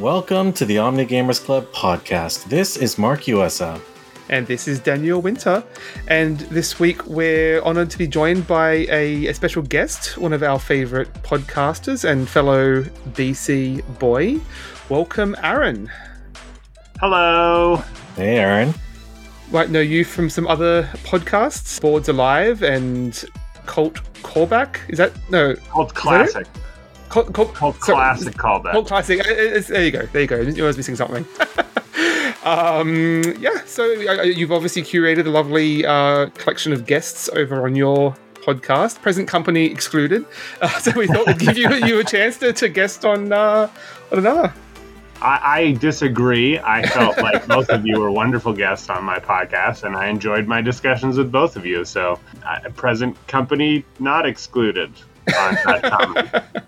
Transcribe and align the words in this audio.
Welcome 0.00 0.52
to 0.54 0.64
the 0.64 0.78
Omni 0.78 1.06
Gamers 1.06 1.40
Club 1.40 1.70
podcast. 1.72 2.46
This 2.46 2.76
is 2.76 2.98
Mark 2.98 3.28
USA. 3.28 3.80
And 4.28 4.44
this 4.44 4.66
is 4.66 4.80
Daniel 4.80 5.22
Winter. 5.22 5.62
And 6.08 6.40
this 6.40 6.80
week 6.80 7.06
we're 7.06 7.62
honored 7.62 7.90
to 7.90 7.98
be 7.98 8.08
joined 8.08 8.44
by 8.48 8.86
a, 8.90 9.26
a 9.26 9.34
special 9.34 9.62
guest, 9.62 10.18
one 10.18 10.32
of 10.32 10.42
our 10.42 10.58
favorite 10.58 11.12
podcasters 11.22 12.04
and 12.04 12.28
fellow 12.28 12.82
BC 13.12 13.84
boy. 14.00 14.40
Welcome, 14.88 15.36
Aaron. 15.44 15.88
Hello. 16.98 17.76
Hey, 18.16 18.38
Aaron. 18.38 18.74
Might 19.52 19.70
know 19.70 19.80
you 19.80 20.04
from 20.04 20.28
some 20.28 20.48
other 20.48 20.90
podcasts, 21.04 21.80
Boards 21.80 22.08
Alive 22.08 22.64
and 22.64 23.24
Cult 23.66 24.02
Callback. 24.24 24.78
Is 24.88 24.98
that 24.98 25.12
no? 25.30 25.54
Cult 25.54 25.94
Classic. 25.94 26.48
Cult, 27.14 27.32
cult, 27.32 27.54
Cult 27.54 27.78
Classic 27.78 28.34
callback. 28.34 28.72
Cult 28.72 28.88
Classic. 28.88 29.20
Uh, 29.20 29.30
it's- 29.30 29.68
there 29.68 29.84
you 29.84 29.92
go. 29.92 30.04
There 30.06 30.22
you 30.22 30.26
go. 30.26 30.40
You 30.40 30.64
was 30.64 30.76
missing 30.76 30.96
something. 30.96 31.24
um, 32.44 33.22
yeah. 33.38 33.64
So 33.66 33.84
uh, 33.84 34.22
you've 34.22 34.50
obviously 34.50 34.82
curated 34.82 35.24
a 35.24 35.30
lovely 35.30 35.86
uh, 35.86 36.26
collection 36.30 36.72
of 36.72 36.86
guests 36.86 37.28
over 37.28 37.66
on 37.66 37.76
your 37.76 38.16
podcast, 38.34 39.00
present 39.00 39.28
company 39.28 39.66
excluded. 39.66 40.26
Uh, 40.60 40.68
so 40.80 40.90
we 40.98 41.06
thought 41.06 41.26
we'd 41.28 41.38
give 41.38 41.56
you 41.56 41.72
you 41.86 42.00
a 42.00 42.04
chance 42.04 42.38
to, 42.38 42.52
to 42.52 42.68
guest 42.68 43.04
on 43.04 43.32
uh, 43.32 43.70
on 44.10 44.18
another. 44.18 44.52
I, 45.22 45.40
I 45.60 45.72
disagree. 45.72 46.58
I 46.58 46.84
felt 46.86 47.16
like 47.18 47.46
both 47.54 47.68
of 47.68 47.86
you 47.86 48.00
were 48.00 48.10
wonderful 48.10 48.52
guests 48.52 48.90
on 48.90 49.04
my 49.04 49.20
podcast, 49.20 49.84
and 49.84 49.94
I 49.96 50.08
enjoyed 50.08 50.48
my 50.48 50.60
discussions 50.60 51.16
with 51.16 51.30
both 51.30 51.54
of 51.54 51.64
you. 51.64 51.84
So, 51.84 52.18
uh, 52.44 52.68
present 52.70 53.16
company 53.28 53.84
not 54.00 54.26
excluded 54.26 54.92
on 55.38 55.54
that 55.64 55.82
comment. 55.84 56.64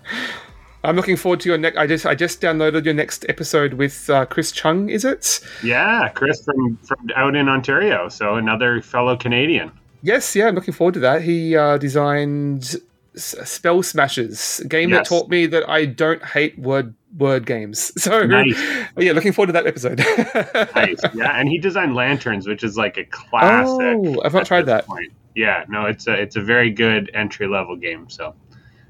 I'm 0.87 0.95
looking 0.95 1.17
forward 1.17 1.41
to 1.41 1.49
your 1.49 1.57
next. 1.57 1.77
I 1.77 1.85
just 1.85 2.05
I 2.05 2.15
just 2.15 2.39
downloaded 2.39 2.85
your 2.85 2.93
next 2.93 3.25
episode 3.27 3.73
with 3.73 4.09
uh, 4.09 4.25
Chris 4.25 4.53
Chung. 4.53 4.89
Is 4.89 5.03
it? 5.03 5.41
Yeah, 5.61 6.07
Chris 6.07 6.41
from, 6.45 6.77
from 6.77 7.09
out 7.13 7.35
in 7.35 7.49
Ontario, 7.49 8.07
so 8.07 8.35
another 8.35 8.81
fellow 8.81 9.17
Canadian. 9.17 9.69
Yes, 10.01 10.33
yeah, 10.33 10.47
I'm 10.47 10.55
looking 10.55 10.73
forward 10.73 10.93
to 10.93 11.01
that. 11.01 11.23
He 11.23 11.57
uh, 11.57 11.77
designed 11.77 12.77
S- 13.15 13.35
Spell 13.51 13.83
Smashers, 13.83 14.61
a 14.61 14.67
game 14.69 14.91
that 14.91 15.05
taught 15.05 15.27
me 15.27 15.45
that 15.47 15.67
I 15.69 15.85
don't 15.85 16.23
hate 16.23 16.57
word 16.57 16.95
word 17.17 17.45
games. 17.45 17.91
So 18.01 18.25
Nice. 18.25 18.57
yeah, 18.97 19.11
looking 19.11 19.33
forward 19.33 19.47
to 19.47 19.53
that 19.53 19.67
episode. 19.67 19.99
Nice. 20.73 21.01
Yeah, 21.13 21.37
and 21.37 21.49
he 21.49 21.57
designed 21.57 21.95
Lanterns, 21.95 22.47
which 22.47 22.63
is 22.63 22.77
like 22.77 22.97
a 22.97 23.03
classic. 23.03 23.97
Oh, 23.99 24.21
I've 24.23 24.33
not 24.33 24.45
tried 24.45 24.67
that. 24.67 24.85
point. 24.85 25.11
Yeah, 25.35 25.65
no, 25.67 25.85
it's 25.85 26.07
a 26.07 26.13
it's 26.13 26.37
a 26.37 26.41
very 26.41 26.71
good 26.71 27.11
entry 27.13 27.47
level 27.47 27.75
game. 27.75 28.09
So 28.09 28.35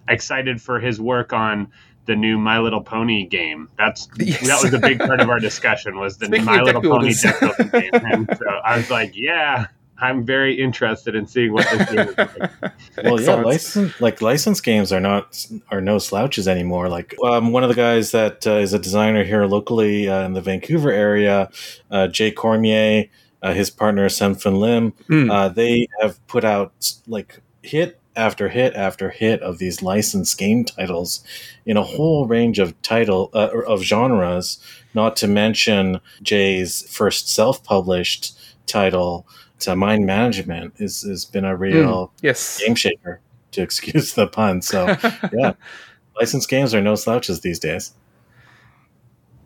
excited 0.10 0.62
for 0.62 0.80
his 0.80 1.00
work 1.00 1.34
on 1.34 1.72
the 2.08 2.16
new 2.16 2.38
My 2.38 2.58
Little 2.60 2.82
Pony 2.82 3.28
game. 3.28 3.70
That's 3.78 4.08
Yes. 4.18 4.48
that 4.48 4.64
was 4.64 4.74
a 4.74 4.80
big 4.80 5.00
part 5.00 5.20
of 5.22 5.30
our 5.30 5.40
discussion 5.40 6.00
was 6.00 6.18
the 6.18 6.26
Speaking 6.28 6.46
My 6.46 6.62
Little 6.62 6.82
Pony 6.82 7.14
builders. 7.14 7.22
deck 7.22 7.40
building 7.40 7.70
game. 7.70 7.90
And 7.94 8.38
so 8.38 8.46
I 8.66 8.78
was 8.78 8.90
like, 8.90 9.12
yeah, 9.16 9.68
I'm 10.00 10.26
very 10.26 10.54
interested 10.60 11.16
in 11.16 11.26
seeing 11.28 11.54
what 11.54 11.68
this 11.70 11.90
game 11.90 12.08
is 12.10 12.18
like. 12.18 12.52
Well, 13.04 13.22
yeah, 13.22 13.36
license 13.36 14.00
like 14.02 14.22
license 14.22 14.60
games 14.62 14.92
are 14.92 15.00
not 15.00 15.46
are 15.70 15.82
no 15.82 16.00
slouches 16.00 16.48
anymore. 16.48 16.90
Like 16.90 17.16
um, 17.24 17.52
one 17.52 17.64
of 17.64 17.70
the 17.70 17.76
guys 17.76 18.12
that 18.12 18.46
uh, 18.48 18.54
is 18.56 18.74
a 18.74 18.80
designer 18.80 19.24
here 19.24 19.46
locally 19.46 20.08
uh, 20.10 20.24
in 20.24 20.34
the 20.34 20.42
Vancouver 20.42 20.92
area, 20.92 21.50
uh, 21.92 22.08
Jay 22.08 22.32
Cormier, 22.32 23.06
uh, 23.44 23.54
his 23.54 23.70
partner 23.70 24.10
Sen-Foong 24.10 24.58
Lim, 24.60 25.30
uh, 25.32 25.50
they 25.50 25.88
have 26.02 26.26
put 26.28 26.44
out 26.44 26.74
like 27.08 27.40
hit 27.62 27.97
after 28.18 28.50
hit 28.50 28.74
after 28.74 29.10
hit 29.10 29.42
of 29.42 29.60
these 29.60 29.82
licensed 29.82 30.38
game 30.38 30.66
titles 30.66 31.24
in 31.66 31.78
a 31.78 31.84
whole 31.84 32.28
range 32.28 32.60
of 32.60 32.80
title 32.82 33.30
uh, 33.34 33.50
of 33.68 33.82
genres. 33.82 34.60
Not 34.94 35.16
to 35.18 35.28
mention 35.28 36.02
Jay's 36.24 36.82
first 36.90 37.30
self-published 37.30 38.38
title, 38.66 39.28
to 39.60 39.76
Mind 39.76 40.06
Management, 40.06 40.74
is 40.78 41.02
has 41.02 41.26
been 41.26 41.46
a 41.46 41.56
real 41.56 42.12
yes. 42.22 42.60
game 42.60 42.76
shaker, 42.76 43.20
to 43.52 43.62
excuse 43.62 44.14
the 44.14 44.28
pun. 44.28 44.62
So 44.62 44.86
yeah, 45.34 45.54
licensed 46.20 46.50
games 46.50 46.74
are 46.74 46.82
no 46.82 46.96
slouches 46.96 47.42
these 47.42 47.60
days. 47.60 47.94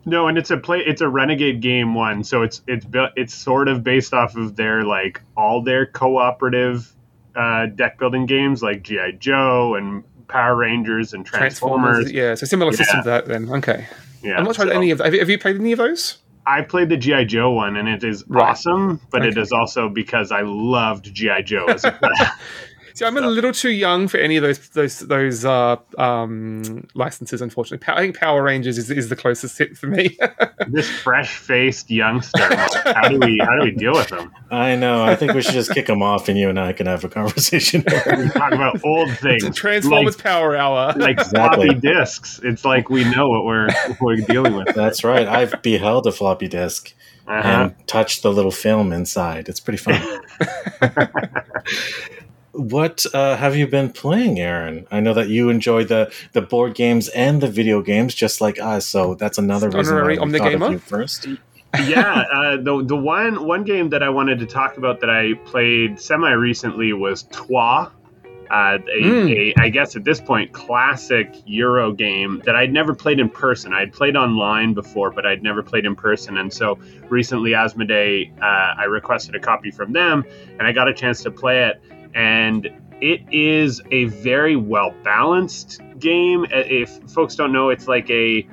No, 0.04 0.26
and 0.26 0.36
it's 0.36 0.50
a 0.50 0.56
play. 0.56 0.80
It's 0.80 1.00
a 1.00 1.08
Renegade 1.08 1.60
game 1.60 1.94
one, 1.94 2.24
so 2.24 2.42
it's 2.42 2.60
it's 2.66 2.84
built. 2.84 3.10
It's 3.16 3.34
sort 3.34 3.68
of 3.68 3.84
based 3.84 4.12
off 4.12 4.36
of 4.36 4.56
their 4.56 4.82
like 4.82 5.22
all 5.36 5.62
their 5.62 5.86
cooperative 5.86 6.92
uh, 7.36 7.66
deck 7.66 7.98
building 7.98 8.26
games, 8.26 8.62
like 8.62 8.82
GI 8.82 9.16
Joe 9.18 9.74
and 9.76 10.04
Power 10.28 10.56
Rangers 10.56 11.12
and 11.12 11.24
Transformers. 11.26 11.96
Transformers. 11.96 12.12
Yeah, 12.12 12.34
so 12.34 12.46
similar 12.46 12.72
system 12.72 13.02
to 13.02 13.08
that 13.10 13.26
then. 13.26 13.48
Okay. 13.50 13.86
Yeah, 14.22 14.36
I'm 14.36 14.44
not 14.44 14.54
tried 14.54 14.68
so 14.68 14.70
any 14.72 14.90
of 14.90 14.98
that. 14.98 15.04
Have 15.04 15.14
you, 15.14 15.20
have 15.20 15.30
you 15.30 15.38
played 15.38 15.56
any 15.56 15.72
of 15.72 15.78
those? 15.78 16.18
I 16.46 16.62
played 16.62 16.88
the 16.88 16.96
GI 16.96 17.26
Joe 17.26 17.52
one, 17.52 17.76
and 17.76 17.88
it 17.88 18.02
is 18.02 18.24
Right. 18.26 18.42
awesome. 18.50 19.00
But 19.10 19.24
it 19.24 19.32
Okay. 19.32 19.40
is 19.42 19.52
also 19.52 19.88
because 19.88 20.32
I 20.32 20.40
loved 20.42 21.12
GI 21.14 21.42
Joe. 21.44 21.66
As 22.92 22.94
a 22.94 22.94
kid. 22.94 22.98
See, 22.98 23.04
I'm 23.04 23.16
a 23.16 23.20
little 23.28 23.52
too 23.52 23.70
young 23.70 24.08
for 24.08 24.18
any 24.18 24.36
of 24.36 24.42
those 24.42 24.68
those 24.70 24.98
those 25.00 25.44
uh, 25.44 25.76
um, 25.98 26.86
licenses. 26.94 27.40
Unfortunately, 27.42 27.86
I 27.92 28.00
think 28.00 28.16
Power 28.18 28.42
Rangers 28.42 28.78
is, 28.78 28.90
is 28.90 29.08
the 29.08 29.16
closest 29.16 29.58
hit 29.58 29.76
for 29.76 29.86
me. 29.86 30.16
this 30.68 30.88
fresh 30.88 31.36
faced 31.36 31.90
youngster. 31.90 32.42
How 32.92 33.08
do 33.08 33.18
we 33.18 33.38
how 33.42 33.56
do 33.58 33.64
we 33.64 33.70
deal 33.72 33.92
with 33.92 34.10
him? 34.10 34.30
I 34.50 34.76
know. 34.76 35.02
I 35.04 35.16
think 35.16 35.32
we 35.32 35.42
should 35.42 35.54
just 35.54 35.72
kick 35.72 35.86
them 35.86 36.02
off, 36.02 36.28
and 36.28 36.38
you 36.38 36.48
and 36.48 36.58
I 36.60 36.72
can 36.72 36.86
have 36.86 37.04
a 37.04 37.08
conversation. 37.08 37.84
We 38.22 38.28
talk 38.30 38.52
about 38.52 38.84
old 38.84 39.10
things. 39.18 39.54
Transformers 39.56 40.16
Power 40.16 40.54
Hour. 40.56 40.92
like 40.96 41.18
Exactly. 41.18 41.66
floppy 41.68 41.80
disks. 41.80 42.40
It's 42.44 42.64
like 42.64 42.90
we 42.90 43.04
know 43.04 43.28
what 43.28 43.44
we're 43.44 43.68
we're 44.00 44.16
dealing 44.16 44.54
with. 44.54 44.74
That's 44.74 45.02
right. 45.04 45.26
I've 45.26 45.60
beheld 45.62 46.06
a 46.06 46.12
floppy 46.12 46.48
disk 46.48 46.92
Uh-huh. 47.26 47.48
and 47.48 47.86
touched 47.86 48.22
the 48.22 48.32
little 48.32 48.50
film 48.50 48.92
inside. 48.92 49.48
It's 49.48 49.60
pretty 49.60 49.78
fun. 49.78 50.00
what 52.52 53.04
uh, 53.14 53.36
have 53.36 53.56
you 53.56 53.66
been 53.66 53.90
playing, 53.90 54.38
Aaron? 54.38 54.86
I 54.90 55.00
know 55.00 55.14
that 55.14 55.28
you 55.28 55.48
enjoy 55.48 55.84
the 55.84 56.12
the 56.32 56.42
board 56.42 56.74
games 56.74 57.08
and 57.08 57.40
the 57.40 57.48
video 57.48 57.82
games 57.82 58.14
just 58.14 58.40
like 58.40 58.60
us. 58.60 58.86
So 58.86 59.14
that's 59.14 59.38
another 59.38 59.68
reason 59.70 59.94
why 59.94 60.00
Honorary 60.00 60.18
we 60.18 60.38
thought 60.38 60.54
of 60.54 60.72
you 60.72 60.78
first. 60.78 61.26
yeah, 61.86 62.24
uh, 62.32 62.56
the 62.58 62.84
the 62.84 62.96
one 62.96 63.46
one 63.46 63.64
game 63.64 63.88
that 63.90 64.02
I 64.02 64.10
wanted 64.10 64.38
to 64.40 64.46
talk 64.46 64.76
about 64.76 65.00
that 65.00 65.10
I 65.10 65.34
played 65.46 65.98
semi 65.98 66.30
recently 66.32 66.92
was 66.92 67.22
Troyes. 67.24 67.88
Uh, 68.50 68.76
a, 68.94 69.02
Mm. 69.02 69.54
a, 69.56 69.62
I 69.62 69.70
guess 69.70 69.96
at 69.96 70.04
this 70.04 70.20
point, 70.20 70.52
classic 70.52 71.34
Euro 71.46 71.90
game 71.90 72.42
that 72.44 72.54
I'd 72.54 72.70
never 72.70 72.94
played 72.94 73.18
in 73.18 73.30
person. 73.30 73.72
I'd 73.72 73.94
played 73.94 74.14
online 74.14 74.74
before, 74.74 75.10
but 75.10 75.24
I'd 75.24 75.42
never 75.42 75.62
played 75.62 75.86
in 75.86 75.96
person. 75.96 76.36
And 76.36 76.52
so 76.52 76.78
recently, 77.08 77.52
Asmodee, 77.52 78.30
uh, 78.42 78.44
I 78.78 78.84
requested 78.84 79.34
a 79.34 79.40
copy 79.40 79.70
from 79.70 79.94
them, 79.94 80.22
and 80.58 80.66
I 80.68 80.72
got 80.72 80.86
a 80.86 80.92
chance 80.92 81.22
to 81.22 81.30
play 81.30 81.64
it. 81.64 81.80
And 82.14 82.68
it 83.00 83.22
is 83.32 83.80
a 83.90 84.04
very 84.04 84.56
well 84.56 84.94
balanced 85.02 85.80
game. 85.98 86.44
Uh, 86.44 86.64
If 86.66 86.90
folks 87.10 87.34
don't 87.34 87.52
know, 87.52 87.70
it's 87.70 87.88
like 87.88 88.08
a 88.10 88.46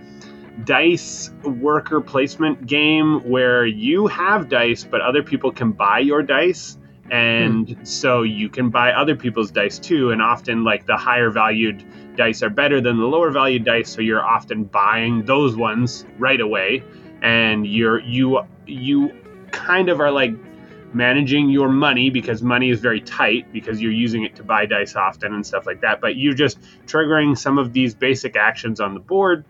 dice 0.66 1.30
worker 1.44 2.02
placement 2.02 2.66
game 2.66 3.20
where 3.30 3.66
you 3.66 4.08
have 4.08 4.50
dice, 4.50 4.84
but 4.84 5.02
other 5.02 5.24
people 5.24 5.52
can 5.52 5.72
buy 5.72 6.00
your 6.00 6.24
dice. 6.24 6.78
And 7.12 7.78
so 7.84 8.22
you 8.22 8.50
can 8.50 8.70
buy 8.70 8.92
other 8.92 9.16
people's 9.16 9.52
dice 9.52 9.80
too. 9.80 10.12
And 10.12 10.22
often, 10.22 10.64
like 10.64 10.86
the 10.86 10.98
higher 10.98 11.32
valued 11.32 11.84
dice 12.16 12.44
are 12.44 12.50
better 12.50 12.82
than 12.82 12.98
the 12.98 13.06
lower 13.06 13.32
valued 13.32 13.66
dice. 13.66 13.90
So 13.90 14.02
you're 14.02 14.24
often 14.24 14.66
buying 14.66 15.26
those 15.26 15.56
ones 15.56 16.06
right 16.20 16.40
away. 16.40 16.84
And 17.22 17.66
you're, 17.66 18.00
you, 18.02 18.42
you 18.68 19.12
kind 19.52 19.90
of 19.90 20.00
are 20.00 20.12
like 20.12 20.34
managing 20.94 21.50
your 21.50 21.70
money 21.70 22.10
because 22.10 22.42
money 22.42 22.70
is 22.70 22.80
very 22.80 23.02
tight 23.02 23.52
because 23.52 23.82
you're 23.82 23.92
using 23.92 24.24
it 24.24 24.36
to 24.36 24.44
buy 24.44 24.66
dice 24.66 24.96
often 24.96 25.34
and 25.34 25.46
stuff 25.46 25.66
like 25.66 25.82
that. 25.82 26.02
But 26.02 26.16
you're 26.16 26.34
just 26.34 26.60
triggering 26.86 27.38
some 27.38 27.58
of 27.58 27.74
these 27.74 27.94
basic 27.94 28.36
actions 28.36 28.80
on 28.80 28.94
the 28.94 29.00
board 29.00 29.46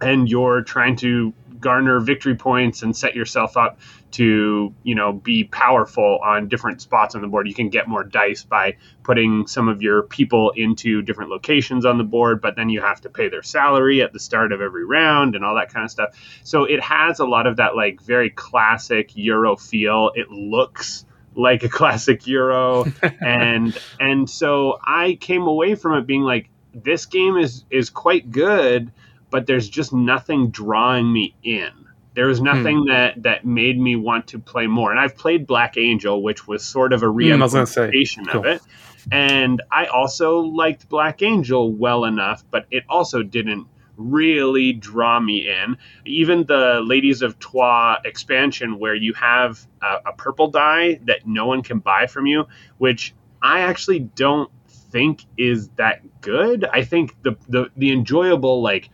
and 0.00 0.28
you're 0.28 0.62
trying 0.62 0.96
to 0.96 1.32
garner 1.60 2.00
victory 2.00 2.34
points 2.34 2.82
and 2.82 2.96
set 2.96 3.14
yourself 3.14 3.56
up 3.56 3.78
to 4.14 4.74
you 4.82 4.94
know 4.94 5.12
be 5.12 5.44
powerful 5.44 6.18
on 6.24 6.48
different 6.48 6.80
spots 6.80 7.14
on 7.14 7.22
the 7.22 7.28
board. 7.28 7.46
You 7.46 7.54
can 7.54 7.68
get 7.68 7.88
more 7.88 8.04
dice 8.04 8.44
by 8.44 8.76
putting 9.02 9.46
some 9.46 9.68
of 9.68 9.82
your 9.82 10.02
people 10.02 10.50
into 10.50 11.02
different 11.02 11.30
locations 11.30 11.84
on 11.84 11.98
the 11.98 12.04
board 12.04 12.40
but 12.40 12.56
then 12.56 12.68
you 12.68 12.80
have 12.80 13.00
to 13.02 13.10
pay 13.10 13.28
their 13.28 13.42
salary 13.42 14.02
at 14.02 14.12
the 14.12 14.20
start 14.20 14.52
of 14.52 14.60
every 14.60 14.84
round 14.84 15.34
and 15.34 15.44
all 15.44 15.56
that 15.56 15.72
kind 15.72 15.84
of 15.84 15.90
stuff. 15.90 16.10
So 16.42 16.64
it 16.64 16.80
has 16.80 17.20
a 17.20 17.26
lot 17.26 17.46
of 17.46 17.56
that 17.56 17.76
like 17.76 18.00
very 18.00 18.30
classic 18.30 19.10
euro 19.14 19.56
feel. 19.56 20.10
It 20.14 20.30
looks 20.30 21.04
like 21.34 21.62
a 21.62 21.68
classic 21.80 22.26
euro. 22.26 22.86
And 23.20 23.78
and 24.00 24.28
so 24.28 24.78
i 24.84 25.16
came 25.20 25.42
away 25.42 25.74
from 25.74 25.94
it 25.98 26.06
being 26.06 26.22
like 26.22 26.48
this 26.74 27.06
game 27.06 27.36
is 27.36 27.64
is 27.70 27.90
quite 27.90 28.30
good 28.30 28.92
but 29.34 29.48
there's 29.48 29.68
just 29.68 29.92
nothing 29.92 30.50
drawing 30.50 31.12
me 31.12 31.34
in. 31.42 31.72
There 32.14 32.26
was 32.26 32.40
nothing 32.40 32.84
that 32.86 33.22
that 33.24 33.44
made 33.44 33.78
me 33.78 33.96
want 33.96 34.28
to 34.28 34.38
play 34.38 34.66
more. 34.66 34.90
And 34.90 35.00
I've 35.00 35.16
played 35.16 35.46
Black 35.46 35.76
Angel, 35.76 36.22
which 36.22 36.46
was 36.46 36.64
sort 36.64 36.92
of 36.92 37.02
a 37.02 37.06
Hmm, 37.06 37.42
I 37.42 37.44
was 37.44 37.54
gonna 37.54 37.66
say, 37.66 37.90
reimplementation 37.90 38.34
of 38.34 38.46
it. 38.46 38.62
And 39.10 39.62
I 39.70 39.86
also 39.86 40.38
liked 40.38 40.88
Black 40.88 41.22
Angel 41.22 41.72
well 41.72 42.04
enough, 42.04 42.44
but 42.50 42.66
it 42.70 42.84
also 42.88 43.22
didn't 43.22 43.66
really 43.96 44.72
draw 44.72 45.20
me 45.20 45.48
in. 45.48 45.76
Even 46.04 46.44
the 46.44 46.80
Ladies 46.84 47.22
of 47.22 47.38
Troyes 47.38 47.98
expansion, 48.04 48.78
where 48.78 48.94
you 48.94 49.12
have 49.14 49.66
a, 49.82 50.10
a 50.10 50.12
purple 50.12 50.50
die 50.50 51.00
that 51.04 51.26
no 51.26 51.46
one 51.46 51.62
can 51.62 51.78
buy 51.78 52.06
from 52.06 52.26
you, 52.26 52.46
which 52.78 53.14
I 53.42 53.60
actually 53.60 54.00
don't 54.00 54.50
think 54.68 55.24
is 55.36 55.68
that 55.70 56.20
good. 56.20 56.64
I 56.64 56.84
think 56.84 57.20
the 57.22 57.36
the, 57.48 57.70
the 57.76 57.92
enjoyable 57.92 58.62
like 58.62 58.90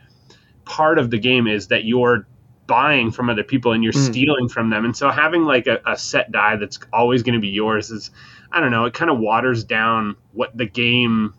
part 0.65 0.99
of 0.99 1.09
the 1.09 1.19
game 1.19 1.47
is 1.47 1.67
that 1.67 1.85
you're 1.85 2.27
buying 2.67 3.11
from 3.11 3.29
other 3.29 3.43
people 3.43 3.73
and 3.73 3.83
you're 3.83 3.93
mm. 3.93 4.05
stealing 4.05 4.47
from 4.47 4.69
them. 4.69 4.85
And 4.85 4.95
so 4.95 5.09
having 5.09 5.43
like 5.43 5.67
a, 5.67 5.81
a 5.85 5.97
set 5.97 6.31
die 6.31 6.55
that's 6.55 6.79
always 6.93 7.23
going 7.23 7.35
to 7.35 7.39
be 7.39 7.49
yours 7.49 7.91
is, 7.91 8.11
I 8.51 8.59
don't 8.59 8.71
know, 8.71 8.85
it 8.85 8.93
kind 8.93 9.11
of 9.11 9.19
waters 9.19 9.63
down 9.63 10.15
what 10.31 10.55
the 10.55 10.65
game 10.65 11.33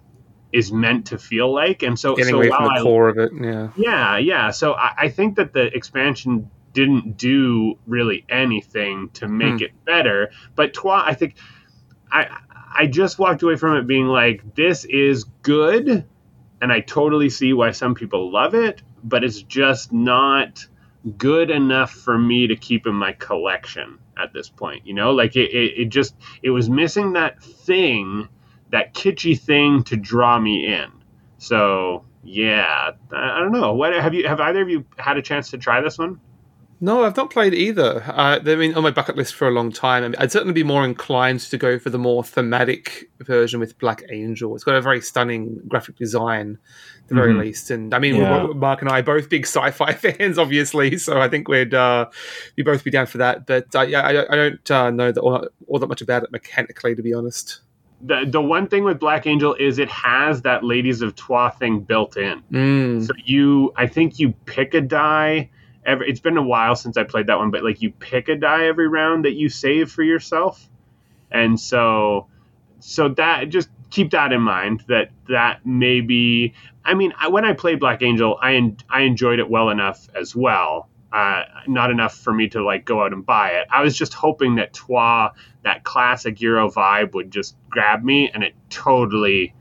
is 0.52 0.70
meant 0.70 1.06
to 1.06 1.19
feel 1.19 1.52
like. 1.52 1.82
And 1.82 1.98
so, 1.98 2.14
getting 2.14 2.32
so 2.32 2.36
away 2.36 2.48
from 2.48 2.64
the 2.64 2.80
I, 2.80 2.82
core 2.82 3.08
of 3.08 3.19
it. 3.19 3.32
Yeah. 3.40 3.70
Yeah. 3.76 4.19
Yeah. 4.19 4.50
So 4.50 4.74
I, 4.74 4.92
I, 4.98 5.08
think 5.08 5.36
that 5.36 5.52
the 5.54 5.74
expansion 5.74 6.50
didn't 6.74 7.16
do 7.16 7.78
really 7.86 8.25
anything 8.28 9.10
to 9.14 9.28
make 9.28 9.54
mm. 9.54 9.62
it 9.62 9.84
better. 9.84 10.32
But 10.54 10.75
Troyes, 10.75 11.04
I 11.06 11.14
think 11.14 11.36
I, 12.10 12.38
I 12.75 12.86
just 12.86 13.18
walked 13.18 13.42
away 13.42 13.56
from 13.56 13.76
it 13.76 13.86
being 13.86 14.06
like, 14.06 14.54
this 14.54 14.84
is 14.84 15.25
good. 15.42 16.04
And 16.60 16.72
I 16.72 16.80
totally 16.80 17.28
see 17.28 17.52
why 17.52 17.72
some 17.72 17.94
people 17.94 18.30
love 18.30 18.54
it, 18.54 18.82
but 19.02 19.25
it's 19.25 19.42
just 19.42 19.92
not 19.92 20.66
good 21.19 21.50
enough 21.50 21.90
for 21.90 22.19
me 22.19 22.46
to 22.46 22.56
keep 22.56 22.87
in 22.87 22.94
my 22.94 23.12
collection 23.12 23.99
at 24.16 24.32
this 24.32 24.49
point. 24.49 24.87
You 24.87 24.94
know, 24.94 25.12
like 25.12 25.37
it, 25.37 25.50
it, 25.50 25.81
it 25.81 25.88
just, 25.88 26.14
it 26.43 26.50
was 26.50 26.70
missing 26.70 27.12
that 27.14 27.43
thing, 27.43 28.28
that 28.70 28.94
kitschy 28.94 29.38
thing 29.38 29.82
to 29.84 29.96
draw 29.96 30.38
me 30.38 30.72
in. 30.72 30.90
So 31.38 32.04
yeah, 32.22 32.93
I 33.12 33.38
don't 33.40 33.52
know. 33.52 33.75
What 33.75 33.93
have 33.94 34.14
you, 34.14 34.28
have 34.28 34.40
either 34.40 34.62
of 34.62 34.69
you 34.69 34.84
had 34.96 35.16
a 35.19 35.22
chance 35.22 35.50
to 35.50 35.58
try 35.58 35.81
this 35.81 35.99
one? 35.99 36.20
No, 36.84 37.05
I've 37.05 37.17
not 37.17 37.31
played 37.31 37.55
either. 37.55 38.02
Uh, 38.02 38.40
I 38.44 38.56
mean, 38.56 38.75
on 38.75 38.82
my 38.82 38.90
bucket 38.90 39.14
list 39.14 39.37
for 39.37 39.46
a 39.46 39.52
long 39.52 39.70
time. 39.70 40.02
I 40.02 40.08
mean, 40.08 40.17
I'd 40.19 40.32
certainly 40.32 40.52
be 40.52 40.64
more 40.64 40.84
inclined 40.84 41.38
to 41.38 41.56
go 41.56 41.79
for 41.79 41.90
the 41.90 41.99
more 41.99 42.25
thematic 42.25 43.08
version 43.20 43.61
with 43.61 43.79
Black 43.79 44.02
Angel. 44.11 44.52
It's 44.56 44.64
got 44.64 44.75
a 44.75 44.81
very 44.81 45.00
stunning 45.00 45.61
graphic 45.69 45.94
design, 45.94 46.58
at 47.02 47.08
the 47.08 47.14
mm-hmm. 47.14 47.23
very 47.23 47.34
least. 47.34 47.70
And 47.70 47.94
I 47.94 48.00
mean, 48.00 48.17
yeah. 48.17 48.49
Mark 48.49 48.82
and 48.82 48.90
I 48.90 48.99
are 48.99 49.02
both 49.05 49.29
big 49.29 49.46
sci-fi 49.46 49.93
fans, 49.93 50.38
obviously, 50.38 50.99
so 50.99 51.20
I 51.20 51.29
think 51.29 51.46
we'd 51.46 51.73
uh, 51.73 52.06
we 52.56 52.64
both 52.64 52.82
be 52.82 52.90
down 52.90 53.06
for 53.06 53.19
that. 53.19 53.46
But 53.46 53.73
uh, 53.76 53.82
yeah, 53.82 54.00
I, 54.00 54.32
I 54.32 54.35
don't 54.37 54.70
uh, 54.73 54.90
know 54.90 55.12
that 55.12 55.20
all, 55.20 55.46
all 55.69 55.78
that 55.78 55.87
much 55.87 56.02
about 56.02 56.25
it 56.25 56.32
mechanically, 56.32 56.96
to 56.96 57.02
be 57.02 57.14
honest 57.14 57.61
the 58.05 58.25
the 58.28 58.40
one 58.40 58.67
thing 58.67 58.82
with 58.82 58.99
Black 58.99 59.28
Angel 59.28 59.55
is 59.55 59.78
it 59.78 59.88
has 59.88 60.43
that 60.43 60.64
Ladies 60.64 61.00
of 61.00 61.14
Troyes 61.14 61.55
thing 61.61 61.78
built 61.78 62.17
in. 62.17 62.43
Mm. 62.50 63.06
So 63.06 63.12
you, 63.25 63.73
I 63.76 63.87
think 63.87 64.19
you 64.19 64.32
pick 64.46 64.75
a 64.75 64.81
die 64.81 65.49
every 65.84 66.08
it's 66.08 66.20
been 66.20 66.37
a 66.37 66.43
while 66.43 66.76
since 66.76 66.96
I 66.96 67.05
played 67.05 67.26
that 67.26 67.38
one, 67.38 67.50
but 67.50 67.64
like 67.64 67.82
you 67.82 67.90
pick 67.90 68.29
a 68.29 68.37
die 68.37 68.64
every 68.64 68.88
round 68.88 69.25
that 69.25 69.34
you 69.34 69.49
save 69.49 69.90
for 69.90 70.02
yourself. 70.02 70.69
And 71.31 71.58
so 71.58 72.26
so 72.81 73.08
that 73.11 73.49
just 73.49 73.69
keep 73.90 74.11
that 74.11 74.32
in 74.32 74.43
mind 74.43 74.84
that 74.88 75.11
that 75.29 75.64
maybe 75.64 76.55
I 76.84 76.94
mean 76.94 77.12
I, 77.19 77.29
when 77.29 77.44
I 77.44 77.52
played 77.52 77.81
Black 77.81 78.02
Angel 78.02 78.38
I 78.40 78.75
I 78.88 79.02
enjoyed 79.02 79.38
it 79.38 79.49
well 79.49 79.70
enough 79.70 80.08
as 80.14 80.34
well. 80.34 80.88
Uh, 81.12 81.44
not 81.67 81.90
enough 81.90 82.17
for 82.17 82.32
me 82.32 82.49
to 82.49 82.64
like 82.64 82.87
go 82.87 83.02
out 83.02 83.12
and 83.12 83.26
buy 83.26 83.50
it. 83.50 83.67
I 83.70 83.82
was 83.82 83.94
just 83.94 84.14
hoping 84.14 84.55
that 84.55 84.73
Troyes, 84.73 85.32
that 85.62 85.85
classic 85.85 86.40
Euro 86.40 86.70
vibe, 86.70 87.12
would 87.12 87.31
just 87.31 87.55
grab 87.69 88.02
me, 88.02 88.31
and 88.32 88.43
it 88.43 88.55
totally 88.70 89.55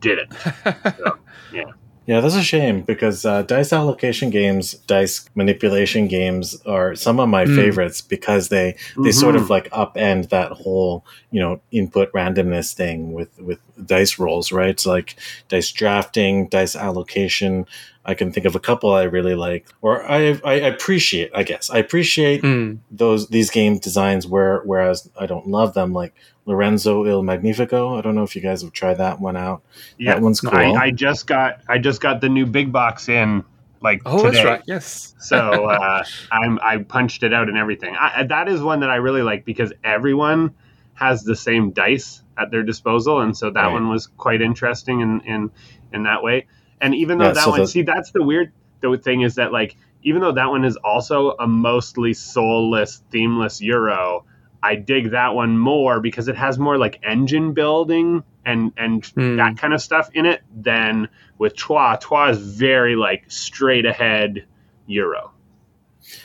didn't. 0.00 0.30
so, 0.98 1.18
yeah. 1.54 1.72
Yeah, 2.06 2.20
that's 2.20 2.34
a 2.34 2.42
shame 2.42 2.82
because 2.82 3.24
uh, 3.24 3.42
dice 3.42 3.72
allocation 3.72 4.30
games, 4.30 4.72
dice 4.72 5.28
manipulation 5.34 6.08
games 6.08 6.60
are 6.66 6.94
some 6.96 7.20
of 7.20 7.28
my 7.28 7.44
mm. 7.44 7.54
favorites 7.54 8.00
because 8.00 8.48
they 8.48 8.72
they 8.96 9.10
mm-hmm. 9.10 9.10
sort 9.10 9.36
of 9.36 9.42
mm-hmm. 9.42 9.52
like 9.52 9.70
upend 9.70 10.30
that 10.30 10.50
whole 10.52 11.04
you 11.30 11.40
know 11.40 11.60
input 11.70 12.10
randomness 12.12 12.74
thing 12.74 13.12
with 13.12 13.38
with 13.38 13.60
dice 13.86 14.18
rolls, 14.18 14.50
right? 14.50 14.70
It's 14.70 14.86
like 14.86 15.16
dice 15.48 15.70
drafting, 15.70 16.48
dice 16.48 16.74
allocation. 16.74 17.66
I 18.04 18.14
can 18.14 18.32
think 18.32 18.46
of 18.46 18.56
a 18.56 18.60
couple 18.60 18.92
I 18.92 19.02
really 19.02 19.34
like, 19.34 19.68
or 19.82 20.02
I 20.10 20.40
I 20.42 20.54
appreciate. 20.54 21.30
I 21.34 21.42
guess 21.42 21.70
I 21.70 21.78
appreciate 21.78 22.42
mm. 22.42 22.78
those 22.90 23.28
these 23.28 23.50
game 23.50 23.78
designs 23.78 24.26
where 24.26 24.62
whereas 24.64 25.08
I 25.20 25.26
don't 25.26 25.46
love 25.46 25.74
them, 25.74 25.92
like 25.92 26.14
Lorenzo 26.50 27.04
Il 27.04 27.22
Magnifico. 27.22 27.96
I 27.96 28.00
don't 28.00 28.16
know 28.16 28.24
if 28.24 28.34
you 28.34 28.42
guys 28.42 28.62
have 28.62 28.72
tried 28.72 28.94
that 28.94 29.20
one 29.20 29.36
out. 29.36 29.62
Yeah, 29.96 30.14
that 30.14 30.22
one's 30.22 30.40
cool. 30.40 30.50
I, 30.52 30.72
I 30.72 30.90
just 30.90 31.28
got 31.28 31.60
I 31.68 31.78
just 31.78 32.00
got 32.00 32.20
the 32.20 32.28
new 32.28 32.44
big 32.44 32.72
box 32.72 33.08
in 33.08 33.44
like 33.80 34.02
oh 34.04 34.24
today. 34.24 34.30
that's 34.30 34.44
right 34.44 34.62
yes 34.66 35.14
so 35.18 35.38
uh, 35.64 36.04
i'm 36.30 36.58
i 36.62 36.76
punched 36.76 37.22
it 37.22 37.32
out 37.32 37.48
and 37.48 37.56
everything 37.56 37.96
I, 37.98 38.24
that 38.24 38.46
is 38.46 38.60
one 38.60 38.80
that 38.80 38.90
i 38.90 38.96
really 38.96 39.22
like 39.22 39.46
because 39.46 39.72
everyone 39.82 40.54
has 40.92 41.22
the 41.22 41.34
same 41.34 41.70
dice 41.70 42.22
at 42.36 42.50
their 42.50 42.62
disposal 42.62 43.22
and 43.22 43.34
so 43.34 43.50
that 43.50 43.62
right. 43.62 43.72
one 43.72 43.88
was 43.88 44.06
quite 44.06 44.42
interesting 44.42 45.00
in 45.00 45.22
in 45.22 45.50
in 45.94 46.02
that 46.02 46.22
way 46.22 46.46
and 46.82 46.94
even 46.94 47.16
though 47.16 47.28
yeah, 47.28 47.32
that 47.32 47.44
so 47.44 47.50
one 47.52 47.60
the, 47.60 47.66
see 47.66 47.80
that's 47.80 48.10
the 48.10 48.22
weird 48.22 48.52
the 48.82 48.98
thing 48.98 49.22
is 49.22 49.36
that 49.36 49.50
like 49.50 49.76
even 50.02 50.20
though 50.20 50.32
that 50.32 50.50
one 50.50 50.66
is 50.66 50.76
also 50.76 51.30
a 51.40 51.46
mostly 51.46 52.12
soulless 52.12 53.02
themeless 53.10 53.62
euro 53.62 54.26
I 54.62 54.74
dig 54.74 55.10
that 55.10 55.34
one 55.34 55.58
more 55.58 56.00
because 56.00 56.28
it 56.28 56.36
has 56.36 56.58
more 56.58 56.78
like 56.78 57.00
engine 57.02 57.52
building 57.54 58.22
and 58.44 58.72
and 58.76 59.02
mm. 59.02 59.36
that 59.36 59.58
kind 59.58 59.72
of 59.74 59.80
stuff 59.80 60.10
in 60.14 60.26
it 60.26 60.42
than 60.54 61.08
with 61.38 61.56
Troyes. 61.56 61.98
Troyes 62.00 62.38
is 62.38 62.56
very 62.56 62.96
like 62.96 63.24
straight 63.28 63.86
ahead 63.86 64.44
Euro. 64.86 65.32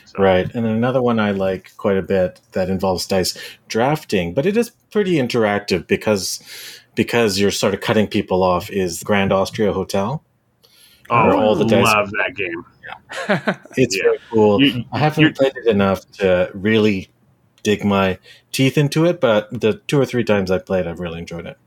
So. 0.05 0.21
Right, 0.23 0.45
and 0.53 0.65
then 0.65 0.73
another 0.73 1.01
one 1.01 1.19
I 1.19 1.31
like 1.31 1.75
quite 1.77 1.97
a 1.97 2.01
bit 2.01 2.41
that 2.53 2.69
involves 2.69 3.05
dice 3.05 3.37
drafting, 3.67 4.33
but 4.33 4.45
it 4.45 4.55
is 4.57 4.71
pretty 4.91 5.15
interactive 5.15 5.87
because 5.87 6.41
because 6.95 7.39
you're 7.39 7.51
sort 7.51 7.73
of 7.73 7.81
cutting 7.81 8.07
people 8.07 8.43
off. 8.43 8.69
Is 8.69 9.03
Grand 9.03 9.31
Austria 9.31 9.73
Hotel? 9.73 10.23
Oh, 11.09 11.37
all 11.37 11.55
the 11.55 11.65
dice 11.65 11.85
love 11.85 12.11
that 12.11 12.35
game. 12.35 12.65
Yeah. 12.87 13.57
it's 13.77 13.95
yeah. 13.95 14.03
very 14.03 14.19
cool. 14.31 14.61
You, 14.61 14.85
I 14.91 14.99
haven't 14.99 15.35
played 15.35 15.53
it 15.55 15.67
enough 15.67 16.09
to 16.13 16.49
really 16.53 17.09
dig 17.65 17.83
my 17.83 18.19
teeth 18.51 18.77
into 18.77 19.05
it, 19.05 19.19
but 19.19 19.49
the 19.59 19.81
two 19.87 19.99
or 19.99 20.05
three 20.05 20.23
times 20.23 20.51
I 20.51 20.59
played, 20.59 20.87
I've 20.87 20.99
really 20.99 21.19
enjoyed 21.19 21.47
it. 21.47 21.57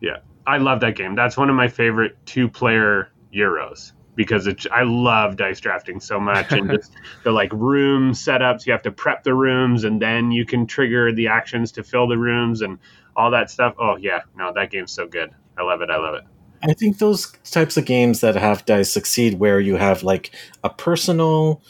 Yeah, 0.00 0.18
I 0.46 0.58
love 0.58 0.80
that 0.80 0.96
game. 0.96 1.14
That's 1.14 1.36
one 1.36 1.48
of 1.48 1.56
my 1.56 1.68
favorite 1.68 2.18
two-player 2.26 3.08
Euros 3.32 3.92
because 4.16 4.46
it's, 4.46 4.66
I 4.70 4.82
love 4.82 5.36
dice 5.36 5.60
drafting 5.60 6.00
so 6.00 6.20
much 6.20 6.52
and 6.52 6.68
just 6.68 6.92
the 7.24 7.30
like 7.30 7.52
room 7.52 8.12
setups. 8.12 8.66
You 8.66 8.72
have 8.72 8.82
to 8.82 8.90
prep 8.90 9.22
the 9.22 9.34
rooms 9.34 9.84
and 9.84 10.02
then 10.02 10.32
you 10.32 10.44
can 10.44 10.66
trigger 10.66 11.12
the 11.12 11.28
actions 11.28 11.72
to 11.72 11.84
fill 11.84 12.08
the 12.08 12.18
rooms 12.18 12.60
and 12.60 12.78
all 13.16 13.30
that 13.30 13.50
stuff. 13.50 13.74
Oh 13.78 13.96
yeah, 13.96 14.20
no, 14.36 14.52
that 14.54 14.70
game's 14.70 14.92
so 14.92 15.06
good. 15.06 15.30
I 15.56 15.62
love 15.62 15.80
it. 15.80 15.90
I 15.90 15.96
love 15.96 16.14
it. 16.16 16.24
I 16.62 16.72
think 16.72 16.98
those 16.98 17.32
types 17.50 17.76
of 17.76 17.84
games 17.84 18.20
that 18.20 18.36
have 18.36 18.64
dice 18.64 18.90
succeed 18.90 19.38
where 19.38 19.60
you 19.60 19.76
have 19.76 20.02
like 20.02 20.30
a 20.62 20.70
personal 20.70 21.62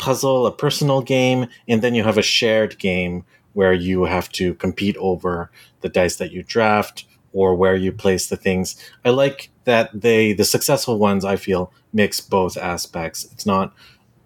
puzzle, 0.00 0.46
a 0.46 0.52
personal 0.52 1.02
game, 1.02 1.46
and 1.68 1.82
then 1.82 1.94
you 1.94 2.02
have 2.02 2.18
a 2.18 2.22
shared 2.22 2.78
game 2.78 3.24
where 3.52 3.72
you 3.72 4.04
have 4.04 4.28
to 4.30 4.54
compete 4.54 4.96
over 4.96 5.50
the 5.82 5.88
dice 5.88 6.16
that 6.16 6.32
you 6.32 6.42
draft 6.42 7.04
or 7.32 7.54
where 7.54 7.76
you 7.76 7.92
place 7.92 8.28
the 8.28 8.36
things. 8.36 8.76
I 9.04 9.10
like 9.10 9.50
that 9.64 9.90
they 9.94 10.32
the 10.32 10.44
successful 10.44 10.98
ones 10.98 11.24
I 11.24 11.36
feel 11.36 11.72
mix 11.92 12.20
both 12.20 12.56
aspects. 12.56 13.28
It's 13.32 13.46
not 13.46 13.72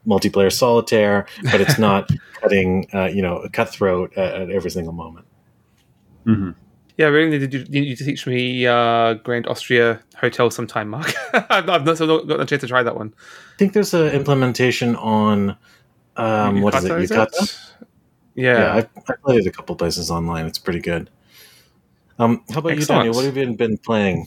multiplayer 0.06 0.52
solitaire, 0.52 1.26
but 1.50 1.60
it's 1.60 1.78
not 1.78 2.10
cutting 2.40 2.86
uh, 2.94 3.06
you 3.06 3.22
know 3.22 3.38
a 3.38 3.50
cutthroat 3.50 4.16
at, 4.16 4.42
at 4.42 4.50
every 4.50 4.70
single 4.70 4.92
moment. 4.92 5.26
Mm-hmm. 6.26 6.50
Yeah, 6.96 7.06
really 7.06 7.38
need 7.38 7.52
you, 7.52 7.64
need 7.64 7.98
to 7.98 8.04
teach 8.04 8.26
me 8.26 8.66
uh, 8.66 9.14
Grand 9.14 9.48
Austria 9.48 10.00
Hotel 10.16 10.50
sometime, 10.50 10.88
Mark. 10.88 11.12
I've, 11.32 11.68
I've 11.68 11.84
not, 11.84 11.98
not 11.98 12.28
got 12.28 12.40
a 12.40 12.46
chance 12.46 12.60
to 12.60 12.68
try 12.68 12.82
that 12.84 12.96
one. 12.96 13.12
I 13.54 13.56
think 13.56 13.72
there's 13.72 13.94
an 13.94 14.08
implementation 14.08 14.96
on 14.96 15.56
um, 16.16 16.60
what 16.60 16.74
is 16.74 16.84
it? 16.84 16.90
Yucata? 16.90 17.72
Yeah, 18.34 18.58
yeah 18.58 18.74
I've, 18.74 18.88
I've, 19.08 19.22
played 19.22 19.40
it 19.40 19.46
a 19.46 19.52
couple 19.52 19.76
places 19.76 20.10
online. 20.10 20.46
It's 20.46 20.58
pretty 20.58 20.80
good. 20.80 21.08
Um, 22.18 22.42
how 22.50 22.58
about 22.58 22.72
Excellent. 22.72 22.80
you, 22.80 22.86
Daniel? 22.86 23.14
What 23.14 23.24
have 23.24 23.36
you 23.36 23.56
been 23.56 23.78
playing? 23.78 24.26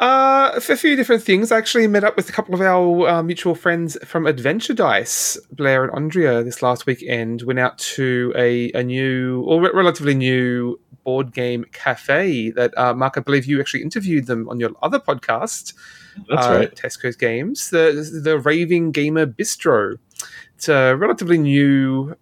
Uh, 0.00 0.50
a 0.54 0.76
few 0.76 0.96
different 0.96 1.22
things. 1.22 1.50
I 1.50 1.56
actually 1.56 1.86
met 1.86 2.04
up 2.04 2.16
with 2.16 2.28
a 2.28 2.32
couple 2.32 2.54
of 2.54 2.60
our 2.60 3.08
uh, 3.08 3.22
mutual 3.22 3.54
friends 3.54 3.96
from 4.04 4.26
Adventure 4.26 4.74
Dice, 4.74 5.38
Blair 5.52 5.84
and 5.84 5.94
Andrea, 5.94 6.42
this 6.42 6.62
last 6.62 6.84
weekend. 6.84 7.42
Went 7.42 7.58
out 7.58 7.78
to 7.78 8.34
a, 8.36 8.70
a 8.72 8.82
new, 8.82 9.42
or 9.42 9.62
relatively 9.62 10.14
new, 10.14 10.78
board 11.04 11.32
game 11.32 11.64
cafe 11.72 12.50
that, 12.50 12.76
uh, 12.76 12.94
Mark, 12.94 13.16
I 13.16 13.20
believe 13.20 13.44
you 13.44 13.60
actually 13.60 13.82
interviewed 13.82 14.26
them 14.26 14.48
on 14.48 14.58
your 14.58 14.70
other 14.82 14.98
podcast. 14.98 15.74
That's 16.28 16.46
uh, 16.46 16.56
right. 16.58 16.74
Tesco's 16.74 17.16
Games, 17.16 17.70
the 17.70 18.20
the 18.22 18.38
Raving 18.38 18.92
Gamer 18.92 19.26
Bistro. 19.26 19.98
It's 20.56 20.68
a 20.68 20.94
relatively 20.96 21.38
new 21.38 22.16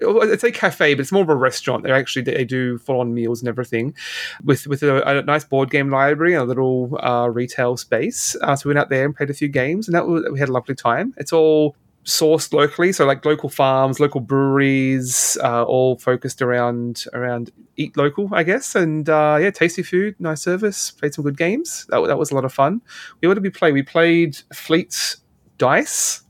it's 0.00 0.44
a 0.44 0.50
cafe, 0.50 0.94
but 0.94 1.00
it's 1.00 1.12
more 1.12 1.22
of 1.22 1.28
a 1.28 1.36
restaurant. 1.36 1.84
They 1.84 1.92
actually 1.92 2.22
they 2.22 2.44
do 2.44 2.78
full 2.78 3.00
on 3.00 3.14
meals 3.14 3.40
and 3.40 3.48
everything, 3.48 3.94
with 4.42 4.66
with 4.66 4.82
a, 4.82 5.18
a 5.18 5.22
nice 5.22 5.44
board 5.44 5.70
game 5.70 5.90
library 5.90 6.34
and 6.34 6.42
a 6.42 6.46
little 6.46 6.98
uh, 7.02 7.28
retail 7.28 7.76
space. 7.76 8.36
Uh, 8.42 8.56
so 8.56 8.68
we 8.68 8.74
went 8.74 8.80
out 8.80 8.90
there 8.90 9.04
and 9.04 9.16
played 9.16 9.30
a 9.30 9.34
few 9.34 9.48
games, 9.48 9.88
and 9.88 9.94
that 9.94 10.06
was, 10.06 10.24
we 10.30 10.38
had 10.38 10.48
a 10.48 10.52
lovely 10.52 10.74
time. 10.74 11.14
It's 11.16 11.32
all 11.32 11.76
sourced 12.04 12.52
locally, 12.52 12.92
so 12.92 13.06
like 13.06 13.24
local 13.24 13.48
farms, 13.48 13.98
local 13.98 14.20
breweries, 14.20 15.38
uh, 15.42 15.64
all 15.64 15.96
focused 15.96 16.42
around 16.42 17.04
around 17.12 17.50
eat 17.76 17.96
local, 17.96 18.28
I 18.32 18.42
guess. 18.42 18.74
And 18.74 19.08
uh, 19.08 19.38
yeah, 19.40 19.50
tasty 19.50 19.82
food, 19.82 20.14
nice 20.18 20.42
service. 20.42 20.90
Played 20.90 21.14
some 21.14 21.24
good 21.24 21.36
games. 21.36 21.86
That, 21.88 22.06
that 22.06 22.18
was 22.18 22.30
a 22.30 22.34
lot 22.34 22.44
of 22.44 22.52
fun. 22.52 22.80
We 23.20 23.28
what 23.28 23.34
did 23.34 23.42
we 23.42 23.50
play? 23.50 23.72
We 23.72 23.82
played 23.82 24.36
Fleet 24.52 25.16
Dice. 25.58 26.22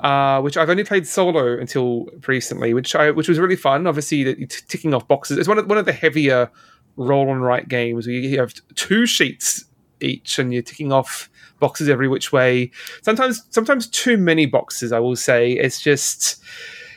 Uh, 0.00 0.40
which 0.40 0.56
I've 0.56 0.70
only 0.70 0.84
played 0.84 1.06
solo 1.06 1.58
until 1.58 2.06
recently, 2.26 2.72
which 2.72 2.94
I 2.94 3.10
which 3.10 3.28
was 3.28 3.38
really 3.38 3.56
fun. 3.56 3.86
Obviously, 3.86 4.24
t- 4.24 4.46
ticking 4.46 4.94
off 4.94 5.06
boxes. 5.06 5.36
It's 5.38 5.48
one 5.48 5.58
of 5.58 5.66
one 5.68 5.76
of 5.76 5.84
the 5.84 5.92
heavier 5.92 6.50
roll 6.96 7.30
and 7.30 7.42
write 7.42 7.68
games 7.68 8.06
where 8.06 8.16
you 8.16 8.38
have 8.38 8.54
two 8.74 9.06
sheets 9.06 9.64
each, 10.02 10.38
and 10.38 10.52
you're 10.52 10.62
ticking 10.62 10.92
off 10.92 11.30
boxes 11.60 11.88
every 11.88 12.08
which 12.08 12.32
way. 12.32 12.70
Sometimes, 13.02 13.42
sometimes 13.50 13.86
too 13.86 14.16
many 14.16 14.46
boxes. 14.46 14.92
I 14.92 14.98
will 14.98 15.16
say 15.16 15.52
it's 15.52 15.80
just 15.80 16.42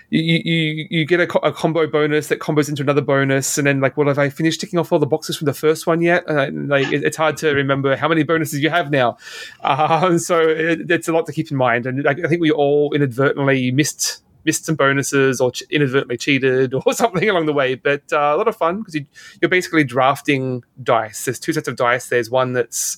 you 0.10 0.42
you, 0.44 0.88
you 0.90 1.06
get 1.06 1.20
a, 1.20 1.40
a, 1.40 1.52
combo 1.52 1.88
bonus 1.88 2.28
that 2.28 2.40
combos 2.40 2.70
into 2.70 2.82
another 2.82 3.02
bonus, 3.02 3.58
and 3.58 3.68
then 3.68 3.82
like, 3.82 3.98
well, 3.98 4.08
have 4.08 4.20
I 4.20 4.30
finished 4.30 4.62
ticking 4.62 4.80
off 4.80 4.92
all 4.92 5.00
the 5.00 5.08
boxes 5.08 5.38
from 5.38 5.46
the 5.46 5.54
first 5.54 5.88
one 5.88 6.02
yet? 6.02 6.30
Uh, 6.30 6.50
like, 6.54 6.92
it, 6.92 7.04
it's 7.04 7.18
hard 7.18 7.38
to 7.38 7.52
remember 7.54 7.96
how 7.96 8.08
many 8.08 8.24
bonuses 8.24 8.62
you 8.62 8.70
have 8.70 8.92
now. 8.92 9.18
Uh, 9.62 10.18
so 10.18 10.40
it, 10.40 10.90
it's 10.90 11.08
a 11.08 11.14
lot 11.14 11.26
to 11.26 11.34
keep 11.34 11.52
in 11.52 11.58
mind, 11.58 11.86
and 11.86 12.08
I, 12.08 12.12
I 12.12 12.28
think 12.28 12.42
we 12.42 12.52
all 12.52 12.94
inadvertently 12.94 13.72
missed 13.72 14.22
missed 14.46 14.66
some 14.66 14.76
bonuses 14.76 15.42
or 15.42 15.52
inadvertently 15.70 16.18
cheated 16.18 16.74
or 16.86 16.94
something 16.94 17.30
along 17.30 17.46
the 17.46 17.54
way. 17.54 17.76
But 17.76 18.04
uh, 18.12 18.34
a 18.34 18.38
lot 18.38 18.48
of 18.48 18.56
fun 18.56 18.80
because 18.80 18.96
you, 18.96 19.06
are 19.44 19.50
basically 19.50 19.84
drafting 19.84 20.64
dice. 20.84 21.26
There's 21.26 21.40
two 21.40 21.54
sets 21.54 21.68
of 21.68 21.76
dice. 21.76 22.10
There's 22.10 22.30
one 22.30 22.54
that's 22.54 22.98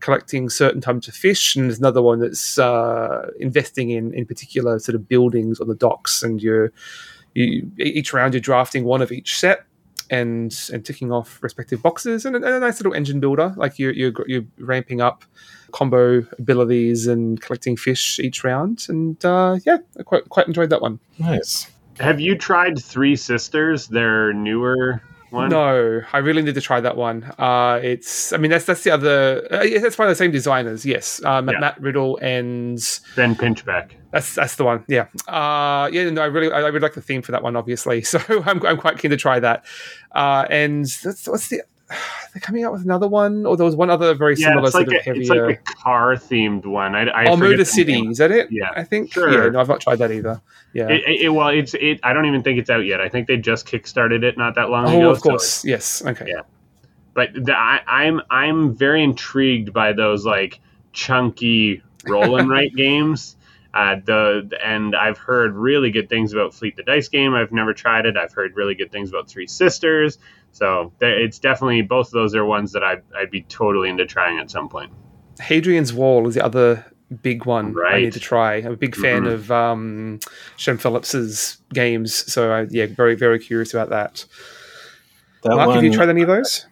collecting 0.00 0.48
certain 0.48 0.80
types 0.80 1.08
of 1.08 1.14
fish, 1.14 1.54
and 1.54 1.66
there's 1.66 1.78
another 1.78 2.02
one 2.02 2.20
that's 2.20 2.58
uh, 2.58 3.30
investing 3.38 3.90
in 3.90 4.12
in 4.14 4.26
particular 4.26 4.78
sort 4.78 4.94
of 4.94 5.08
buildings 5.08 5.60
on 5.60 5.68
the 5.68 5.74
docks. 5.74 6.22
And 6.22 6.42
you're 6.42 6.72
you, 7.34 7.70
each 7.78 8.12
round 8.12 8.34
you're 8.34 8.40
drafting 8.40 8.84
one 8.84 9.02
of 9.02 9.12
each 9.12 9.38
set 9.38 9.64
and 10.10 10.54
and 10.72 10.84
ticking 10.84 11.12
off 11.12 11.42
respective 11.42 11.82
boxes, 11.82 12.24
and 12.24 12.36
a, 12.36 12.38
and 12.38 12.54
a 12.54 12.60
nice 12.60 12.80
little 12.80 12.92
engine 12.92 13.20
builder. 13.20 13.54
Like 13.56 13.78
you're, 13.78 13.92
you're 13.92 14.12
you're 14.26 14.44
ramping 14.58 15.00
up 15.00 15.24
combo 15.72 16.26
abilities 16.38 17.06
and 17.06 17.40
collecting 17.40 17.76
fish 17.76 18.18
each 18.18 18.44
round. 18.44 18.86
And 18.88 19.24
uh, 19.24 19.58
yeah, 19.64 19.78
I 19.98 20.02
quite 20.02 20.28
quite 20.28 20.46
enjoyed 20.46 20.70
that 20.70 20.82
one. 20.82 20.98
Nice. 21.18 21.70
Have 21.98 22.18
you 22.18 22.36
tried 22.36 22.82
Three 22.82 23.14
Sisters? 23.14 23.88
Their 23.88 24.32
newer 24.32 25.02
one? 25.30 25.48
No, 25.48 26.02
I 26.12 26.18
really 26.18 26.42
need 26.42 26.54
to 26.54 26.60
try 26.60 26.80
that 26.80 26.96
one. 26.96 27.24
Uh, 27.38 27.80
it's, 27.82 28.32
I 28.32 28.36
mean, 28.36 28.50
that's 28.50 28.64
that's 28.64 28.82
the 28.82 28.90
other. 28.90 29.46
Uh, 29.50 29.80
that's 29.80 29.96
by 29.96 30.06
the 30.06 30.14
same 30.14 30.30
designers. 30.30 30.84
Yes, 30.84 31.20
Matt, 31.22 31.44
yeah. 31.46 31.58
Matt 31.58 31.80
Riddle 31.80 32.18
and 32.18 32.78
Ben 33.16 33.34
Pinchback. 33.34 33.92
That's 34.12 34.34
that's 34.34 34.56
the 34.56 34.64
one. 34.64 34.84
Yeah, 34.88 35.06
uh, 35.28 35.88
yeah. 35.92 36.10
No, 36.10 36.22
I 36.22 36.26
really, 36.26 36.52
I 36.52 36.60
really 36.60 36.80
like 36.80 36.94
the 36.94 37.02
theme 37.02 37.22
for 37.22 37.32
that 37.32 37.42
one, 37.42 37.56
obviously. 37.56 38.02
So 38.10 38.18
I'm, 38.44 38.64
I'm 38.66 38.76
quite 38.76 38.98
keen 38.98 39.12
to 39.12 39.16
try 39.16 39.38
that. 39.38 39.64
Uh, 40.12 40.44
and 40.50 40.84
that's, 40.84 41.28
what's 41.28 41.48
the 41.48 41.62
they're 42.32 42.40
coming 42.40 42.64
out 42.64 42.72
with 42.72 42.82
another 42.82 43.08
one, 43.08 43.46
or 43.46 43.56
there 43.56 43.66
was 43.66 43.76
one 43.76 43.90
other 43.90 44.14
very 44.14 44.36
yeah, 44.36 44.48
similar 44.48 44.62
like 44.62 44.72
sort 44.72 44.88
a, 44.88 44.98
of 44.98 45.04
heavier. 45.04 45.20
It's 45.20 45.30
like 45.30 45.60
a 45.68 45.74
car 45.74 46.14
themed 46.14 46.66
one. 46.66 46.94
I, 46.94 47.04
I 47.08 47.24
oh, 47.26 47.36
Motor 47.36 47.64
City 47.64 48.00
is 48.06 48.18
that 48.18 48.30
it? 48.30 48.48
Yeah, 48.50 48.70
I 48.74 48.84
think. 48.84 49.12
Sure. 49.12 49.30
Yeah, 49.30 49.50
no, 49.50 49.60
I've 49.60 49.68
not 49.68 49.80
tried 49.80 49.96
that 49.96 50.10
either. 50.10 50.40
Yeah. 50.72 50.88
It, 50.88 51.22
it, 51.22 51.28
well, 51.30 51.48
it's 51.48 51.74
it. 51.74 52.00
I 52.02 52.12
don't 52.12 52.26
even 52.26 52.42
think 52.42 52.58
it's 52.58 52.70
out 52.70 52.84
yet. 52.84 53.00
I 53.00 53.08
think 53.08 53.26
they 53.26 53.36
just 53.36 53.66
kickstarted 53.66 54.22
it 54.22 54.38
not 54.38 54.54
that 54.54 54.70
long 54.70 54.86
oh, 54.86 54.98
ago. 54.98 55.08
Oh, 55.08 55.10
of 55.10 55.20
course. 55.20 55.46
So 55.46 55.68
yes. 55.68 56.04
Okay. 56.04 56.26
Yeah. 56.28 56.42
But 57.14 57.30
the, 57.34 57.56
I, 57.56 57.80
I'm 57.86 58.20
I'm 58.30 58.76
very 58.76 59.02
intrigued 59.02 59.72
by 59.72 59.92
those 59.92 60.24
like 60.24 60.60
chunky 60.92 61.82
roll 62.06 62.36
and 62.36 62.48
write 62.48 62.74
games. 62.76 63.36
Uh, 63.72 63.96
the 64.04 64.50
and 64.64 64.96
I've 64.96 65.18
heard 65.18 65.54
really 65.54 65.90
good 65.90 66.08
things 66.08 66.32
about 66.32 66.52
Fleet 66.52 66.76
the 66.76 66.82
Dice 66.82 67.08
game. 67.08 67.34
I've 67.34 67.52
never 67.52 67.72
tried 67.72 68.06
it. 68.06 68.16
I've 68.16 68.32
heard 68.32 68.56
really 68.56 68.74
good 68.74 68.90
things 68.90 69.10
about 69.10 69.28
Three 69.28 69.46
Sisters. 69.46 70.18
So 70.52 70.92
it's 71.00 71.38
definitely 71.38 71.82
both 71.82 72.08
of 72.08 72.12
those 72.12 72.34
are 72.34 72.44
ones 72.44 72.72
that 72.72 72.82
I'd, 72.82 73.02
I'd 73.16 73.30
be 73.30 73.42
totally 73.42 73.88
into 73.88 74.06
trying 74.06 74.40
at 74.40 74.50
some 74.50 74.68
point. 74.68 74.92
Hadrian's 75.38 75.92
Wall 75.92 76.26
is 76.26 76.34
the 76.34 76.44
other 76.44 76.84
big 77.22 77.44
one 77.44 77.72
right. 77.72 77.94
I 77.94 78.00
need 78.00 78.12
to 78.14 78.20
try. 78.20 78.56
I'm 78.56 78.72
a 78.72 78.76
big 78.76 78.96
fan 78.96 79.22
mm-hmm. 79.22 79.32
of 79.32 79.52
um, 79.52 80.20
Shem 80.56 80.78
Phillips's 80.78 81.58
games, 81.72 82.32
so 82.32 82.52
I, 82.52 82.66
yeah, 82.70 82.86
very 82.86 83.14
very 83.14 83.38
curious 83.38 83.72
about 83.72 83.90
that. 83.90 84.24
that 85.42 85.50
Mark, 85.50 85.68
one, 85.68 85.76
have 85.76 85.84
you 85.84 85.92
tried 85.92 86.08
any 86.08 86.22
of 86.22 86.28
those? 86.28 86.66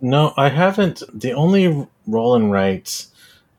No, 0.00 0.32
I 0.36 0.48
haven't. 0.48 1.02
The 1.12 1.32
only 1.32 1.86
roll 2.06 2.34
and 2.34 2.50
write 2.50 3.06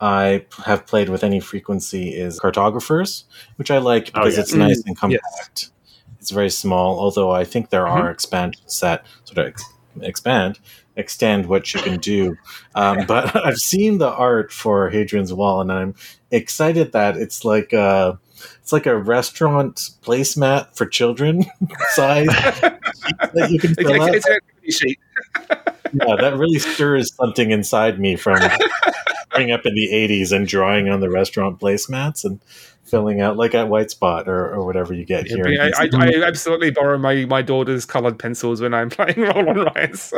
I 0.01 0.45
have 0.65 0.87
played 0.87 1.09
with 1.09 1.23
any 1.23 1.39
frequency 1.39 2.09
is 2.09 2.39
Cartographers, 2.39 3.25
which 3.57 3.69
I 3.69 3.77
like 3.77 4.09
oh, 4.15 4.23
because 4.23 4.33
oh, 4.33 4.37
yeah. 4.37 4.41
it's 4.41 4.53
nice 4.53 4.81
mm, 4.81 4.87
and 4.87 4.97
compact. 4.97 5.21
Yes. 5.29 5.71
It's 6.19 6.31
very 6.31 6.49
small, 6.49 6.99
although 6.99 7.31
I 7.31 7.43
think 7.43 7.69
there 7.69 7.85
mm-hmm. 7.85 8.01
are 8.01 8.11
expansions 8.11 8.79
that 8.79 9.05
sort 9.25 9.37
of 9.37 9.47
ex- 9.47 9.63
expand, 10.01 10.59
extend 10.95 11.45
what 11.45 11.73
you 11.73 11.81
can 11.81 11.99
do. 11.99 12.35
Um, 12.75 13.05
but 13.07 13.35
I've 13.45 13.57
seen 13.57 13.99
the 13.99 14.09
art 14.09 14.51
for 14.51 14.89
Hadrian's 14.89 15.33
Wall, 15.33 15.61
and 15.61 15.71
I'm 15.71 15.95
excited 16.31 16.91
that 16.93 17.17
it's 17.17 17.45
like 17.45 17.71
a, 17.71 18.19
it's 18.59 18.73
like 18.73 18.87
a 18.87 18.97
restaurant 18.97 19.89
placemat 20.01 20.75
for 20.75 20.85
children 20.87 21.45
size 21.93 22.27
that 22.27 23.49
you 23.51 23.59
can 23.59 23.75
fill 23.75 23.91
it's, 24.03 24.27
out. 24.27 24.37
It's 24.63 24.77
sheet. 24.77 24.99
Yeah, 25.93 26.15
that 26.19 26.37
really 26.37 26.59
stirs 26.59 27.13
something 27.15 27.51
inside 27.51 27.99
me 27.99 28.15
from 28.15 28.39
growing 29.29 29.51
up 29.51 29.65
in 29.65 29.75
the 29.75 29.89
80s 29.91 30.31
and 30.31 30.47
drawing 30.47 30.89
on 30.89 30.99
the 30.99 31.09
restaurant 31.09 31.59
placemats 31.59 32.23
and 32.23 32.39
filling 32.83 33.21
out 33.21 33.37
like 33.37 33.55
at 33.55 33.69
White 33.69 33.89
Spot 33.89 34.27
or, 34.27 34.53
or 34.53 34.65
whatever 34.65 34.93
you 34.93 35.05
get 35.05 35.25
here. 35.25 35.45
I, 35.47 35.71
I, 35.83 35.89
I, 35.93 36.27
absolutely 36.27 36.71
borrow 36.71 36.97
my, 36.97 37.25
my 37.25 37.41
daughter's 37.41 37.85
colored 37.85 38.19
pencils 38.19 38.61
when 38.61 38.73
I'm 38.73 38.89
playing 38.91 39.19
Roll 39.21 39.49
and 39.49 39.65
Writes. 39.65 40.13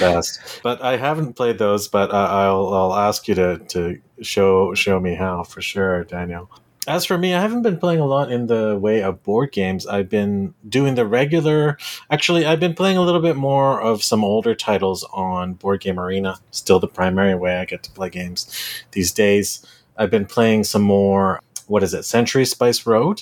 Best, 0.00 0.60
but 0.62 0.82
I 0.82 0.96
haven't 0.96 1.34
played 1.34 1.58
those. 1.58 1.88
But 1.88 2.10
uh, 2.10 2.28
I'll 2.30 2.72
I'll 2.72 2.94
ask 2.94 3.28
you 3.28 3.34
to 3.34 3.58
to 3.58 4.00
show 4.22 4.74
show 4.74 4.98
me 4.98 5.14
how 5.14 5.42
for 5.42 5.60
sure, 5.60 6.04
Daniel. 6.04 6.50
As 6.88 7.04
for 7.04 7.18
me, 7.18 7.34
I 7.34 7.40
haven't 7.42 7.62
been 7.62 7.78
playing 7.78 8.00
a 8.00 8.06
lot 8.06 8.32
in 8.32 8.46
the 8.46 8.78
way 8.78 9.02
of 9.02 9.22
board 9.22 9.52
games. 9.52 9.86
I've 9.86 10.08
been 10.08 10.54
doing 10.66 10.94
the 10.94 11.06
regular. 11.06 11.76
Actually, 12.10 12.46
I've 12.46 12.60
been 12.60 12.72
playing 12.74 12.96
a 12.96 13.02
little 13.02 13.20
bit 13.20 13.36
more 13.36 13.78
of 13.78 14.02
some 14.02 14.24
older 14.24 14.54
titles 14.54 15.04
on 15.12 15.52
Board 15.52 15.82
Game 15.82 16.00
Arena. 16.00 16.36
Still 16.50 16.80
the 16.80 16.88
primary 16.88 17.34
way 17.34 17.58
I 17.58 17.66
get 17.66 17.82
to 17.82 17.90
play 17.90 18.08
games 18.08 18.50
these 18.92 19.12
days. 19.12 19.66
I've 19.98 20.10
been 20.10 20.24
playing 20.24 20.64
some 20.64 20.80
more. 20.80 21.42
What 21.66 21.82
is 21.82 21.92
it? 21.92 22.04
Century 22.04 22.46
Spice 22.46 22.86
Road, 22.86 23.20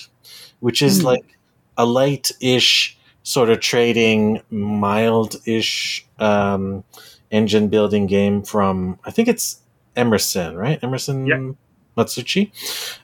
which 0.61 0.81
is 0.81 1.01
mm. 1.01 1.03
like 1.03 1.37
a 1.77 1.85
light-ish 1.85 2.97
sort 3.23 3.49
of 3.49 3.59
trading, 3.59 4.41
mild-ish 4.49 6.07
um, 6.19 6.85
engine 7.31 7.67
building 7.67 8.07
game 8.07 8.43
from. 8.43 8.97
I 9.03 9.11
think 9.11 9.27
it's 9.27 9.59
Emerson, 9.97 10.55
right? 10.55 10.81
Emerson. 10.81 11.25
Yeah. 11.25 11.51
Matsuuchi, 11.97 12.51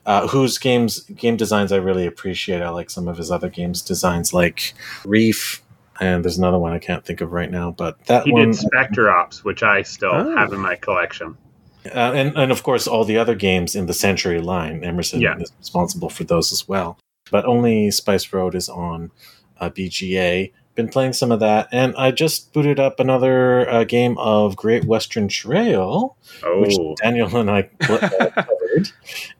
uh, 0.05 0.27
whose 0.27 0.57
games 0.57 1.01
game 1.01 1.35
designs 1.35 1.71
I 1.71 1.77
really 1.77 2.05
appreciate. 2.05 2.61
I 2.61 2.69
like 2.69 2.89
some 2.89 3.07
of 3.07 3.17
his 3.17 3.31
other 3.31 3.49
games 3.49 3.81
designs, 3.81 4.33
like 4.33 4.73
Reef, 5.05 5.61
and 5.99 6.23
there's 6.23 6.37
another 6.37 6.59
one 6.59 6.73
I 6.73 6.79
can't 6.79 7.03
think 7.03 7.21
of 7.21 7.31
right 7.31 7.51
now. 7.51 7.71
But 7.71 8.05
that 8.05 8.25
he 8.25 8.31
one, 8.31 8.51
did 8.51 8.55
Specter 8.55 9.09
Ops, 9.09 9.43
which 9.43 9.63
I 9.63 9.81
still 9.81 10.13
oh. 10.13 10.35
have 10.37 10.53
in 10.53 10.59
my 10.59 10.75
collection. 10.75 11.37
Uh, 11.85 12.13
and 12.13 12.37
and 12.37 12.51
of 12.51 12.63
course 12.63 12.87
all 12.87 13.03
the 13.03 13.17
other 13.17 13.35
games 13.35 13.75
in 13.75 13.87
the 13.87 13.93
Century 13.93 14.39
line. 14.39 14.83
Emerson 14.83 15.19
yeah. 15.19 15.37
is 15.37 15.51
responsible 15.59 16.09
for 16.09 16.23
those 16.23 16.53
as 16.53 16.67
well. 16.67 16.97
But 17.31 17.45
only 17.45 17.89
Spice 17.91 18.31
Road 18.31 18.55
is 18.55 18.69
on 18.69 19.11
uh, 19.59 19.69
BGA 19.69 20.51
been 20.75 20.89
playing 20.89 21.13
some 21.13 21.31
of 21.31 21.39
that, 21.39 21.67
and 21.71 21.95
I 21.95 22.11
just 22.11 22.51
booted 22.53 22.79
up 22.79 22.99
another 22.99 23.69
uh, 23.69 23.83
game 23.83 24.17
of 24.17 24.55
Great 24.55 24.85
Western 24.85 25.27
Trail, 25.27 26.17
oh. 26.43 26.61
which 26.61 26.75
Daniel 27.01 27.35
and 27.37 27.49
I 27.49 27.69
covered, 28.73 28.91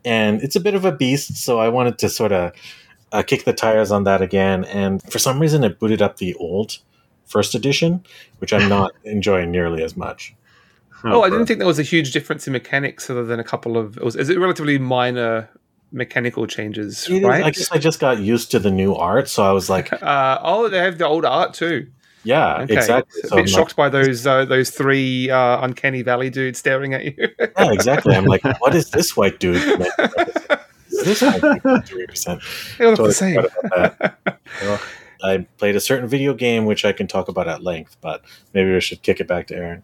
and 0.06 0.42
it's 0.42 0.56
a 0.56 0.60
bit 0.60 0.76
of 0.76 0.86
a 0.86 0.92
beast. 0.92 1.38
So 1.38 1.60
I 1.60 1.70
wanted 1.70 1.98
to 2.00 2.10
sort 2.10 2.32
of 2.32 2.52
uh, 3.12 3.24
kick 3.24 3.46
the 3.46 3.54
tires 3.54 3.92
on 3.92 4.04
that 4.06 4.22
again, 4.22 4.66
and 4.66 5.02
for 5.12 5.20
some 5.20 5.40
reason 5.40 5.64
it 5.64 5.80
booted 5.80 6.02
up 6.02 6.18
the 6.18 6.34
old 6.36 6.80
first 7.26 7.56
edition, 7.56 8.04
which 8.40 8.54
I'm 8.54 8.70
not 8.70 8.94
enjoying 9.04 9.52
nearly 9.52 9.84
as 9.84 9.96
much. 9.96 10.36
Oh, 11.04 11.20
oh 11.20 11.22
I 11.24 11.30
didn't 11.30 11.48
think 11.48 11.60
there 11.60 11.68
was 11.68 11.80
a 11.80 11.84
huge 11.84 12.12
difference 12.12 12.48
in 12.48 12.54
mechanics, 12.54 13.10
other 13.10 13.26
than 13.26 13.40
a 13.40 13.44
couple 13.44 13.78
of. 13.78 13.98
It 13.98 14.04
Was, 14.04 14.16
is 14.16 14.30
it 14.30 14.40
relatively 14.40 14.78
minor 14.78 15.50
mechanical 15.92 16.48
changes, 16.48 17.08
right? 17.10 17.42
Is, 17.42 17.46
I 17.46 17.52
guess 17.52 17.72
I 17.72 17.78
just 17.78 18.00
got 18.00 18.20
used 18.20 18.52
to 18.52 18.60
the 18.60 18.72
new 18.72 18.96
art, 18.96 19.28
so 19.30 19.44
I 19.44 19.52
was 19.52 19.70
like, 19.70 19.92
uh, 20.04 20.40
"Oh, 20.42 20.70
they 20.70 20.80
have 20.80 20.98
the 20.98 21.08
old 21.08 21.26
art 21.26 21.54
too." 21.54 21.88
Yeah, 22.24 22.62
okay. 22.62 22.76
exactly. 22.76 23.22
So 23.24 23.28
a 23.28 23.32
bit 23.32 23.40
I'm 23.40 23.48
shocked 23.48 23.72
like, 23.72 23.76
by 23.76 23.90
those 23.90 24.26
uh, 24.26 24.46
those 24.46 24.70
three 24.70 25.30
uh, 25.30 25.64
uncanny 25.64 26.02
valley 26.02 26.30
dudes 26.30 26.60
staring 26.60 26.94
at 26.94 27.04
you. 27.04 27.14
yeah, 27.40 27.72
exactly. 27.72 28.16
I'm 28.16 28.26
like, 28.26 28.44
what 28.62 28.74
is 28.76 28.90
this 28.92 29.18
white 29.18 29.40
dude? 29.40 29.56
this 30.90 31.22
might 31.22 31.86
three 31.86 32.08
percent. 32.08 32.42
They 32.78 32.86
look 32.86 32.98
the 32.98 33.14
same. 33.14 33.46
Well, 34.62 34.80
I 35.24 35.46
played 35.58 35.76
a 35.76 35.80
certain 35.80 36.08
video 36.08 36.34
game 36.34 36.66
which 36.66 36.86
I 36.86 36.92
can 36.92 37.08
talk 37.08 37.28
about 37.28 37.48
at 37.48 37.64
length, 37.64 37.98
but 38.02 38.24
maybe 38.54 38.72
we 38.72 38.82
should 38.82 39.02
kick 39.02 39.20
it 39.20 39.28
back 39.28 39.48
to 39.48 39.56
Aaron. 39.56 39.84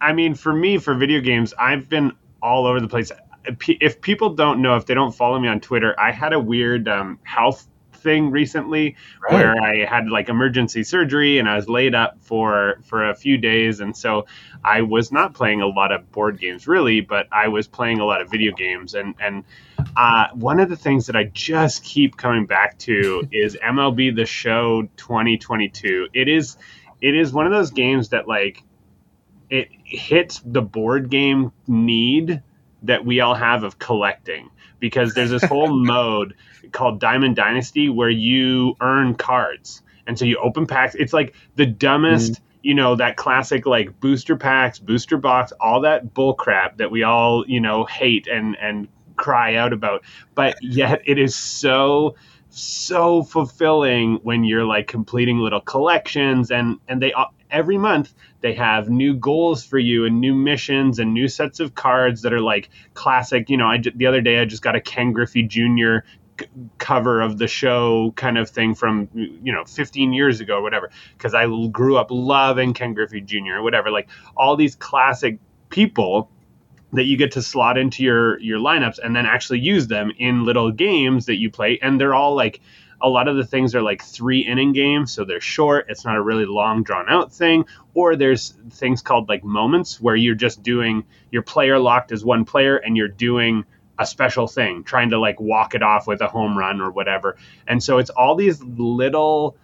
I 0.00 0.12
mean, 0.12 0.34
for 0.34 0.52
me, 0.52 0.78
for 0.78 0.94
video 0.94 1.20
games, 1.20 1.54
I've 1.58 1.88
been 1.88 2.12
all 2.42 2.66
over 2.66 2.80
the 2.80 2.88
place. 2.88 3.10
If 3.68 4.00
people 4.00 4.34
don't 4.34 4.60
know, 4.60 4.76
if 4.76 4.86
they 4.86 4.94
don't 4.94 5.14
follow 5.14 5.38
me 5.38 5.48
on 5.48 5.60
Twitter, 5.60 5.98
I 5.98 6.12
had 6.12 6.32
a 6.32 6.38
weird 6.38 6.86
um, 6.86 7.18
health 7.24 7.66
thing 7.98 8.30
recently 8.30 8.96
right. 9.22 9.32
where 9.32 9.62
I 9.62 9.84
had 9.84 10.08
like 10.08 10.28
emergency 10.28 10.84
surgery 10.84 11.38
and 11.38 11.48
I 11.48 11.56
was 11.56 11.68
laid 11.68 11.94
up 11.94 12.18
for 12.20 12.80
for 12.84 13.10
a 13.10 13.14
few 13.14 13.38
days. 13.38 13.80
And 13.80 13.96
so 13.96 14.26
I 14.64 14.82
was 14.82 15.12
not 15.12 15.34
playing 15.34 15.60
a 15.60 15.66
lot 15.66 15.92
of 15.92 16.10
board 16.12 16.40
games 16.40 16.66
really 16.66 17.00
but 17.00 17.28
I 17.32 17.48
was 17.48 17.66
playing 17.66 18.00
a 18.00 18.04
lot 18.04 18.20
of 18.20 18.30
video 18.30 18.52
games. 18.52 18.94
And 18.94 19.14
and 19.20 19.44
uh, 19.96 20.28
one 20.34 20.60
of 20.60 20.68
the 20.68 20.76
things 20.76 21.06
that 21.06 21.16
I 21.16 21.24
just 21.24 21.84
keep 21.84 22.16
coming 22.16 22.46
back 22.46 22.78
to 22.80 23.28
is 23.32 23.56
MLB 23.56 24.14
The 24.14 24.26
Show 24.26 24.82
2022 24.96 26.08
it 26.12 26.28
is 26.28 26.56
it 27.00 27.14
is 27.14 27.32
one 27.32 27.46
of 27.46 27.52
those 27.52 27.70
games 27.70 28.10
that 28.10 28.26
like 28.26 28.62
it 29.50 29.68
hits 29.84 30.40
the 30.44 30.62
board 30.62 31.10
game 31.10 31.52
need 31.66 32.42
that 32.82 33.04
we 33.04 33.20
all 33.20 33.34
have 33.34 33.64
of 33.64 33.78
collecting 33.78 34.50
because 34.80 35.14
there's 35.14 35.30
this 35.30 35.44
whole 35.44 35.68
mode 35.84 36.34
called 36.72 37.00
Diamond 37.00 37.36
Dynasty 37.36 37.88
where 37.88 38.10
you 38.10 38.76
earn 38.80 39.14
cards. 39.14 39.82
And 40.06 40.18
so 40.18 40.24
you 40.24 40.38
open 40.38 40.66
packs. 40.66 40.94
It's 40.94 41.12
like 41.12 41.34
the 41.56 41.66
dumbest, 41.66 42.32
mm. 42.32 42.40
you 42.62 42.74
know, 42.74 42.96
that 42.96 43.16
classic 43.16 43.66
like 43.66 44.00
booster 44.00 44.36
packs, 44.36 44.78
booster 44.78 45.18
box, 45.18 45.52
all 45.60 45.82
that 45.82 46.14
bull 46.14 46.34
crap 46.34 46.78
that 46.78 46.90
we 46.90 47.02
all, 47.02 47.44
you 47.46 47.60
know, 47.60 47.84
hate 47.84 48.26
and 48.26 48.56
and 48.60 48.88
cry 49.16 49.56
out 49.56 49.72
about. 49.72 50.04
But 50.34 50.56
yet 50.62 51.02
it 51.04 51.18
is 51.18 51.34
so 51.34 52.16
so 52.50 53.22
fulfilling 53.22 54.14
when 54.22 54.44
you're 54.44 54.64
like 54.64 54.88
completing 54.88 55.38
little 55.38 55.60
collections 55.60 56.50
and 56.50 56.78
and 56.88 57.02
they 57.02 57.12
every 57.50 57.78
month 57.78 58.14
they 58.40 58.54
have 58.54 58.88
new 58.88 59.14
goals 59.14 59.64
for 59.64 59.78
you 59.78 60.04
and 60.04 60.20
new 60.20 60.34
missions 60.34 60.98
and 60.98 61.12
new 61.12 61.28
sets 61.28 61.60
of 61.60 61.74
cards 61.74 62.22
that 62.22 62.32
are 62.32 62.40
like 62.40 62.70
classic. 62.94 63.50
You 63.50 63.56
know, 63.56 63.66
I 63.66 63.82
the 63.94 64.06
other 64.06 64.20
day 64.20 64.40
I 64.40 64.44
just 64.44 64.62
got 64.62 64.76
a 64.76 64.80
Ken 64.80 65.12
Griffey 65.12 65.42
Jr. 65.42 65.98
cover 66.78 67.20
of 67.20 67.38
the 67.38 67.48
show 67.48 68.12
kind 68.16 68.38
of 68.38 68.48
thing 68.48 68.74
from 68.74 69.08
you 69.14 69.52
know 69.52 69.64
15 69.64 70.12
years 70.12 70.40
ago 70.40 70.58
or 70.58 70.62
whatever 70.62 70.90
because 71.16 71.34
I 71.34 71.46
grew 71.68 71.96
up 71.96 72.08
loving 72.10 72.74
Ken 72.74 72.94
Griffey 72.94 73.20
Jr. 73.20 73.56
or 73.56 73.62
whatever 73.62 73.90
like 73.90 74.08
all 74.36 74.56
these 74.56 74.76
classic 74.76 75.38
people 75.70 76.30
that 76.92 77.04
you 77.04 77.16
get 77.16 77.32
to 77.32 77.42
slot 77.42 77.76
into 77.76 78.02
your 78.02 78.38
your 78.40 78.58
lineups 78.58 78.98
and 79.02 79.14
then 79.14 79.26
actually 79.26 79.58
use 79.58 79.88
them 79.88 80.10
in 80.18 80.44
little 80.44 80.70
games 80.70 81.26
that 81.26 81.36
you 81.36 81.50
play 81.50 81.78
and 81.82 82.00
they're 82.00 82.14
all 82.14 82.34
like 82.34 82.60
a 83.00 83.08
lot 83.08 83.28
of 83.28 83.36
the 83.36 83.44
things 83.44 83.74
are 83.74 83.82
like 83.82 84.02
three 84.02 84.40
inning 84.40 84.72
games, 84.72 85.12
so 85.12 85.24
they're 85.24 85.40
short. 85.40 85.86
It's 85.88 86.04
not 86.04 86.16
a 86.16 86.22
really 86.22 86.46
long, 86.46 86.82
drawn 86.82 87.08
out 87.08 87.32
thing. 87.32 87.66
Or 87.94 88.16
there's 88.16 88.54
things 88.70 89.02
called 89.02 89.28
like 89.28 89.44
moments 89.44 90.00
where 90.00 90.16
you're 90.16 90.34
just 90.34 90.62
doing 90.62 91.04
your 91.30 91.42
player 91.42 91.78
locked 91.78 92.12
as 92.12 92.24
one 92.24 92.44
player 92.44 92.76
and 92.76 92.96
you're 92.96 93.08
doing 93.08 93.64
a 93.98 94.06
special 94.06 94.46
thing, 94.46 94.84
trying 94.84 95.10
to 95.10 95.18
like 95.18 95.40
walk 95.40 95.74
it 95.74 95.82
off 95.82 96.06
with 96.06 96.20
a 96.20 96.28
home 96.28 96.56
run 96.56 96.80
or 96.80 96.90
whatever. 96.90 97.36
And 97.66 97.82
so 97.82 97.98
it's 97.98 98.10
all 98.10 98.34
these 98.34 98.62
little 98.62 99.56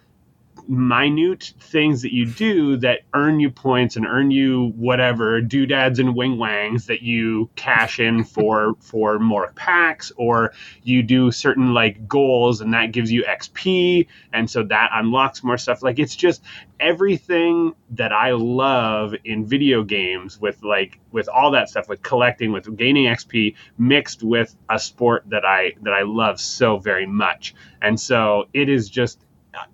minute 0.67 1.53
things 1.59 2.01
that 2.01 2.13
you 2.13 2.25
do 2.25 2.77
that 2.77 3.01
earn 3.13 3.39
you 3.39 3.49
points 3.49 3.95
and 3.95 4.05
earn 4.05 4.31
you 4.31 4.73
whatever 4.75 5.41
doodads 5.41 5.99
and 5.99 6.15
wing 6.15 6.37
wangs 6.37 6.87
that 6.87 7.01
you 7.01 7.49
cash 7.55 7.99
in 7.99 8.23
for 8.23 8.75
for 8.79 9.19
more 9.19 9.51
packs 9.55 10.11
or 10.17 10.53
you 10.83 11.03
do 11.03 11.31
certain 11.31 11.73
like 11.73 12.07
goals 12.07 12.61
and 12.61 12.73
that 12.73 12.91
gives 12.91 13.11
you 13.11 13.23
XP 13.23 14.07
and 14.33 14.49
so 14.49 14.63
that 14.63 14.89
unlocks 14.93 15.43
more 15.43 15.57
stuff. 15.57 15.83
Like 15.83 15.99
it's 15.99 16.15
just 16.15 16.41
everything 16.79 17.73
that 17.91 18.11
I 18.11 18.31
love 18.31 19.15
in 19.23 19.45
video 19.45 19.83
games 19.83 20.39
with 20.39 20.61
like 20.63 20.99
with 21.11 21.29
all 21.29 21.51
that 21.51 21.69
stuff 21.69 21.87
with 21.87 22.01
collecting 22.01 22.51
with 22.51 22.75
gaining 22.75 23.05
XP 23.05 23.55
mixed 23.77 24.23
with 24.23 24.55
a 24.69 24.77
sport 24.77 25.23
that 25.27 25.45
I 25.45 25.73
that 25.83 25.93
I 25.93 26.03
love 26.03 26.39
so 26.39 26.77
very 26.77 27.05
much. 27.05 27.55
And 27.81 27.99
so 27.99 28.45
it 28.53 28.69
is 28.69 28.89
just 28.89 29.24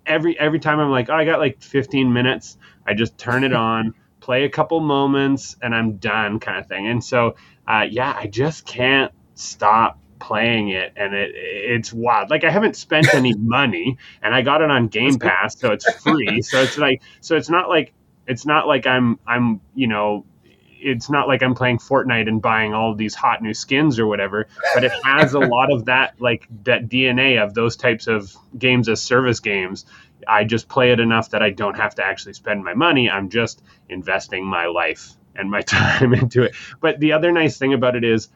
every 0.06 0.38
every 0.38 0.60
time 0.60 0.80
I'm 0.80 0.90
like, 0.90 1.10
oh, 1.10 1.14
I 1.14 1.24
got 1.24 1.38
like 1.38 1.62
15 1.62 2.12
minutes, 2.12 2.56
I 2.86 2.94
just 2.94 3.16
turn 3.18 3.44
it 3.44 3.52
on, 3.54 3.94
play 4.20 4.44
a 4.44 4.48
couple 4.48 4.80
moments, 4.80 5.56
and 5.62 5.74
I'm 5.74 5.96
done, 5.96 6.40
kind 6.40 6.58
of 6.58 6.66
thing. 6.66 6.86
And 6.86 7.02
so, 7.02 7.36
uh, 7.66 7.86
yeah, 7.90 8.14
I 8.16 8.26
just 8.26 8.66
can't 8.66 9.12
stop 9.34 9.98
playing 10.18 10.68
it, 10.68 10.92
and 10.96 11.14
it 11.14 11.32
it's 11.34 11.92
wild. 11.92 12.30
Like 12.30 12.44
I 12.44 12.50
haven't 12.50 12.76
spent 12.76 13.12
any 13.14 13.34
money, 13.38 13.98
and 14.22 14.34
I 14.34 14.42
got 14.42 14.62
it 14.62 14.70
on 14.70 14.88
Game 14.88 15.18
Pass, 15.18 15.58
so 15.58 15.72
it's 15.72 15.90
free. 16.02 16.42
so 16.42 16.62
it's 16.62 16.78
like, 16.78 17.02
so 17.20 17.36
it's 17.36 17.50
not 17.50 17.68
like 17.68 17.92
it's 18.26 18.46
not 18.46 18.66
like 18.66 18.86
I'm 18.86 19.18
I'm 19.26 19.60
you 19.74 19.88
know 19.88 20.24
it's 20.82 21.08
not 21.08 21.28
like 21.28 21.42
I'm 21.42 21.54
playing 21.54 21.78
Fortnite 21.78 22.28
and 22.28 22.42
buying 22.42 22.74
all 22.74 22.94
these 22.94 23.14
hot 23.14 23.42
new 23.42 23.54
skins 23.54 23.98
or 23.98 24.06
whatever, 24.06 24.48
but 24.74 24.84
it 24.84 24.92
has 25.04 25.34
a 25.34 25.38
lot 25.38 25.72
of 25.72 25.86
that 25.86 26.20
like 26.20 26.46
that 26.64 26.88
DNA 26.88 27.42
of 27.42 27.54
those 27.54 27.76
types 27.76 28.06
of 28.06 28.34
games 28.58 28.88
as 28.88 29.00
service 29.02 29.40
games. 29.40 29.86
I 30.26 30.44
just 30.44 30.68
play 30.68 30.92
it 30.92 31.00
enough 31.00 31.30
that 31.30 31.42
I 31.42 31.50
don't 31.50 31.76
have 31.76 31.94
to 31.96 32.04
actually 32.04 32.34
spend 32.34 32.64
my 32.64 32.74
money. 32.74 33.10
I'm 33.10 33.28
just 33.28 33.62
investing 33.88 34.44
my 34.44 34.66
life 34.66 35.12
and 35.34 35.50
my 35.50 35.60
time 35.62 36.14
into 36.14 36.42
it. 36.42 36.54
But 36.80 37.00
the 37.00 37.12
other 37.12 37.32
nice 37.32 37.58
thing 37.58 37.72
about 37.72 37.96
it 37.96 38.04
is 38.04 38.28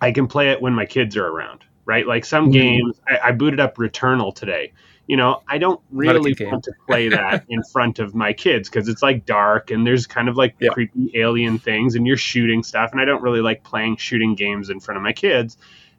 I 0.00 0.12
can 0.12 0.26
play 0.26 0.50
it 0.50 0.62
when 0.62 0.74
my 0.74 0.86
kids 0.86 1.16
are 1.16 1.26
around, 1.26 1.64
right? 1.84 2.06
Like 2.06 2.24
some 2.24 2.44
mm-hmm. 2.44 2.52
games, 2.52 3.00
I, 3.06 3.28
I 3.28 3.32
booted 3.32 3.60
up 3.60 3.76
Returnal 3.76 4.34
today 4.34 4.72
you 5.08 5.16
know, 5.16 5.42
I 5.48 5.56
don't 5.56 5.80
really 5.90 6.36
want 6.38 6.64
to 6.64 6.72
play 6.86 7.08
that 7.08 7.46
in 7.48 7.62
front 7.64 7.98
of 7.98 8.14
my 8.14 8.34
kids 8.34 8.68
because 8.68 8.88
it's 8.88 9.02
like 9.02 9.24
dark 9.24 9.70
and 9.70 9.84
there's 9.84 10.06
kind 10.06 10.28
of 10.28 10.36
like 10.36 10.54
yeah. 10.60 10.68
creepy 10.68 11.10
alien 11.14 11.58
things 11.58 11.96
and 11.96 12.06
you're 12.06 12.18
shooting 12.18 12.62
stuff. 12.62 12.92
And 12.92 13.00
I 13.00 13.06
don't 13.06 13.22
really 13.22 13.40
like 13.40 13.64
playing 13.64 13.96
shooting 13.96 14.34
games 14.34 14.68
in 14.68 14.80
front 14.80 14.98
of 14.98 15.02
my 15.02 15.14
kids. 15.14 15.56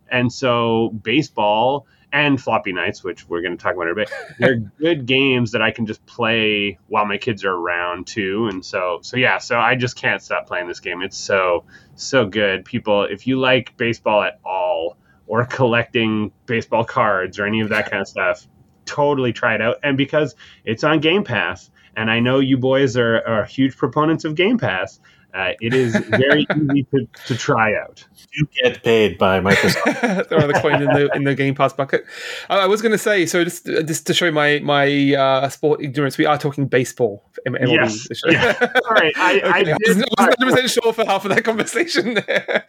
And 0.09 0.31
so 0.31 0.89
baseball 0.89 1.87
and 2.13 2.39
Floppy 2.39 2.71
Knights, 2.71 3.03
which 3.03 3.27
we're 3.27 3.41
going 3.41 3.57
to 3.57 3.61
talk 3.61 3.73
about 3.73 3.87
in 3.87 3.91
a 3.93 3.95
bit, 3.95 4.11
they're 4.39 4.57
good 4.57 5.07
games 5.07 5.51
that 5.51 5.61
I 5.63 5.71
can 5.71 5.87
just 5.87 6.05
play 6.05 6.77
while 6.87 7.05
my 7.05 7.17
kids 7.17 7.43
are 7.43 7.53
around 7.53 8.05
too. 8.05 8.47
And 8.51 8.63
so, 8.63 8.99
so 9.01 9.17
yeah, 9.17 9.39
so 9.39 9.57
I 9.57 9.73
just 9.73 9.95
can't 9.95 10.21
stop 10.21 10.45
playing 10.45 10.67
this 10.67 10.81
game. 10.81 11.01
It's 11.01 11.17
so, 11.17 11.65
so 11.95 12.27
good. 12.27 12.63
People, 12.63 13.05
if 13.05 13.25
you 13.25 13.39
like 13.39 13.75
baseball 13.75 14.21
at 14.21 14.39
all 14.45 14.97
or 15.25 15.45
collecting 15.45 16.31
baseball 16.45 16.85
cards 16.85 17.39
or 17.39 17.45
any 17.45 17.61
of 17.61 17.69
that 17.69 17.89
kind 17.89 18.01
of 18.01 18.07
stuff, 18.07 18.45
totally 18.89 19.33
try 19.33 19.55
it 19.55 19.61
out. 19.61 19.77
And 19.83 19.97
because 19.97 20.35
it's 20.65 20.83
on 20.83 20.99
Game 20.99 21.23
Pass, 21.23 21.69
and 21.95 22.09
I 22.09 22.19
know 22.19 22.39
you 22.39 22.57
boys 22.57 22.97
are, 22.97 23.25
are 23.27 23.45
huge 23.45 23.77
proponents 23.77 24.25
of 24.25 24.35
Game 24.35 24.57
Pass, 24.57 24.99
uh, 25.33 25.51
it 25.61 25.73
is 25.73 25.95
very 25.95 26.47
easy 26.55 26.83
to, 26.91 27.07
to 27.27 27.37
try 27.37 27.75
out. 27.75 28.03
You 28.33 28.47
get 28.63 28.83
paid 28.83 29.17
by 29.17 29.39
Microsoft. 29.39 30.27
Throw 30.29 30.47
the 30.47 30.53
coin 30.53 30.81
in 30.81 30.87
the 30.87 31.09
in 31.13 31.23
the 31.23 31.35
Game 31.35 31.53
Pass 31.53 31.73
bucket. 31.73 32.05
I 32.49 32.65
was 32.65 32.81
going 32.81 32.93
to 32.93 32.97
say, 32.97 33.25
so 33.25 33.43
just 33.43 33.65
just 33.65 34.07
to 34.07 34.13
show 34.13 34.31
my 34.31 34.59
my 34.59 35.13
uh, 35.13 35.49
sport 35.49 35.81
ignorance, 35.83 36.17
we 36.17 36.25
are 36.25 36.37
talking 36.37 36.67
baseball. 36.67 37.23
MLB 37.47 37.71
yes. 37.71 38.07
Yeah. 38.25 38.53
Sorry, 38.83 39.13
I, 39.15 39.37
okay. 39.37 39.47
I, 39.47 39.63
did, 39.63 39.73
I 39.73 39.77
was 39.87 39.97
100 39.97 40.49
percent 40.49 40.69
sure 40.71 40.93
for 40.93 41.05
half 41.05 41.25
of 41.25 41.29
that 41.35 41.43
conversation. 41.43 42.15
There. 42.15 42.65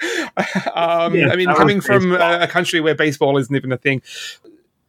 um, 0.75 1.15
yeah, 1.15 1.31
I 1.31 1.37
mean, 1.37 1.49
coming 1.55 1.81
from 1.81 2.13
a 2.13 2.47
country 2.47 2.81
where 2.81 2.95
baseball 2.95 3.39
isn't 3.39 3.55
even 3.55 3.73
a 3.73 3.79
thing, 3.79 4.03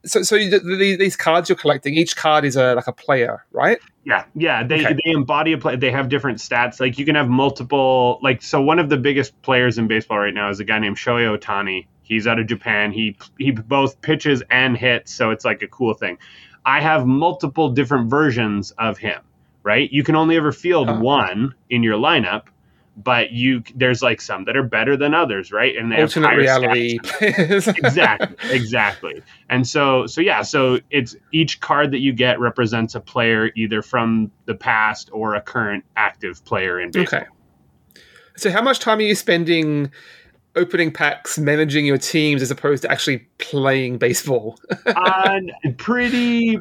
so 0.06 0.24
so 0.24 0.38
the, 0.38 0.60
the, 0.60 0.96
these 0.96 1.16
cards 1.16 1.50
you're 1.50 1.58
collecting 1.58 1.94
each 1.94 2.16
card 2.16 2.46
is 2.46 2.56
a 2.56 2.76
like 2.76 2.88
a 2.88 2.94
player 2.94 3.46
right? 3.52 3.80
Yeah 4.04 4.26
yeah 4.36 4.64
they 4.64 4.86
okay. 4.86 4.94
they 4.94 5.12
embody 5.12 5.54
a 5.54 5.58
play 5.58 5.76
they 5.76 5.92
have 5.92 6.10
different 6.10 6.40
stats 6.40 6.80
like 6.80 6.98
you 6.98 7.06
can 7.06 7.16
have 7.16 7.30
multiple 7.30 8.20
like 8.22 8.42
so 8.42 8.62
one 8.62 8.80
of 8.80 8.90
the 8.90 8.98
biggest 8.98 9.40
players 9.42 9.78
in 9.78 9.88
baseball 9.88 10.20
right 10.20 10.34
now 10.34 10.50
is 10.50 10.60
a 10.60 10.64
guy 10.64 10.80
named 10.80 10.98
shohei 10.98 11.38
otani 11.38 11.86
he's 12.02 12.28
out 12.28 12.40
of 12.40 12.48
japan. 12.48 12.92
He 12.92 13.18
he 13.38 13.52
both 13.52 14.02
pitches 14.02 14.44
and 14.50 14.76
hits 14.76 15.14
so 15.14 15.30
it's 15.30 15.46
like 15.46 15.62
a 15.62 15.68
cool 15.68 15.94
thing. 15.94 16.18
I 16.66 16.82
have 16.82 17.06
multiple 17.06 17.70
different 17.70 18.10
versions 18.10 18.72
of 18.72 18.98
him 18.98 19.22
right? 19.64 19.92
You 19.92 20.04
can 20.04 20.16
only 20.16 20.38
ever 20.38 20.52
field 20.52 20.90
uh-huh. 20.90 21.02
one 21.02 21.56
in 21.70 21.84
your 21.84 21.96
lineup 21.98 22.46
but 22.98 23.32
you 23.32 23.64
there's 23.76 24.02
like 24.02 24.22
some 24.22 24.46
that 24.46 24.58
are 24.58 24.64
better 24.64 24.98
than 24.98 25.14
others, 25.14 25.52
right? 25.52 25.76
And 25.76 25.92
they 25.92 26.02
alternate 26.02 26.36
reality. 26.36 27.00
exactly, 27.22 28.36
exactly. 28.50 29.24
And 29.50 29.68
so 29.68 30.06
so 30.08 30.22
yeah, 30.22 30.42
so 30.42 30.80
it's 30.90 31.16
each 31.32 31.60
card 31.62 31.92
that 31.92 32.00
you 32.00 32.14
get 32.14 32.40
represents 32.40 32.96
a 32.96 33.00
player 33.00 33.52
either 33.56 33.82
from 33.82 34.32
the 34.46 34.56
past 34.56 35.10
or 35.14 35.36
a 35.36 35.42
current 35.42 35.86
active 35.96 36.44
player 36.46 36.80
in 36.80 36.92
baseball. 36.92 37.22
Okay. 37.22 37.30
So 38.38 38.50
how 38.50 38.62
much 38.62 38.80
time 38.80 39.00
are 39.00 39.04
you 39.04 39.16
spending 39.16 39.92
opening 40.56 40.92
packs, 40.92 41.38
managing 41.38 41.86
your 41.86 41.98
teams 41.98 42.42
as 42.42 42.52
opposed 42.52 42.84
to 42.84 42.92
actually 42.92 43.20
playing 43.38 43.98
baseball? 43.98 44.60
uh, 44.86 45.40
pretty. 45.78 46.60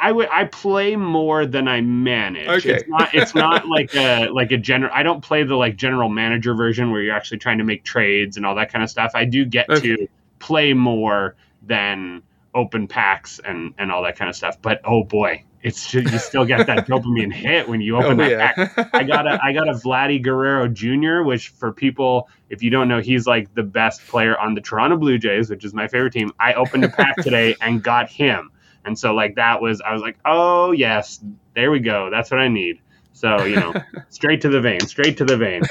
I 0.00 0.12
would. 0.12 0.28
I 0.30 0.44
play 0.44 0.96
more 0.96 1.46
than 1.46 1.68
I 1.68 1.80
manage. 1.80 2.48
Okay. 2.48 2.74
It's 2.74 2.88
not. 2.88 3.14
It's 3.14 3.34
not 3.36 3.68
like 3.68 3.94
a 3.94 4.28
like 4.28 4.52
a 4.52 4.58
general. 4.58 4.90
I 4.94 5.02
don't 5.02 5.22
play 5.22 5.42
the 5.42 5.56
like 5.56 5.76
general 5.76 6.08
manager 6.08 6.54
version 6.54 6.90
where 6.90 7.02
you're 7.02 7.14
actually 7.14 7.38
trying 7.38 7.58
to 7.58 7.64
make 7.64 7.84
trades 7.84 8.36
and 8.36 8.46
all 8.46 8.54
that 8.56 8.72
kind 8.72 8.82
of 8.82 8.90
stuff. 8.90 9.12
I 9.14 9.24
do 9.24 9.44
get 9.44 9.68
okay. 9.70 9.96
to 9.96 10.08
play 10.38 10.72
more 10.72 11.36
than 11.62 12.22
open 12.54 12.86
packs 12.86 13.40
and 13.44 13.74
and 13.78 13.90
all 13.90 14.02
that 14.02 14.16
kind 14.16 14.28
of 14.28 14.36
stuff. 14.36 14.60
But 14.60 14.80
oh 14.84 15.04
boy, 15.04 15.44
it's 15.62 15.94
you 15.94 16.06
still 16.18 16.44
get 16.44 16.66
that 16.66 16.86
dopamine 16.88 17.32
hit 17.32 17.68
when 17.68 17.80
you 17.80 17.96
open 17.96 18.20
Oh, 18.20 18.24
that 18.24 18.30
yeah. 18.30 18.66
pack. 18.66 18.90
I 18.94 19.04
got 19.04 19.26
a 19.26 19.38
I 19.42 19.52
got 19.52 19.68
a 19.68 19.72
Vladdy 19.72 20.20
Guerrero 20.22 20.68
Jr., 20.68 21.22
which 21.22 21.48
for 21.48 21.72
people 21.72 22.28
if 22.50 22.62
you 22.62 22.70
don't 22.70 22.88
know, 22.88 23.00
he's 23.00 23.26
like 23.26 23.54
the 23.54 23.62
best 23.62 24.06
player 24.08 24.38
on 24.38 24.54
the 24.54 24.60
Toronto 24.60 24.96
Blue 24.96 25.18
Jays, 25.18 25.48
which 25.48 25.64
is 25.64 25.72
my 25.72 25.88
favorite 25.88 26.12
team. 26.12 26.32
I 26.38 26.54
opened 26.54 26.84
a 26.84 26.88
pack 26.88 27.16
today 27.16 27.54
and 27.60 27.82
got 27.82 28.10
him, 28.10 28.50
and 28.84 28.98
so 28.98 29.14
like 29.14 29.36
that 29.36 29.62
was 29.62 29.80
I 29.80 29.92
was 29.92 30.02
like, 30.02 30.18
oh 30.24 30.72
yes, 30.72 31.22
there 31.54 31.70
we 31.70 31.80
go, 31.80 32.10
that's 32.10 32.30
what 32.30 32.40
I 32.40 32.48
need. 32.48 32.80
So 33.12 33.44
you 33.44 33.56
know, 33.56 33.72
straight 34.08 34.40
to 34.40 34.48
the 34.48 34.60
vein, 34.60 34.80
straight 34.80 35.18
to 35.18 35.24
the 35.24 35.36
vein. 35.36 35.62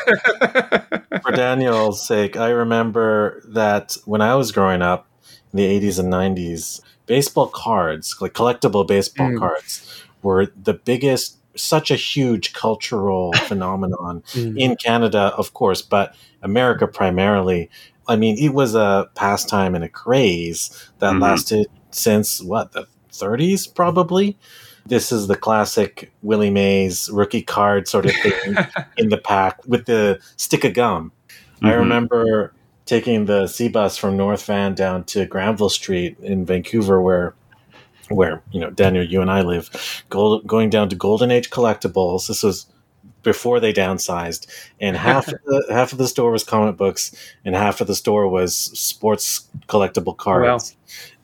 For 1.22 1.32
Daniel's 1.32 2.08
sake, 2.08 2.38
I 2.38 2.50
remember 2.50 3.42
that 3.50 3.98
when 4.06 4.22
I 4.22 4.36
was 4.36 4.52
growing 4.52 4.82
up 4.82 5.08
in 5.54 5.58
the 5.58 5.66
80s 5.66 6.00
and 6.00 6.10
90s, 6.10 6.82
baseball 7.06 7.48
cards, 7.48 8.16
like 8.22 8.34
collectible 8.34 8.86
baseball 8.88 9.30
Mm. 9.30 9.40
cards, 9.40 10.04
were 10.22 10.48
the 10.64 10.74
biggest, 10.74 11.38
such 11.56 11.92
a 11.92 11.96
huge 11.96 12.54
cultural 12.54 13.34
phenomenon 13.48 14.24
Mm. 14.34 14.58
in 14.58 14.76
Canada, 14.78 15.34
of 15.38 15.54
course, 15.54 15.82
but 15.82 16.16
America 16.42 16.88
primarily. 16.88 17.70
I 18.08 18.16
mean, 18.16 18.38
it 18.38 18.54
was 18.54 18.76
a 18.76 19.10
pastime 19.16 19.76
and 19.76 19.84
a 19.84 19.90
craze 19.90 20.70
that 21.00 21.14
Mhm. 21.14 21.22
lasted 21.22 21.68
since 21.92 22.42
what, 22.42 22.72
the 22.72 22.88
30s, 23.12 23.68
probably? 23.68 24.38
This 24.88 25.12
is 25.12 25.28
the 25.28 25.36
classic 25.36 26.12
Willie 26.24 26.50
Mays 26.50 27.10
rookie 27.12 27.44
card 27.44 27.88
sort 27.88 28.06
of 28.06 28.14
thing 28.16 28.56
in 28.98 29.10
the 29.10 29.18
pack 29.18 29.60
with 29.68 29.86
the 29.86 30.20
stick 30.38 30.64
of 30.64 30.74
gum. 30.74 31.12
I 31.62 31.72
Mhm. 31.72 31.78
remember 31.78 32.54
taking 32.86 33.26
the 33.26 33.44
SeaBus 33.44 34.00
from 34.00 34.18
North 34.18 34.46
Van 34.46 34.74
down 34.74 35.04
to 35.06 35.26
Granville 35.26 35.70
Street 35.70 36.18
in 36.22 36.46
Vancouver, 36.46 37.02
where, 37.02 37.36
where 38.10 38.42
you 38.52 38.60
know 38.60 38.70
Daniel, 38.70 39.06
you 39.06 39.22
and 39.22 39.32
I 39.32 39.42
live, 39.42 40.04
go, 40.10 40.40
going 40.40 40.70
down 40.70 40.90
to 40.90 40.96
Golden 40.96 41.32
Age 41.32 41.50
Collectibles. 41.50 42.28
This 42.28 42.44
was 42.44 42.68
before 43.24 43.60
they 43.60 43.74
downsized, 43.74 44.48
and 44.80 44.98
half 45.08 45.28
of 45.28 45.40
the, 45.46 45.66
half 45.70 45.92
of 45.92 45.98
the 45.98 46.08
store 46.08 46.32
was 46.32 46.44
comic 46.44 46.78
books, 46.78 47.16
and 47.46 47.56
half 47.56 47.82
of 47.82 47.88
the 47.88 47.96
store 47.96 48.28
was 48.28 48.56
sports 48.56 49.48
collectible 49.68 50.10
oh, 50.10 50.14
cards. 50.14 50.76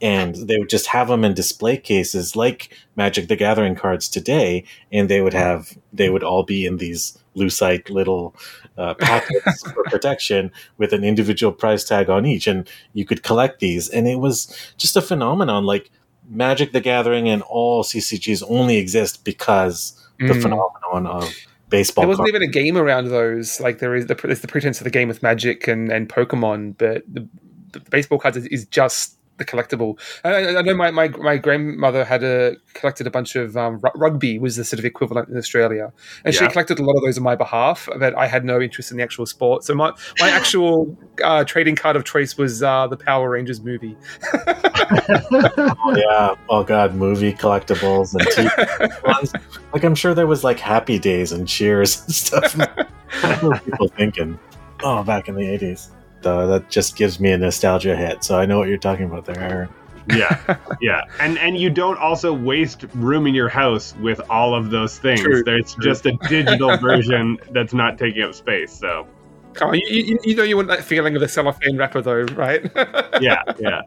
And 0.02 0.36
they 0.36 0.58
would 0.60 0.70
just 0.70 0.88
have 0.88 1.08
them 1.10 1.26
in 1.26 1.34
display 1.34 1.76
cases 1.78 2.36
like 2.36 2.70
Magic 2.96 3.28
the 3.28 3.36
Gathering 3.36 3.76
cards 3.76 4.08
today, 4.08 4.64
and 4.92 5.10
they 5.10 5.22
would 5.22 5.34
have 5.34 5.78
they 5.92 6.10
would 6.10 6.24
all 6.24 6.44
be 6.44 6.66
in 6.66 6.78
these 6.78 7.18
lucite 7.38 7.90
little 7.90 8.36
uh, 8.78 8.94
packets 8.96 9.62
for 9.72 9.84
protection 9.86 10.52
with 10.78 10.92
an 10.94 11.04
individual 11.04 11.54
price 11.54 11.84
tag 11.84 12.10
on 12.10 12.26
each, 12.26 12.48
and 12.48 12.68
you 12.94 13.06
could 13.06 13.24
collect 13.24 13.60
these, 13.60 13.88
and 13.90 14.08
it 14.08 14.20
was 14.20 14.54
just 14.78 14.96
a 14.98 15.02
phenomenon. 15.02 15.64
Like 15.64 15.92
Magic 16.30 16.72
the 16.74 16.82
Gathering 16.82 17.30
and 17.30 17.42
all 17.44 17.84
CCGs 17.84 18.44
only 18.50 18.78
exist 18.78 19.24
because 19.24 19.94
the 20.20 20.34
Mm. 20.34 20.42
phenomenon 20.42 21.06
of 21.08 21.34
baseball. 21.70 22.02
There 22.04 22.10
wasn't 22.10 22.28
cards. 22.30 22.36
even 22.36 22.50
a 22.50 22.52
game 22.52 22.76
around 22.78 23.10
those. 23.10 23.60
Like 23.60 23.80
there 23.80 23.94
is 23.96 24.08
the 24.08 24.16
there's 24.16 24.42
the 24.42 24.48
pretense 24.48 24.80
of 24.80 24.84
the 24.84 24.90
game 24.90 25.08
with 25.08 25.22
Magic 25.22 25.68
and, 25.68 25.92
and 25.92 26.10
Pokemon, 26.10 26.76
but 26.78 27.04
the, 27.12 27.28
the 27.72 27.80
baseball 27.92 28.18
cards 28.18 28.36
is, 28.36 28.46
is 28.48 28.66
just 28.66 29.16
the 29.38 29.46
collectible. 29.46 30.00
I, 30.24 30.30
I- 30.30 30.58
I 30.60 30.62
know 30.62 30.76
my, 30.76 30.92
my 30.92 31.08
my 31.10 31.38
grandmother 31.38 32.04
had 32.06 32.24
a 32.24 32.56
collected 32.74 33.06
a 33.08 33.12
bunch 33.12 33.36
of 33.36 33.56
um, 33.58 33.80
rugby 33.96 34.40
was 34.40 34.56
the 34.56 34.64
sort 34.64 34.80
of 34.80 34.86
equivalent 34.86 35.30
in 35.30 35.38
Australia, 35.38 35.92
and 36.26 36.34
she 36.34 36.48
collected 36.48 36.80
a 36.80 36.84
lot 36.84 36.96
of 36.98 37.04
those 37.04 37.18
on 37.18 37.24
my 37.24 37.36
behalf. 37.36 37.88
That 38.00 38.18
I 38.18 38.28
had 38.28 38.44
no 38.46 38.60
interest 38.60 38.92
in 38.92 38.98
the 38.98 39.04
actual 39.04 39.26
sport. 39.26 39.64
So 39.64 39.74
my 39.76 39.92
my 40.20 40.30
actual 40.30 40.98
uh, 41.24 41.44
trading 41.44 41.76
card 41.76 41.96
of 41.96 42.04
choice 42.06 42.38
was 42.38 42.64
uh, 42.64 42.88
the 42.88 42.98
Power 42.98 43.30
Rangers 43.32 43.62
movie. 43.62 43.96
Oh, 44.34 45.94
yeah. 45.96 46.36
Oh 46.50 46.64
god, 46.64 46.96
movie 46.96 47.34
collectibles 47.34 48.14
and 48.14 48.22
TV 48.30 49.04
ones. 49.04 49.34
Like 49.74 49.84
I'm 49.84 49.96
sure 49.96 50.14
there 50.14 50.28
was 50.28 50.44
like 50.44 50.60
Happy 50.60 50.98
Days 51.00 51.32
and 51.32 51.48
Cheers 51.48 52.04
and 52.06 52.16
stuff. 52.16 52.56
what 53.44 53.64
people 53.66 53.88
thinking? 53.90 54.40
Oh, 54.84 55.04
back 55.04 55.28
in 55.28 55.36
the 55.36 55.44
'80s. 55.44 55.90
So 56.28 56.46
that 56.46 56.70
just 56.70 56.98
gives 56.98 57.22
me 57.22 57.32
a 57.32 57.38
nostalgia 57.38 57.96
hit. 57.96 58.22
So 58.22 58.38
I 58.38 58.46
know 58.46 58.58
what 58.58 58.68
you're 58.68 58.78
talking 58.78 59.06
about 59.06 59.24
there, 59.24 59.40
Aaron. 59.40 59.70
yeah 60.14 60.58
yeah 60.82 61.02
and 61.22 61.38
and 61.38 61.58
you 61.58 61.70
don't 61.70 61.98
also 62.00 62.34
waste 62.34 62.84
room 62.94 63.28
in 63.28 63.34
your 63.36 63.48
house 63.50 63.94
with 64.02 64.22
all 64.30 64.56
of 64.56 64.70
those 64.70 64.98
things 64.98 65.22
True, 65.22 65.44
there's 65.44 65.76
just 65.76 66.06
a 66.06 66.14
digital 66.30 66.78
version 66.90 67.38
that's 67.52 67.74
not 67.74 67.98
taking 67.98 68.24
up 68.24 68.34
space 68.34 68.72
so 68.72 69.06
Come 69.54 69.70
on, 69.70 69.76
you, 69.80 69.88
you, 69.88 70.20
you 70.24 70.36
know 70.36 70.44
you 70.44 70.56
want 70.56 70.70
that 70.70 70.84
feeling 70.84 71.16
of 71.16 71.22
the 71.22 71.28
cellophane 71.28 71.78
wrapper 71.78 72.02
though, 72.02 72.24
right? 72.36 72.64
yeah 73.22 73.42
yeah 73.60 73.82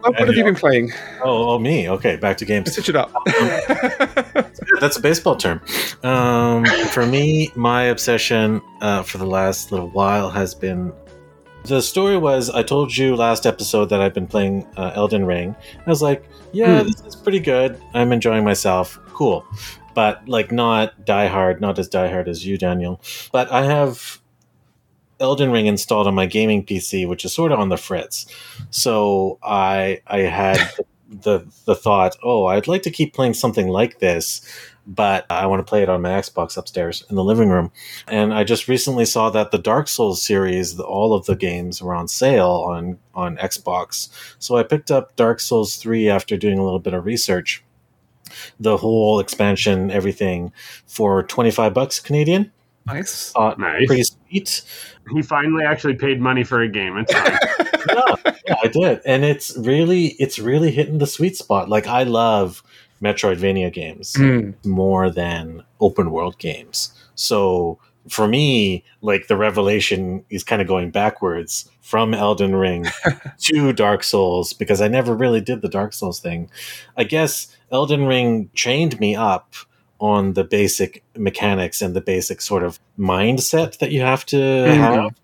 what 0.00 0.28
have 0.28 0.36
you 0.36 0.44
been 0.44 0.54
playing? 0.54 0.92
Oh, 1.22 1.50
oh, 1.50 1.58
me. 1.58 1.88
Okay, 1.90 2.16
back 2.16 2.36
to 2.38 2.44
games. 2.44 2.72
Switch 2.72 2.88
it 2.88 2.96
up. 2.96 3.12
That's 4.80 4.96
a 4.96 5.00
baseball 5.00 5.36
term. 5.36 5.60
Um, 6.04 6.64
for 6.92 7.04
me, 7.04 7.50
my 7.56 7.84
obsession 7.84 8.62
uh, 8.80 9.02
for 9.02 9.18
the 9.18 9.26
last 9.26 9.72
little 9.72 9.90
while 9.90 10.30
has 10.30 10.54
been. 10.54 10.92
The 11.64 11.82
story 11.82 12.16
was 12.16 12.48
I 12.50 12.62
told 12.62 12.96
you 12.96 13.14
last 13.14 13.44
episode 13.46 13.86
that 13.90 14.00
I've 14.00 14.14
been 14.14 14.26
playing 14.26 14.66
uh, 14.76 14.92
Elden 14.94 15.26
Ring. 15.26 15.54
I 15.86 15.90
was 15.90 16.00
like, 16.00 16.28
yeah, 16.52 16.80
Hmm. 16.80 16.86
this 16.88 17.00
is 17.02 17.16
pretty 17.16 17.40
good. 17.40 17.80
I'm 17.94 18.12
enjoying 18.12 18.44
myself. 18.44 18.98
Cool. 19.12 19.44
But 19.94 20.26
like 20.28 20.50
not 20.52 21.04
die 21.04 21.26
hard, 21.26 21.60
not 21.60 21.78
as 21.78 21.88
die 21.88 22.08
hard 22.08 22.28
as 22.28 22.46
you, 22.46 22.56
Daniel. 22.56 23.00
But 23.32 23.50
I 23.52 23.64
have 23.64 24.20
Elden 25.20 25.50
Ring 25.50 25.66
installed 25.66 26.06
on 26.06 26.14
my 26.14 26.26
gaming 26.26 26.64
PC, 26.64 27.06
which 27.06 27.24
is 27.24 27.32
sort 27.34 27.52
of 27.52 27.58
on 27.58 27.68
the 27.68 27.76
fritz. 27.76 28.26
So 28.70 29.38
I 29.42 30.00
I 30.06 30.20
had 30.20 30.58
the 31.10 31.44
the 31.66 31.74
thought, 31.74 32.16
oh, 32.22 32.46
I'd 32.46 32.68
like 32.68 32.82
to 32.82 32.90
keep 32.90 33.12
playing 33.12 33.34
something 33.34 33.68
like 33.68 33.98
this, 33.98 34.40
but 34.88 35.26
I 35.30 35.46
want 35.46 35.60
to 35.60 35.68
play 35.68 35.82
it 35.82 35.90
on 35.90 36.00
my 36.00 36.08
Xbox 36.08 36.56
upstairs 36.56 37.04
in 37.10 37.16
the 37.16 37.22
living 37.22 37.50
room. 37.50 37.70
And 38.08 38.32
I 38.32 38.42
just 38.42 38.68
recently 38.68 39.04
saw 39.04 39.28
that 39.30 39.50
the 39.50 39.58
Dark 39.58 39.86
Souls 39.86 40.22
series, 40.22 40.76
the, 40.76 40.82
all 40.82 41.12
of 41.12 41.26
the 41.26 41.36
games 41.36 41.82
were 41.82 41.94
on 41.94 42.08
sale 42.08 42.64
on 42.66 42.98
on 43.14 43.36
Xbox. 43.36 44.08
So 44.38 44.56
I 44.56 44.62
picked 44.62 44.90
up 44.90 45.14
Dark 45.14 45.40
Souls 45.40 45.76
3 45.76 46.08
after 46.08 46.38
doing 46.38 46.58
a 46.58 46.64
little 46.64 46.78
bit 46.78 46.94
of 46.94 47.04
research. 47.04 47.62
The 48.58 48.78
whole 48.78 49.20
expansion, 49.20 49.90
everything 49.90 50.52
for 50.86 51.22
25 51.22 51.74
bucks 51.74 52.00
Canadian. 52.00 52.50
nice. 52.86 53.32
Thought 53.32 53.58
nice 53.58 53.86
pretty 53.86 54.04
sweet. 54.04 54.62
he 55.12 55.20
finally 55.22 55.64
actually 55.64 55.94
paid 55.94 56.20
money 56.20 56.44
for 56.44 56.60
a 56.62 56.68
game 56.68 56.96
it's 56.98 57.12
fine 57.12 57.38
yeah, 57.88 58.34
yeah, 58.46 58.54
I 58.62 58.68
did, 58.68 59.00
and 59.04 59.24
it's 59.24 59.56
really 59.56 60.08
it's 60.18 60.38
really 60.38 60.70
hitting 60.70 60.98
the 60.98 61.06
sweet 61.06 61.36
spot. 61.36 61.68
Like 61.68 61.86
I 61.86 62.02
love 62.04 62.62
Metroidvania 63.02 63.72
games 63.72 64.14
Mm. 64.14 64.54
more 64.64 65.10
than 65.10 65.62
open 65.80 66.10
world 66.10 66.38
games. 66.38 66.92
So 67.14 67.78
for 68.08 68.26
me, 68.26 68.84
like 69.02 69.26
the 69.26 69.36
revelation 69.36 70.24
is 70.30 70.42
kind 70.42 70.62
of 70.62 70.68
going 70.68 70.90
backwards 70.90 71.68
from 71.82 72.14
Elden 72.14 72.54
Ring 72.56 72.86
to 73.40 73.72
Dark 73.72 74.02
Souls 74.02 74.52
because 74.52 74.80
I 74.80 74.88
never 74.88 75.14
really 75.14 75.40
did 75.40 75.62
the 75.62 75.68
Dark 75.68 75.92
Souls 75.92 76.18
thing. 76.20 76.50
I 76.96 77.04
guess 77.04 77.54
Elden 77.70 78.06
Ring 78.06 78.50
trained 78.54 78.98
me 78.98 79.14
up 79.14 79.54
on 80.00 80.34
the 80.34 80.44
basic 80.44 81.02
mechanics 81.16 81.82
and 81.82 81.94
the 81.94 82.00
basic 82.00 82.40
sort 82.40 82.62
of 82.62 82.78
mindset 82.98 83.78
that 83.78 83.90
you 83.90 84.00
have 84.00 84.24
to 84.26 84.36
Mhm. 84.36 84.76
have 84.76 85.14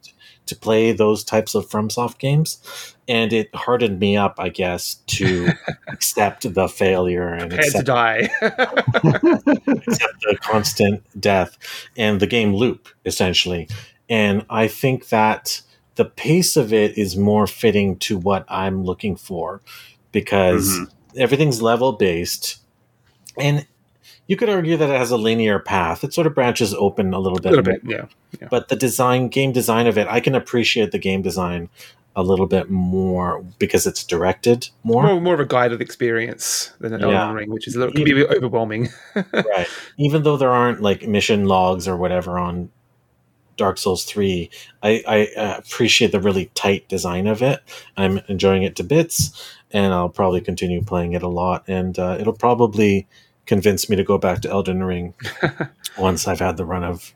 to 0.47 0.57
play 0.57 0.93
those 0.93 1.25
types 1.25 1.55
of 1.55 1.69
FromSoft 1.71 2.19
games. 2.19 2.59
And 3.07 3.33
it 3.33 3.55
hardened 3.55 3.99
me 4.01 4.17
up, 4.17 4.37
I 4.39 4.49
guess, 4.49 4.95
to 5.09 5.51
accept 5.89 6.53
the 6.55 6.69
failure 6.69 7.29
and 7.35 7.51
Prepared 7.51 7.73
to 7.73 7.83
die. 7.83 8.29
accept 8.43 10.21
the 10.23 10.37
constant 10.41 11.03
death 11.21 11.59
and 11.97 12.21
the 12.21 12.27
game 12.27 12.55
loop 12.55 12.89
essentially 13.05 13.69
and 14.09 14.45
i 14.51 14.67
think 14.69 15.09
that 15.09 15.63
the 15.97 16.05
pace 16.05 16.57
of 16.57 16.73
it 16.73 16.97
is 16.99 17.17
more 17.17 17.47
fitting 17.47 17.97
to 17.97 18.17
what 18.19 18.45
i'm 18.49 18.85
looking 18.85 19.17
for 19.17 19.61
because 20.13 20.69
Mhm. 20.69 20.91
everything's 21.17 21.63
level 21.63 21.93
based 21.93 22.59
and 23.39 23.67
you 24.27 24.37
could 24.37 24.49
argue 24.49 24.77
that 24.77 24.91
it 24.91 24.97
has 24.97 25.11
a 25.11 25.17
linear 25.17 25.59
path 25.59 26.05
it 26.05 26.13
sort 26.15 26.27
of 26.27 26.35
branches 26.35 26.75
open 26.75 27.13
a 27.13 27.19
little 27.19 27.39
bit. 27.39 27.53
a 27.53 27.57
little 27.57 27.65
bit, 27.65 27.83
yeah. 27.85 28.49
but 28.51 28.69
the 28.69 28.77
design 28.77 29.29
game 29.29 29.53
design 29.53 29.87
of 29.87 29.99
it 29.99 30.07
i 30.09 30.21
can 30.21 30.35
appreciate 30.35 30.93
the 30.93 30.99
game 30.99 31.23
design 31.23 31.69
a 32.17 32.23
little 32.23 32.47
bit 32.47 32.71
more 32.71 33.45
because 33.59 33.87
it's 33.87 34.05
directed 34.05 34.69
more 34.83 35.03
More, 35.03 35.21
more 35.21 35.35
of 35.35 35.41
a 35.41 35.45
guided 35.45 35.81
experience 35.81 36.73
than 36.79 36.95
an 36.95 37.01
Yeah. 37.01 37.23
Elden 37.23 37.35
Ring, 37.35 37.51
which 37.51 37.67
is 37.67 37.75
a 37.75 37.81
little, 37.81 37.95
can 37.95 38.05
be 38.05 38.13
a 38.13 38.27
bit 38.27 38.37
overwhelming. 38.37 38.89
right. 39.15 39.67
Even 39.97 40.23
though 40.23 40.37
there 40.37 40.51
aren't 40.51 40.81
like 40.81 41.07
mission 41.09 41.47
logs 41.47 41.89
or 41.89 41.97
whatever 41.97 42.39
on 42.39 42.71
Dark 43.57 43.79
Souls 43.79 44.05
3, 44.05 44.49
I, 44.83 45.03
I 45.07 45.41
uh, 45.41 45.57
appreciate 45.59 46.13
the 46.13 46.21
really 46.21 46.51
tight 46.55 46.89
design 46.89 47.27
of 47.27 47.43
it. 47.43 47.63
I'm 47.97 48.19
enjoying 48.29 48.63
it 48.63 48.77
to 48.77 48.85
bits, 48.85 49.53
and 49.73 49.93
I'll 49.93 50.09
probably 50.09 50.41
continue 50.41 50.83
playing 50.83 51.13
it 51.13 51.23
a 51.23 51.29
lot. 51.29 51.65
And 51.69 51.99
uh, 51.99 52.17
it'll 52.21 52.33
probably 52.33 53.07
convince 53.47 53.89
me 53.89 53.97
to 53.97 54.05
go 54.05 54.19
back 54.19 54.41
to 54.43 54.51
Elden 54.51 54.83
Ring 54.83 55.15
once 55.99 56.27
I've 56.27 56.41
had 56.41 56.57
the 56.57 56.65
run 56.65 56.85
of 56.85 57.13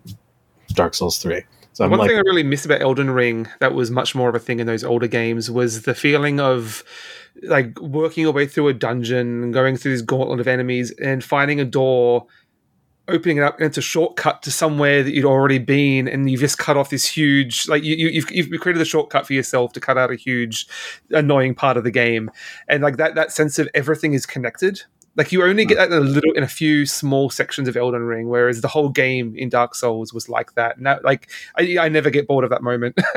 Dark 0.75 0.95
Souls 0.95 1.19
3. 1.19 1.43
So 1.73 1.89
One 1.89 2.01
like, 2.01 2.09
thing 2.09 2.19
I 2.19 2.23
really 2.23 2.43
miss 2.43 2.65
about 2.65 2.83
Elden 2.83 3.11
Ring 3.11 3.47
that 3.61 3.73
was 3.73 3.91
much 3.91 4.15
more 4.15 4.29
of 4.29 4.35
a 4.35 4.41
thing 4.41 4.59
in 4.59 4.67
those 4.67 4.83
older 4.83 5.07
games 5.07 5.51
was 5.51 5.83
the 5.83 5.95
feeling 5.95 6.41
of 6.41 6.83
like 7.43 7.79
working 7.81 8.23
your 8.23 8.33
way 8.33 8.47
through 8.47 8.69
a 8.69 8.75
dungeon 8.75 9.45
and 9.45 9.55
going 9.55 9.77
through 9.77 9.93
this 9.93 10.03
gauntlet 10.03 10.41
of 10.41 10.49
enemies 10.49 10.91
and 11.01 11.23
finding 11.23 11.61
a 11.61 11.65
door, 11.65 12.27
opening 13.07 13.37
it 13.37 13.45
up, 13.45 13.59
and 13.59 13.67
it's 13.67 13.79
a 13.79 13.83
shortcut 13.83 14.43
to 14.43 14.51
somewhere 14.51 15.05
that 15.05 15.13
you'd 15.13 15.25
already 15.25 15.59
been, 15.59 16.09
and 16.09 16.29
you've 16.29 16.41
just 16.41 16.59
cut 16.59 16.77
off 16.77 16.91
this 16.91 17.07
huge 17.07 17.69
like 17.69 17.85
you, 17.85 17.95
you 17.95 18.09
you've 18.09 18.31
you've 18.33 18.61
created 18.61 18.83
a 18.83 18.85
shortcut 18.85 19.25
for 19.25 19.35
yourself 19.35 19.73
to 19.75 19.81
cut 19.81 19.97
out 19.97 20.11
a 20.11 20.17
huge 20.17 20.67
annoying 21.11 21.55
part 21.55 21.77
of 21.77 21.85
the 21.85 21.93
game, 21.93 22.31
and 22.69 22.83
like 22.83 22.97
that 22.97 23.15
that 23.15 23.31
sense 23.31 23.59
of 23.59 23.69
everything 23.73 24.15
is 24.15 24.27
connected. 24.27 24.83
Like 25.19 25.33
you 25.33 25.43
only 25.43 25.65
get 25.65 25.79
hmm. 25.79 25.91
that 25.91 25.97
in 25.97 26.03
a 26.03 26.07
little 26.07 26.33
in 26.33 26.45
a 26.45 26.49
few 26.49 26.87
small 26.87 27.29
sections 27.29 27.67
of 27.67 27.77
Elden 27.77 28.05
Ring, 28.05 28.29
whereas 28.29 28.61
the 28.61 28.69
whole 28.69 28.89
game 28.89 29.35
in 29.37 29.49
Dark 29.49 29.75
Souls 29.75 30.15
was 30.15 30.29
like 30.29 30.55
that. 30.55 30.81
Now, 30.81 31.01
like 31.03 31.29
I, 31.57 31.77
I 31.81 31.89
never 31.89 32.09
get 32.09 32.29
bored 32.29 32.45
of 32.45 32.51
that 32.51 32.63
moment. 32.63 32.97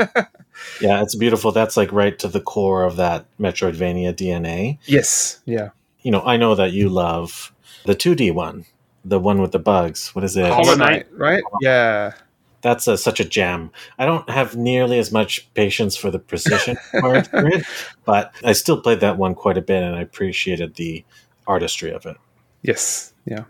yeah, 0.81 1.03
it's 1.03 1.13
beautiful. 1.13 1.51
That's 1.51 1.77
like 1.77 1.91
right 1.91 2.17
to 2.17 2.27
the 2.27 2.41
core 2.41 2.83
of 2.83 2.95
that 2.95 3.25
Metroidvania 3.39 4.13
DNA. 4.13 4.79
yes, 4.85 5.41
yeah. 5.45 5.69
You 6.01 6.09
know, 6.09 6.23
I 6.23 6.37
know 6.37 6.55
that 6.55 6.71
you 6.71 6.89
love 6.89 7.53
the 7.85 7.95
2D 7.95 8.33
one, 8.33 8.65
the 9.05 9.19
one 9.19 9.39
with 9.39 9.51
the 9.51 9.59
bugs. 9.59 10.15
What 10.15 10.25
is 10.25 10.35
it? 10.35 10.47
Hollow 10.47 10.63
Hollow 10.63 10.77
Knight, 10.77 11.05
right? 11.13 11.43
Uh-huh. 11.45 11.57
Yeah. 11.61 12.13
That's 12.61 12.87
a, 12.87 12.97
such 12.97 13.19
a 13.19 13.25
gem. 13.25 13.71
I 13.99 14.05
don't 14.05 14.27
have 14.27 14.55
nearly 14.55 14.97
as 14.97 15.11
much 15.11 15.51
patience 15.53 15.95
for 15.95 16.09
the 16.09 16.19
precision 16.19 16.77
part 16.99 17.29
it, 17.31 17.65
but 18.05 18.33
I 18.43 18.53
still 18.53 18.81
played 18.81 19.01
that 19.01 19.17
one 19.17 19.35
quite 19.35 19.57
a 19.57 19.61
bit, 19.61 19.83
and 19.83 19.95
I 19.95 20.01
appreciated 20.01 20.75
the 20.75 21.03
artistry 21.51 21.91
of 21.91 22.05
it. 22.05 22.17
Yes. 22.61 23.13
Yeah. 23.25 23.43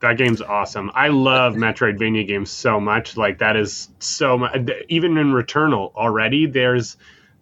That 0.00 0.16
game's 0.18 0.42
awesome. 0.42 0.90
I 0.94 1.08
love 1.08 1.54
Metroidvania 1.54 2.26
games 2.26 2.50
so 2.50 2.80
much. 2.80 3.16
Like 3.16 3.38
that 3.38 3.56
is 3.56 3.88
so 4.00 4.36
much. 4.38 4.56
Even 4.88 5.16
in 5.16 5.28
Returnal 5.32 5.94
already, 5.94 6.46
there's 6.46 6.96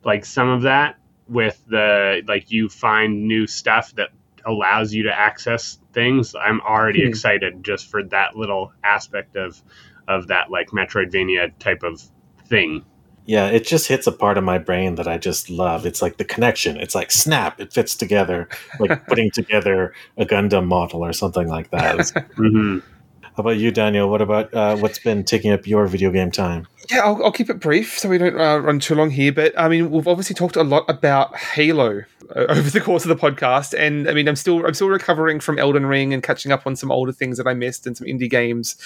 like 0.05 0.25
some 0.25 0.49
of 0.49 0.63
that 0.63 0.97
with 1.29 1.61
the 1.69 2.23
like 2.27 2.51
you 2.51 2.69
find 2.69 3.27
new 3.27 3.47
stuff 3.47 3.95
that 3.95 4.11
allows 4.45 4.93
you 4.93 5.05
to 5.05 5.19
access 5.19 5.79
things. 5.93 6.35
I'm 6.35 6.61
already 6.61 7.03
Hmm. 7.03 7.09
excited 7.09 7.65
just 7.65 7.91
for 7.91 8.03
that 8.05 8.37
little 8.37 8.73
aspect 8.85 9.37
of 9.37 9.61
of 10.09 10.29
that 10.29 10.51
like 10.51 10.69
Metroidvania 10.71 11.53
type 11.59 11.83
of 11.85 12.01
thing. 12.47 12.85
Yeah, 13.25 13.47
it 13.49 13.65
just 13.67 13.87
hits 13.87 14.07
a 14.07 14.13
part 14.13 14.37
of 14.37 14.45
my 14.45 14.59
brain 14.59 14.97
that 14.97 15.07
I 15.07 15.17
just 15.17 15.49
love. 15.49 15.87
It's 15.87 16.03
like 16.03 16.17
the 16.17 16.25
connection. 16.25 16.77
It's 16.77 16.95
like 16.95 17.13
snap, 17.13 17.61
it 17.61 17.73
fits 17.73 17.95
together, 17.95 18.49
like 18.81 19.07
putting 19.09 19.31
together 19.31 19.95
a 20.17 20.25
Gundam 20.27 20.67
model 20.67 21.05
or 21.05 21.13
something 21.13 21.49
like 21.49 21.71
that. 21.71 22.01
It's- 22.01 22.13
hmm 22.37 22.79
How 23.23 23.33
about 23.43 23.57
you, 23.59 23.71
Daniel? 23.71 24.11
What 24.11 24.21
about 24.23 24.53
uh, 24.53 24.77
what's 24.77 24.99
been 24.99 25.25
taking 25.25 25.53
up 25.53 25.67
your 25.67 25.87
video 25.87 26.11
game 26.11 26.31
time? 26.31 26.67
Yeah, 26.91 26.99
I'll, 27.05 27.25
I'll 27.25 27.33
keep 27.33 27.49
it 27.49 27.61
brief 27.61 27.97
so 27.99 28.09
we 28.09 28.19
don't 28.19 28.39
uh, 28.39 28.59
run 28.59 28.81
too 28.81 28.95
long 28.95 29.11
here. 29.11 29.33
But 29.33 29.59
I 29.59 29.69
mean, 29.69 29.91
we've 29.91 30.09
obviously 30.09 30.35
talked 30.35 30.57
a 30.57 30.65
lot 30.65 30.85
about 30.89 31.37
Halo 31.37 32.03
uh, 32.35 32.41
over 32.49 32.69
the 32.69 32.81
course 32.81 33.05
of 33.05 33.09
the 33.09 33.17
podcast, 33.17 33.73
and 33.79 34.09
I 34.09 34.15
mean, 34.15 34.29
I'm 34.29 34.37
still 34.37 34.67
I'm 34.67 34.75
still 34.75 34.89
recovering 34.89 35.39
from 35.41 35.59
Elden 35.59 35.87
Ring 35.87 36.13
and 36.13 36.23
catching 36.23 36.51
up 36.53 36.67
on 36.67 36.75
some 36.77 36.91
older 36.91 37.13
things 37.13 37.39
that 37.39 37.47
I 37.47 37.55
missed 37.55 37.87
and 37.87 37.97
some 37.97 38.07
indie 38.07 38.29
games. 38.29 38.77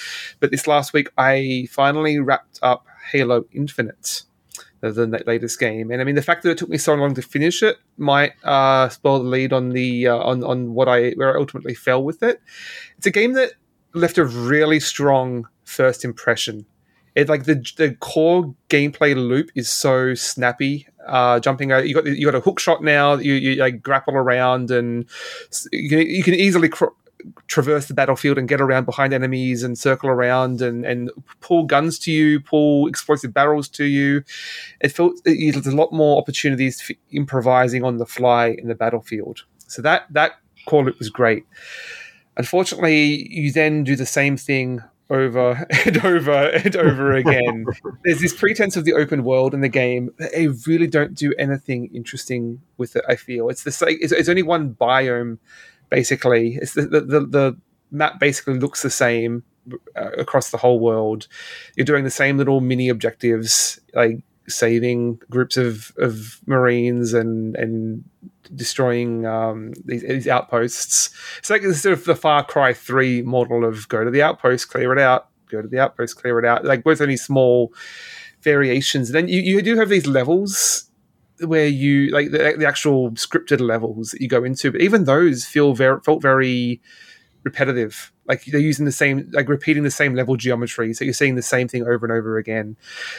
But 0.40 0.50
this 0.50 0.66
last 0.66 0.92
week, 0.92 1.08
I 1.16 1.66
finally 1.70 2.18
wrapped 2.18 2.60
up 2.62 2.86
Halo 3.12 3.44
Infinite. 3.52 4.22
The, 4.80 4.92
the 4.92 5.22
latest 5.26 5.58
game, 5.58 5.90
and 5.90 6.02
I 6.02 6.04
mean 6.04 6.16
the 6.16 6.22
fact 6.22 6.42
that 6.42 6.50
it 6.50 6.58
took 6.58 6.68
me 6.68 6.76
so 6.76 6.94
long 6.94 7.14
to 7.14 7.22
finish 7.22 7.62
it 7.62 7.78
might 7.96 8.32
uh, 8.44 8.90
spoil 8.90 9.20
the 9.20 9.28
lead 9.28 9.52
on 9.54 9.70
the 9.70 10.06
uh, 10.06 10.18
on 10.18 10.44
on 10.44 10.74
what 10.74 10.86
I 10.86 11.12
where 11.12 11.34
I 11.34 11.40
ultimately 11.40 11.74
fell 11.74 12.04
with 12.04 12.22
it. 12.22 12.42
It's 12.98 13.06
a 13.06 13.10
game 13.10 13.32
that 13.32 13.52
left 13.94 14.18
a 14.18 14.24
really 14.26 14.78
strong 14.78 15.48
first 15.64 16.04
impression 16.04 16.66
it 17.16 17.30
like 17.30 17.44
the 17.44 17.54
the 17.78 17.94
core 17.94 18.54
gameplay 18.68 19.16
loop 19.16 19.50
is 19.54 19.70
so 19.70 20.14
snappy. 20.14 20.86
Uh, 21.06 21.40
jumping 21.40 21.70
you 21.70 21.94
got 21.94 22.04
you 22.04 22.26
got 22.26 22.34
a 22.34 22.40
hook 22.40 22.60
shot 22.60 22.84
now. 22.84 23.14
You 23.14 23.32
you 23.32 23.54
like 23.56 23.82
grapple 23.82 24.14
around 24.14 24.70
and 24.70 25.06
you 25.72 25.88
can, 25.88 26.00
you 26.00 26.22
can 26.22 26.34
easily 26.34 26.68
cr- 26.68 26.94
traverse 27.46 27.86
the 27.86 27.94
battlefield 27.94 28.38
and 28.38 28.48
get 28.48 28.60
around 28.60 28.84
behind 28.84 29.12
enemies 29.12 29.62
and 29.62 29.78
circle 29.78 30.08
around 30.10 30.62
and 30.62 30.84
and 30.84 31.10
pull 31.40 31.64
guns 31.64 31.98
to 32.00 32.12
you, 32.12 32.40
pull 32.40 32.86
explosive 32.86 33.32
barrels 33.34 33.68
to 33.70 33.84
you. 33.84 34.22
It 34.80 34.88
felt 34.92 35.20
it- 35.24 35.52
there's 35.54 35.66
a 35.66 35.76
lot 35.76 35.92
more 35.92 36.18
opportunities 36.18 36.80
for 36.80 36.94
improvising 37.10 37.84
on 37.84 37.98
the 37.98 38.06
fly 38.06 38.48
in 38.58 38.68
the 38.68 38.74
battlefield. 38.74 39.44
So 39.66 39.82
that 39.82 40.06
that 40.12 40.32
core 40.66 40.84
loop 40.84 40.98
was 40.98 41.10
great. 41.10 41.44
Unfortunately, 42.36 43.28
you 43.32 43.52
then 43.52 43.84
do 43.84 43.96
the 43.96 44.06
same 44.06 44.36
thing 44.36 44.82
over 45.08 45.66
and 45.86 46.04
over 46.04 46.32
and 46.50 46.76
over 46.76 47.12
again. 47.12 47.64
There's 48.04 48.20
this 48.20 48.34
pretense 48.34 48.76
of 48.76 48.84
the 48.84 48.92
open 48.92 49.24
world 49.24 49.54
in 49.54 49.60
the 49.60 49.68
game. 49.68 50.10
They 50.18 50.48
really 50.66 50.86
don't 50.88 51.14
do 51.14 51.32
anything 51.38 51.90
interesting 51.94 52.60
with 52.76 52.96
it. 52.96 53.04
I 53.08 53.16
feel 53.16 53.48
it's 53.48 53.62
the 53.62 53.70
same. 53.72 53.96
It's, 54.00 54.12
it's 54.12 54.28
only 54.28 54.42
one 54.42 54.74
biome, 54.74 55.38
basically. 55.90 56.58
It's 56.60 56.74
the 56.74 56.82
the, 56.82 57.20
the, 57.20 57.56
map 57.92 58.18
basically 58.18 58.58
looks 58.58 58.82
the 58.82 58.90
same 58.90 59.44
uh, 59.94 60.10
across 60.18 60.50
the 60.50 60.56
whole 60.56 60.80
world. 60.80 61.28
You're 61.76 61.84
doing 61.84 62.02
the 62.02 62.10
same 62.10 62.36
little 62.36 62.60
mini 62.60 62.88
objectives, 62.88 63.78
like 63.94 64.18
saving 64.48 65.20
groups 65.30 65.56
of, 65.56 65.92
of 65.98 66.40
marines 66.46 67.14
and 67.14 67.56
and 67.56 68.04
destroying 68.54 69.26
um, 69.26 69.72
these, 69.84 70.02
these 70.02 70.28
outposts. 70.28 71.10
It's 71.38 71.50
like 71.50 71.62
sort 71.62 71.92
of 71.98 72.04
the 72.04 72.16
Far 72.16 72.44
Cry 72.44 72.72
Three 72.72 73.22
model 73.22 73.64
of 73.64 73.88
go 73.88 74.04
to 74.04 74.10
the 74.10 74.22
outpost, 74.22 74.68
clear 74.68 74.92
it 74.92 74.98
out, 74.98 75.28
go 75.50 75.62
to 75.62 75.68
the 75.68 75.78
outpost, 75.78 76.16
clear 76.16 76.38
it 76.38 76.44
out. 76.44 76.64
Like 76.64 76.84
with 76.84 77.00
only 77.00 77.16
small 77.16 77.72
variations. 78.42 79.10
Then 79.10 79.28
you, 79.28 79.40
you 79.40 79.62
do 79.62 79.76
have 79.76 79.88
these 79.88 80.06
levels 80.06 80.85
where 81.40 81.66
you 81.66 82.10
like 82.10 82.30
the, 82.30 82.54
the 82.58 82.66
actual 82.66 83.10
scripted 83.12 83.60
levels 83.60 84.10
that 84.10 84.20
you 84.20 84.28
go 84.28 84.44
into, 84.44 84.72
but 84.72 84.80
even 84.80 85.04
those 85.04 85.44
feel 85.44 85.74
very 85.74 86.00
felt 86.00 86.22
very 86.22 86.80
repetitive. 87.42 88.12
Like 88.26 88.44
they're 88.46 88.60
using 88.60 88.86
the 88.86 88.92
same, 88.92 89.30
like 89.32 89.48
repeating 89.48 89.84
the 89.84 89.90
same 89.90 90.14
level 90.14 90.36
geometry. 90.36 90.92
So 90.94 91.04
you're 91.04 91.14
seeing 91.14 91.36
the 91.36 91.42
same 91.42 91.68
thing 91.68 91.82
over 91.82 92.04
and 92.04 92.12
over 92.12 92.38
again. 92.38 92.76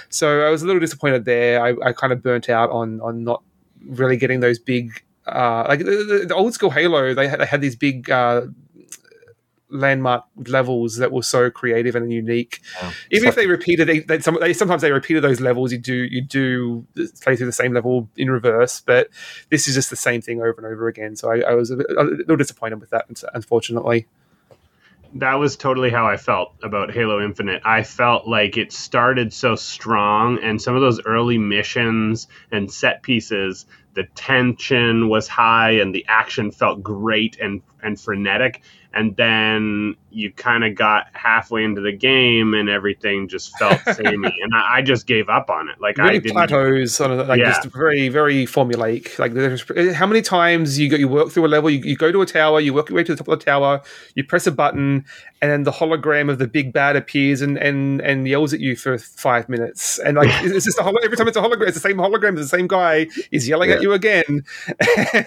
So 0.10 0.42
I 0.42 0.50
was 0.50 0.64
a 0.64 0.66
little 0.66 0.82
disappointed 0.82 1.26
there. 1.26 1.64
I, 1.64 1.76
I 1.84 1.94
kind 1.94 2.12
of 2.12 2.22
burnt 2.22 2.50
out 2.50 2.70
on 2.72 3.00
on 3.02 3.24
not 3.24 3.42
really 3.86 4.18
getting 4.18 4.42
those 4.42 4.60
big, 4.60 5.02
uh, 5.28 5.66
like 5.68 5.80
the, 5.80 6.26
the, 6.28 6.36
old 6.36 6.54
school 6.54 6.72
Halo. 6.72 7.14
They 7.14 7.28
had, 7.28 7.40
they 7.40 7.46
had 7.46 7.62
these 7.62 7.76
big. 7.76 8.10
Uh, 8.10 8.48
landmark 9.70 10.24
levels 10.48 10.98
that 10.98 11.12
were 11.12 11.24
so 11.24 11.50
creative 11.50 11.96
and 11.96 12.12
unique 12.12 12.62
Yeah. 12.82 12.92
even 13.12 13.28
if 13.28 13.36
they 13.36 13.48
repeated 13.48 13.88
they, 13.88 14.00
they, 14.00 14.20
some, 14.20 14.38
they 14.40 14.54
sometimes 14.54 14.82
they 14.82 14.92
repeated 14.92 15.24
those 15.24 15.42
levels 15.42 15.72
you 15.72 15.78
do 15.78 15.94
you 15.94 16.22
do 16.22 16.86
play 17.22 17.36
through 17.36 17.48
the 17.48 17.52
same 17.52 17.74
level 17.74 18.10
in 18.16 18.30
reverse 18.30 18.82
but 18.82 19.10
this 19.50 19.68
is 19.68 19.76
just 19.76 19.90
the 19.90 19.96
same 19.98 20.22
thing 20.22 20.40
over 20.40 20.56
and 20.58 20.66
over 20.66 20.88
again 20.88 21.16
so 21.16 21.30
i, 21.30 21.40
I 21.40 21.54
was 21.54 21.70
a, 21.72 21.78
bit, 21.78 21.88
a 21.98 22.04
little 22.04 22.38
disappointed 22.38 22.80
with 22.80 22.92
that 22.92 23.08
unfortunately 23.34 24.08
that 25.16 25.36
was 25.36 25.56
totally 25.56 25.90
how 25.90 26.06
I 26.08 26.18
felt 26.18 26.54
about 26.64 26.92
Halo 26.92 27.24
Infinite. 27.24 27.62
I 27.66 27.84
felt 27.84 28.28
like 28.28 28.58
it 28.58 28.72
started 28.72 29.34
so 29.34 29.56
strong, 29.56 30.40
and 30.44 30.62
some 30.62 30.76
of 30.76 30.82
those 30.82 31.02
early 31.06 31.38
missions 31.38 32.28
and 32.52 32.72
set 32.72 33.04
pieces, 33.04 33.66
the 33.94 34.04
tension 34.16 35.10
was 35.10 35.28
high, 35.28 35.72
and 35.72 35.94
the 35.96 36.06
action 36.08 36.52
felt 36.52 36.84
great 36.84 37.38
and 37.40 37.62
and 37.82 38.00
frenetic. 38.00 38.62
And 38.94 39.16
then 39.16 39.96
you 40.10 40.32
kind 40.32 40.64
of 40.64 40.74
got 40.74 41.08
halfway 41.14 41.64
into 41.64 41.82
the 41.82 41.92
game, 41.92 42.54
and 42.54 42.70
everything 42.70 43.28
just 43.28 43.56
felt 43.60 43.80
samey, 43.96 44.34
and 44.42 44.54
I, 44.56 44.78
I 44.78 44.82
just 44.82 45.06
gave 45.06 45.30
up 45.30 45.50
on 45.50 45.70
it. 45.70 45.80
Like 45.80 46.00
I 46.00 46.14
didn't. 46.14 46.32
plateaus 46.32 47.00
on 47.02 47.12
a, 47.12 47.24
like 47.24 47.40
Yeah. 47.40 47.50
just 47.50 47.66
very 47.66 48.10
very 48.10 48.46
formulaic 48.46 49.20
like 49.20 49.34
there's, 49.34 49.94
how 49.96 50.08
many 50.08 50.22
times 50.22 50.80
you 50.80 50.90
go 50.90 50.96
you 50.96 51.08
work 51.08 51.32
through 51.32 51.46
a 51.46 51.48
level 51.48 51.70
you, 51.70 51.80
you 51.80 51.96
go 51.96 52.12
to 52.12 52.22
a 52.22 52.26
tower 52.26 52.60
you 52.60 52.74
work 52.74 52.90
your 52.90 52.96
way 52.96 53.04
to 53.04 53.14
the 53.14 53.18
top 53.18 53.28
of 53.28 53.40
the 53.40 53.46
tower 53.46 53.82
you 54.16 54.24
press 54.24 54.48
a 54.48 54.52
button 54.52 55.06
and 55.42 55.52
then 55.52 55.64
the 55.64 55.72
hologram 55.72 56.30
of 56.30 56.40
the 56.40 56.48
big 56.48 56.74
bad 56.74 56.96
appears 56.96 57.42
and 57.42 57.58
and 57.58 58.02
and 58.02 58.28
yells 58.28 58.54
at 58.54 58.60
you 58.60 58.76
for 58.76 58.98
five 58.98 59.48
minutes 59.50 60.00
and 60.00 60.18
like 60.18 60.30
it's 60.44 60.66
just 60.66 60.80
a 60.80 60.84
holo- 60.84 61.00
every 61.04 61.16
time 61.18 61.28
it's 61.28 61.38
a 61.38 61.42
hologram 61.42 61.68
it's 61.68 61.76
the 61.76 61.80
same 61.88 61.98
hologram 61.98 62.36
the 62.36 62.48
same 62.48 62.68
guy 62.68 63.08
is 63.32 63.48
yelling 63.48 63.72
at 63.72 63.82
you 63.82 63.94
again 63.94 64.24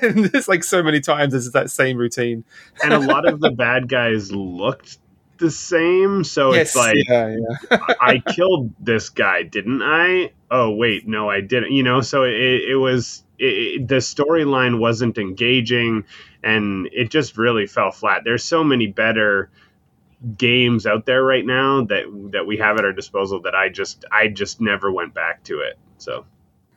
and 0.02 0.30
it's 0.34 0.48
like 0.48 0.64
so 0.64 0.82
many 0.82 1.00
times 1.00 1.32
it's 1.34 1.50
that 1.52 1.70
same 1.70 1.96
routine 1.96 2.44
and 2.82 2.92
a 2.92 2.98
lot 3.12 3.26
of 3.28 3.40
the 3.40 3.50
bad 3.50 3.88
guys 3.88 4.32
looked 4.32 4.98
the 5.38 5.50
same, 5.50 6.22
so 6.22 6.52
yes 6.52 6.68
it's 6.68 6.76
like 6.76 6.96
yeah 7.08 7.34
yeah 7.34 7.78
I 7.98 8.18
killed 8.18 8.74
this 8.78 9.08
guy, 9.08 9.42
didn't 9.42 9.80
I? 9.80 10.32
Oh 10.50 10.68
wait, 10.72 11.08
no, 11.08 11.30
I 11.30 11.40
didn't. 11.40 11.72
You 11.72 11.82
know, 11.82 12.02
so 12.02 12.24
it, 12.24 12.34
it 12.34 12.76
was 12.76 13.24
it- 13.38 13.88
the 13.88 13.94
storyline 14.02 14.78
wasn't 14.78 15.16
engaging, 15.16 16.04
and 16.42 16.90
it 16.92 17.08
just 17.08 17.38
really 17.38 17.66
fell 17.66 17.90
flat. 17.90 18.20
There's 18.22 18.44
so 18.44 18.62
many 18.62 18.86
better 18.88 19.48
games 20.36 20.86
out 20.86 21.06
there 21.06 21.22
right 21.22 21.46
now 21.46 21.84
that 21.84 22.04
that 22.32 22.46
we 22.46 22.56
have 22.58 22.78
at 22.78 22.84
our 22.84 22.92
disposal 22.92 23.40
that 23.42 23.54
I 23.54 23.68
just 23.68 24.04
I 24.12 24.28
just 24.28 24.60
never 24.60 24.92
went 24.92 25.14
back 25.14 25.42
to 25.44 25.60
it. 25.60 25.78
So 25.98 26.24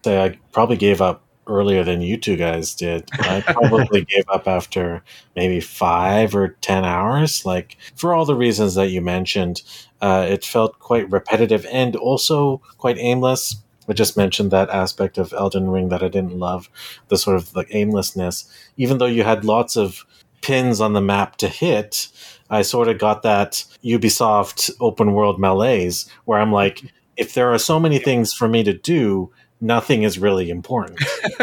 Say 0.03 0.21
I 0.21 0.39
probably 0.51 0.77
gave 0.77 1.01
up 1.01 1.23
earlier 1.47 1.83
than 1.83 2.01
you 2.01 2.17
two 2.17 2.37
guys 2.37 2.73
did. 2.73 3.09
I 3.13 3.41
probably 3.41 4.05
gave 4.09 4.23
up 4.29 4.47
after 4.47 5.03
maybe 5.35 5.59
five 5.59 6.35
or 6.35 6.49
ten 6.61 6.85
hours. 6.85 7.45
Like 7.45 7.77
for 7.95 8.13
all 8.13 8.25
the 8.25 8.35
reasons 8.35 8.75
that 8.75 8.89
you 8.89 9.01
mentioned, 9.01 9.61
uh, 10.01 10.25
it 10.29 10.45
felt 10.45 10.79
quite 10.79 11.09
repetitive 11.11 11.65
and 11.71 11.95
also 11.95 12.57
quite 12.77 12.97
aimless. 12.97 13.57
I 13.87 13.93
just 13.93 14.15
mentioned 14.15 14.51
that 14.51 14.69
aspect 14.69 15.17
of 15.17 15.33
Elden 15.33 15.69
Ring 15.69 15.89
that 15.89 16.03
I 16.03 16.07
didn't 16.07 16.39
love, 16.39 16.69
the 17.09 17.17
sort 17.17 17.35
of 17.35 17.53
like 17.55 17.67
aimlessness. 17.71 18.49
Even 18.77 18.97
though 18.97 19.05
you 19.05 19.23
had 19.23 19.43
lots 19.43 19.75
of 19.75 20.05
pins 20.41 20.79
on 20.79 20.93
the 20.93 21.01
map 21.01 21.37
to 21.37 21.47
hit, 21.47 22.07
I 22.53 22.61
sort 22.61 22.87
of 22.87 22.99
got 22.99 23.23
that 23.23 23.65
Ubisoft 23.83 24.69
open 24.79 25.13
world 25.13 25.39
malaise 25.39 26.09
where 26.25 26.39
I'm 26.39 26.51
like, 26.51 26.83
if 27.17 27.33
there 27.33 27.53
are 27.53 27.59
so 27.59 27.79
many 27.79 27.99
things 27.99 28.33
for 28.33 28.47
me 28.47 28.63
to 28.63 28.73
do, 28.73 29.31
nothing 29.59 30.03
is 30.03 30.19
really 30.19 30.49
important. 30.49 30.99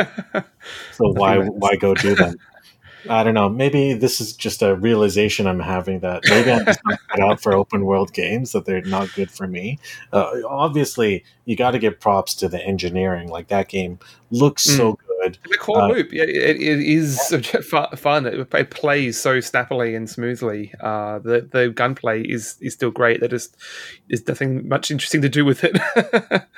so 0.92 1.08
why 1.12 1.38
why 1.38 1.76
go 1.76 1.94
do 1.94 2.14
them? 2.14 2.36
I 3.08 3.24
don't 3.24 3.34
know. 3.34 3.48
Maybe 3.48 3.94
this 3.94 4.20
is 4.20 4.34
just 4.34 4.62
a 4.62 4.74
realization 4.74 5.46
I'm 5.46 5.60
having 5.60 6.00
that 6.00 6.22
maybe 6.28 6.52
I'm 6.52 6.66
just 6.66 6.80
not 6.84 6.98
cut 7.08 7.20
out 7.20 7.40
for 7.40 7.54
open 7.54 7.86
world 7.86 8.12
games 8.12 8.52
that 8.52 8.66
they're 8.66 8.82
not 8.82 9.12
good 9.14 9.30
for 9.30 9.46
me. 9.46 9.78
Uh, 10.12 10.42
obviously, 10.46 11.24
you 11.46 11.56
got 11.56 11.70
to 11.70 11.78
give 11.78 11.98
props 11.98 12.34
to 12.36 12.48
the 12.48 12.62
engineering. 12.62 13.28
Like 13.28 13.48
that 13.48 13.68
game 13.68 13.98
looks 14.30 14.66
mm. 14.66 14.76
so 14.76 14.92
good. 14.92 15.09
The 15.20 15.56
core 15.58 15.82
uh, 15.82 15.88
loop, 15.88 16.12
yeah, 16.12 16.24
it, 16.24 16.56
it 16.60 16.80
is 16.80 17.30
yeah. 17.30 17.60
fun. 17.96 18.26
It, 18.26 18.54
it, 18.54 18.70
plays 18.70 19.20
so 19.20 19.40
snappily 19.40 19.94
and 19.94 20.08
smoothly. 20.08 20.72
Uh, 20.80 21.18
the 21.18 21.48
the 21.50 21.70
gunplay 21.70 22.22
is 22.22 22.56
is 22.60 22.74
still 22.74 22.90
great. 22.90 23.20
There 23.20 23.28
just 23.28 23.56
is 24.08 24.26
nothing 24.26 24.68
much 24.68 24.90
interesting 24.90 25.22
to 25.22 25.28
do 25.28 25.44
with 25.44 25.64
it. 25.64 25.76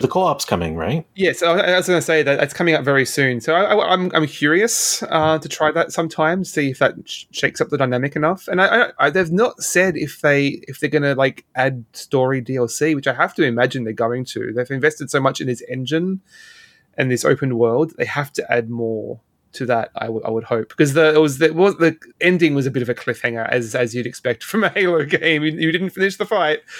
The 0.00 0.08
co-op's 0.08 0.46
coming, 0.46 0.76
right? 0.76 1.06
Yes, 1.14 1.42
I 1.42 1.76
was 1.76 1.86
going 1.86 1.98
to 1.98 2.02
say 2.02 2.22
that 2.22 2.42
it's 2.42 2.54
coming 2.54 2.74
up 2.74 2.82
very 2.86 3.04
soon. 3.04 3.42
So 3.42 3.54
I, 3.54 3.72
am 3.72 3.80
I'm, 3.80 4.10
I'm 4.14 4.26
curious 4.26 5.02
uh, 5.02 5.38
to 5.38 5.46
try 5.46 5.70
that 5.72 5.92
sometime, 5.92 6.42
see 6.42 6.70
if 6.70 6.78
that 6.78 6.94
sh- 7.04 7.26
shakes 7.32 7.60
up 7.60 7.68
the 7.68 7.76
dynamic 7.76 8.16
enough. 8.16 8.48
And 8.48 8.62
I, 8.62 8.66
I, 8.66 8.92
I 8.98 9.10
they've 9.10 9.30
not 9.30 9.60
said 9.60 9.98
if 9.98 10.22
they 10.22 10.62
if 10.68 10.80
they're 10.80 10.88
going 10.88 11.02
to 11.02 11.14
like 11.14 11.44
add 11.54 11.84
story 11.92 12.40
DLC, 12.40 12.94
which 12.94 13.06
I 13.08 13.12
have 13.12 13.34
to 13.34 13.42
imagine 13.42 13.84
they're 13.84 13.92
going 13.92 14.24
to. 14.26 14.54
They've 14.54 14.70
invested 14.70 15.10
so 15.10 15.20
much 15.20 15.38
in 15.38 15.48
this 15.48 15.62
engine 15.68 16.22
and 16.96 17.10
this 17.10 17.24
open 17.24 17.56
world, 17.56 17.92
they 17.96 18.04
have 18.04 18.32
to 18.34 18.52
add 18.52 18.70
more 18.70 19.20
to 19.52 19.66
that. 19.66 19.90
I, 19.96 20.06
w- 20.06 20.22
I 20.24 20.30
would 20.30 20.44
hope 20.44 20.68
because 20.68 20.94
the 20.94 21.14
it 21.14 21.18
was 21.20 21.38
the 21.38 21.52
was 21.52 21.76
the 21.76 21.96
ending 22.20 22.54
was 22.54 22.66
a 22.66 22.70
bit 22.70 22.82
of 22.82 22.88
a 22.88 22.94
cliffhanger 22.94 23.48
as 23.48 23.74
as 23.74 23.94
you'd 23.94 24.06
expect 24.06 24.44
from 24.44 24.64
a 24.64 24.68
Halo 24.74 25.04
game. 25.04 25.42
You, 25.42 25.52
you 25.52 25.72
didn't 25.72 25.90
finish 25.90 26.16
the 26.16 26.26
fight. 26.26 26.60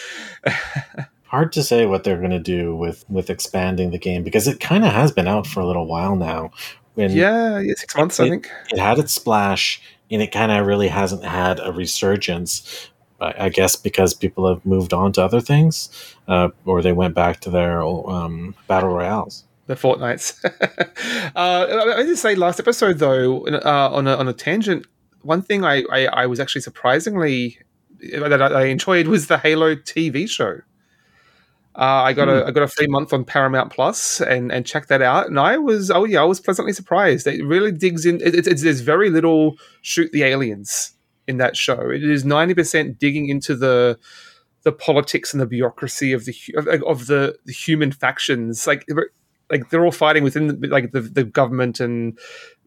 hard 1.31 1.53
to 1.53 1.63
say 1.63 1.87
what 1.87 2.03
they're 2.03 2.19
going 2.19 2.31
to 2.31 2.41
do 2.41 2.75
with 2.75 3.05
with 3.09 3.31
expanding 3.31 3.91
the 3.91 3.99
game 3.99 4.23
because 4.23 4.49
it 4.49 4.61
kind 4.61 4.85
of 4.85 4.93
has 4.93 5.13
been 5.13 5.29
out 5.29 5.47
for 5.47 5.61
a 5.61 5.67
little 5.67 5.87
while 5.87 6.17
now. 6.17 6.51
When 6.95 7.13
yeah, 7.13 7.61
yeah, 7.61 7.75
six 7.77 7.97
months, 7.97 8.19
it, 8.19 8.25
I 8.25 8.29
think. 8.31 8.51
It 8.71 8.79
had 8.79 8.99
its 8.99 9.13
splash, 9.13 9.81
and 10.11 10.21
it 10.21 10.33
kind 10.33 10.51
of 10.51 10.67
really 10.67 10.89
hasn't 10.89 11.25
had 11.25 11.61
a 11.61 11.73
resurgence. 11.73 12.89
I 13.23 13.51
guess 13.51 13.77
because 13.77 14.15
people 14.15 14.49
have 14.49 14.65
moved 14.65 14.95
on 14.95 15.13
to 15.13 15.23
other 15.23 15.43
things, 15.43 16.17
uh, 16.27 16.49
or 16.65 16.81
they 16.81 16.93
went 16.93 17.15
back 17.15 17.41
to 17.41 17.51
their 17.51 17.83
um, 17.83 18.55
battle 18.67 18.89
royales 18.89 19.45
the 19.71 19.77
fortnights. 19.77 20.45
uh, 20.45 21.95
I 21.97 22.03
did 22.03 22.19
say 22.19 22.35
last 22.35 22.59
episode 22.61 22.99
though, 22.99 23.47
uh, 23.47 23.91
on 23.93 24.07
a, 24.07 24.17
on 24.17 24.29
a 24.29 24.33
tangent, 24.33 24.87
one 25.23 25.43
thing 25.43 25.65
I, 25.65 25.85
I, 25.91 26.07
I 26.07 26.27
was 26.27 26.41
actually 26.41 26.63
surprisingly 26.63 27.59
that 28.01 28.43
I 28.43 28.65
enjoyed 28.65 29.07
was 29.07 29.29
the 29.29 29.39
Halo 29.39 29.77
TV 29.77 30.29
show. 30.29 30.61
Uh, 31.77 32.03
I 32.03 32.13
got 32.15 32.29
a 32.29 32.41
hmm. 32.41 32.49
I 32.49 32.51
got 32.51 32.65
a 32.65 32.69
free 32.69 32.89
month 32.89 33.13
on 33.13 33.25
Paramount 33.25 33.73
Plus 33.73 34.21
and 34.21 34.51
and 34.51 34.67
checked 34.67 34.89
that 34.89 35.03
out, 35.03 35.29
and 35.29 35.39
I 35.39 35.57
was 35.57 35.89
oh 35.91 36.05
yeah 36.05 36.21
I 36.21 36.25
was 36.25 36.41
pleasantly 36.41 36.73
surprised. 36.73 37.29
It 37.29 37.45
really 37.45 37.71
digs 37.71 38.05
in. 38.05 38.21
It, 38.21 38.35
it, 38.35 38.61
there's 38.61 38.81
very 38.81 39.09
little 39.09 39.57
shoot 39.81 40.11
the 40.11 40.25
aliens 40.25 40.95
in 41.29 41.37
that 41.37 41.57
show. 41.57 41.91
It 41.91 42.03
is 42.03 42.25
ninety 42.25 42.55
percent 42.55 42.99
digging 42.99 43.29
into 43.29 43.55
the 43.55 44.01
the 44.63 44.73
politics 44.73 45.33
and 45.33 45.41
the 45.41 45.47
bureaucracy 45.47 46.13
of 46.13 46.25
the 46.25 46.35
of, 46.57 46.67
of 46.67 47.07
the, 47.07 47.39
the 47.45 47.53
human 47.53 47.93
factions. 47.93 48.67
Like 48.67 48.85
like 49.51 49.71
they're 49.71 49.85
all 49.85 49.93
fighting 49.93 50.25
within 50.25 50.47
the, 50.47 50.69
like 50.69 50.93
the, 50.93 51.01
the 51.01 51.25
government 51.25 51.81
and 51.81 52.19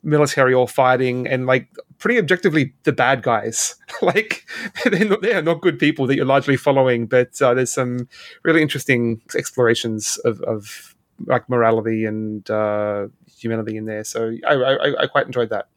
military 0.03 0.53
all 0.53 0.67
fighting 0.67 1.27
and 1.27 1.45
like 1.45 1.69
pretty 1.97 2.19
objectively 2.19 2.73
the 2.83 2.91
bad 2.91 3.23
guys 3.23 3.75
like 4.01 4.45
they're 4.85 5.05
not, 5.05 5.21
they 5.21 5.33
are 5.33 5.41
not 5.41 5.61
good 5.61 5.79
people 5.79 6.05
that 6.05 6.15
you're 6.15 6.25
largely 6.25 6.57
following 6.57 7.07
but 7.07 7.41
uh, 7.41 7.53
there's 7.53 7.73
some 7.73 8.07
really 8.43 8.61
interesting 8.61 9.21
explorations 9.35 10.17
of, 10.25 10.41
of 10.41 10.95
like 11.25 11.47
morality 11.49 12.05
and 12.05 12.49
uh, 12.49 13.07
humanity 13.37 13.77
in 13.77 13.85
there 13.85 14.03
so 14.03 14.33
I, 14.47 14.53
I, 14.53 15.03
I 15.03 15.07
quite 15.07 15.25
enjoyed 15.25 15.49
that 15.49 15.67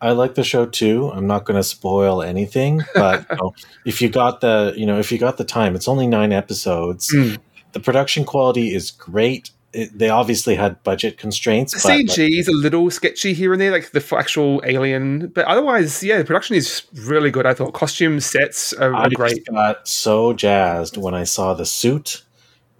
I 0.00 0.10
like 0.10 0.34
the 0.34 0.44
show 0.44 0.66
too. 0.66 1.10
I'm 1.14 1.26
not 1.26 1.46
going 1.46 1.56
to 1.56 1.62
spoil 1.62 2.20
anything, 2.20 2.82
but 2.94 3.24
you 3.30 3.36
know, 3.40 3.54
if 3.86 4.02
you 4.02 4.10
got 4.10 4.42
the, 4.42 4.74
you 4.76 4.84
know, 4.84 4.98
if 4.98 5.10
you 5.10 5.16
got 5.16 5.38
the 5.38 5.44
time, 5.44 5.74
it's 5.74 5.88
only 5.88 6.06
nine 6.06 6.30
episodes. 6.30 7.10
Mm. 7.14 7.38
The 7.72 7.80
production 7.80 8.26
quality 8.26 8.74
is 8.74 8.90
great 8.90 9.50
it, 9.74 9.98
they 9.98 10.08
obviously 10.08 10.54
had 10.54 10.82
budget 10.84 11.18
constraints. 11.18 11.72
The 11.72 11.88
CG 11.88 12.08
like, 12.08 12.32
is 12.32 12.48
a 12.48 12.52
little 12.52 12.90
sketchy 12.90 13.34
here 13.34 13.52
and 13.52 13.60
there, 13.60 13.72
like 13.72 13.90
the 13.90 14.16
actual 14.16 14.62
alien, 14.64 15.28
but 15.28 15.44
otherwise, 15.46 16.02
yeah, 16.02 16.18
the 16.18 16.24
production 16.24 16.56
is 16.56 16.84
really 16.94 17.30
good. 17.30 17.44
I 17.44 17.54
thought 17.54 17.74
costume 17.74 18.20
sets 18.20 18.72
are, 18.72 18.90
great. 18.90 19.04
I 19.04 19.08
great. 19.08 19.46
got 19.46 19.88
so 19.88 20.32
jazzed 20.32 20.96
when 20.96 21.14
I 21.14 21.24
saw 21.24 21.54
the 21.54 21.66
suit, 21.66 22.22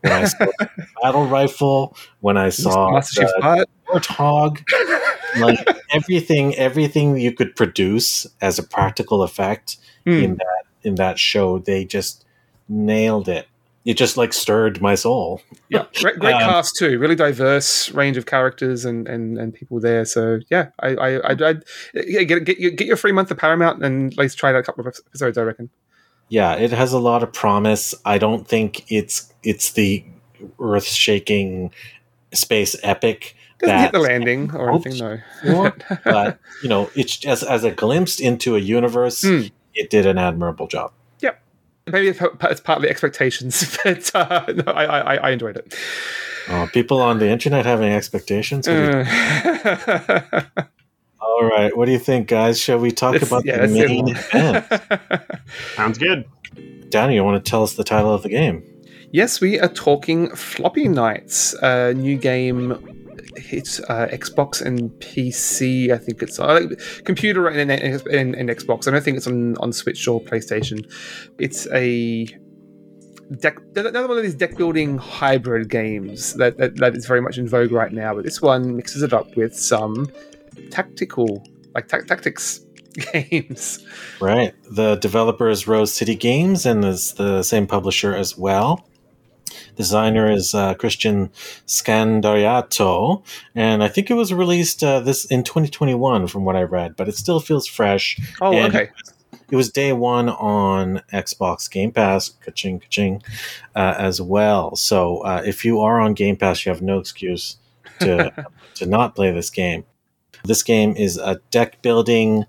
when 0.03 0.13
I 0.13 0.25
saw 0.25 0.47
the 0.59 0.87
battle 1.03 1.27
rifle, 1.27 1.97
when 2.21 2.37
I 2.37 2.51
saw 2.51 3.01
the 3.01 3.67
warthog, 3.89 4.63
like 5.39 5.67
everything, 5.93 6.55
everything 6.55 7.19
you 7.19 7.33
could 7.33 7.57
produce 7.57 8.27
as 8.41 8.59
a 8.59 8.63
practical 8.63 9.23
effect 9.23 9.79
mm. 10.07 10.23
in 10.23 10.37
that 10.37 10.63
in 10.83 10.95
that 10.97 11.19
show, 11.19 11.59
they 11.59 11.85
just 11.85 12.25
nailed 12.69 13.29
it 13.29 13.49
it 13.85 13.95
just 13.99 14.17
like 14.17 14.33
stirred 14.33 14.81
my 14.81 14.95
soul. 14.95 15.43
Yeah, 15.69 15.87
great, 16.01 16.19
great 16.19 16.35
um, 16.35 16.41
cast 16.41 16.77
too. 16.77 16.99
Really 16.99 17.15
diverse 17.15 17.91
range 17.91 18.17
of 18.17 18.27
characters 18.27 18.85
and 18.85 19.07
and, 19.07 19.39
and 19.39 19.53
people 19.53 19.79
there. 19.81 20.05
So 20.05 20.41
yeah, 20.51 20.69
I 20.81 20.89
I 20.89 21.31
I'd, 21.31 21.43
I'd 21.43 21.65
yeah, 21.95 22.23
get 22.23 22.45
get 22.45 22.59
get 22.59 22.87
your 22.87 22.97
free 22.97 23.13
month 23.13 23.31
of 23.31 23.39
Paramount 23.39 23.85
and 23.85 24.13
at 24.13 24.19
least 24.19 24.39
try 24.39 24.51
out 24.51 24.57
a 24.57 24.63
couple 24.63 24.87
of 24.87 24.95
episodes. 25.09 25.37
I 25.37 25.43
reckon. 25.43 25.71
Yeah, 26.29 26.55
it 26.55 26.71
has 26.71 26.93
a 26.93 26.99
lot 26.99 27.23
of 27.23 27.33
promise. 27.33 27.95
I 28.05 28.19
don't 28.19 28.49
think 28.49 28.91
it's 28.91 29.33
it's 29.43 29.73
the 29.73 30.05
earth 30.59 30.87
shaking 30.87 31.71
space 32.33 32.77
epic. 32.83 33.37
Doesn't 33.59 33.79
hit 33.79 33.93
the 33.93 34.01
landing 34.01 34.51
or 34.55 34.71
anything, 34.71 34.99
no. 34.99 35.73
but 36.05 36.39
you 36.63 36.69
know, 36.69 36.91
it's 36.97 37.25
as 37.27 37.43
as 37.43 37.65
a 37.65 37.71
glimpse 37.71 38.19
into 38.19 38.57
a 38.57 38.59
universe. 38.59 39.23
Mm. 39.23 39.53
It 39.75 39.91
did 39.91 40.07
an 40.07 40.19
admirable 40.19 40.69
job 40.69 40.93
maybe 41.87 42.09
it's 42.09 42.61
partly 42.61 42.89
expectations, 42.89 43.77
but 43.85 44.11
uh, 44.15 44.45
no, 44.53 44.73
I, 44.73 44.85
I, 44.85 45.15
I, 45.17 45.31
enjoyed 45.31 45.57
it. 45.57 45.75
Oh, 46.49 46.69
people 46.73 47.01
on 47.01 47.19
the 47.19 47.29
internet 47.29 47.65
having 47.67 47.93
expectations. 47.93 48.69
Uh. 48.69 49.05
All 51.21 51.45
right, 51.45 51.77
what 51.77 51.87
do 51.87 51.93
you 51.93 51.99
think, 51.99 52.29
guys? 52.29 52.61
Shall 52.61 52.79
we 52.79 52.93
talk 52.93 53.17
it's, 53.17 53.27
about 53.27 53.45
yeah, 53.45 53.67
the 53.67 53.69
main 53.69 54.09
event? 54.09 54.67
Sounds 55.75 55.99
good. 55.99 56.27
Danny, 56.91 57.17
you 57.17 57.25
want 57.25 57.45
to 57.45 57.51
tell 57.51 57.63
us 57.63 57.75
the 57.75 57.85
title 57.85 58.15
of 58.15 58.23
the 58.23 58.29
game? 58.29 58.63
Yes, 59.11 59.41
we 59.41 59.59
are 59.59 59.69
talking 59.69 60.35
Floppy 60.35 60.87
Knights, 60.87 61.55
a 61.55 61.95
new 61.95 62.17
game 62.17 62.94
it's 63.37 63.81
uh, 63.81 64.09
Xbox 64.13 64.61
and 64.61 64.91
PC. 65.01 65.91
I 65.91 65.99
think 65.99 66.23
it's 66.23 66.39
uh, 66.39 66.69
computer 67.05 67.49
and, 67.49 67.71
and, 67.71 68.07
and, 68.07 68.35
and, 68.35 68.49
Xbox. 68.49 68.89
I 68.89 68.93
don't 68.93 69.03
think 69.03 69.17
it's 69.17 69.27
on, 69.27 69.57
on 69.59 69.73
Switch 69.73 70.07
or 70.07 70.21
PlayStation. 70.21 70.91
It's 71.39 71.67
a 71.73 72.27
deck. 73.39 73.59
Another 73.77 74.09
one 74.09 74.17
of 74.17 74.23
these 74.23 74.35
deck 74.35 74.57
building 74.57 74.99
hybrid 74.99 75.69
games 75.69 76.35
that, 76.35 76.57
that, 76.59 76.77
that 76.77 76.97
is 76.97 77.07
very 77.07 77.21
much 77.21 77.39
in 77.39 77.49
vogue 77.49 77.73
right 77.73 77.93
now. 77.93 78.15
But 78.15 78.25
this 78.25 78.41
one 78.41 78.77
mixes 78.77 79.03
it 79.03 79.13
up 79.13 79.37
with 79.37 79.57
some 79.57 80.09
tactical, 80.71 81.45
like 81.75 81.89
ta- 81.89 82.03
tactics 82.07 82.61
games. 83.13 83.85
Right. 84.21 84.55
The 84.71 84.97
developer 84.97 85.49
is 85.49 85.67
Rose 85.67 85.93
City 85.93 86.15
Games 86.15 86.67
and 86.67 86.85
is 86.85 87.15
the 87.15 87.43
same 87.43 87.67
publisher 87.67 88.15
as 88.15 88.37
well 88.37 88.87
designer 89.77 90.31
is 90.31 90.55
uh, 90.55 90.75
Christian 90.75 91.31
Scandariato, 91.67 93.25
and 93.55 93.83
I 93.83 93.89
think 93.89 94.11
it 94.11 94.15
was 94.15 94.33
released 94.33 94.83
uh, 94.83 95.01
this 95.01 95.25
in 95.27 95.45
2021 95.45 96.27
from 96.29 96.45
what 96.45 96.57
I 96.57 96.63
read, 96.63 96.97
but 96.97 97.09
it 97.09 97.17
still 97.17 97.41
feels 97.41 97.67
fresh. 97.67 98.19
Oh, 98.41 98.57
okay. 98.65 98.91
It 99.51 99.57
was 99.57 99.71
day 99.71 99.93
one 99.93 100.31
on 100.31 101.03
Xbox 101.13 101.71
Game 101.71 101.93
Pass, 101.93 102.31
ka-ching, 102.31 102.81
ka-ching, 102.81 103.23
uh, 103.75 103.95
as 103.99 104.21
well. 104.21 104.75
So 104.75 105.19
uh, 105.19 105.43
if 105.45 105.65
you 105.65 105.81
are 105.81 106.01
on 106.01 106.15
Game 106.15 106.37
Pass, 106.37 106.65
you 106.65 106.71
have 106.71 106.83
no 106.83 106.99
excuse 106.99 107.59
to 108.01 108.33
to 108.75 108.87
not 108.87 109.15
play 109.15 109.31
this 109.31 109.51
game. 109.51 109.85
This 110.45 110.63
game 110.63 110.95
is 110.97 111.19
a 111.19 111.41
deck 111.51 111.83
building, 111.83 112.45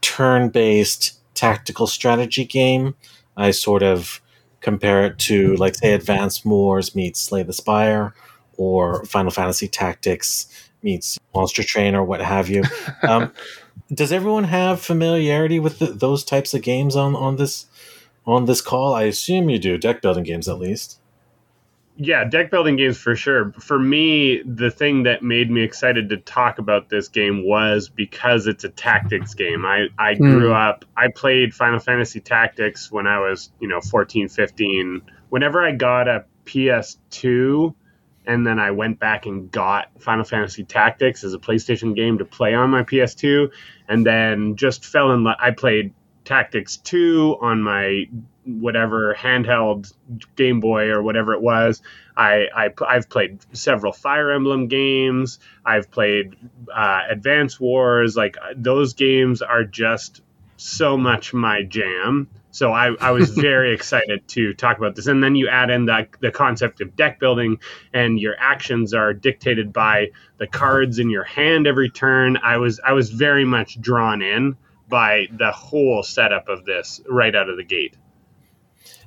turn 0.00 0.50
based 0.50 1.18
tactical 1.34 1.86
strategy 1.86 2.44
game. 2.44 2.94
I 3.36 3.50
sort 3.50 3.82
of 3.82 4.20
compare 4.64 5.04
it 5.04 5.18
to 5.18 5.54
like 5.56 5.74
say 5.74 5.92
Advanced 5.92 6.44
Wars 6.44 6.94
meets 6.94 7.20
Slay 7.20 7.42
the 7.42 7.52
Spire 7.52 8.14
or 8.56 9.04
Final 9.04 9.30
Fantasy 9.30 9.68
Tactics 9.68 10.46
meets 10.82 11.18
Monster 11.34 11.62
Train 11.62 11.94
or 11.94 12.02
what 12.02 12.20
have 12.20 12.48
you. 12.48 12.64
Um, 13.02 13.32
does 13.92 14.12
everyone 14.12 14.44
have 14.44 14.80
familiarity 14.80 15.58
with 15.58 15.78
the, 15.78 15.86
those 15.86 16.24
types 16.24 16.54
of 16.54 16.62
games 16.62 16.96
on 16.96 17.14
on 17.14 17.36
this 17.36 17.66
on 18.24 18.46
this 18.46 18.62
call? 18.62 18.94
I 18.94 19.02
assume 19.02 19.50
you 19.50 19.58
do. 19.58 19.76
Deck 19.76 20.00
building 20.00 20.24
games, 20.24 20.48
at 20.48 20.58
least. 20.58 20.98
Yeah, 21.96 22.24
deck 22.24 22.50
building 22.50 22.76
games 22.76 22.98
for 22.98 23.14
sure. 23.14 23.52
For 23.52 23.78
me, 23.78 24.42
the 24.42 24.70
thing 24.70 25.04
that 25.04 25.22
made 25.22 25.48
me 25.48 25.62
excited 25.62 26.08
to 26.08 26.16
talk 26.16 26.58
about 26.58 26.88
this 26.88 27.08
game 27.08 27.46
was 27.46 27.88
because 27.88 28.48
it's 28.48 28.64
a 28.64 28.68
tactics 28.68 29.34
game. 29.34 29.64
I, 29.64 29.86
I 29.96 30.14
hmm. 30.14 30.24
grew 30.24 30.52
up, 30.52 30.84
I 30.96 31.08
played 31.08 31.54
Final 31.54 31.78
Fantasy 31.78 32.20
Tactics 32.20 32.90
when 32.90 33.06
I 33.06 33.20
was, 33.20 33.52
you 33.60 33.68
know, 33.68 33.80
14, 33.80 34.28
15. 34.28 35.02
Whenever 35.28 35.64
I 35.64 35.70
got 35.70 36.08
a 36.08 36.24
PS2, 36.46 37.74
and 38.26 38.46
then 38.46 38.58
I 38.58 38.72
went 38.72 38.98
back 38.98 39.26
and 39.26 39.50
got 39.50 39.90
Final 40.00 40.24
Fantasy 40.24 40.64
Tactics 40.64 41.22
as 41.22 41.34
a 41.34 41.38
PlayStation 41.38 41.94
game 41.94 42.18
to 42.18 42.24
play 42.24 42.54
on 42.54 42.70
my 42.70 42.82
PS2, 42.82 43.50
and 43.88 44.04
then 44.04 44.56
just 44.56 44.84
fell 44.84 45.12
in 45.12 45.22
love. 45.22 45.36
I 45.38 45.52
played 45.52 45.92
Tactics 46.24 46.78
2 46.78 47.38
on 47.40 47.62
my 47.62 48.06
whatever 48.46 49.14
handheld 49.14 49.92
Game 50.36 50.60
Boy 50.60 50.88
or 50.88 51.02
whatever 51.02 51.34
it 51.34 51.40
was. 51.40 51.82
I, 52.16 52.46
I 52.54 52.94
have 52.94 53.08
played 53.08 53.38
several 53.52 53.92
Fire 53.92 54.30
Emblem 54.30 54.68
games. 54.68 55.38
I've 55.64 55.90
played 55.90 56.36
uh, 56.72 57.00
Advance 57.08 57.58
Wars. 57.58 58.16
Like 58.16 58.36
those 58.54 58.94
games 58.94 59.42
are 59.42 59.64
just 59.64 60.22
so 60.56 60.96
much 60.96 61.34
my 61.34 61.62
jam. 61.62 62.28
So 62.50 62.72
I, 62.72 62.94
I 63.00 63.10
was 63.10 63.30
very 63.34 63.74
excited 63.74 64.26
to 64.28 64.54
talk 64.54 64.78
about 64.78 64.94
this. 64.94 65.06
And 65.06 65.22
then 65.22 65.34
you 65.34 65.48
add 65.48 65.70
in 65.70 65.86
the, 65.86 66.06
the 66.20 66.30
concept 66.30 66.80
of 66.80 66.94
deck 66.94 67.18
building, 67.18 67.58
and 67.92 68.20
your 68.20 68.36
actions 68.38 68.94
are 68.94 69.12
dictated 69.12 69.72
by 69.72 70.10
the 70.38 70.46
cards 70.46 70.98
in 70.98 71.10
your 71.10 71.24
hand 71.24 71.66
every 71.66 71.90
turn. 71.90 72.36
I 72.36 72.58
was 72.58 72.80
I 72.84 72.92
was 72.92 73.10
very 73.10 73.44
much 73.44 73.80
drawn 73.80 74.22
in 74.22 74.56
by 74.88 75.26
the 75.32 75.50
whole 75.50 76.02
setup 76.02 76.48
of 76.48 76.64
this 76.64 77.00
right 77.08 77.34
out 77.34 77.48
of 77.48 77.56
the 77.56 77.64
gate. 77.64 77.96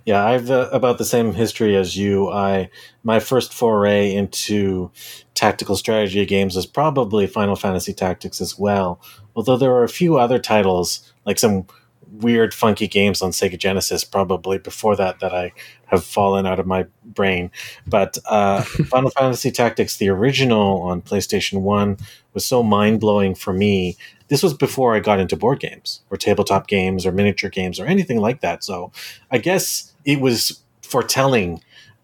Yeah, 0.08 0.26
I've 0.26 0.50
uh, 0.50 0.70
about 0.72 1.00
the 1.00 1.04
same 1.04 1.34
history 1.34 1.76
as 1.76 1.98
you. 1.98 2.30
I 2.30 2.70
my 3.04 3.20
first 3.20 3.54
foray 3.54 4.16
into 4.16 4.90
tactical 5.34 5.76
strategy 5.76 6.26
games 6.26 6.56
was 6.56 6.66
probably 6.66 7.28
Final 7.28 7.58
Fantasy 7.58 7.92
Tactics 7.94 8.40
as 8.40 8.58
well. 8.58 9.02
Although 9.36 9.58
there 9.58 9.70
were 9.70 9.84
a 9.84 9.90
few 9.90 10.18
other 10.18 10.40
titles, 10.40 11.12
like 11.26 11.38
some 11.38 11.68
weird, 12.10 12.54
funky 12.54 12.88
games 12.88 13.22
on 13.22 13.32
Sega 13.32 13.60
Genesis, 13.60 14.06
probably 14.06 14.58
before 14.58 14.96
that, 14.96 15.20
that 15.20 15.34
I 15.34 15.52
have 15.88 16.06
fallen 16.06 16.46
out 16.46 16.58
of 16.58 16.66
my 16.66 16.86
brain. 17.04 17.52
But 17.86 18.18
uh, 18.30 18.62
Final 18.90 19.10
Fantasy 19.10 19.52
Tactics, 19.52 19.98
the 19.98 20.08
original 20.08 20.84
on 20.84 21.02
PlayStation 21.02 21.64
One, 21.64 21.98
was 22.34 22.46
so 22.46 22.64
mind 22.64 23.02
blowing 23.02 23.36
for 23.36 23.52
me 23.52 23.98
this 24.28 24.44
was 24.44 24.54
before 24.54 24.96
I 24.96 25.00
got 25.00 25.20
into 25.20 25.36
board 25.36 25.60
games 25.60 26.02
or 26.10 26.18
tabletop 26.18 26.68
games 26.68 27.06
or 27.06 27.12
miniature 27.12 27.50
games 27.50 27.80
or 27.80 27.86
anything 27.86 28.20
like 28.20 28.42
that. 28.42 28.64
So 28.64 28.92
I 29.32 29.38
guess 29.38 29.87
it 30.08 30.22
was 30.22 30.64
foretelling 30.82 31.62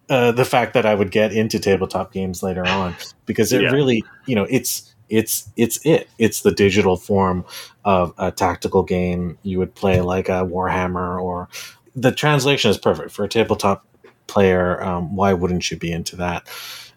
uh, 0.10 0.34
the 0.34 0.46
fact 0.46 0.74
that 0.74 0.86
I 0.86 0.94
would 0.94 1.10
get 1.10 1.32
into 1.32 1.58
tabletop 1.58 2.12
games 2.12 2.44
later 2.44 2.68
on 2.68 2.96
because 3.26 3.54
it 3.54 3.62
yeah. 3.62 3.72
really, 3.72 4.04
you 4.28 4.36
know, 4.36 4.46
it's 4.50 4.94
it's 5.10 5.50
it's 5.56 5.84
it. 5.86 6.10
It's 6.20 6.42
the 6.42 6.52
digital 6.52 6.98
form 6.98 7.46
of 7.86 8.14
a 8.18 8.32
tactical 8.32 8.84
game 8.84 9.38
you 9.44 9.58
would 9.58 9.74
play 9.74 10.02
like 10.02 10.28
a 10.28 10.46
Warhammer 10.46 11.22
or 11.22 11.48
the 11.96 12.12
translation 12.12 12.70
is 12.70 12.78
perfect 12.78 13.12
for 13.12 13.24
a 13.24 13.30
tabletop 13.30 13.86
player. 14.28 14.84
Um, 14.84 15.16
why 15.16 15.34
wouldn't 15.34 15.72
you 15.72 15.78
be 15.78 15.92
into 15.92 16.18
that? 16.18 16.48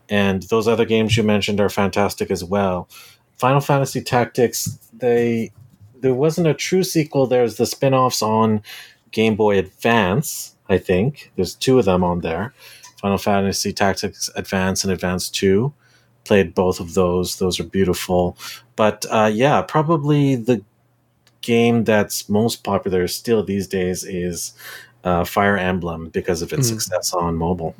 And 0.08 0.42
those 0.44 0.66
other 0.66 0.84
games 0.84 1.16
you 1.16 1.22
mentioned 1.22 1.60
are 1.60 1.68
fantastic 1.68 2.30
as 2.30 2.42
well. 2.42 2.88
Final 3.36 3.60
Fantasy 3.60 4.02
Tactics, 4.02 4.78
they 4.92 5.52
there 6.00 6.14
wasn't 6.14 6.48
a 6.48 6.54
true 6.54 6.82
sequel. 6.82 7.26
There's 7.26 7.56
the 7.56 7.66
spin-offs 7.66 8.22
on 8.22 8.62
Game 9.12 9.36
Boy 9.36 9.58
Advance, 9.58 10.55
I 10.68 10.78
think. 10.78 11.32
There's 11.36 11.54
two 11.54 11.78
of 11.78 11.84
them 11.84 12.02
on 12.04 12.20
there. 12.20 12.52
Final 13.00 13.18
Fantasy 13.18 13.72
Tactics 13.72 14.30
Advance 14.34 14.84
and 14.84 14.92
Advance 14.92 15.28
2. 15.30 15.72
Played 16.24 16.54
both 16.54 16.80
of 16.80 16.94
those. 16.94 17.38
Those 17.38 17.60
are 17.60 17.64
beautiful. 17.64 18.36
But 18.74 19.06
uh, 19.10 19.30
yeah, 19.32 19.62
probably 19.62 20.36
the 20.36 20.62
game 21.40 21.84
that's 21.84 22.28
most 22.28 22.64
popular 22.64 23.06
still 23.06 23.44
these 23.44 23.68
days 23.68 24.02
is 24.02 24.52
uh, 25.04 25.24
Fire 25.24 25.56
Emblem 25.56 26.08
because 26.08 26.42
of 26.42 26.52
its 26.52 26.66
mm. 26.66 26.70
success 26.70 27.12
on 27.12 27.36
mobile. 27.36 27.76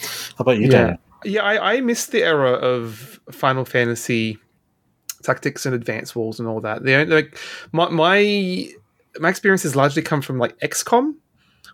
How 0.00 0.40
about 0.42 0.58
you, 0.58 0.68
yeah. 0.68 0.70
Dan? 0.70 0.98
Yeah, 1.24 1.42
I, 1.42 1.74
I 1.74 1.80
missed 1.80 2.12
the 2.12 2.22
era 2.22 2.52
of 2.52 3.20
Final 3.30 3.64
Fantasy 3.64 4.38
tactics 5.22 5.66
and 5.66 5.74
advance 5.74 6.14
wars 6.14 6.38
and 6.38 6.48
all 6.48 6.60
that. 6.60 6.84
The 6.84 7.04
like 7.04 7.38
my 7.72 7.88
my 7.90 8.70
my 9.18 9.28
experience 9.28 9.64
has 9.64 9.76
largely 9.76 10.02
come 10.02 10.22
from 10.22 10.38
like 10.38 10.58
XCOM, 10.60 11.14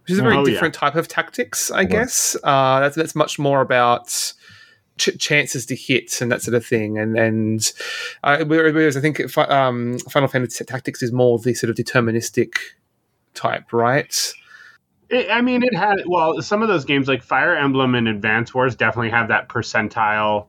which 0.03 0.13
is 0.13 0.19
a 0.19 0.23
very 0.23 0.37
oh, 0.37 0.45
different 0.45 0.75
yeah. 0.75 0.81
type 0.81 0.95
of 0.97 1.09
tactics, 1.09 1.71
I 1.71 1.85
guess. 1.85 2.37
Uh, 2.43 2.81
that's 2.81 2.97
that's 2.97 3.15
much 3.15 3.39
more 3.39 3.61
about 3.61 4.33
ch- 4.99 5.19
chances 5.19 5.67
to 5.67 5.77
hit 5.77 6.21
and 6.21 6.31
that 6.33 6.43
sort 6.43 6.55
of 6.55 6.65
thing. 6.65 6.99
And 6.99 7.17
and 7.17 7.73
uh, 8.25 8.45
whereas 8.45 8.97
I 8.97 9.01
think 9.01 9.21
um, 9.39 9.99
Final 10.11 10.29
Fantasy 10.29 10.65
Tactics 10.65 11.03
is 11.03 11.13
more 11.13 11.37
of 11.37 11.45
the 11.45 11.55
sort 11.55 11.71
of 11.71 11.77
deterministic 11.77 12.55
type, 13.35 13.73
right? 13.73 14.33
I 15.31 15.43
mean, 15.43 15.63
it 15.63 15.77
had 15.77 16.05
well, 16.07 16.41
some 16.41 16.63
of 16.63 16.69
those 16.69 16.85
games 16.85 17.07
like 17.07 17.23
Fire 17.23 17.55
Emblem 17.55 17.95
and 17.95 18.09
Advance 18.09 18.55
Wars 18.55 18.75
definitely 18.75 19.11
have 19.11 19.29
that 19.29 19.49
percentile 19.49 20.47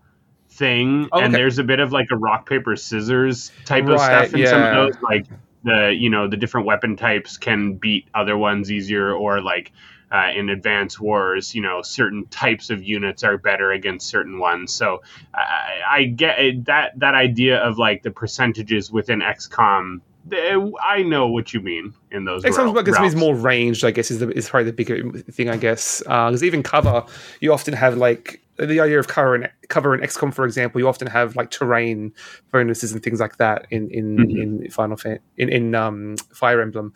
thing, 0.49 1.09
oh, 1.11 1.17
okay. 1.17 1.25
and 1.25 1.35
there's 1.35 1.59
a 1.59 1.63
bit 1.63 1.79
of 1.79 1.91
like 1.91 2.07
a 2.11 2.15
rock 2.15 2.47
paper 2.47 2.75
scissors 2.75 3.51
type 3.65 3.85
right, 3.85 3.93
of 3.93 3.99
stuff 3.99 4.33
in 4.33 4.39
yeah. 4.39 4.49
some 4.49 4.61
of 4.61 4.73
those. 4.73 5.01
Like 5.01 5.25
the 5.63 5.95
you 5.97 6.09
know 6.09 6.27
the 6.27 6.37
different 6.37 6.67
weapon 6.67 6.95
types 6.95 7.37
can 7.37 7.75
beat 7.75 8.07
other 8.13 8.37
ones 8.37 8.71
easier, 8.71 9.13
or 9.13 9.41
like 9.41 9.71
uh, 10.11 10.31
in 10.35 10.49
advanced 10.49 10.99
Wars, 10.99 11.55
you 11.55 11.61
know 11.61 11.81
certain 11.81 12.25
types 12.27 12.69
of 12.69 12.83
units 12.83 13.23
are 13.23 13.37
better 13.37 13.71
against 13.71 14.07
certain 14.07 14.39
ones. 14.39 14.73
So 14.73 15.01
I, 15.33 15.81
I 15.87 16.03
get 16.05 16.39
it, 16.39 16.65
that 16.65 16.99
that 16.99 17.15
idea 17.15 17.57
of 17.59 17.77
like 17.77 18.03
the 18.03 18.11
percentages 18.11 18.91
within 18.91 19.19
XCOM 19.19 20.01
I 20.31 21.03
know 21.03 21.27
what 21.27 21.53
you 21.53 21.59
mean 21.59 21.93
in 22.11 22.23
those. 22.23 22.45
It 22.45 22.53
sounds 22.53 22.73
like 22.73 22.87
it's 22.87 23.15
more 23.15 23.35
ranged. 23.35 23.83
I 23.83 23.91
guess 23.91 24.09
is 24.09 24.19
the, 24.19 24.29
is 24.29 24.49
probably 24.49 24.71
the 24.71 24.73
bigger 24.73 25.11
thing. 25.23 25.49
I 25.49 25.57
guess 25.57 25.99
because 25.99 26.41
uh, 26.41 26.45
even 26.45 26.63
cover, 26.63 27.05
you 27.41 27.51
often 27.51 27.73
have 27.73 27.97
like 27.97 28.41
the 28.57 28.79
idea 28.79 28.99
of 28.99 29.07
cover 29.07 29.35
and 29.35 29.49
cover 29.69 29.93
and 29.93 30.03
XCOM, 30.03 30.33
for 30.33 30.45
example. 30.45 30.79
You 30.79 30.87
often 30.87 31.07
have 31.07 31.35
like 31.35 31.51
terrain 31.51 32.13
bonuses 32.51 32.91
and 32.91 33.01
things 33.01 33.19
like 33.19 33.37
that 33.37 33.67
in 33.71 33.89
in, 33.89 34.17
mm-hmm. 34.17 34.41
in 34.41 34.69
Final 34.69 34.97
Fan 34.97 35.19
in 35.37 35.49
in 35.49 35.75
um, 35.75 36.15
Fire 36.33 36.61
Emblem. 36.61 36.93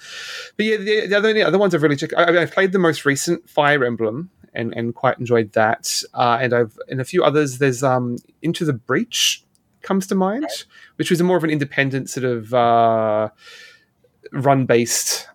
But 0.55 0.65
yeah, 0.65 0.77
the, 0.77 1.07
the 1.07 1.17
other 1.17 1.33
the 1.33 1.43
other 1.43 1.57
ones 1.57 1.73
I've 1.73 1.83
really 1.83 1.95
checked. 1.95 2.13
I, 2.15 2.43
I 2.43 2.45
played 2.45 2.71
the 2.71 2.79
most 2.79 3.05
recent 3.05 3.49
Fire 3.49 3.83
Emblem 3.83 4.29
and 4.53 4.73
and 4.75 4.93
quite 4.93 5.19
enjoyed 5.19 5.53
that. 5.53 6.03
Uh, 6.13 6.37
and 6.41 6.53
I've 6.53 6.77
in 6.87 6.99
a 6.99 7.05
few 7.05 7.23
others. 7.23 7.57
There's 7.57 7.83
um 7.83 8.17
Into 8.41 8.65
the 8.65 8.73
Breach 8.73 9.43
comes 9.81 10.07
to 10.07 10.15
mind, 10.15 10.49
which 10.97 11.09
was 11.09 11.21
a 11.21 11.23
more 11.23 11.37
of 11.37 11.43
an 11.43 11.49
independent 11.49 12.09
sort 12.09 12.25
of 12.25 12.53
uh, 12.53 13.29
run 14.31 14.65
based 14.65 15.27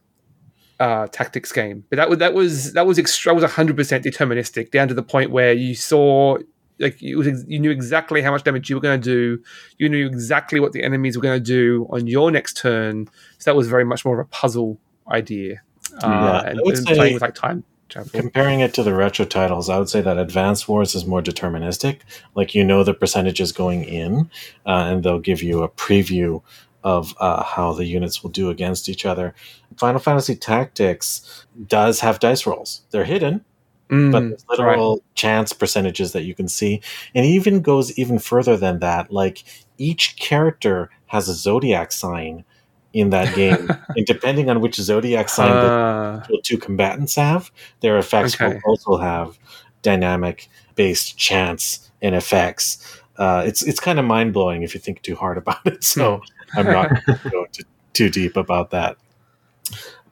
uh, 0.81 1.07
tactics 1.09 1.53
game. 1.53 1.85
But 1.91 1.97
that 1.97 2.09
was 2.09 2.18
that 2.18 2.35
was 2.35 2.73
that 2.73 2.87
was 2.87 2.99
extra 2.99 3.35
was 3.35 3.45
hundred 3.45 3.77
percent 3.77 4.05
deterministic 4.05 4.70
down 4.70 4.89
to 4.89 4.95
the 4.95 5.03
point 5.03 5.31
where 5.31 5.53
you 5.53 5.75
saw 5.75 6.39
like 6.79 7.01
you, 7.01 7.18
was, 7.18 7.45
you 7.47 7.59
knew 7.59 7.70
exactly 7.70 8.23
how 8.23 8.33
much 8.33 8.45
damage 8.45 8.68
you 8.68 8.77
were 8.77 8.83
going 8.83 9.01
to 9.01 9.05
do. 9.05 9.43
You 9.79 9.89
knew 9.89 10.07
exactly 10.07 10.59
what 10.59 10.73
the 10.73 10.83
enemies 10.83 11.16
were 11.16 11.23
going 11.23 11.39
to 11.39 11.45
do 11.45 11.87
on 11.91 12.07
your 12.07 12.31
next 12.31 12.57
turn. 12.57 13.09
So 13.39 13.51
that 13.51 13.57
was 13.57 13.68
very 13.68 13.85
much 13.85 14.05
more 14.05 14.18
of 14.18 14.27
a 14.27 14.29
puzzle 14.29 14.79
idea. 15.09 15.62
Uh, 16.03 16.09
yeah, 16.09 16.51
and, 16.51 16.61
and 16.61 16.87
playing 16.87 17.14
with 17.14 17.23
like 17.23 17.35
time 17.35 17.64
Comparing 18.11 18.61
it 18.61 18.73
to 18.75 18.83
the 18.83 18.95
retro 18.95 19.27
titles, 19.27 19.68
I 19.68 19.79
would 19.79 19.89
say 19.89 20.01
that 20.01 20.16
Advance 20.16 20.66
Wars 20.66 20.95
is 20.95 21.05
more 21.05 21.20
deterministic. 21.20 22.01
Like 22.35 22.55
you 22.55 22.64
know 22.64 22.85
the 22.85 22.95
percentages 22.95 23.53
going 23.53 23.85
in, 23.85 24.31
uh, 24.66 24.89
and 24.89 25.03
they'll 25.03 25.18
give 25.18 25.43
you 25.43 25.62
a 25.62 25.68
preview 25.68 26.43
of 26.85 27.14
uh, 27.20 27.43
how 27.43 27.72
the 27.72 27.85
units 27.85 28.22
will 28.22 28.30
do 28.30 28.51
against 28.51 28.89
each 28.89 29.07
other. 29.07 29.35
Final 29.76 30.01
Fantasy 30.01 30.35
Tactics 30.35 31.47
does 31.66 32.01
have 32.01 32.20
dice 32.20 32.47
rolls. 32.47 32.83
They're 32.91 33.05
hidden, 33.05 33.45
mm, 33.89 34.12
but 34.12 34.20
there's 34.20 34.45
literal 34.49 34.95
right. 34.95 35.14
chance 35.14 35.53
percentages 35.53 36.12
that 36.12 36.24
you 36.24 36.35
can 36.35 36.49
see. 36.49 36.80
And 37.14 37.24
even 37.24 37.61
goes 37.61 37.97
even 37.99 38.18
further 38.18 38.57
than 38.57 38.80
that. 38.80 39.12
Like 39.12 39.45
each 39.78 40.16
character 40.16 40.91
has 41.07 41.28
a 41.28 41.35
zodiac 41.35 41.93
sign 41.93 42.45
in 42.93 43.11
that 43.11 43.35
game. 43.35 43.68
and 43.97 44.07
depending 44.07 44.51
on 44.51 44.61
which 44.61 44.76
zodiac 44.76 45.28
sign 45.28 45.51
uh, 45.51 46.24
the 46.28 46.41
two 46.43 46.59
combatants 46.59 47.14
have, 47.16 47.51
their 47.80 47.99
effects 47.99 48.35
okay. 48.35 48.55
will 48.55 48.61
also 48.66 48.97
have 48.97 49.39
dynamic 49.83 50.49
based 50.74 51.18
chance 51.18 51.91
and 52.01 52.14
effects. 52.14 53.01
Uh, 53.16 53.43
it's 53.47 53.62
it's 53.62 53.78
kind 53.78 53.99
of 53.99 54.05
mind 54.05 54.33
blowing 54.33 54.62
if 54.62 54.74
you 54.74 54.80
think 54.80 55.03
too 55.03 55.14
hard 55.14 55.39
about 55.39 55.64
it. 55.66 55.85
So 55.93 56.16
hmm. 56.16 56.22
I'm 56.55 56.66
not 56.66 56.90
going 57.07 57.18
to 57.18 57.30
go 57.30 57.46
too, 57.46 57.64
too 57.92 58.11
deep 58.11 58.36
about 58.36 58.70
that. 58.70 58.96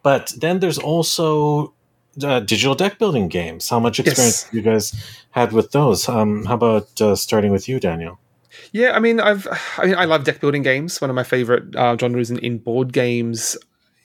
But 0.03 0.32
then 0.38 0.61
there's 0.61 0.78
also 0.78 1.74
uh, 2.22 2.41
digital 2.41 2.74
deck 2.74 2.99
building 2.99 3.28
games. 3.28 3.68
How 3.68 3.80
much 3.80 4.01
experience 4.01 4.45
yes. 4.45 4.55
you 4.55 4.62
guys 4.62 5.16
had 5.30 5.53
with 5.53 5.72
those? 5.72 6.09
Um, 6.09 6.45
how 6.45 6.55
about 6.55 7.01
uh, 7.01 7.16
starting 7.16 7.53
with 7.53 7.68
you, 7.68 7.80
Daniel? 7.80 8.18
Yeah, 8.72 8.93
I 8.93 8.99
mean, 8.99 9.20
I've, 9.20 9.47
I 9.78 9.86
mean, 9.86 9.95
I 9.95 10.05
love 10.05 10.24
deck 10.24 10.41
building 10.41 10.62
games. 10.62 11.01
One 11.01 11.11
of 11.11 11.16
my 11.16 11.22
favorite 11.22 11.74
uh, 11.76 11.97
genres 11.97 12.30
in, 12.30 12.38
in 12.38 12.59
board 12.59 12.93
games. 12.93 13.57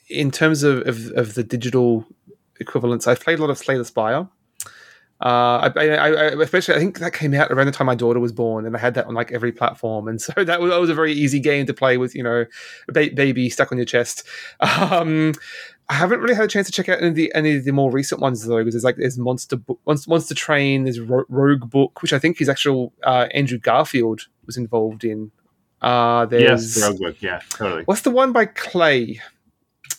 In 0.08 0.30
terms 0.30 0.62
of, 0.62 0.86
of, 0.86 1.10
of 1.12 1.34
the 1.34 1.42
digital 1.42 2.06
equivalents, 2.60 3.06
I've 3.06 3.20
played 3.20 3.38
a 3.38 3.42
lot 3.42 3.50
of 3.50 3.58
Slay 3.58 3.76
the 3.76 3.84
Spire. 3.84 4.28
Uh, 5.20 5.70
I, 5.74 5.88
I, 5.88 6.08
I, 6.08 6.42
especially, 6.42 6.74
I 6.74 6.78
think 6.78 6.98
that 6.98 7.14
came 7.14 7.32
out 7.32 7.50
around 7.50 7.66
the 7.66 7.72
time 7.72 7.86
my 7.86 7.94
daughter 7.94 8.20
was 8.20 8.32
born, 8.32 8.66
and 8.66 8.76
I 8.76 8.78
had 8.78 8.94
that 8.94 9.06
on 9.06 9.14
like 9.14 9.32
every 9.32 9.52
platform, 9.52 10.08
and 10.08 10.20
so 10.20 10.32
that 10.36 10.60
was, 10.60 10.70
that 10.70 10.80
was 10.80 10.90
a 10.90 10.94
very 10.94 11.12
easy 11.12 11.40
game 11.40 11.66
to 11.66 11.74
play 11.74 11.96
with, 11.96 12.14
you 12.14 12.22
know, 12.22 12.44
ba- 12.88 13.10
baby 13.14 13.48
stuck 13.48 13.72
on 13.72 13.78
your 13.78 13.86
chest. 13.86 14.24
Um, 14.86 15.32
I 15.88 15.94
haven't 15.94 16.20
really 16.20 16.34
had 16.34 16.44
a 16.44 16.48
chance 16.48 16.66
to 16.66 16.72
check 16.72 16.88
out 16.88 16.98
any 16.98 17.08
of 17.08 17.14
the, 17.14 17.32
any 17.34 17.56
of 17.56 17.64
the 17.64 17.70
more 17.70 17.90
recent 17.90 18.20
ones 18.20 18.44
though, 18.44 18.58
because 18.58 18.74
there's 18.74 18.84
like 18.84 18.96
there's 18.96 19.18
Monster 19.18 19.56
Book, 19.56 19.80
Monster 19.86 20.34
Train, 20.34 20.84
there's 20.84 21.00
Ro- 21.00 21.24
Roguebook, 21.30 22.02
which 22.02 22.12
I 22.12 22.18
think 22.18 22.40
is 22.40 22.48
actual 22.48 22.92
uh, 23.04 23.28
Andrew 23.32 23.58
Garfield 23.58 24.22
was 24.46 24.56
involved 24.56 25.04
in. 25.04 25.30
Uh, 25.80 26.26
there's 26.26 26.76
yes, 26.76 26.88
Roguebook, 26.88 27.16
yeah, 27.20 27.40
totally. 27.50 27.84
what's 27.84 28.00
the 28.00 28.10
one 28.10 28.32
by 28.32 28.46
Klei? 28.46 29.20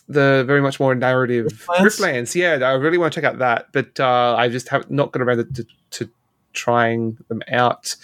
The 0.09 0.43
very 0.47 0.61
much 0.61 0.79
more 0.79 0.95
narrative 0.95 1.67
Griftlands? 1.67 2.33
Yeah, 2.33 2.65
I 2.65 2.73
really 2.73 2.97
want 2.97 3.13
to 3.13 3.21
check 3.21 3.29
out 3.29 3.39
that, 3.39 3.67
but 3.73 3.99
uh, 3.99 4.35
I 4.37 4.47
just 4.47 4.69
have 4.69 4.89
not 4.89 5.11
got 5.11 5.21
around 5.21 5.53
to, 5.55 5.65
to 5.91 6.09
trying 6.53 7.17
them 7.27 7.41
out. 7.51 7.95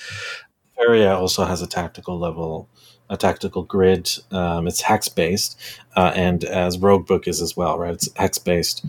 Faeria 0.75 1.15
also 1.15 1.45
has 1.45 1.61
a 1.61 1.67
tactical 1.67 2.19
level, 2.19 2.67
a 3.09 3.15
tactical 3.15 3.63
grid. 3.63 4.09
Um, 4.31 4.67
it's 4.67 4.81
hex 4.81 5.07
based, 5.07 5.57
uh, 5.95 6.11
and 6.15 6.43
as 6.43 6.77
Roguebook 6.77 7.27
is 7.27 7.41
as 7.41 7.55
well, 7.55 7.77
right? 7.79 7.93
It's 7.93 8.09
hex 8.17 8.37
based. 8.37 8.85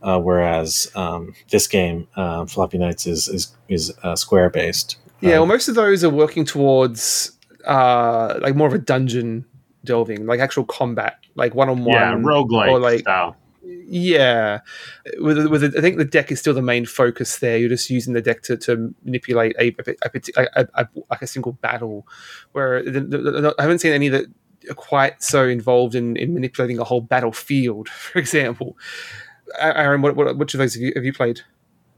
Uh, 0.00 0.20
whereas 0.20 0.90
um, 0.94 1.34
this 1.50 1.66
game, 1.66 2.06
uh, 2.16 2.46
Floppy 2.46 2.78
Knights, 2.78 3.06
is 3.06 3.28
is 3.28 3.56
is 3.68 3.92
uh, 4.02 4.16
square 4.16 4.50
based. 4.50 4.96
Yeah, 5.20 5.30
well, 5.34 5.42
Um, 5.42 5.48
most 5.48 5.68
of 5.68 5.74
those 5.74 6.04
are 6.04 6.10
working 6.10 6.44
towards 6.44 7.32
uh, 7.66 8.38
like 8.40 8.54
more 8.54 8.68
of 8.68 8.74
a 8.74 8.78
dungeon 8.78 9.44
delving, 9.84 10.26
like 10.26 10.40
actual 10.40 10.64
combat, 10.64 11.18
like 11.34 11.54
one 11.54 11.68
on 11.68 11.84
one. 11.84 11.94
yeah, 11.94 12.14
roguelike 12.14 12.70
or 12.70 12.78
like 12.78 13.00
style. 13.00 13.36
yeah. 13.62 14.60
With 15.18 15.46
with 15.46 15.64
I 15.76 15.80
think 15.80 15.98
the 15.98 16.04
deck 16.04 16.30
is 16.32 16.40
still 16.40 16.54
the 16.54 16.62
main 16.62 16.86
focus 16.86 17.38
there. 17.38 17.58
You're 17.58 17.68
just 17.68 17.90
using 17.90 18.14
the 18.14 18.22
deck 18.22 18.42
to, 18.42 18.56
to 18.58 18.94
manipulate 19.04 19.56
a, 19.58 19.74
a, 19.78 20.46
a, 20.56 20.66
a, 20.74 20.88
like 21.10 21.22
a 21.22 21.26
single 21.26 21.52
battle. 21.52 22.06
Where 22.52 22.82
the, 22.82 23.00
the, 23.00 23.54
I 23.58 23.62
haven't 23.62 23.80
seen 23.80 23.92
any 23.92 24.08
that 24.08 24.26
are 24.70 24.74
quite 24.74 25.22
so 25.22 25.46
involved 25.46 25.94
in, 25.94 26.16
in 26.16 26.34
manipulating 26.34 26.78
a 26.78 26.84
whole 26.84 27.00
battlefield. 27.00 27.88
For 27.88 28.18
example, 28.18 28.76
Aaron, 29.58 30.02
what, 30.02 30.16
what 30.16 30.36
which 30.36 30.54
of 30.54 30.58
those 30.58 30.74
have 30.74 30.82
you, 30.82 30.92
have 30.94 31.04
you 31.04 31.12
played? 31.12 31.40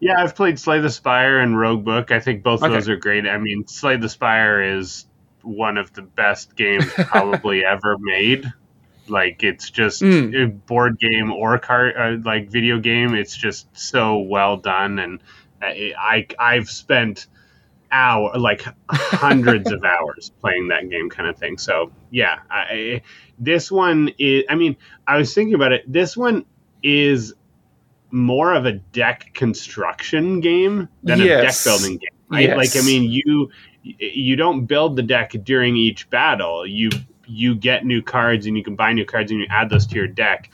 Yeah, 0.00 0.14
I've 0.16 0.34
played 0.34 0.58
Slay 0.58 0.80
the 0.80 0.88
Spire 0.88 1.40
and 1.40 1.54
Roguebook. 1.56 2.10
I 2.10 2.20
think 2.20 2.42
both 2.42 2.62
of 2.62 2.72
those 2.72 2.88
are 2.88 2.96
great. 2.96 3.26
I 3.26 3.36
mean, 3.36 3.66
Slay 3.66 3.98
the 3.98 4.08
Spire 4.08 4.78
is 4.78 5.04
one 5.42 5.76
of 5.78 5.92
the 5.92 6.02
best 6.02 6.56
games 6.56 6.86
probably 6.96 7.64
ever 7.64 7.96
made. 7.98 8.44
Like 9.08 9.42
it's 9.42 9.70
just 9.70 10.02
Mm. 10.02 10.44
a 10.44 10.46
board 10.48 10.98
game 10.98 11.32
or 11.32 11.58
card, 11.58 11.94
uh, 11.96 12.16
like 12.24 12.48
video 12.48 12.78
game. 12.78 13.14
It's 13.14 13.36
just 13.36 13.66
so 13.76 14.18
well 14.18 14.56
done, 14.56 14.98
and 15.00 15.20
I, 15.60 15.92
I 15.98 16.26
I've 16.38 16.68
spent 16.70 17.26
hour 17.92 18.38
like 18.38 18.64
hundreds 18.90 19.72
of 19.72 19.82
hours 19.84 20.30
playing 20.40 20.68
that 20.68 20.88
game, 20.88 21.10
kind 21.10 21.28
of 21.28 21.36
thing. 21.36 21.58
So 21.58 21.90
yeah, 22.10 22.38
I, 22.50 23.02
this 23.38 23.70
one 23.72 24.12
is. 24.18 24.44
I 24.48 24.54
mean, 24.54 24.76
I 25.08 25.16
was 25.16 25.34
thinking 25.34 25.54
about 25.54 25.72
it. 25.72 25.90
This 25.92 26.16
one 26.16 26.44
is 26.82 27.34
more 28.12 28.54
of 28.54 28.64
a 28.66 28.72
deck 28.72 29.30
construction 29.34 30.40
game 30.40 30.88
than 31.02 31.18
Yes. 31.20 31.40
a 31.40 31.42
deck 31.46 31.56
building 31.80 31.98
game. 31.98 32.08
Right? 32.28 32.48
Yes. 32.48 32.56
Like 32.56 32.82
I 32.82 32.86
mean, 32.86 33.10
you 33.10 33.50
you 33.82 34.36
don't 34.36 34.66
build 34.66 34.96
the 34.96 35.02
deck 35.02 35.32
during 35.44 35.76
each 35.76 36.08
battle. 36.10 36.66
You 36.66 36.90
you 37.26 37.54
get 37.54 37.84
new 37.84 38.02
cards 38.02 38.46
and 38.46 38.56
you 38.56 38.64
can 38.64 38.74
buy 38.76 38.92
new 38.92 39.04
cards 39.04 39.30
and 39.30 39.40
you 39.40 39.46
add 39.50 39.70
those 39.70 39.86
to 39.86 39.94
your 39.94 40.08
deck 40.08 40.50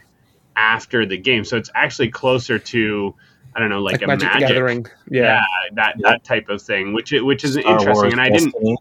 after 0.57 1.07
the 1.07 1.17
game. 1.17 1.45
So 1.45 1.57
it's 1.57 1.71
actually 1.75 2.11
closer 2.11 2.59
to 2.59 3.15
I 3.55 3.61
don't 3.61 3.71
know, 3.71 3.81
like, 3.81 3.95
Like, 3.95 4.03
a 4.03 4.07
Magic, 4.09 4.29
magic, 4.29 4.49
Gathering. 4.49 4.87
Yeah. 5.11 5.43
that 5.73 5.95
Yeah. 5.99 6.11
that 6.11 6.25
type 6.25 6.49
of 6.51 6.61
thing, 6.61 6.93
which 6.93 7.13
which 7.13 7.43
is 7.45 7.55
Star 7.55 7.73
interesting. 7.73 7.95
Wars 7.95 8.13
and 8.13 8.21
I 8.21 8.29
didn't 8.29 8.53
Destiny. 8.53 8.77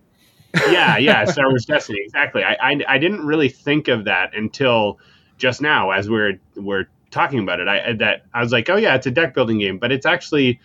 yeah, 0.70 0.98
yeah, 0.98 1.26
Star 1.36 1.48
Wars 1.50 1.66
Destiny, 1.66 2.00
exactly. 2.04 2.43
I, 2.43 2.56
I 2.62 2.82
I 2.88 2.98
didn't 2.98 3.26
really 3.26 3.50
think 3.50 3.88
of 3.88 4.06
that 4.06 4.36
until 4.36 5.00
just 5.38 5.62
now 5.62 5.91
as 5.91 6.10
we're 6.10 6.39
we're 6.56 6.88
talking 7.10 7.39
about 7.39 7.62
it. 7.62 7.68
I 7.70 7.93
that 7.93 8.26
I 8.34 8.41
was 8.41 8.52
like, 8.52 8.70
oh 8.70 8.76
yeah, 8.76 8.96
it's 8.96 9.08
a 9.08 9.12
deck 9.12 9.34
building 9.34 9.60
game, 9.60 9.78
but 9.80 9.91
it's 9.93 10.06
actually 10.06 10.60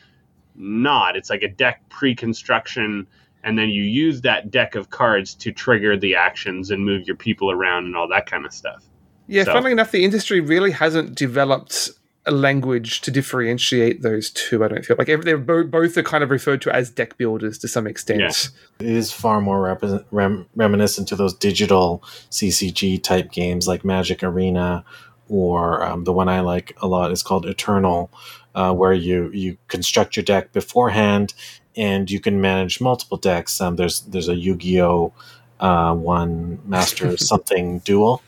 not. 0.57 1.15
It's 1.17 1.31
like 1.31 1.43
a 1.43 1.49
deck 1.49 1.89
pre-construction, 1.89 3.07
and 3.45 3.59
then 3.59 3.69
you 3.71 3.83
use 3.83 4.21
that 4.23 4.51
deck 4.51 4.75
of 4.75 4.91
cards 4.91 5.35
to 5.35 5.53
trigger 5.53 5.97
the 5.97 6.15
actions 6.15 6.71
and 6.71 6.85
move 6.85 7.07
your 7.07 7.17
people 7.17 7.51
around 7.51 7.85
and 7.87 7.97
all 7.97 8.09
that 8.09 8.27
kind 8.27 8.45
of 8.45 8.53
stuff. 8.53 8.85
Yeah, 9.27 9.45
So- 9.45 9.53
funnily 9.53 9.73
enough, 9.73 9.93
the 9.93 10.05
industry 10.05 10.41
really 10.41 10.73
hasn't 10.73 11.15
developed 11.15 11.91
a 12.27 12.31
language 12.31 13.01
to 13.01 13.11
differentiate 13.11 14.03
those 14.03 14.29
two. 14.31 14.63
I 14.63 14.69
don't 14.69 14.85
feel 14.85 14.97
like 14.99 15.07
they're 15.07 15.39
bo- 15.39 15.65
both 15.65 15.97
are 15.97 16.03
kind 16.03 16.23
of 16.23 16.31
referred 16.31 16.61
to 16.63 16.75
as 16.75 16.91
deck 16.91 17.17
builders 17.17 17.57
to 17.59 17.69
some 17.69 17.87
extent. 17.87 18.21
Yeah. 18.21 18.87
It 18.87 18.95
is 18.95 19.11
far 19.11 19.41
more 19.41 19.63
rep- 19.63 20.05
rem- 20.11 20.47
reminiscent 20.55 21.09
to 21.09 21.17
those 21.17 21.33
digital 21.33 22.05
CCG 22.31 23.03
type 23.03 23.33
games 23.33 23.67
like 23.67 23.87
Magic 23.87 24.23
Arena, 24.23 24.85
or 25.31 25.83
um, 25.85 26.05
the 26.05 26.13
one 26.13 26.29
I 26.29 26.41
like 26.41 26.77
a 26.83 26.87
lot 26.87 27.11
is 27.11 27.23
called 27.23 27.47
Eternal, 27.47 28.11
uh, 28.55 28.75
where 28.75 28.93
you 28.93 29.31
you 29.33 29.57
construct 29.69 30.15
your 30.17 30.25
deck 30.25 30.53
beforehand 30.53 31.33
and 31.77 32.11
you 32.11 32.21
can 32.21 32.41
manage 32.41 32.81
multiple 32.81 33.17
decks. 33.17 33.61
Um, 33.61 33.77
there's 33.77 34.01
there's 34.03 34.29
a 34.29 34.35
Yu-Gi-Oh 34.35 35.13
uh, 35.61 35.95
one 35.95 36.59
Master 36.65 37.17
something 37.33 37.79
duel 37.81 38.23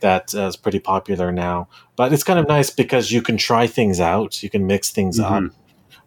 that 0.00 0.34
uh, 0.34 0.46
is 0.46 0.56
pretty 0.56 0.78
popular 0.78 1.32
now, 1.32 1.68
but 1.96 2.12
it's 2.12 2.22
kind 2.24 2.38
of 2.38 2.46
nice 2.48 2.70
because 2.70 3.10
you 3.10 3.22
can 3.22 3.36
try 3.36 3.66
things 3.66 3.98
out, 4.00 4.42
you 4.42 4.50
can 4.50 4.66
mix 4.66 4.90
things 4.90 5.18
up 5.18 5.42
Mhm. 5.42 5.50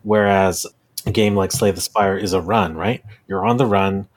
whereas 0.03 0.65
a 1.05 1.11
game 1.11 1.35
like 1.35 1.51
Slay 1.51 1.71
the 1.71 1.81
Spire 1.81 2.17
is 2.17 2.33
a 2.33 2.41
run, 2.41 2.75
right? 2.75 3.03
You're 3.27 3.45
on 3.45 3.57
the 3.57 3.65
run. 3.65 4.07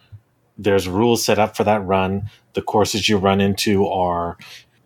There's 0.59 0.87
rules 0.89 1.25
set 1.25 1.39
up 1.39 1.57
for 1.57 1.65
that 1.65 1.83
run. 1.85 2.29
The 2.53 2.63
courses 2.63 3.09
you 3.09 3.17
run 3.17 3.41
into 3.41 3.87
are 3.89 4.37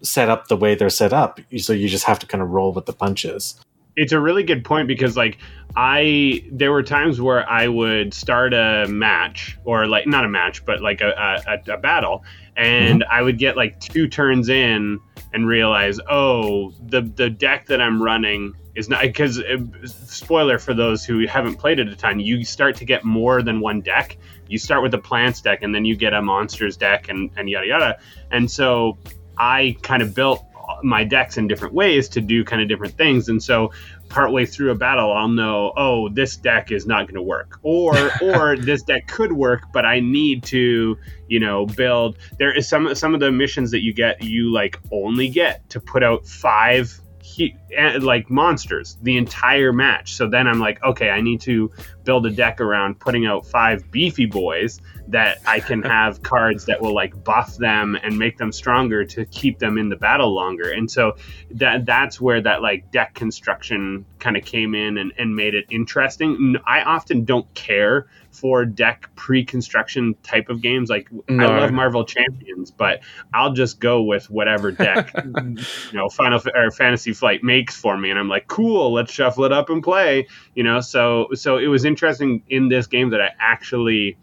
set 0.03 0.29
up 0.29 0.47
the 0.49 0.57
way 0.57 0.75
they're 0.77 0.89
set 0.91 1.13
up, 1.13 1.41
so 1.59 1.73
you 1.73 1.89
just 1.89 2.05
have 2.05 2.19
to 2.21 2.27
kind 2.27 2.43
of 2.43 2.51
roll 2.51 2.73
with 2.73 2.87
the 2.87 2.93
punches. 2.93 3.59
It's 3.97 4.13
a 4.13 4.21
really 4.21 4.43
good 4.43 4.65
point 4.65 4.87
because 4.87 5.17
like 5.17 5.39
i 5.75 6.45
there 6.53 6.71
were 6.71 6.83
times 6.83 7.21
where 7.21 7.49
i 7.49 7.67
would 7.67 8.13
start 8.15 8.55
a 8.55 8.87
match 8.89 9.59
or 9.65 9.87
like 9.87 10.07
not 10.07 10.25
a 10.25 10.29
match 10.29 10.65
but 10.65 10.81
like 10.81 11.01
a, 11.01 11.43
a, 11.47 11.73
a 11.73 11.79
battle 11.79 12.25
and 12.57 13.03
mm-hmm. 13.03 13.13
i 13.13 13.21
would 13.23 13.39
get 13.39 13.57
like 13.57 13.81
two 13.81 14.07
turns 14.07 14.49
in 14.49 15.01
and 15.33 15.47
realize 15.47 15.99
oh 16.09 16.71
the 16.87 17.01
the 17.01 17.29
deck 17.29 17.67
that 17.67 17.81
i'm 17.81 18.03
running 18.03 18.55
is 18.77 18.91
not 18.91 19.01
because 19.03 19.41
uh, 19.41 19.57
spoiler 19.85 20.59
for 20.59 20.75
those 20.75 21.05
who 21.05 21.27
haven't 21.27 21.57
played 21.57 21.79
it 21.79 21.89
a 21.89 21.97
ton 21.97 22.21
you 22.21 22.45
start 22.45 22.77
to 22.77 22.85
get 22.85 23.05
more 23.05 23.43
than 23.43 23.61
one 23.61 23.81
deck. 23.81 24.19
You 24.49 24.59
start 24.59 24.83
with 24.83 24.95
a 24.95 24.99
plants 24.99 25.41
deck 25.41 25.63
and 25.63 25.75
then 25.75 25.85
you 25.85 25.97
get 25.97 26.13
a 26.13 26.21
monsters 26.21 26.77
deck 26.77 27.09
and, 27.09 27.31
and 27.37 27.49
yada 27.49 27.67
yada. 27.67 27.99
And 28.31 28.49
so 28.51 28.99
i 29.39 29.77
kind 29.83 30.03
of 30.03 30.15
built 30.15 30.45
my 30.83 31.05
decks 31.05 31.37
in 31.37 31.47
different 31.47 31.75
ways 31.75 32.09
to 32.09 32.21
do 32.21 32.45
kind 32.45 32.63
of 32.63 32.69
different 32.69 32.97
things 32.97 33.29
and 33.29 33.43
so 33.43 33.73
partway 34.09 34.45
through 34.45 34.71
a 34.71 34.75
battle 34.75 35.13
i'll 35.13 35.29
know 35.29 35.73
oh 35.77 36.09
this 36.11 36.37
deck 36.37 36.71
is 36.71 36.87
not 36.87 37.07
going 37.07 37.15
to 37.15 37.23
work 37.23 37.59
or 37.63 37.95
or 38.23 38.57
this 38.57 38.83
deck 38.83 39.07
could 39.07 39.33
work 39.33 39.63
but 39.73 39.85
i 39.85 40.01
need 40.01 40.43
to 40.43 40.97
you 41.29 41.41
know 41.41 41.67
build. 41.67 42.19
There 42.39 42.57
is 42.57 42.69
some 42.69 42.95
some 42.95 43.15
of 43.15 43.21
the 43.21 43.31
missions 43.31 43.71
that 43.71 43.83
you 43.83 43.93
get 43.93 44.23
you 44.23 44.53
like 44.53 44.79
only 44.93 45.29
get 45.29 45.69
to 45.71 45.81
put 45.81 46.03
out 46.03 46.27
five 46.27 47.01
hu- 47.37 47.49
eh, 47.75 47.99
like 48.01 48.31
monsters 48.31 48.97
the 49.03 49.17
entire 49.17 49.73
match. 49.73 50.15
So 50.15 50.29
then 50.29 50.47
i'm 50.47 50.61
like 50.61 50.83
okay 50.83 51.11
i 51.11 51.21
need 51.21 51.41
to 51.43 51.71
build 52.05 52.27
a 52.27 52.31
deck 52.31 52.61
around 52.61 52.99
putting 53.01 53.27
out 53.27 53.47
five 53.47 53.91
beefy 53.91 54.27
boys 54.27 54.81
that 55.09 55.39
i 55.47 55.61
can 55.61 55.83
have 55.97 56.23
cards 56.23 56.67
that 56.67 56.81
will 56.81 56.95
like 56.95 57.23
buff 57.25 57.57
them 57.57 57.97
and 58.03 58.19
make 58.19 58.39
them 58.39 58.53
stronger 58.53 59.05
to 59.05 59.25
keep 59.27 59.59
them 59.59 59.79
in 59.79 59.89
the 59.89 59.97
battle 59.97 60.35
longer. 60.35 60.71
And 60.71 60.91
so 60.91 61.17
that 61.53 61.87
that's 61.87 62.21
where 62.21 62.41
that 62.41 62.63
like 62.63 62.91
deck 62.91 63.15
construction 63.15 64.05
kind 64.19 64.37
of 64.37 64.45
came 64.45 64.75
in 64.75 64.99
and, 64.99 65.13
and 65.19 65.35
made 65.37 65.55
it 65.55 65.67
interesting. 65.71 66.57
I 66.67 66.83
often 66.83 67.25
don't 67.25 67.53
care 67.55 68.07
for 68.31 68.65
deck 68.65 69.09
pre-construction 69.17 70.15
type 70.23 70.49
of 70.49 70.61
games. 70.61 70.91
Like 70.91 71.09
No. 71.29 71.47
i 71.47 71.61
love 71.61 71.73
marvel 71.73 72.05
champions 72.05 72.71
but 72.71 73.01
i'll 73.33 73.53
just 73.53 73.81
go 73.81 74.03
with 74.03 74.29
whatever 74.31 74.71
deck 74.73 75.13
you 75.25 75.57
know 75.95 76.09
final 76.09 76.39
F- 76.39 76.47
or 76.55 76.71
fantasy 76.71 77.13
flight 77.13 77.43
makes 77.43 77.77
for 77.77 77.97
me. 77.97 78.11
And 78.11 78.19
i'm 78.19 78.29
like 78.29 78.47
cool 78.49 78.93
let's 78.93 79.13
shuffle 79.13 79.45
it 79.45 79.53
up 79.53 79.71
and 79.71 79.83
play 79.83 80.27
you 80.55 80.63
know? 80.63 80.81
So 80.81 81.29
so 81.35 81.59
it 81.59 81.67
was 81.69 81.85
interesting 81.85 82.43
in 82.49 82.69
this 82.69 82.87
game 82.87 83.11
that 83.11 83.21
i 83.21 83.31
actually 83.39 84.17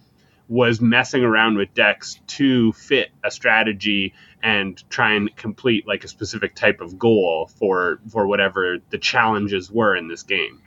was 0.48 0.82
messing 0.82 1.24
around 1.24 1.58
with 1.58 1.74
decks 1.74 2.20
to 2.28 2.74
fit 2.74 3.10
a 3.24 3.32
strategy 3.32 4.14
and 4.41 4.84
try 4.89 5.14
and 5.14 5.34
complete 5.38 5.88
like 5.88 6.04
a 6.04 6.08
specific 6.08 6.54
type 6.54 6.82
of 6.82 7.00
goal 7.00 7.50
for 7.58 8.00
for 8.10 8.28
whatever 8.28 8.78
the 8.89 8.98
challenges 8.98 9.72
were 9.72 9.96
in 9.96 10.08
this 10.10 10.24
game 10.24 10.62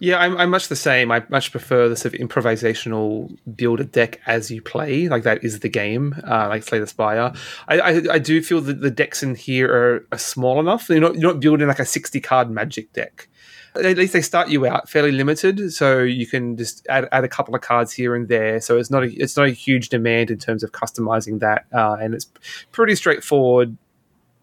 Yeah, 0.00 0.18
I'm, 0.18 0.36
I'm 0.36 0.50
much 0.50 0.68
the 0.68 0.76
same. 0.76 1.10
I 1.10 1.24
much 1.28 1.50
prefer 1.50 1.88
the 1.88 1.96
sort 1.96 2.14
of 2.14 2.20
improvisational 2.20 3.36
build 3.56 3.80
a 3.80 3.84
deck 3.84 4.20
as 4.26 4.50
you 4.50 4.60
play. 4.60 5.08
Like 5.08 5.22
that 5.22 5.42
is 5.42 5.60
the 5.60 5.68
game. 5.68 6.14
Uh, 6.26 6.48
like 6.48 6.62
Slay 6.62 6.78
the 6.78 6.86
Spire. 6.86 7.32
I, 7.68 7.80
I, 7.80 8.02
I 8.12 8.18
do 8.18 8.42
feel 8.42 8.60
that 8.60 8.80
the 8.80 8.90
decks 8.90 9.22
in 9.22 9.34
here 9.34 9.72
are, 9.72 10.06
are 10.12 10.18
small 10.18 10.60
enough. 10.60 10.88
You're 10.88 11.00
not 11.00 11.14
you're 11.14 11.32
not 11.32 11.40
building 11.40 11.68
like 11.68 11.78
a 11.78 11.84
sixty 11.84 12.20
card 12.20 12.50
Magic 12.50 12.92
deck. 12.92 13.28
At 13.76 13.96
least 13.96 14.12
they 14.12 14.22
start 14.22 14.48
you 14.48 14.66
out 14.66 14.88
fairly 14.88 15.10
limited, 15.10 15.72
so 15.72 16.00
you 16.00 16.26
can 16.26 16.56
just 16.56 16.86
add, 16.88 17.08
add 17.10 17.24
a 17.24 17.28
couple 17.28 17.54
of 17.54 17.60
cards 17.60 17.92
here 17.92 18.14
and 18.14 18.28
there. 18.28 18.60
So 18.60 18.78
it's 18.78 18.90
not 18.90 19.02
a, 19.02 19.12
it's 19.12 19.36
not 19.36 19.46
a 19.46 19.50
huge 19.50 19.88
demand 19.88 20.30
in 20.30 20.38
terms 20.38 20.62
of 20.62 20.72
customizing 20.72 21.40
that, 21.40 21.66
uh, 21.72 21.96
and 22.00 22.14
it's 22.14 22.26
pretty 22.70 22.94
straightforward 22.94 23.76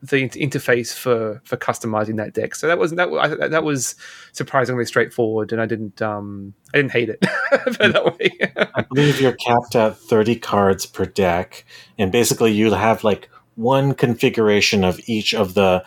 the 0.02 0.28
interface 0.30 0.94
for 0.96 1.42
for 1.44 1.58
customizing 1.58 2.18
that 2.18 2.34
deck. 2.34 2.56
So 2.56 2.68
that 2.68 2.80
was 2.80 2.92
that 2.92 3.50
that 3.52 3.64
was 3.64 3.96
surprisingly 4.32 4.86
straightforward, 4.86 5.52
and 5.52 5.62
I 5.62 5.66
didn't 5.66 6.02
um 6.02 6.54
I 6.74 6.78
didn't 6.78 6.92
hate 6.92 7.10
it 7.10 7.22
that 7.22 8.16
way. 8.20 8.32
I 8.76 8.82
believe 8.82 9.22
you're 9.22 9.34
capped 9.34 9.76
at 9.76 9.98
thirty 9.98 10.36
cards 10.36 10.86
per 10.86 11.06
deck, 11.06 11.66
and 11.98 12.12
basically 12.12 12.52
you 12.52 12.74
have 12.74 13.04
like 13.04 13.30
one 13.56 13.94
configuration 13.94 14.84
of 14.84 15.00
each 15.06 15.34
of 15.34 15.54
the. 15.54 15.84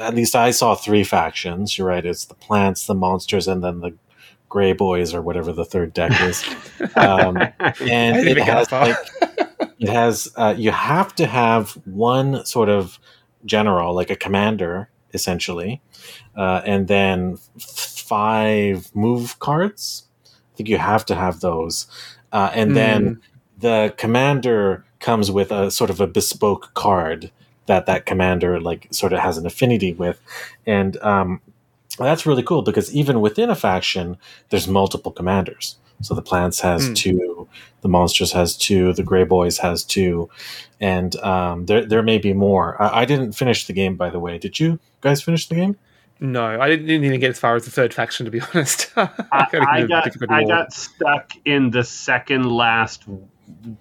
At 0.00 0.14
least 0.14 0.34
I 0.34 0.50
saw 0.50 0.74
three 0.74 1.04
factions. 1.04 1.76
You're 1.76 1.88
right. 1.88 2.04
It's 2.04 2.24
the 2.24 2.34
plants, 2.34 2.86
the 2.86 2.94
monsters, 2.94 3.46
and 3.46 3.62
then 3.62 3.80
the 3.80 3.94
gray 4.48 4.74
boys 4.74 5.14
or 5.14 5.22
whatever 5.22 5.50
the 5.52 5.64
third 5.64 5.94
deck 5.94 6.12
is. 6.20 6.44
Um, 6.96 7.36
and 7.80 8.16
it 8.16 8.38
has 8.38 8.70
like 8.72 8.96
it 9.78 9.88
has 9.88 10.28
uh, 10.36 10.54
you 10.58 10.72
have 10.72 11.14
to 11.14 11.26
have 11.26 11.70
one 11.84 12.44
sort 12.44 12.68
of 12.68 12.98
general, 13.44 13.94
like 13.94 14.10
a 14.10 14.16
commander, 14.16 14.90
essentially, 15.14 15.80
uh, 16.36 16.62
and 16.66 16.88
then 16.88 17.38
five 17.58 18.90
move 18.94 19.38
cards. 19.38 20.08
I 20.26 20.56
think 20.56 20.68
you 20.68 20.78
have 20.78 21.06
to 21.06 21.14
have 21.14 21.40
those, 21.40 21.86
uh, 22.32 22.50
and 22.52 22.72
mm. 22.72 22.74
then 22.74 23.20
the 23.58 23.94
commander 23.96 24.84
comes 24.98 25.30
with 25.30 25.50
a 25.52 25.70
sort 25.70 25.88
of 25.88 26.00
a 26.00 26.06
bespoke 26.06 26.74
card 26.74 27.30
that 27.66 27.86
that 27.86 28.06
commander 28.06 28.60
like 28.60 28.88
sort 28.90 29.12
of 29.12 29.20
has 29.20 29.38
an 29.38 29.46
affinity 29.46 29.92
with, 29.92 30.20
and 30.66 30.96
um, 30.98 31.40
that's 31.98 32.26
really 32.26 32.42
cool 32.42 32.62
because 32.62 32.94
even 32.94 33.20
within 33.20 33.50
a 33.50 33.54
faction, 33.54 34.16
there's 34.50 34.68
multiple 34.68 35.12
commanders. 35.12 35.76
So 36.00 36.14
the 36.14 36.22
plants 36.22 36.60
has 36.60 36.88
mm. 36.88 36.96
two, 36.96 37.48
the 37.80 37.88
monsters 37.88 38.32
has 38.32 38.56
two, 38.56 38.92
the 38.92 39.04
gray 39.04 39.24
boys 39.24 39.58
has 39.58 39.84
two, 39.84 40.28
and 40.80 41.14
um, 41.16 41.66
there 41.66 41.84
there 41.86 42.02
may 42.02 42.18
be 42.18 42.32
more. 42.32 42.80
I, 42.82 43.02
I, 43.02 43.04
didn't 43.04 43.32
finish 43.32 43.66
the 43.66 43.72
game, 43.72 43.96
by 43.96 44.10
the 44.10 44.18
way. 44.18 44.38
Did 44.38 44.58
you 44.58 44.80
guys 45.00 45.22
finish 45.22 45.48
the 45.48 45.54
game? 45.54 45.76
No, 46.18 46.44
I 46.44 46.68
didn't 46.68 46.90
even 46.90 47.20
get 47.20 47.30
as 47.30 47.38
far 47.38 47.56
as 47.56 47.64
the 47.64 47.70
third 47.70 47.94
faction, 47.94 48.24
to 48.24 48.32
be 48.32 48.40
honest. 48.54 48.90
I, 48.96 49.08
I, 49.32 49.86
got 49.86 50.30
I 50.30 50.44
got 50.44 50.72
stuck 50.72 51.32
in 51.44 51.70
the 51.70 51.84
second 51.84 52.50
last 52.50 53.04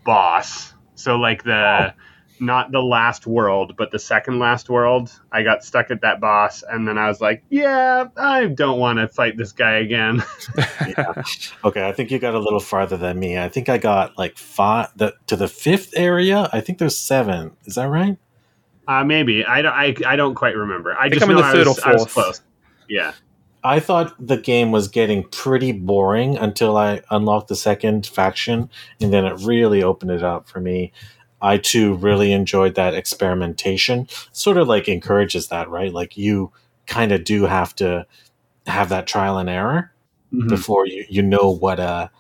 boss. 0.04 0.74
So 0.96 1.16
like 1.16 1.44
the. 1.44 1.94
Oh 1.94 2.11
not 2.42 2.72
the 2.72 2.82
last 2.82 3.28
world, 3.28 3.76
but 3.78 3.92
the 3.92 4.00
second 4.00 4.40
last 4.40 4.70
world. 4.70 5.12
I 5.32 5.44
got 5.44 5.64
stuck 5.64 5.92
at 5.92 6.02
that 6.02 6.20
boss, 6.20 6.64
and 6.64 6.88
then 6.88 6.98
I 6.98 7.08
was 7.08 7.22
like, 7.22 7.44
"Yeah, 7.50 8.08
I 8.18 8.48
don't 8.48 8.80
want 8.80 9.00
to 9.00 9.08
fight 9.08 9.38
this 9.38 9.52
guy 9.52 9.76
again." 9.76 10.24
yeah. 10.58 11.22
Okay, 11.64 11.88
I 11.88 11.94
think 11.94 12.12
you 12.12 12.20
got 12.20 12.34
a 12.34 12.40
little 12.40 12.60
farther 12.60 12.98
than 12.98 13.20
me. 13.20 13.38
I 13.38 13.48
think 13.48 13.70
I 13.70 13.78
got 13.78 14.18
like 14.18 14.38
five 14.38 14.90
the, 14.96 15.14
to 15.28 15.36
the 15.36 15.48
fifth 15.48 15.94
area. 15.96 16.50
I 16.52 16.60
think 16.62 16.80
there's 16.80 16.98
seven. 16.98 17.56
Is 17.66 17.76
that 17.76 17.88
right? 17.88 18.18
Uh, 18.88 19.04
maybe 19.04 19.46
I 19.46 19.62
don't. 19.62 19.74
I, 19.74 19.96
I 20.06 20.16
don't 20.16 20.36
quite 20.36 20.56
remember. 20.56 20.94
I, 20.94 21.06
I 21.06 21.10
just 21.10 21.26
know 21.26 21.36
the 21.36 21.44
I 21.44 21.54
was. 21.54 21.80
I 21.80 21.94
was 21.94 22.06
close. 22.12 22.42
Yeah. 22.90 23.14
I 23.64 23.80
thought 23.80 24.16
the 24.20 24.38
game 24.38 24.72
was 24.72 24.88
getting 24.88 25.24
pretty 25.24 25.72
boring 25.72 26.36
until 26.36 26.78
I 26.78 27.02
unlocked 27.12 27.48
the 27.48 27.56
second 27.56 28.08
faction, 28.08 28.72
and 29.00 29.14
then 29.14 29.24
it 29.24 29.40
really 29.44 29.84
opened 29.84 30.10
it 30.10 30.24
up 30.24 30.50
for 30.50 30.60
me. 30.60 30.92
I 31.42 31.58
too 31.58 31.96
really 31.96 32.32
enjoyed 32.34 32.76
that 32.76 32.94
experimentation. 32.94 34.08
Sort 34.32 34.58
of 34.58 34.68
like 34.68 34.88
encourages 34.88 35.48
that, 35.48 35.70
right? 35.70 35.94
Like 35.94 36.18
you 36.18 36.52
kind 36.86 37.12
of 37.12 37.24
do 37.24 37.44
have 37.46 37.76
to 37.76 38.06
have 38.68 38.90
that 38.90 39.08
trial 39.08 39.38
and 39.38 39.50
error 39.50 39.92
mm-hmm. 40.34 40.48
before 40.48 40.86
you 40.86 41.06
you 41.10 41.22
know 41.22 41.50
what 41.50 41.80
a 41.80 42.12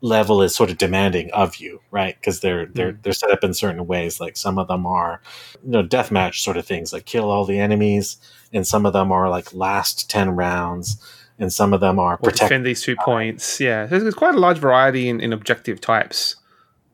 level 0.00 0.42
is 0.42 0.54
sort 0.54 0.70
of 0.70 0.78
demanding 0.78 1.30
of 1.32 1.56
you, 1.56 1.80
right? 1.90 2.16
Because 2.20 2.40
they're 2.40 2.66
they're 2.66 2.92
mm-hmm. 2.92 3.02
they're 3.02 3.12
set 3.12 3.30
up 3.30 3.44
in 3.44 3.54
certain 3.54 3.86
ways. 3.86 4.20
Like 4.20 4.36
some 4.36 4.58
of 4.58 4.68
them 4.68 4.86
are, 4.86 5.20
you 5.64 5.70
know, 5.70 5.82
deathmatch 5.82 6.40
sort 6.40 6.56
of 6.56 6.66
things, 6.66 6.92
like 6.92 7.04
kill 7.04 7.30
all 7.30 7.44
the 7.44 7.58
enemies, 7.58 8.16
and 8.52 8.66
some 8.66 8.86
of 8.86 8.92
them 8.92 9.12
are 9.12 9.28
like 9.28 9.54
last 9.54 10.08
ten 10.08 10.30
rounds, 10.30 11.02
and 11.38 11.52
some 11.52 11.72
of 11.72 11.80
them 11.80 11.98
are 11.98 12.16
protect 12.16 12.40
defend 12.40 12.66
these 12.66 12.82
two 12.82 12.96
points. 12.96 13.60
Yeah, 13.60 13.86
there's 13.86 14.14
quite 14.14 14.34
a 14.34 14.40
large 14.40 14.58
variety 14.58 15.08
in, 15.08 15.20
in 15.20 15.32
objective 15.32 15.80
types. 15.80 16.36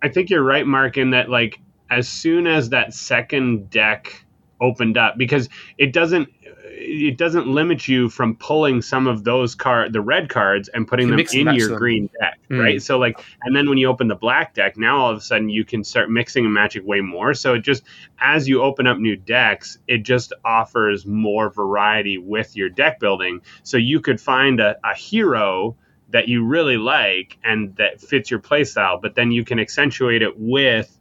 I 0.05 0.09
think 0.11 0.29
you're 0.29 0.45
right, 0.45 0.67
Mark, 0.67 0.99
in 0.99 1.11
that 1.11 1.31
like 1.31 1.61
as 1.91 2.07
soon 2.09 2.47
as 2.47 2.69
that 2.71 2.93
second 2.93 3.71
deck 3.71 4.23
opened 4.61 4.99
up, 4.99 5.17
because 5.17 5.49
it 5.79 5.95
doesn't 5.95 6.29
it 6.77 7.17
doesn't 7.17 7.47
limit 7.47 7.89
you 7.89 8.11
from 8.11 8.37
pulling 8.37 8.83
some 8.83 9.07
of 9.07 9.25
those 9.25 9.55
card 9.55 9.95
the 9.95 10.01
red 10.03 10.29
cards 10.29 10.69
and 10.69 10.87
putting 10.87 11.09
them 11.09 11.19
in 11.33 11.55
your 11.55 11.69
them. 11.69 11.79
green 11.79 12.11
deck 12.21 12.39
mm. 12.51 12.61
right 12.61 12.83
so 12.83 12.99
like 12.99 13.25
and 13.43 13.55
then 13.55 13.69
when 13.69 13.79
you 13.79 13.89
open 13.89 14.09
the 14.09 14.15
black 14.15 14.55
deck 14.55 14.77
now 14.77 14.99
all 14.99 15.11
of 15.11 15.17
a 15.17 15.21
sudden 15.21 15.49
you 15.49 15.65
can 15.65 15.85
start 15.85 16.11
mixing 16.11 16.45
and 16.45 16.53
matching 16.53 16.85
way 16.85 17.01
more 17.01 17.33
so 17.33 17.55
it 17.55 17.61
just 17.61 17.85
as 18.19 18.49
you 18.49 18.61
open 18.61 18.87
up 18.87 18.99
new 18.99 19.17
decks 19.17 19.79
it 19.87 19.99
just 19.99 20.33
offers 20.45 21.07
more 21.07 21.49
variety 21.51 22.19
with 22.19 22.57
your 22.57 22.69
deck 22.69 22.99
building 22.99 23.41
so 23.63 23.77
you 23.77 24.01
could 24.01 24.21
find 24.21 24.61
a, 24.61 24.77
a 24.85 24.95
hero 24.95 25.77
that 26.15 26.29
you 26.29 26.45
really 26.45 26.77
like 26.77 27.37
and 27.43 27.75
that 27.75 28.01
fits 28.01 28.31
your 28.31 28.39
playstyle, 28.39 29.03
but 29.03 29.17
then 29.17 29.33
you 29.33 29.45
can 29.45 29.59
accentuate 29.59 30.23
it 30.23 30.39
with 30.39 30.97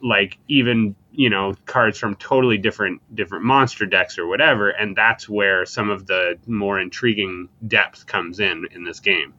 like 0.00 0.38
even 0.46 0.94
you 1.10 1.28
know 1.28 1.54
cards 1.66 1.98
from 1.98 2.14
totally 2.14 2.56
different 2.56 3.02
different 3.16 3.44
monster 3.44 3.84
decks 3.84 4.16
or 4.16 4.28
whatever 4.28 4.70
and 4.70 4.94
that's 4.94 5.28
where 5.28 5.66
some 5.66 5.90
of 5.90 6.06
the 6.06 6.38
more 6.46 6.78
intriguing 6.78 7.48
depth 7.66 8.06
comes 8.06 8.38
in 8.38 8.64
in 8.70 8.84
this 8.84 9.00
game. 9.00 9.34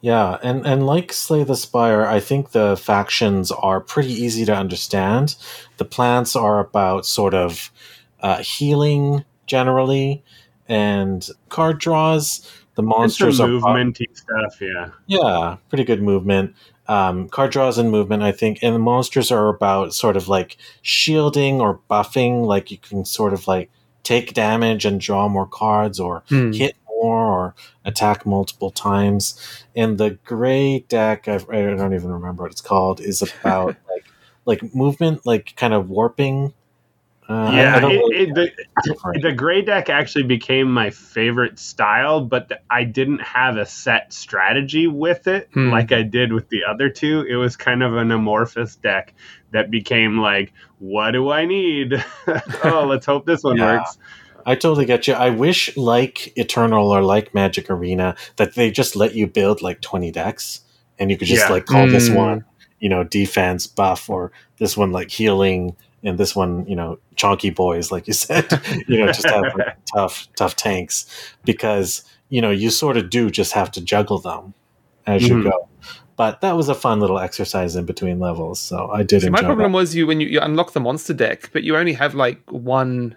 Yeah 0.00 0.38
and 0.44 0.64
and 0.64 0.86
like 0.86 1.12
slay 1.12 1.42
the 1.42 1.56
spire 1.56 2.06
i 2.06 2.20
think 2.20 2.52
the 2.52 2.76
factions 2.76 3.50
are 3.50 3.80
pretty 3.80 4.12
easy 4.12 4.44
to 4.44 4.54
understand. 4.54 5.34
The 5.78 5.84
plants 5.84 6.36
are 6.36 6.60
about 6.60 7.04
sort 7.04 7.34
of 7.34 7.72
uh, 8.20 8.38
healing 8.44 9.24
generally 9.46 10.22
and 10.68 11.28
card 11.48 11.80
draws 11.80 12.48
the 12.74 12.82
monsters 12.82 13.40
are 13.40 13.48
movementy 13.48 14.06
stuff. 14.16 14.60
Yeah, 14.60 14.90
yeah, 15.06 15.56
pretty 15.68 15.84
good 15.84 16.02
movement. 16.02 16.54
Um, 16.86 17.28
card 17.28 17.52
draws 17.52 17.78
and 17.78 17.90
movement, 17.90 18.22
I 18.22 18.32
think, 18.32 18.58
and 18.62 18.74
the 18.74 18.78
monsters 18.78 19.30
are 19.30 19.48
about 19.48 19.94
sort 19.94 20.16
of 20.16 20.28
like 20.28 20.56
shielding 20.82 21.60
or 21.60 21.80
buffing. 21.90 22.44
Like 22.44 22.70
you 22.70 22.78
can 22.78 23.04
sort 23.04 23.32
of 23.32 23.46
like 23.46 23.70
take 24.02 24.34
damage 24.34 24.84
and 24.84 25.00
draw 25.00 25.28
more 25.28 25.46
cards, 25.46 25.98
or 25.98 26.24
hmm. 26.28 26.52
hit 26.52 26.76
more, 26.88 27.24
or 27.24 27.54
attack 27.84 28.26
multiple 28.26 28.70
times. 28.70 29.64
And 29.74 29.98
the 29.98 30.18
gray 30.24 30.80
deck, 30.80 31.28
I've, 31.28 31.48
I 31.48 31.62
do 31.62 31.74
not 31.74 31.94
even 31.94 32.10
remember 32.10 32.42
what 32.42 32.52
it's 32.52 32.60
called, 32.60 33.00
is 33.00 33.22
about 33.22 33.76
like 33.90 34.04
like 34.44 34.74
movement, 34.74 35.24
like 35.24 35.54
kind 35.56 35.72
of 35.72 35.88
warping 35.88 36.52
uh, 37.26 37.50
yeah, 37.54 37.88
it, 37.88 38.28
it, 38.28 38.34
the, 38.34 39.20
the 39.22 39.32
gray 39.32 39.62
deck 39.62 39.88
actually 39.88 40.24
became 40.24 40.70
my 40.70 40.90
favorite 40.90 41.58
style, 41.58 42.20
but 42.20 42.50
the, 42.50 42.60
I 42.70 42.84
didn't 42.84 43.20
have 43.20 43.56
a 43.56 43.64
set 43.64 44.12
strategy 44.12 44.86
with 44.86 45.26
it 45.26 45.48
hmm. 45.54 45.70
like 45.70 45.90
I 45.90 46.02
did 46.02 46.34
with 46.34 46.50
the 46.50 46.64
other 46.68 46.90
two. 46.90 47.24
It 47.26 47.36
was 47.36 47.56
kind 47.56 47.82
of 47.82 47.96
an 47.96 48.10
amorphous 48.10 48.76
deck 48.76 49.14
that 49.52 49.70
became 49.70 50.18
like, 50.18 50.52
what 50.80 51.12
do 51.12 51.30
I 51.30 51.46
need? 51.46 52.04
oh, 52.64 52.84
let's 52.90 53.06
hope 53.06 53.24
this 53.24 53.42
one 53.42 53.56
yeah. 53.56 53.78
works. 53.78 53.96
I 54.44 54.54
totally 54.54 54.84
get 54.84 55.06
you. 55.06 55.14
I 55.14 55.30
wish, 55.30 55.74
like 55.78 56.36
Eternal 56.36 56.90
or 56.90 57.02
like 57.02 57.32
Magic 57.32 57.70
Arena, 57.70 58.16
that 58.36 58.54
they 58.54 58.70
just 58.70 58.96
let 58.96 59.14
you 59.14 59.26
build 59.26 59.62
like 59.62 59.80
20 59.80 60.10
decks 60.10 60.60
and 60.98 61.10
you 61.10 61.16
could 61.16 61.28
just 61.28 61.46
yeah. 61.46 61.52
like 61.52 61.64
call 61.64 61.86
mm. 61.86 61.90
this 61.90 62.08
hmm. 62.08 62.16
one, 62.16 62.44
you 62.80 62.90
know, 62.90 63.02
defense 63.02 63.66
buff 63.66 64.10
or 64.10 64.30
this 64.58 64.76
one 64.76 64.92
like 64.92 65.10
healing 65.10 65.74
and 66.04 66.18
this 66.18 66.36
one, 66.36 66.66
you 66.66 66.76
know, 66.76 66.98
chonky 67.16 67.54
boys, 67.54 67.90
like 67.90 68.06
you 68.06 68.12
said, 68.26 68.46
you 68.86 68.98
know, 68.98 69.06
just 69.06 69.26
have 69.26 69.42
like, 69.56 69.76
tough, 69.94 70.28
tough 70.36 70.56
tanks 70.56 71.06
because 71.44 72.04
you 72.28 72.40
know 72.40 72.50
you 72.50 72.70
sort 72.70 72.96
of 72.96 73.10
do 73.10 73.30
just 73.30 73.52
have 73.52 73.70
to 73.72 73.80
juggle 73.80 74.18
them 74.18 74.54
as 75.06 75.22
mm-hmm. 75.22 75.38
you 75.38 75.44
go. 75.44 75.68
But 76.16 76.42
that 76.42 76.56
was 76.56 76.68
a 76.68 76.74
fun 76.74 77.00
little 77.00 77.18
exercise 77.18 77.74
in 77.74 77.86
between 77.86 78.20
levels, 78.20 78.60
so 78.60 78.88
I 78.90 79.02
did. 79.02 79.22
So 79.22 79.30
my 79.30 79.40
problem 79.40 79.72
that. 79.72 79.76
was 79.76 79.96
you 79.96 80.06
when 80.06 80.20
you, 80.20 80.28
you 80.28 80.40
unlock 80.40 80.72
the 80.72 80.80
monster 80.80 81.12
deck, 81.12 81.50
but 81.52 81.64
you 81.64 81.76
only 81.76 81.92
have 81.94 82.14
like 82.14 82.40
one 82.52 83.16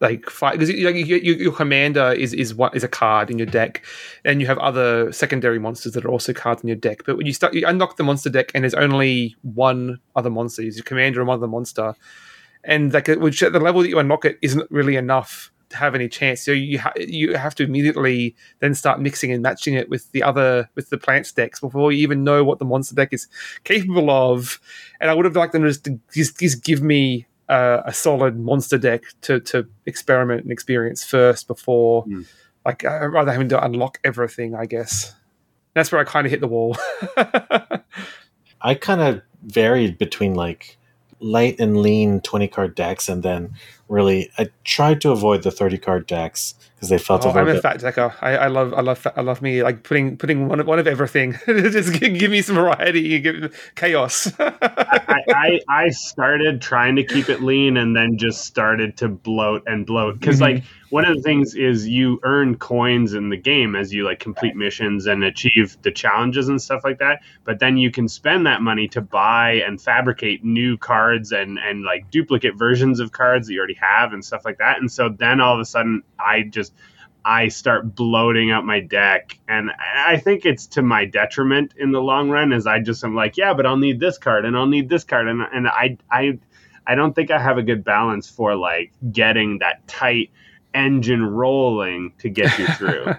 like 0.00 0.28
fight 0.28 0.52
because 0.52 0.70
you, 0.70 0.88
you, 0.90 1.34
your 1.34 1.52
commander 1.52 2.12
is 2.12 2.34
is 2.34 2.54
what 2.54 2.76
is 2.76 2.84
a 2.84 2.88
card 2.88 3.30
in 3.30 3.38
your 3.38 3.46
deck, 3.46 3.84
and 4.24 4.40
you 4.40 4.46
have 4.46 4.58
other 4.58 5.10
secondary 5.12 5.58
monsters 5.58 5.92
that 5.94 6.04
are 6.04 6.10
also 6.10 6.32
cards 6.32 6.62
in 6.62 6.68
your 6.68 6.76
deck. 6.76 7.02
But 7.06 7.16
when 7.16 7.26
you 7.26 7.32
start, 7.32 7.54
you 7.54 7.66
unlock 7.66 7.96
the 7.96 8.04
monster 8.04 8.30
deck, 8.30 8.50
and 8.54 8.64
there's 8.64 8.74
only 8.74 9.36
one 9.42 9.98
other 10.14 10.30
monster. 10.30 10.62
Is 10.62 10.76
your 10.76 10.84
commander 10.84 11.20
and 11.20 11.28
one 11.28 11.38
other 11.38 11.48
monster, 11.48 11.94
and 12.64 12.92
like 12.92 13.08
which 13.08 13.42
at 13.42 13.52
the 13.52 13.60
level 13.60 13.82
that 13.82 13.88
you 13.88 13.98
unlock 13.98 14.24
it 14.24 14.38
isn't 14.42 14.70
really 14.70 14.96
enough 14.96 15.50
to 15.70 15.76
have 15.76 15.94
any 15.94 16.08
chance. 16.08 16.42
So 16.42 16.52
you 16.52 16.78
ha- 16.78 16.92
you 16.96 17.34
have 17.34 17.54
to 17.56 17.64
immediately 17.64 18.36
then 18.60 18.74
start 18.74 19.00
mixing 19.00 19.32
and 19.32 19.42
matching 19.42 19.74
it 19.74 19.88
with 19.88 20.10
the 20.12 20.22
other 20.22 20.68
with 20.74 20.90
the 20.90 20.98
plants 20.98 21.32
decks 21.32 21.60
before 21.60 21.92
you 21.92 21.98
even 22.02 22.24
know 22.24 22.44
what 22.44 22.58
the 22.58 22.64
monster 22.64 22.94
deck 22.94 23.12
is 23.12 23.28
capable 23.64 24.10
of. 24.10 24.60
And 25.00 25.10
I 25.10 25.14
would 25.14 25.24
have 25.24 25.36
liked 25.36 25.52
them 25.52 25.62
just 25.62 25.84
to 25.84 25.98
just, 26.12 26.38
just 26.38 26.62
give 26.62 26.82
me 26.82 27.26
uh, 27.48 27.82
a 27.84 27.92
solid 27.92 28.38
monster 28.38 28.78
deck 28.78 29.04
to 29.22 29.40
to 29.40 29.66
experiment 29.86 30.42
and 30.42 30.52
experience 30.52 31.04
first 31.04 31.46
before, 31.46 32.04
Mm. 32.06 32.26
like 32.64 32.84
uh, 32.84 33.08
rather 33.08 33.32
having 33.32 33.48
to 33.50 33.64
unlock 33.64 33.98
everything. 34.04 34.54
I 34.54 34.66
guess 34.66 35.14
that's 35.74 35.92
where 35.92 36.00
I 36.00 36.04
kind 36.04 36.26
of 36.26 36.30
hit 36.30 36.40
the 36.40 36.48
wall. 36.48 36.76
I 38.60 38.74
kind 38.74 39.00
of 39.00 39.22
varied 39.42 39.98
between 39.98 40.34
like 40.34 40.76
light 41.20 41.60
and 41.60 41.76
lean 41.78 42.20
20 42.20 42.48
card 42.48 42.74
decks 42.74 43.08
and 43.08 43.22
then 43.22 43.54
really 43.88 44.30
I 44.38 44.48
tried 44.64 45.00
to 45.02 45.10
avoid 45.10 45.42
the 45.42 45.50
30 45.50 45.78
card 45.78 46.06
decks 46.06 46.54
because 46.74 46.88
they 46.90 46.98
felt 46.98 47.22
Oh, 47.24 47.28
a 47.28 47.28
little 47.28 47.42
I'm 47.42 47.48
a 47.48 47.52
bit 47.54 47.62
fat 47.62 47.80
decker. 47.80 48.14
I, 48.20 48.36
I 48.36 48.46
love, 48.48 48.74
I 48.74 48.82
love, 48.82 48.98
fa- 48.98 49.14
I 49.16 49.22
love 49.22 49.40
me 49.40 49.62
like 49.62 49.82
putting 49.82 50.18
putting 50.18 50.46
one 50.48 50.60
of 50.60 50.66
one 50.66 50.78
of 50.78 50.86
everything. 50.86 51.32
Just 51.46 51.98
give, 51.98 52.18
give 52.18 52.30
me 52.30 52.42
some 52.42 52.56
variety, 52.56 53.18
give 53.20 53.72
chaos. 53.76 54.30
I, 54.40 55.22
I 55.30 55.60
I 55.68 55.88
started 55.90 56.60
trying 56.60 56.96
to 56.96 57.04
keep 57.04 57.28
it 57.30 57.42
lean 57.42 57.76
and 57.78 57.96
then 57.96 58.18
just 58.18 58.44
started 58.44 58.96
to 58.98 59.08
bloat 59.08 59.62
and 59.66 59.86
bloat 59.86 60.20
because 60.20 60.38
Mhm. 60.38 60.42
like 60.42 60.64
one 60.90 61.04
of 61.04 61.16
the 61.16 61.22
things 61.22 61.54
is 61.54 61.88
you 61.88 62.20
earn 62.22 62.56
coins 62.56 63.14
in 63.14 63.30
the 63.30 63.36
game 63.36 63.74
as 63.74 63.92
you 63.92 64.04
like 64.04 64.20
complete 64.20 64.54
missions 64.54 65.06
and 65.06 65.24
achieve 65.24 65.76
the 65.82 65.90
challenges 65.90 66.48
and 66.48 66.62
stuff 66.62 66.82
like 66.84 66.98
that 67.00 67.20
but 67.44 67.58
then 67.58 67.76
you 67.76 67.90
can 67.90 68.06
spend 68.06 68.46
that 68.46 68.62
money 68.62 68.86
to 68.86 69.00
buy 69.00 69.54
and 69.66 69.80
fabricate 69.82 70.44
new 70.44 70.76
cards 70.78 71.32
and 71.32 71.58
and 71.58 71.82
like 71.84 72.08
duplicate 72.10 72.54
versions 72.56 73.00
of 73.00 73.10
cards 73.12 73.46
that 73.48 73.54
you 73.54 73.58
already 73.58 73.74
have 73.80 74.12
and 74.12 74.24
stuff 74.24 74.44
like 74.44 74.58
that 74.58 74.78
and 74.78 74.90
so 74.90 75.08
then 75.08 75.40
all 75.40 75.54
of 75.54 75.60
a 75.60 75.64
sudden 75.64 76.02
I 76.18 76.42
just 76.42 76.72
I 77.26 77.48
start 77.48 77.96
bloating 77.96 78.52
up 78.52 78.62
my 78.62 78.78
deck, 78.78 79.36
and 79.48 79.72
I 79.72 80.16
think 80.16 80.46
it's 80.46 80.64
to 80.68 80.82
my 80.82 81.04
detriment 81.06 81.74
in 81.76 81.90
the 81.90 82.00
long 82.00 82.30
run. 82.30 82.52
As 82.52 82.68
I 82.68 82.78
just 82.78 83.02
am 83.02 83.16
like, 83.16 83.36
yeah, 83.36 83.52
but 83.52 83.66
I'll 83.66 83.76
need 83.76 83.98
this 83.98 84.16
card, 84.16 84.44
and 84.44 84.56
I'll 84.56 84.68
need 84.68 84.88
this 84.88 85.02
card, 85.02 85.26
and 85.26 85.42
and 85.52 85.66
I 85.66 85.98
I 86.08 86.38
I 86.86 86.94
don't 86.94 87.14
think 87.14 87.32
I 87.32 87.40
have 87.40 87.58
a 87.58 87.64
good 87.64 87.82
balance 87.82 88.30
for 88.30 88.54
like 88.54 88.92
getting 89.10 89.58
that 89.58 89.88
tight 89.88 90.30
engine 90.72 91.24
rolling 91.24 92.12
to 92.18 92.28
get 92.28 92.56
you 92.60 92.68
through. 92.68 93.06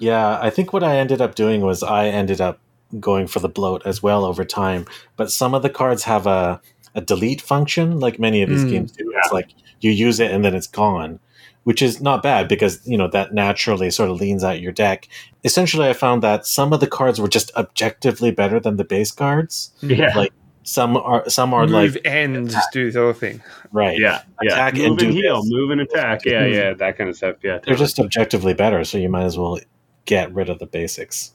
Yeah, 0.00 0.40
I 0.40 0.48
think 0.48 0.72
what 0.72 0.82
I 0.82 0.96
ended 0.96 1.20
up 1.20 1.34
doing 1.34 1.60
was 1.60 1.82
I 1.82 2.06
ended 2.06 2.40
up 2.40 2.58
going 2.98 3.26
for 3.26 3.38
the 3.38 3.50
bloat 3.50 3.82
as 3.84 4.02
well 4.02 4.24
over 4.24 4.46
time. 4.46 4.86
But 5.16 5.30
some 5.30 5.54
of 5.54 5.60
the 5.60 5.68
cards 5.68 6.04
have 6.04 6.26
a, 6.26 6.62
a 6.94 7.00
delete 7.00 7.40
function, 7.40 8.00
like 8.00 8.18
many 8.18 8.42
of 8.42 8.48
these 8.48 8.64
Mm, 8.64 8.70
games 8.70 8.92
do. 8.92 9.12
It's 9.16 9.32
like 9.32 9.50
you 9.80 9.90
use 9.90 10.20
it 10.20 10.30
and 10.30 10.44
then 10.44 10.54
it's 10.54 10.66
gone, 10.66 11.20
which 11.64 11.82
is 11.82 12.00
not 12.00 12.22
bad 12.22 12.48
because 12.48 12.86
you 12.86 12.96
know 12.98 13.08
that 13.08 13.32
naturally 13.34 13.90
sort 13.90 14.10
of 14.10 14.20
leans 14.20 14.42
out 14.44 14.60
your 14.60 14.72
deck. 14.72 15.08
Essentially, 15.44 15.88
I 15.88 15.92
found 15.92 16.22
that 16.22 16.46
some 16.46 16.72
of 16.72 16.80
the 16.80 16.86
cards 16.86 17.20
were 17.20 17.28
just 17.28 17.50
objectively 17.56 18.30
better 18.30 18.58
than 18.60 18.76
the 18.76 18.84
base 18.84 19.10
cards. 19.12 19.70
yeah, 19.82 20.12
Like 20.16 20.32
some 20.62 20.96
are 20.96 21.28
some 21.28 21.54
are 21.54 21.66
Move 21.66 21.94
like 21.94 22.02
and 22.06 22.48
just 22.50 22.70
do 22.72 22.90
the 22.90 23.02
other 23.02 23.14
thing. 23.14 23.42
right. 23.72 23.98
yeah, 23.98 24.22
yeah. 24.42 24.66
And 24.68 24.76
move 24.78 24.98
and 24.98 25.12
heal, 25.12 25.40
this. 25.42 25.50
move 25.50 25.70
and 25.70 25.80
attack. 25.80 26.24
Yeah, 26.24 26.44
yeah, 26.46 26.74
that 26.74 26.98
kind 26.98 27.08
of 27.08 27.16
stuff. 27.16 27.36
Yeah, 27.42 27.58
They're 27.64 27.74
just 27.76 27.98
objectively 27.98 28.52
better, 28.54 28.84
so 28.84 28.98
you 28.98 29.08
might 29.08 29.24
as 29.24 29.38
well 29.38 29.58
get 30.04 30.32
rid 30.34 30.48
of 30.50 30.58
the 30.58 30.66
basics. 30.66 31.32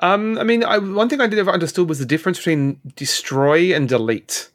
Um, 0.00 0.38
I 0.38 0.44
mean, 0.44 0.64
I, 0.64 0.78
one 0.78 1.08
thing 1.08 1.20
I 1.20 1.26
never 1.26 1.50
understood 1.50 1.88
was 1.88 1.98
the 1.98 2.06
difference 2.06 2.38
between 2.38 2.80
destroy 2.94 3.74
and 3.74 3.88
delete. 3.88 4.50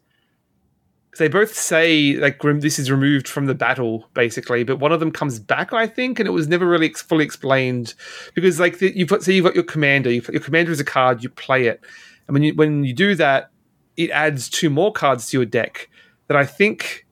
They 1.19 1.27
both 1.27 1.53
say 1.53 2.15
like 2.15 2.41
this 2.41 2.79
is 2.79 2.89
removed 2.89 3.27
from 3.27 3.45
the 3.45 3.53
battle, 3.53 4.09
basically, 4.15 4.63
but 4.63 4.77
one 4.77 4.91
of 4.91 4.99
them 4.99 5.11
comes 5.11 5.37
back, 5.37 5.71
I 5.71 5.85
think, 5.85 6.19
and 6.19 6.27
it 6.27 6.31
was 6.31 6.47
never 6.47 6.65
really 6.65 6.89
fully 6.89 7.23
explained 7.23 7.93
because 8.33 8.59
like 8.59 8.79
the, 8.79 8.97
you've 8.97 9.09
got 9.09 9.21
so 9.21 9.31
you've 9.31 9.45
got 9.45 9.53
your 9.53 9.63
commander, 9.63 10.09
you 10.09 10.23
your 10.31 10.41
commander 10.41 10.71
is 10.71 10.79
a 10.79 10.85
card, 10.85 11.21
you 11.21 11.29
play 11.29 11.67
it, 11.67 11.81
and 12.27 12.33
when 12.33 12.41
you 12.41 12.55
when 12.55 12.83
you 12.83 12.93
do 12.93 13.13
that, 13.15 13.51
it 13.95 14.09
adds 14.09 14.49
two 14.49 14.71
more 14.71 14.91
cards 14.91 15.29
to 15.29 15.37
your 15.37 15.45
deck 15.45 15.87
that 16.27 16.37
I 16.37 16.47
think 16.47 17.02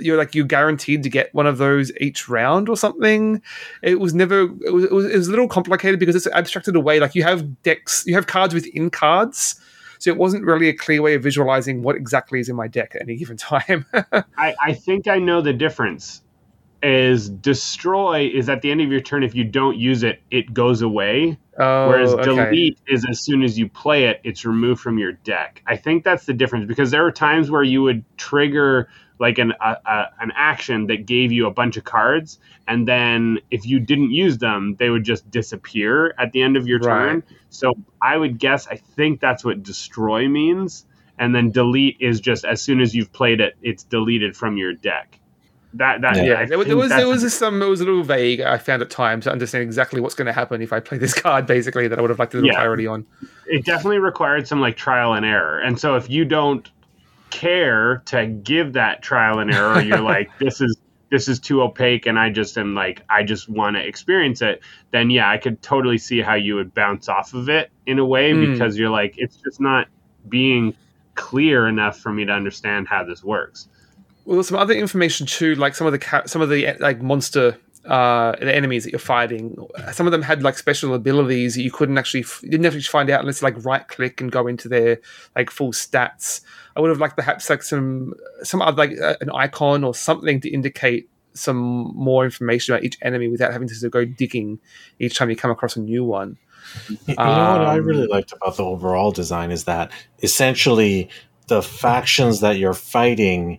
you're 0.00 0.16
like 0.16 0.34
you're 0.34 0.46
guaranteed 0.46 1.02
to 1.02 1.08
get 1.08 1.34
one 1.34 1.46
of 1.46 1.58
those 1.58 1.92
each 2.00 2.28
round 2.28 2.68
or 2.68 2.76
something. 2.76 3.42
It 3.82 4.00
was 4.00 4.14
never 4.14 4.42
it 4.64 4.72
was, 4.72 4.84
it 4.84 4.92
was 4.92 5.06
it 5.06 5.16
was 5.16 5.28
a 5.28 5.30
little 5.30 5.48
complicated 5.48 6.00
because 6.00 6.16
it's 6.16 6.26
abstracted 6.28 6.76
away. 6.76 7.00
Like 7.00 7.14
you 7.14 7.22
have 7.22 7.62
decks, 7.62 8.04
you 8.06 8.14
have 8.14 8.26
cards 8.26 8.54
within 8.54 8.90
cards. 8.90 9.60
So 9.98 10.10
it 10.10 10.16
wasn't 10.16 10.44
really 10.44 10.68
a 10.68 10.74
clear 10.74 11.00
way 11.00 11.14
of 11.14 11.22
visualizing 11.22 11.82
what 11.84 11.94
exactly 11.94 12.40
is 12.40 12.48
in 12.48 12.56
my 12.56 12.66
deck 12.66 12.96
at 12.96 13.02
any 13.02 13.14
given 13.14 13.36
time. 13.36 13.86
I, 14.36 14.54
I 14.60 14.72
think 14.72 15.06
I 15.06 15.18
know 15.18 15.40
the 15.40 15.52
difference. 15.52 16.22
Is 16.82 17.30
destroy 17.30 18.28
is 18.34 18.48
at 18.48 18.60
the 18.62 18.72
end 18.72 18.80
of 18.80 18.90
your 18.90 19.00
turn. 19.00 19.22
If 19.22 19.36
you 19.36 19.44
don't 19.44 19.78
use 19.78 20.02
it, 20.02 20.20
it 20.32 20.52
goes 20.52 20.82
away. 20.82 21.38
oh, 21.56 21.88
Whereas 21.88 22.12
okay. 22.14 22.24
delete 22.24 22.78
is 22.88 23.06
as 23.08 23.20
soon 23.20 23.44
as 23.44 23.56
you 23.56 23.68
play 23.68 24.06
it, 24.06 24.20
it's 24.24 24.44
removed 24.44 24.80
from 24.80 24.98
your 24.98 25.12
deck. 25.12 25.62
I 25.68 25.76
think 25.76 26.02
that's 26.02 26.26
the 26.26 26.32
difference 26.32 26.66
because 26.66 26.90
there 26.90 27.06
are 27.06 27.12
times 27.12 27.52
where 27.52 27.62
you 27.62 27.82
would 27.82 28.04
trigger 28.16 28.88
like 29.22 29.38
an 29.38 29.52
a, 29.60 29.76
a, 29.86 30.04
an 30.20 30.32
action 30.36 30.86
that 30.88 31.06
gave 31.06 31.32
you 31.32 31.46
a 31.46 31.50
bunch 31.50 31.76
of 31.78 31.84
cards, 31.84 32.38
and 32.68 32.86
then 32.86 33.38
if 33.50 33.64
you 33.64 33.78
didn't 33.80 34.10
use 34.10 34.36
them, 34.38 34.76
they 34.78 34.90
would 34.90 35.04
just 35.04 35.30
disappear 35.30 36.14
at 36.18 36.32
the 36.32 36.42
end 36.42 36.56
of 36.58 36.66
your 36.66 36.78
Right. 36.80 37.06
turn. 37.08 37.22
So 37.48 37.72
I 38.02 38.16
would 38.18 38.38
guess 38.38 38.66
I 38.68 38.76
think 38.76 39.20
that's 39.20 39.44
what 39.44 39.62
destroy 39.62 40.28
means, 40.28 40.84
and 41.18 41.34
then 41.34 41.50
delete 41.50 41.96
is 42.00 42.20
just 42.20 42.44
as 42.44 42.60
soon 42.60 42.80
as 42.80 42.94
you've 42.94 43.12
played 43.12 43.40
it, 43.40 43.54
it's 43.62 43.84
deleted 43.84 44.36
from 44.36 44.56
your 44.58 44.72
deck. 44.74 45.18
That 45.74 46.02
that 46.02 46.16
Yeah. 46.16 46.22
Yeah, 46.24 46.38
I 46.40 46.44
there, 46.46 46.58
was- 46.58 46.66
there 46.66 46.76
was 46.76 46.88
that's 46.90 46.98
there 47.00 47.06
the 47.06 47.24
was 47.24 47.32
some 47.34 47.62
it 47.62 47.66
was 47.66 47.80
a 47.80 47.84
little 47.86 48.02
vague. 48.02 48.40
I 48.42 48.58
found 48.58 48.82
at 48.82 48.90
times 48.90 49.24
to 49.24 49.32
understand 49.32 49.62
exactly 49.62 50.00
what's 50.02 50.14
going 50.14 50.26
to 50.26 50.32
happen 50.32 50.60
if 50.60 50.70
I 50.72 50.80
play 50.80 50.98
this 50.98 51.14
card. 51.24 51.46
Basically, 51.46 51.88
that 51.88 51.98
I 51.98 52.02
would 52.02 52.10
have 52.10 52.18
liked 52.18 52.34
a 52.34 52.38
little 52.38 52.50
Yeah. 52.50 52.56
clarity 52.60 52.86
on. 52.86 53.06
it 53.46 53.64
definitely 53.64 53.98
required 53.98 54.46
some 54.46 54.60
like 54.60 54.76
trial 54.76 55.14
and 55.14 55.24
error. 55.24 55.60
And 55.60 55.78
so 55.80 55.94
if 55.96 56.10
you 56.10 56.24
don't 56.26 56.68
care 57.32 58.02
to 58.06 58.26
give 58.26 58.74
that 58.74 59.02
trial 59.02 59.40
and 59.40 59.52
error, 59.52 59.80
you're 59.80 60.00
like, 60.14 60.30
this 60.38 60.60
is 60.60 60.76
this 61.10 61.28
is 61.28 61.38
too 61.40 61.60
opaque 61.60 62.06
and 62.06 62.18
I 62.18 62.30
just 62.30 62.56
am 62.56 62.74
like 62.74 63.02
I 63.10 63.22
just 63.22 63.48
want 63.48 63.76
to 63.76 63.86
experience 63.86 64.40
it, 64.40 64.62
then 64.92 65.10
yeah, 65.10 65.28
I 65.28 65.36
could 65.38 65.60
totally 65.60 65.98
see 65.98 66.22
how 66.22 66.34
you 66.34 66.54
would 66.54 66.72
bounce 66.72 67.08
off 67.08 67.34
of 67.34 67.48
it 67.48 67.70
in 67.86 67.98
a 67.98 68.04
way 68.06 68.32
Mm. 68.32 68.52
because 68.52 68.78
you're 68.78 68.88
like, 68.88 69.14
it's 69.18 69.36
just 69.36 69.60
not 69.60 69.88
being 70.28 70.74
clear 71.14 71.68
enough 71.68 71.98
for 71.98 72.12
me 72.12 72.24
to 72.24 72.32
understand 72.32 72.88
how 72.88 73.04
this 73.04 73.22
works. 73.22 73.68
Well, 74.24 74.42
some 74.42 74.56
other 74.56 74.72
information 74.72 75.26
too, 75.26 75.54
like 75.56 75.74
some 75.74 75.86
of 75.86 75.92
the 75.92 75.98
ca- 75.98 76.24
some 76.26 76.40
of 76.40 76.48
the 76.48 76.76
like 76.80 77.02
monster 77.02 77.58
uh 77.84 78.32
the 78.38 78.54
enemies 78.54 78.84
that 78.84 78.92
you're 78.92 78.98
fighting. 79.00 79.56
Some 79.92 80.06
of 80.06 80.12
them 80.12 80.22
had 80.22 80.42
like 80.42 80.56
special 80.56 80.94
abilities 80.94 81.56
that 81.56 81.62
you 81.62 81.70
couldn't 81.72 81.98
actually 81.98 82.20
f- 82.20 82.40
you 82.42 82.50
didn't 82.50 82.66
actually 82.66 82.82
find 82.82 83.10
out 83.10 83.20
unless 83.20 83.42
you, 83.42 83.46
like 83.48 83.64
right 83.64 83.86
click 83.88 84.20
and 84.20 84.30
go 84.30 84.46
into 84.46 84.68
their 84.68 85.00
like 85.34 85.50
full 85.50 85.72
stats. 85.72 86.42
I 86.76 86.80
would 86.80 86.90
have 86.90 87.00
liked 87.00 87.16
perhaps 87.16 87.50
like 87.50 87.62
some 87.62 88.14
some 88.42 88.62
other 88.62 88.76
like 88.76 89.00
uh, 89.00 89.16
an 89.20 89.30
icon 89.30 89.84
or 89.84 89.94
something 89.94 90.40
to 90.40 90.50
indicate 90.50 91.08
some 91.34 91.56
more 91.96 92.24
information 92.24 92.74
about 92.74 92.84
each 92.84 92.98
enemy 93.02 93.26
without 93.28 93.52
having 93.52 93.66
to 93.66 93.74
sort 93.74 93.86
of 93.86 93.92
go 93.92 94.04
digging 94.04 94.60
each 94.98 95.16
time 95.16 95.30
you 95.30 95.36
come 95.36 95.50
across 95.50 95.76
a 95.76 95.80
new 95.80 96.04
one. 96.04 96.36
You 97.06 97.14
know 97.16 97.48
what 97.50 97.62
I 97.62 97.78
Um, 97.78 97.84
really 97.84 98.06
liked 98.06 98.32
about 98.32 98.56
the 98.56 98.64
overall 98.64 99.10
design 99.10 99.50
is 99.50 99.64
that 99.64 99.90
essentially 100.22 101.08
the 101.48 101.62
factions 101.62 102.40
that 102.40 102.58
you're 102.58 102.74
fighting 102.74 103.58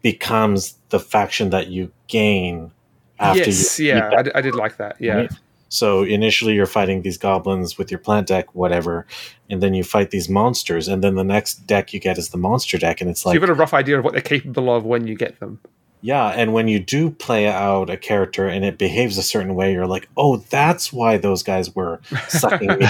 becomes 0.00 0.78
the 0.88 1.00
faction 1.00 1.50
that 1.50 1.66
you 1.66 1.92
gain 2.06 2.72
yes, 3.20 3.78
you 3.78 3.86
yeah, 3.86 4.10
beat 4.10 4.18
I, 4.18 4.22
d- 4.22 4.30
I 4.34 4.40
did 4.40 4.54
like 4.54 4.76
that. 4.78 4.96
Yeah, 5.00 5.14
right? 5.14 5.32
So 5.68 6.02
initially 6.02 6.54
you're 6.54 6.66
fighting 6.66 7.02
these 7.02 7.18
goblins 7.18 7.76
with 7.76 7.90
your 7.90 8.00
plant 8.00 8.26
deck, 8.26 8.54
whatever, 8.54 9.06
and 9.50 9.62
then 9.62 9.74
you 9.74 9.84
fight 9.84 10.10
these 10.10 10.28
monsters, 10.28 10.88
and 10.88 11.04
then 11.04 11.14
the 11.14 11.24
next 11.24 11.66
deck 11.66 11.92
you 11.92 12.00
get 12.00 12.16
is 12.18 12.30
the 12.30 12.38
monster 12.38 12.78
deck, 12.78 13.00
and 13.00 13.10
it's 13.10 13.20
so 13.20 13.28
like 13.28 13.34
you've 13.34 13.42
got 13.42 13.50
a 13.50 13.54
rough 13.54 13.74
idea 13.74 13.98
of 13.98 14.04
what 14.04 14.12
they're 14.12 14.22
capable 14.22 14.74
of 14.74 14.84
when 14.84 15.06
you 15.06 15.14
get 15.14 15.38
them. 15.40 15.60
Yeah, 16.00 16.28
and 16.28 16.52
when 16.52 16.68
you 16.68 16.78
do 16.78 17.10
play 17.10 17.48
out 17.48 17.90
a 17.90 17.96
character 17.96 18.46
and 18.46 18.64
it 18.64 18.78
behaves 18.78 19.18
a 19.18 19.22
certain 19.22 19.54
way, 19.54 19.72
you're 19.72 19.86
like, 19.86 20.08
oh, 20.16 20.36
that's 20.36 20.92
why 20.92 21.18
those 21.18 21.42
guys 21.42 21.74
were 21.74 22.00
sucking 22.28 22.68
me 22.78 22.86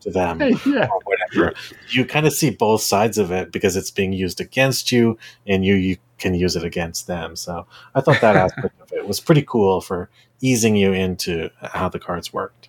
to 0.00 0.10
them 0.10 0.40
yeah. 0.40 0.88
or 0.88 1.00
whatever. 1.04 1.54
You 1.90 2.04
kind 2.04 2.26
of 2.26 2.32
see 2.32 2.50
both 2.50 2.82
sides 2.82 3.16
of 3.16 3.30
it 3.30 3.52
because 3.52 3.76
it's 3.76 3.90
being 3.90 4.12
used 4.12 4.40
against 4.40 4.90
you, 4.90 5.18
and 5.46 5.64
you 5.64 5.74
you 5.74 5.96
can 6.18 6.34
use 6.34 6.56
it 6.56 6.64
against 6.64 7.06
them. 7.06 7.36
So 7.36 7.66
I 7.94 8.00
thought 8.00 8.20
that 8.20 8.36
aspect 8.44 8.80
of 8.80 8.92
it 8.92 9.06
was 9.06 9.20
pretty 9.20 9.42
cool 9.42 9.80
for 9.80 10.10
easing 10.40 10.76
you 10.76 10.92
into 10.92 11.50
how 11.62 11.88
the 11.88 11.98
cards 11.98 12.32
worked. 12.32 12.68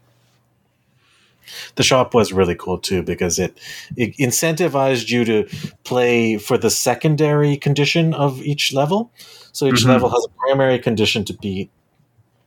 The 1.76 1.84
shop 1.84 2.14
was 2.14 2.32
really 2.32 2.54
cool 2.54 2.78
too 2.78 3.02
because 3.02 3.40
it, 3.40 3.60
it 3.96 4.16
incentivized 4.18 5.10
you 5.10 5.26
to 5.26 5.50
play 5.84 6.38
for 6.38 6.60
the 6.60 6.70
secondary 6.70 7.58
condition 7.58 8.14
of 8.14 8.44
each 8.44 8.72
level. 8.72 9.12
So 9.52 9.68
each 9.68 9.84
Mhm. 9.86 9.88
level 9.88 10.10
has 10.10 10.26
a 10.26 10.30
primary 10.40 10.80
condition 10.80 11.24
to 11.26 11.34
beat, 11.34 11.70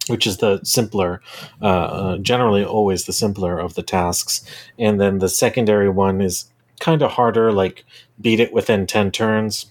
which 0.09 0.27
is 0.27 0.39
the 0.39 0.61
simpler, 0.65 1.21
uh, 1.61 1.65
uh, 1.67 2.17
generally 2.19 2.65
always 2.65 3.05
the 3.05 3.13
simpler 3.13 3.59
of 3.59 3.75
the 3.75 3.83
tasks. 3.83 4.45
And 4.79 5.01
then 5.01 5.19
the 5.19 5.29
secondary 5.29 5.89
one 5.89 6.21
is 6.21 6.51
kind 6.81 7.03
of 7.03 7.13
harder, 7.13 7.53
like 7.53 7.85
beat 8.21 8.41
it 8.41 8.53
within 8.53 8.87
10 8.87 9.11
turns. 9.11 9.67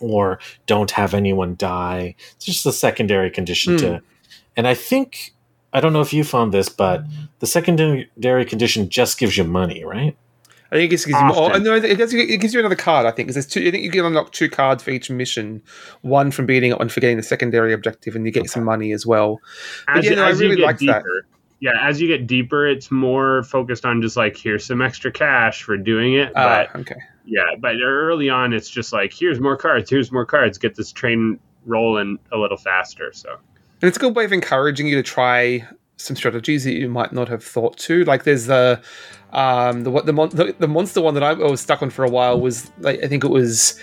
or 0.00 0.40
don't 0.66 0.90
have 0.92 1.14
anyone 1.14 1.54
die. 1.56 2.16
It's 2.34 2.44
just 2.46 2.66
a 2.66 2.72
secondary 2.72 3.30
condition 3.30 3.76
to. 3.78 3.88
Hmm. 3.98 4.04
And 4.56 4.66
I 4.66 4.74
think 4.74 5.32
I 5.72 5.80
don't 5.80 5.92
know 5.92 6.00
if 6.00 6.12
you 6.12 6.24
found 6.24 6.52
this, 6.52 6.68
but 6.68 7.04
the 7.38 7.46
secondary 7.46 8.44
condition 8.44 8.88
just 8.88 9.16
gives 9.16 9.36
you 9.36 9.44
money, 9.44 9.84
right? 9.84 10.16
I 10.72 10.76
think 10.76 10.86
it 10.86 10.96
gives 10.96 11.06
you 11.06 11.14
more. 11.26 11.58
No, 11.58 11.74
it 11.74 11.98
gives, 11.98 12.14
you, 12.14 12.20
it 12.20 12.40
gives 12.40 12.54
you 12.54 12.60
another 12.60 12.74
card. 12.74 13.04
I 13.04 13.10
think 13.10 13.26
because 13.28 13.34
there's 13.34 13.46
two. 13.46 13.68
I 13.68 13.70
think 13.70 13.84
you 13.84 13.90
can 13.90 14.06
unlock 14.06 14.32
two 14.32 14.48
cards 14.48 14.82
for 14.82 14.90
each 14.90 15.10
mission. 15.10 15.62
One 16.00 16.30
from 16.30 16.46
beating 16.46 16.70
it, 16.70 16.78
one 16.78 16.88
for 16.88 17.00
getting 17.00 17.18
the 17.18 17.22
secondary 17.22 17.74
objective, 17.74 18.16
and 18.16 18.24
you 18.24 18.32
get 18.32 18.48
some 18.48 18.64
money 18.64 18.92
as 18.92 19.04
well. 19.04 19.38
But 19.86 19.98
As, 19.98 20.04
yeah, 20.06 20.14
no, 20.14 20.24
I 20.24 20.30
you 20.30 20.38
really 20.38 20.56
get 20.56 20.64
liked 20.64 20.78
that. 20.80 21.02
deeper, 21.04 21.26
yeah, 21.60 21.72
as 21.86 22.00
you 22.00 22.08
get 22.08 22.26
deeper, 22.26 22.66
it's 22.66 22.90
more 22.90 23.42
focused 23.42 23.84
on 23.84 24.00
just 24.00 24.16
like 24.16 24.36
here's 24.36 24.64
some 24.64 24.80
extra 24.80 25.12
cash 25.12 25.62
for 25.62 25.76
doing 25.76 26.14
it. 26.14 26.32
Ah, 26.34 26.66
But 26.72 26.80
okay. 26.80 26.96
yeah, 27.26 27.54
but 27.60 27.74
early 27.84 28.30
on, 28.30 28.54
it's 28.54 28.70
just 28.70 28.94
like 28.94 29.12
here's 29.12 29.40
more 29.40 29.58
cards, 29.58 29.90
here's 29.90 30.10
more 30.10 30.24
cards, 30.24 30.56
get 30.56 30.74
this 30.74 30.90
train 30.90 31.38
rolling 31.66 32.18
a 32.32 32.38
little 32.38 32.56
faster. 32.56 33.12
So 33.12 33.28
And 33.82 33.88
it's 33.88 33.98
a 33.98 34.00
good 34.00 34.16
way 34.16 34.24
of 34.24 34.32
encouraging 34.32 34.86
you 34.86 34.96
to 34.96 35.02
try 35.02 35.68
some 35.98 36.16
strategies 36.16 36.64
that 36.64 36.72
you 36.72 36.88
might 36.88 37.12
not 37.12 37.28
have 37.28 37.44
thought 37.44 37.76
to. 37.78 38.04
Like 38.06 38.24
there's 38.24 38.46
the 38.46 38.82
um 39.32 39.82
the 39.82 39.90
what 39.90 40.06
the, 40.06 40.12
mon- 40.12 40.30
the 40.30 40.54
the 40.58 40.68
monster 40.68 41.00
one 41.00 41.14
that 41.14 41.22
I 41.22 41.32
was 41.32 41.60
stuck 41.60 41.82
on 41.82 41.90
for 41.90 42.04
a 42.04 42.10
while 42.10 42.40
was 42.40 42.70
like 42.80 43.02
I 43.02 43.08
think 43.08 43.24
it 43.24 43.30
was 43.30 43.78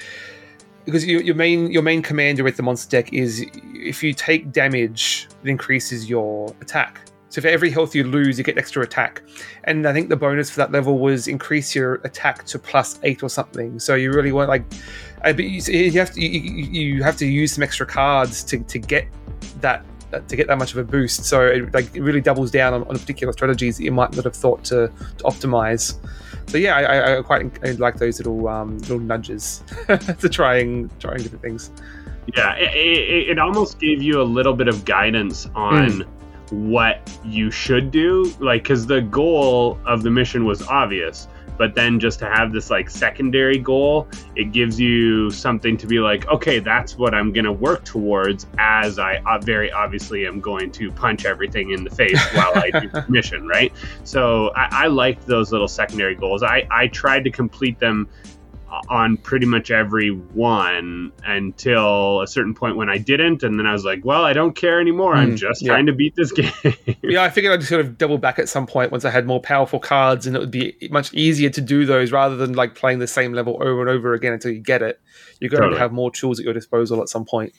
because 0.86 1.06
you, 1.06 1.20
your 1.20 1.36
main 1.36 1.72
your 1.72 1.84
main 1.84 2.02
commander 2.02 2.44
with 2.44 2.58
the 2.58 2.64
monster 2.64 2.90
deck 2.90 3.14
is 3.14 3.46
if 3.74 4.04
you 4.04 4.14
take 4.14 4.52
damage, 4.52 5.28
it 5.44 5.50
increases 5.50 6.10
your 6.10 6.54
attack. 6.62 7.02
So 7.30 7.42
for 7.42 7.48
every 7.48 7.70
health 7.70 7.94
you 7.94 8.04
lose, 8.04 8.40
you 8.40 8.44
get 8.44 8.58
extra 8.58 8.82
attack. 8.82 9.22
And 9.66 9.88
I 9.88 9.94
think 9.94 10.10
the 10.10 10.16
bonus 10.16 10.50
for 10.50 10.58
that 10.58 10.72
level 10.72 10.98
was 10.98 11.28
increase 11.28 11.76
your 11.76 11.96
attack 12.04 12.44
to 12.46 12.58
plus 12.58 13.00
eight 13.04 13.22
or 13.22 13.30
something. 13.30 13.80
So 13.80 13.94
you 13.94 14.12
really 14.12 14.32
want 14.32 14.50
like, 14.50 14.64
but 15.22 15.38
you, 15.38 15.62
you 15.72 16.00
have 16.00 16.12
to 16.12 16.22
you 16.22 16.82
you 16.82 17.04
have 17.04 17.18
to 17.18 17.28
use 17.28 17.54
some 17.54 17.64
extra 17.64 17.86
cards 17.86 18.44
to, 18.46 18.60
to 18.60 18.80
get 18.80 19.08
that 19.62 19.86
to 20.12 20.36
get 20.36 20.48
that 20.48 20.58
much 20.58 20.72
of 20.72 20.78
a 20.78 20.84
boost. 20.84 21.26
So 21.26 21.46
it, 21.46 21.74
like 21.74 21.96
it 21.96 22.02
really 22.02 22.22
doubles 22.22 22.52
down 22.52 22.74
on, 22.74 22.84
on 22.84 22.98
particular 22.98 23.34
strategies 23.34 23.78
that 23.78 23.84
you 23.84 23.92
might 23.92 24.16
not 24.16 24.26
have 24.26 24.36
thought 24.36 24.64
to, 24.66 24.92
to 25.18 25.24
optimize. 25.24 25.96
So 26.48 26.58
yeah, 26.58 26.76
I, 26.76 27.18
I, 27.18 27.22
quite 27.22 27.52
I 27.64 27.72
like 27.72 27.98
those 27.98 28.20
little 28.20 28.48
um, 28.48 28.80
little 28.80 29.00
nudges 29.00 29.64
to 29.88 30.30
trying 30.30 30.90
trying 31.00 31.18
different 31.18 31.44
things. 31.44 31.72
yeah, 32.36 32.56
it, 32.56 32.76
it, 32.76 33.30
it 33.30 33.40
almost 33.40 33.80
gave 33.80 34.02
you 34.02 34.22
a 34.22 34.24
little 34.24 34.54
bit 34.54 34.68
of 34.68 34.84
guidance 34.86 35.48
on 35.56 36.06
what 36.50 37.10
you 37.24 37.52
should 37.52 37.92
do, 37.92 38.34
like 38.40 38.64
because 38.64 38.88
the 38.88 39.02
goal 39.02 39.80
of 39.86 40.04
the 40.04 40.10
mission 40.10 40.46
was 40.46 40.62
obvious. 40.64 41.28
But 41.60 41.76
then 41.76 42.00
just 42.00 42.20
to 42.20 42.26
have 42.26 42.54
this 42.54 42.70
like 42.72 42.90
secondary 42.90 43.60
goal, 43.60 44.08
it 44.38 44.54
gives 44.54 44.80
you 44.80 45.30
something 45.30 45.76
to 45.78 45.86
be 45.86 46.00
like, 46.00 46.26
okay, 46.30 46.60
that's 46.60 46.98
what 46.98 47.14
I'm 47.14 47.34
gonna 47.34 47.52
work 47.52 47.84
towards. 47.84 48.48
As 48.58 48.98
I 48.98 49.18
uh, 49.28 49.40
very 49.40 49.72
obviously 49.72 50.26
am 50.26 50.40
going 50.40 50.72
to 50.72 50.90
punch 50.90 51.26
everything 51.26 51.72
in 51.72 51.84
the 51.84 51.90
face 51.92 52.20
while 52.34 52.54
I 52.56 52.72
do 52.72 52.90
the 52.94 53.06
mission, 53.10 53.46
right? 53.46 53.74
So 54.06 54.52
I, 54.56 54.86
I 54.86 54.88
liked 54.88 55.28
those 55.28 55.52
little 55.52 55.68
secondary 55.68 56.16
goals. 56.16 56.42
I 56.42 56.66
I 56.72 56.88
tried 56.88 57.26
to 57.26 57.30
complete 57.30 57.78
them 57.78 58.08
on 58.90 59.18
pretty 59.18 59.46
much 59.46 59.72
every 59.72 60.10
one 60.10 61.12
until 61.26 62.22
a 62.22 62.28
certain 62.28 62.54
point 62.54 62.76
when 62.78 62.90
I 62.90 62.98
didn't, 62.98 63.44
and 63.44 63.58
then 63.60 63.66
I 63.66 63.74
was 63.74 63.84
like, 63.86 64.04
"Well, 64.06 64.24
I 64.24 64.34
don't 64.34 64.56
care 64.56 64.80
anymore. 64.80 65.16
I'm 65.16 65.32
Mm, 65.32 65.38
just 65.38 65.62
yeah. 65.62 65.70
trying 65.70 65.86
to 65.88 65.94
beat 65.94 66.16
this 66.16 66.32
game." 66.34 66.52
Yeah, 67.02 67.24
I 67.24 67.30
figured 67.30 67.54
I'd 67.54 67.64
sort 67.66 67.82
of 67.82 67.98
double 67.98 68.18
back 68.18 68.40
at 68.40 68.48
some 68.50 68.68
point 68.68 68.92
once 68.92 69.06
I 69.06 69.10
had 69.10 69.26
more 69.26 69.42
powerful 69.42 69.80
cards, 69.80 70.28
and 70.28 70.36
it 70.36 70.40
would 70.40 70.52
be 70.52 70.76
much 70.92 71.14
easier 71.14 71.50
to 71.50 71.62
do 71.62 71.86
those 71.86 72.12
rather 72.12 72.36
than 72.36 72.54
like 72.54 72.76
playing 72.76 73.00
the 73.00 73.08
same 73.08 73.34
level 73.34 73.58
over 73.62 73.82
and 73.82 73.90
over 73.90 74.14
again 74.14 74.34
until 74.34 74.52
you 74.52 74.60
get 74.60 74.82
it. 74.82 75.00
You're 75.40 75.50
going 75.50 75.62
Totally. 75.62 75.78
to 75.78 75.82
have 75.82 75.92
more 75.92 76.12
tools 76.12 76.40
at 76.40 76.46
your 76.46 76.54
disposal 76.54 77.02
at 77.02 77.10
some 77.10 77.26
point. 77.26 77.54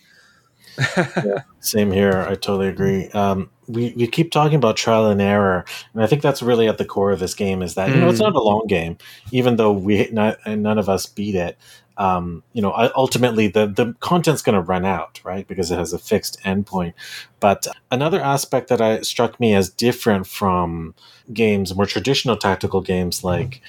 Same 1.61 1.91
here. 1.91 2.25
I 2.29 2.35
totally 2.35 2.69
agree. 2.69 3.09
Um, 3.11 3.51
we, 3.73 3.93
we 3.97 4.07
keep 4.07 4.31
talking 4.31 4.57
about 4.57 4.77
trial 4.77 5.07
and 5.07 5.21
error, 5.21 5.64
and 5.95 6.03
I 6.03 6.07
think 6.07 6.23
that's 6.23 6.43
really 6.43 6.68
at 6.68 6.79
the 6.79 6.85
core 6.85 7.12
of 7.12 7.21
this 7.21 7.35
game. 7.35 7.62
Is 7.62 7.75
that 7.75 7.93
you 7.95 8.01
know 8.01 8.09
it's 8.09 8.21
Mm. 8.21 8.25
not 8.25 8.35
a 8.37 8.41
long 8.43 8.66
game, 8.68 8.99
even 9.31 9.57
though 9.57 9.73
we 9.73 10.09
not, 10.12 10.39
none 10.47 10.79
of 10.79 10.89
us 10.89 11.07
beat 11.07 11.35
it. 11.35 11.57
Um, 11.97 12.43
you 12.55 12.62
know, 12.62 12.73
ultimately 12.97 13.49
the 13.49 13.66
the 13.66 13.95
content's 14.01 14.43
going 14.43 14.55
to 14.55 14.61
run 14.62 14.85
out, 14.87 15.21
right? 15.25 15.47
Because 15.47 15.71
it 15.71 15.79
has 15.79 15.93
a 15.93 15.99
fixed 15.99 16.41
endpoint. 16.45 16.95
But 17.41 17.66
another 17.91 18.21
aspect 18.21 18.68
that 18.68 18.81
I 18.81 19.01
struck 19.03 19.39
me 19.39 19.55
as 19.55 19.68
different 19.68 20.27
from 20.27 20.95
games, 21.33 21.75
more 21.75 21.87
traditional 21.87 22.37
tactical 22.37 22.81
games 22.81 23.23
like 23.23 23.61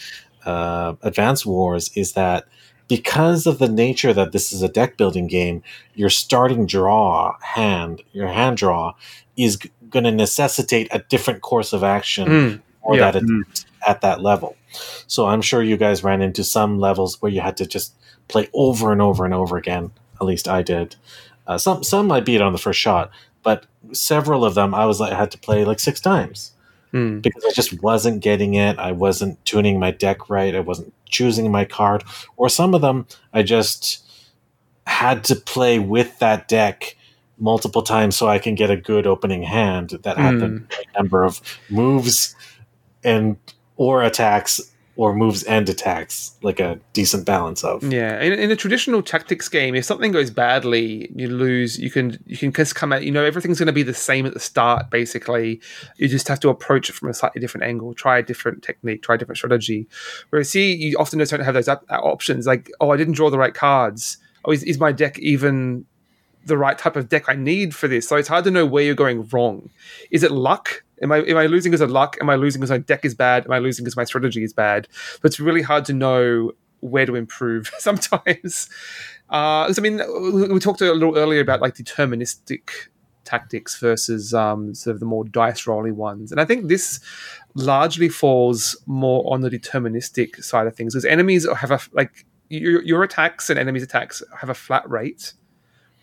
uh, 0.45 0.93
Advance 1.01 1.45
Wars, 1.45 1.91
is 1.95 2.13
that 2.13 2.45
because 2.87 3.47
of 3.47 3.59
the 3.59 3.69
nature 3.69 4.13
that 4.13 4.31
this 4.31 4.51
is 4.53 4.61
a 4.61 4.67
deck 4.69 4.97
building 4.97 5.27
game, 5.27 5.61
your 5.95 6.09
starting 6.09 6.65
draw 6.65 7.37
hand, 7.41 8.01
your 8.13 8.27
hand 8.27 8.57
draw, 8.57 8.93
is 9.37 9.57
going 9.91 10.05
to 10.05 10.11
necessitate 10.11 10.87
a 10.91 10.99
different 10.99 11.41
course 11.41 11.73
of 11.73 11.83
action 11.83 12.27
Mm, 12.27 12.61
for 12.83 12.95
yeah. 12.95 13.11
that 13.11 13.15
attempt 13.23 13.65
at 13.87 14.01
that 14.01 14.21
level. 14.21 14.55
So 15.07 15.27
I'm 15.27 15.41
sure 15.41 15.61
you 15.61 15.77
guys 15.77 16.03
ran 16.03 16.21
into 16.21 16.43
some 16.43 16.79
levels 16.79 17.21
where 17.21 17.31
you 17.31 17.41
had 17.41 17.57
to 17.57 17.65
just 17.65 17.93
play 18.27 18.49
over 18.53 18.91
and 18.91 19.01
over 19.01 19.25
and 19.25 19.33
over 19.33 19.57
again. 19.57 19.91
At 20.19 20.25
least 20.25 20.47
I 20.47 20.61
did. 20.61 20.95
Uh, 21.47 21.57
some 21.57 21.83
some 21.83 22.11
I 22.11 22.19
beat 22.19 22.41
on 22.41 22.53
the 22.53 22.59
first 22.59 22.79
shot, 22.79 23.11
but 23.43 23.65
several 23.91 24.45
of 24.45 24.55
them 24.55 24.73
I 24.73 24.85
was 24.85 24.99
like 24.99 25.11
I 25.11 25.17
had 25.17 25.31
to 25.31 25.37
play 25.37 25.65
like 25.65 25.79
six 25.79 25.99
times 25.99 26.53
mm. 26.93 27.21
because 27.21 27.43
I 27.45 27.51
just 27.51 27.81
wasn't 27.81 28.21
getting 28.21 28.53
it. 28.53 28.77
I 28.79 28.91
wasn't 28.91 29.43
tuning 29.45 29.79
my 29.79 29.91
deck 29.91 30.29
right. 30.29 30.55
I 30.55 30.59
wasn't 30.59 30.93
choosing 31.05 31.51
my 31.51 31.65
card. 31.65 32.03
Or 32.37 32.49
some 32.49 32.73
of 32.73 32.81
them 32.81 33.07
I 33.33 33.43
just 33.43 34.05
had 34.87 35.23
to 35.25 35.35
play 35.35 35.79
with 35.79 36.19
that 36.19 36.47
deck 36.47 36.95
multiple 37.41 37.81
times 37.81 38.15
so 38.15 38.27
I 38.27 38.39
can 38.39 38.55
get 38.55 38.69
a 38.69 38.77
good 38.77 39.07
opening 39.07 39.43
hand 39.43 39.89
that 40.03 40.17
had 40.17 40.39
the 40.39 40.49
right 40.49 40.87
number 40.95 41.23
of 41.23 41.41
moves 41.69 42.35
and 43.03 43.37
or 43.75 44.03
attacks 44.03 44.61
or 44.97 45.15
moves 45.15 45.41
and 45.43 45.67
attacks, 45.67 46.35
like 46.43 46.59
a 46.59 46.79
decent 46.93 47.25
balance 47.25 47.63
of. 47.63 47.83
Yeah, 47.83 48.21
in, 48.21 48.33
in 48.33 48.51
a 48.51 48.55
traditional 48.55 49.01
tactics 49.01 49.47
game, 49.49 49.73
if 49.73 49.85
something 49.85 50.11
goes 50.11 50.29
badly, 50.29 51.11
you 51.15 51.27
lose. 51.27 51.79
You 51.79 51.89
can 51.89 52.21
you 52.27 52.37
can 52.37 52.53
just 52.53 52.75
come 52.75 52.93
out. 52.93 53.03
You 53.03 53.11
know, 53.11 53.23
everything's 53.23 53.57
going 53.57 53.67
to 53.67 53.73
be 53.73 53.83
the 53.83 53.93
same 53.93 54.25
at 54.25 54.33
the 54.33 54.39
start. 54.39 54.91
Basically, 54.91 55.61
you 55.97 56.07
just 56.07 56.27
have 56.27 56.39
to 56.41 56.49
approach 56.49 56.89
it 56.89 56.93
from 56.93 57.09
a 57.09 57.13
slightly 57.13 57.41
different 57.41 57.65
angle, 57.65 57.93
try 57.93 58.19
a 58.19 58.23
different 58.23 58.61
technique, 58.61 59.01
try 59.01 59.15
a 59.15 59.17
different 59.17 59.37
strategy. 59.37 59.87
Whereas, 60.29 60.49
see, 60.49 60.75
you 60.75 60.97
often 60.99 61.17
just 61.17 61.31
don't 61.31 61.39
have 61.39 61.55
those 61.55 61.69
op- 61.69 61.85
uh, 61.89 61.95
options. 61.95 62.45
Like, 62.45 62.69
oh, 62.79 62.91
I 62.91 62.97
didn't 62.97 63.13
draw 63.13 63.29
the 63.29 63.39
right 63.39 63.53
cards. 63.53 64.17
Oh, 64.43 64.51
is, 64.51 64.63
is 64.63 64.79
my 64.79 64.91
deck 64.91 65.17
even 65.19 65.85
the 66.45 66.57
right 66.57 66.77
type 66.77 66.95
of 66.95 67.09
deck 67.09 67.25
I 67.27 67.35
need 67.35 67.75
for 67.75 67.87
this? 67.87 68.07
So 68.07 68.15
it's 68.15 68.27
hard 68.27 68.43
to 68.45 68.51
know 68.51 68.65
where 68.65 68.83
you're 68.83 68.95
going 68.95 69.27
wrong. 69.27 69.69
Is 70.09 70.23
it 70.23 70.31
luck? 70.31 70.83
Am 71.01 71.11
I 71.11 71.19
am 71.19 71.37
I 71.37 71.47
losing 71.47 71.71
because 71.71 71.81
of 71.81 71.91
luck? 71.91 72.17
Am 72.21 72.29
I 72.29 72.35
losing 72.35 72.59
because 72.59 72.71
my 72.71 72.77
deck 72.77 73.05
is 73.05 73.15
bad? 73.15 73.45
Am 73.45 73.51
I 73.51 73.59
losing 73.59 73.83
because 73.83 73.97
my 73.97 74.03
strategy 74.03 74.43
is 74.43 74.53
bad? 74.53 74.87
But 75.21 75.31
it's 75.31 75.39
really 75.39 75.61
hard 75.61 75.85
to 75.85 75.93
know 75.93 76.51
where 76.79 77.05
to 77.05 77.15
improve 77.15 77.71
sometimes. 77.79 78.69
Uh, 79.29 79.73
I 79.75 79.81
mean, 79.81 80.01
we 80.51 80.59
talked 80.59 80.81
a 80.81 80.91
little 80.91 81.17
earlier 81.17 81.41
about 81.41 81.61
like 81.61 81.75
deterministic 81.75 82.69
tactics 83.23 83.79
versus 83.79 84.33
um, 84.33 84.73
sort 84.73 84.95
of 84.95 84.99
the 84.99 85.05
more 85.05 85.23
dice 85.23 85.65
rolly 85.65 85.91
ones, 85.91 86.31
and 86.31 86.41
I 86.41 86.45
think 86.45 86.67
this 86.67 86.99
largely 87.55 88.09
falls 88.09 88.75
more 88.85 89.23
on 89.33 89.41
the 89.41 89.49
deterministic 89.49 90.43
side 90.43 90.67
of 90.67 90.75
things 90.75 90.93
because 90.93 91.05
enemies 91.05 91.47
have 91.57 91.71
a 91.71 91.79
like 91.93 92.25
your, 92.49 92.81
your 92.83 93.03
attacks 93.03 93.49
and 93.49 93.57
enemies' 93.57 93.83
attacks 93.83 94.21
have 94.39 94.49
a 94.49 94.53
flat 94.53 94.89
rate, 94.89 95.33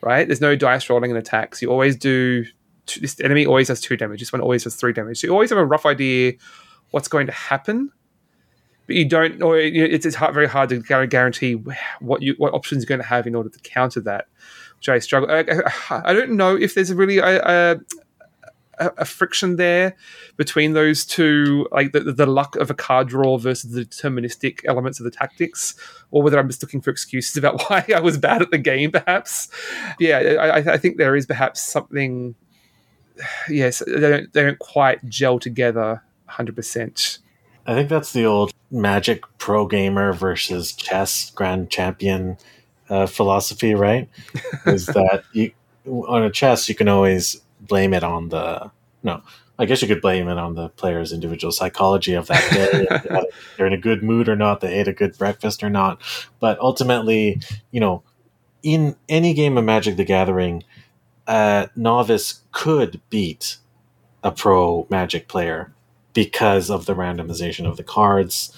right? 0.01 0.27
There's 0.27 0.41
no 0.41 0.57
dice 0.57 0.89
rolling 0.91 1.11
in 1.11 1.17
attacks. 1.17 1.61
You 1.63 1.71
always 1.71 1.97
do. 1.97 2.45
Two, 2.87 3.01
this 3.01 3.21
enemy 3.21 3.45
always 3.45 3.69
has 3.69 3.81
two 3.81 3.97
damage. 3.97 4.21
This 4.21 4.33
one 4.33 4.41
always 4.41 4.65
has 4.65 4.75
three 4.75 4.93
damage. 4.93 5.21
So 5.21 5.27
you 5.27 5.33
always 5.33 5.51
have 5.51 5.59
a 5.59 5.67
rough 5.67 5.85
idea 5.85 6.33
what's 6.91 7.09
going 7.09 7.27
to 7.27 7.33
happen 7.33 7.93
but 8.87 8.97
you 8.97 9.05
don't 9.05 9.35
or 9.43 9.53
know, 9.53 9.53
it's, 9.53 10.07
it's 10.07 10.17
hard, 10.17 10.33
very 10.35 10.49
hard 10.49 10.71
to 10.71 10.81
guarantee 11.07 11.53
what 12.01 12.23
you 12.23 12.35
what 12.39 12.55
options 12.55 12.83
you're 12.83 12.89
going 12.89 13.01
to 13.01 13.07
have 13.07 13.27
in 13.27 13.35
order 13.35 13.51
to 13.51 13.59
counter 13.61 14.01
that 14.01 14.27
which 14.79 14.89
i 14.89 14.99
struggle 14.99 15.31
i, 15.31 15.45
I- 15.91 16.15
don't 16.15 16.33
know 16.33 16.57
if 16.57 16.75
there's 16.75 16.89
a 16.91 16.95
really 16.97 17.19
a, 17.19 17.79
a 18.81 18.91
a 18.99 19.05
friction 19.05 19.57
there 19.57 19.95
between 20.37 20.73
those 20.73 21.05
two 21.05 21.67
like 21.73 21.93
the, 21.93 22.01
the 22.01 22.27
luck 22.27 22.57
of 22.57 22.71
a 22.71 22.75
card 22.75 23.09
draw 23.09 23.37
versus 23.39 23.73
the 23.73 23.85
deterministic 23.85 24.61
elements 24.67 25.01
of 25.01 25.05
the 25.05 25.11
tactics 25.11 25.75
or 26.11 26.23
whether 26.23 26.39
i'm 26.39 26.49
just 26.49 26.63
looking 26.63 26.81
for 26.81 26.91
excuses 26.91 27.37
about 27.37 27.63
why 27.71 27.85
i 27.95 28.01
was 28.01 28.17
bad 28.19 28.43
at 28.43 28.51
the 28.51 28.59
game 28.59 28.91
perhaps 28.91 29.49
yeah 29.99 30.19
i, 30.19 30.59
I- 30.61 30.73
I 30.75 30.77
think 30.79 30.97
there 30.99 31.17
is 31.17 31.27
perhaps 31.27 31.61
something 31.63 32.35
yes 33.49 33.83
they 33.87 34.01
don't, 34.01 34.33
they 34.33 34.43
don't 34.43 34.59
quite 34.59 35.07
gel 35.09 35.39
together 35.39 36.03
100% 36.31 37.19
I 37.67 37.75
think 37.75 37.91
that's 37.91 38.13
the 38.15 38.25
old 38.25 38.51
Magic 38.71 39.25
Pro 39.37 39.67
Gamer 39.67 40.15
versus 40.15 40.73
Chess 40.73 41.31
Grand 41.35 41.69
Champion 41.71 42.39
uh, 42.89 43.07
philosophy, 43.07 43.75
right? 43.75 44.09
Is 44.67 44.87
that 44.87 45.25
you 45.33 45.53
on 45.87 46.23
a 46.23 46.31
chess 46.31 46.69
you 46.71 46.75
can 46.75 46.89
always 46.89 47.43
blame 47.69 47.95
it 47.95 48.05
on 48.05 48.29
the 48.31 48.71
no. 49.03 49.23
I 49.61 49.65
guess 49.65 49.83
you 49.83 49.89
could 49.89 50.01
blame 50.01 50.29
it 50.29 50.39
on 50.39 50.55
the 50.55 50.69
player's 50.69 51.13
individual 51.13 51.51
psychology 51.51 52.15
of 52.15 52.29
that 52.29 52.53
day. 52.53 53.21
they're 53.57 53.67
in 53.67 53.73
a 53.73 53.79
good 53.79 54.05
mood 54.05 54.29
or 54.29 54.37
not, 54.37 54.61
they 54.61 54.73
ate 54.73 54.87
a 54.87 54.93
good 54.93 55.19
breakfast 55.19 55.65
or 55.65 55.71
not. 55.71 56.01
But 56.39 56.61
ultimately, 56.61 57.41
you 57.73 57.81
know, 57.81 58.05
in 58.63 58.95
any 59.09 59.35
game 59.35 59.59
of 59.59 59.65
Magic 59.65 59.97
the 59.97 60.05
Gathering, 60.05 60.63
a 61.27 61.69
novice 61.75 62.43
could 62.53 63.01
beat 63.11 63.57
a 64.23 64.31
pro 64.31 64.87
Magic 64.91 65.27
player 65.27 65.75
because 66.15 66.71
of 66.71 66.87
the 66.87 66.95
randomization 66.95 67.69
of 67.69 67.77
the 67.77 67.85
cards. 67.85 68.57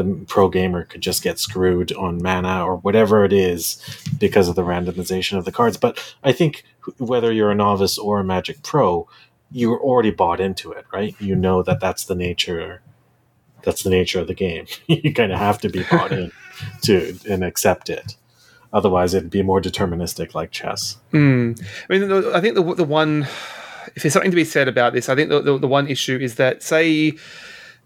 The 0.00 0.24
pro 0.26 0.48
gamer 0.48 0.84
could 0.84 1.02
just 1.02 1.22
get 1.22 1.38
screwed 1.38 1.92
on 1.92 2.22
mana 2.22 2.64
or 2.64 2.76
whatever 2.76 3.22
it 3.24 3.34
is 3.34 3.78
because 4.18 4.48
of 4.48 4.56
the 4.56 4.62
randomization 4.62 5.36
of 5.36 5.44
the 5.44 5.52
cards. 5.52 5.76
But 5.76 6.16
I 6.24 6.32
think 6.32 6.64
whether 6.96 7.30
you're 7.30 7.50
a 7.50 7.54
novice 7.54 7.98
or 7.98 8.18
a 8.18 8.24
Magic 8.24 8.62
pro, 8.62 9.06
you're 9.52 9.78
already 9.78 10.10
bought 10.10 10.40
into 10.40 10.72
it, 10.72 10.86
right? 10.90 11.14
You 11.20 11.36
know 11.36 11.62
that 11.62 11.80
that's 11.80 12.04
the 12.04 12.14
nature. 12.14 12.80
That's 13.62 13.82
the 13.82 13.90
nature 13.90 14.20
of 14.20 14.26
the 14.26 14.34
game. 14.34 14.66
you 14.86 15.12
kind 15.12 15.32
of 15.32 15.38
have 15.38 15.58
to 15.60 15.68
be 15.68 15.82
bought 15.90 16.12
in 16.12 16.32
to 16.82 17.18
and 17.28 17.44
accept 17.44 17.90
it. 17.90 18.16
Otherwise, 18.72 19.12
it'd 19.12 19.30
be 19.30 19.42
more 19.42 19.60
deterministic, 19.60 20.34
like 20.34 20.50
chess. 20.50 20.96
Mm. 21.12 21.60
I 21.90 21.98
mean, 21.98 22.34
I 22.34 22.40
think 22.40 22.54
the 22.54 22.74
the 22.74 22.84
one, 22.84 23.22
if 23.94 24.02
there's 24.02 24.14
something 24.14 24.30
to 24.30 24.36
be 24.36 24.44
said 24.44 24.68
about 24.68 24.94
this, 24.94 25.08
I 25.10 25.14
think 25.14 25.28
the, 25.28 25.42
the, 25.42 25.58
the 25.58 25.68
one 25.68 25.88
issue 25.88 26.16
is 26.16 26.36
that 26.36 26.62
say 26.62 27.12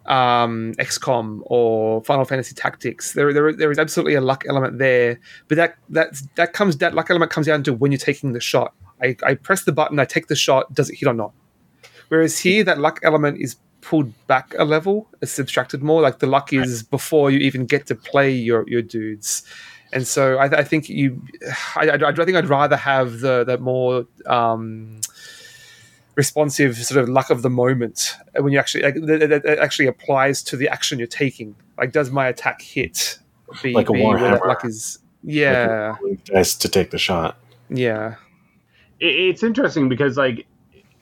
um, 0.07 0.75
XCOM 0.79 1.41
or 1.45 2.03
Final 2.05 2.25
Fantasy 2.25 2.55
Tactics, 2.55 3.13
there, 3.13 3.33
there 3.33 3.53
there 3.53 3.71
is 3.71 3.79
absolutely 3.79 4.15
a 4.15 4.21
luck 4.21 4.45
element 4.49 4.79
there, 4.79 5.19
but 5.49 5.57
that 5.57 5.77
that 5.91 6.17
that 6.37 6.53
comes 6.53 6.77
that 6.79 6.95
luck 6.95 7.11
element 7.11 7.31
comes 7.31 7.47
down 7.47 7.63
to 7.65 7.73
when 7.73 7.93
you're 7.93 7.99
taking 7.99 8.33
the 8.33 8.41
shot. 8.41 8.75
I, 9.03 9.17
I 9.23 9.35
press 9.35 9.65
the 9.65 9.73
button, 9.73 9.99
I 9.99 10.05
take 10.05 10.29
the 10.29 10.37
shot, 10.37 10.73
does 10.73 10.89
it 10.89 10.99
hit 10.99 11.09
or 11.09 11.15
not? 11.15 11.33
Whereas 12.09 12.39
here, 12.39 12.65
that 12.65 12.79
luck 12.79 13.01
element 13.03 13.41
is 13.41 13.57
pulled 13.81 14.13
back 14.27 14.55
a 14.59 14.65
level, 14.65 15.09
it's 15.21 15.33
subtracted 15.33 15.83
more. 15.83 16.01
Like 16.01 16.19
the 16.19 16.27
luck 16.27 16.53
is 16.53 16.83
before 16.83 17.31
you 17.31 17.39
even 17.41 17.67
get 17.67 17.87
to 17.87 17.95
play 17.95 18.31
your 18.31 18.69
your 18.69 18.83
dudes. 18.83 19.43
And 19.93 20.07
so 20.07 20.39
I, 20.39 20.47
I 20.47 20.65
think 20.65 20.89
you, 20.89 21.23
I, 21.77 21.89
I, 21.91 22.13
think 22.13 22.37
I'd 22.37 22.49
rather 22.49 22.77
have 22.77 23.21
the 23.21 23.45
the 23.45 23.59
more 23.59 24.07
um, 24.27 25.01
responsive 26.17 26.77
sort 26.77 27.03
of 27.03 27.09
luck 27.09 27.31
of 27.31 27.43
the 27.43 27.51
moment 27.51 28.15
when 28.39 28.53
you 28.53 28.59
actually 28.59 28.85
like, 28.85 28.95
that, 28.95 29.43
that 29.43 29.59
actually 29.59 29.87
applies 29.87 30.43
to 30.45 30.57
the 30.57 30.69
action 30.69 30.99
you're 30.99 31.09
taking. 31.09 31.55
Like, 31.77 31.93
does 31.93 32.11
my 32.11 32.27
attack 32.29 32.62
hit? 32.62 33.19
Be, 33.62 33.73
like 33.73 33.89
a 33.89 33.93
be 33.93 34.03
where 34.03 34.19
that 34.19 34.47
luck 34.47 34.65
is. 34.65 34.99
Yeah, 35.23 35.97
like 36.03 36.25
to 36.25 36.69
take 36.69 36.91
the 36.91 36.99
shot. 36.99 37.39
Yeah, 37.69 38.17
it's 39.01 39.43
interesting 39.43 39.89
because 39.89 40.17
like 40.17 40.47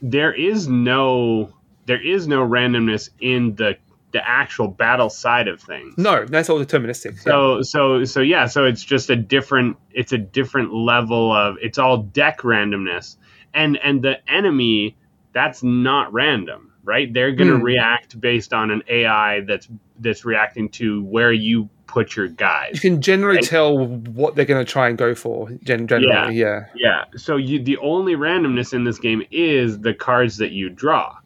there 0.00 0.32
is 0.32 0.68
no 0.68 1.52
there 1.86 2.00
is 2.00 2.26
no 2.28 2.46
randomness 2.46 3.10
in 3.20 3.56
the 3.56 3.76
the 4.12 4.28
actual 4.28 4.68
battle 4.68 5.10
side 5.10 5.48
of 5.48 5.60
things. 5.60 5.96
No, 5.96 6.24
that's 6.26 6.50
all 6.50 6.58
deterministic. 6.58 7.18
So 7.20 7.56
yeah. 7.56 7.62
so 7.62 8.04
so 8.04 8.20
yeah, 8.20 8.46
so 8.46 8.64
it's 8.64 8.84
just 8.84 9.10
a 9.10 9.16
different 9.16 9.76
it's 9.90 10.12
a 10.12 10.18
different 10.18 10.72
level 10.72 11.32
of 11.32 11.56
it's 11.60 11.78
all 11.78 11.98
deck 11.98 12.40
randomness. 12.40 13.16
And 13.54 13.78
and 13.78 14.02
the 14.02 14.18
enemy 14.30 14.96
that's 15.32 15.62
not 15.62 16.12
random, 16.12 16.72
right? 16.84 17.12
They're 17.12 17.32
going 17.32 17.50
to 17.50 17.58
mm. 17.58 17.62
react 17.62 18.20
based 18.20 18.52
on 18.52 18.70
an 18.70 18.82
AI 18.88 19.40
that's 19.40 19.68
that's 19.98 20.24
reacting 20.24 20.68
to 20.70 21.02
where 21.04 21.32
you 21.32 21.68
put 21.86 22.16
your 22.16 22.28
guys. 22.28 22.70
You 22.74 22.80
can 22.80 23.02
generally 23.02 23.42
tell 23.42 23.86
what 23.86 24.34
they're 24.34 24.44
going 24.44 24.64
to 24.64 24.70
try 24.70 24.88
and 24.88 24.96
go 24.96 25.14
for. 25.14 25.50
Generally, 25.62 26.06
yeah, 26.08 26.30
yeah. 26.30 26.64
Yeah. 26.74 27.04
So 27.16 27.36
you 27.36 27.62
the 27.62 27.78
only 27.78 28.14
randomness 28.14 28.72
in 28.72 28.84
this 28.84 28.98
game 28.98 29.22
is 29.30 29.78
the 29.80 29.94
cards 29.94 30.38
that 30.38 30.52
you 30.52 30.70
draw 30.70 31.16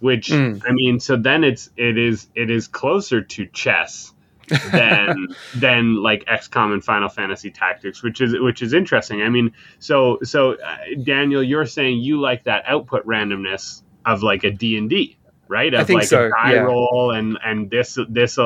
which 0.00 0.28
mm. 0.28 0.62
I 0.66 0.72
mean, 0.72 1.00
so 1.00 1.16
then 1.16 1.44
it's 1.44 1.70
it 1.76 1.98
is 1.98 2.28
it 2.34 2.50
is 2.50 2.68
closer 2.68 3.22
to 3.22 3.46
chess 3.46 4.12
than 4.48 5.28
than 5.54 6.02
like 6.02 6.24
XCOM 6.26 6.72
and 6.72 6.84
Final 6.84 7.08
Fantasy 7.08 7.50
Tactics, 7.50 8.02
which 8.02 8.20
is 8.20 8.34
which 8.38 8.62
is 8.62 8.72
interesting. 8.72 9.22
I 9.22 9.28
mean, 9.28 9.52
so 9.78 10.18
so 10.22 10.52
uh, 10.52 10.76
Daniel, 11.02 11.42
you're 11.42 11.66
saying 11.66 11.98
you 11.98 12.20
like 12.20 12.44
that 12.44 12.64
output 12.66 13.06
randomness 13.06 13.82
of 14.04 14.22
like 14.22 14.44
a 14.44 14.50
D 14.50 14.76
and 14.76 14.88
D, 14.88 15.18
right? 15.48 15.72
Of 15.72 15.80
I 15.80 15.84
think 15.84 16.00
like 16.00 16.08
so, 16.08 16.26
a 16.26 16.30
die 16.30 16.54
yeah. 16.54 16.60
roll 16.60 17.12
and 17.12 17.38
and 17.44 17.70
this 17.70 17.98
this 18.08 18.38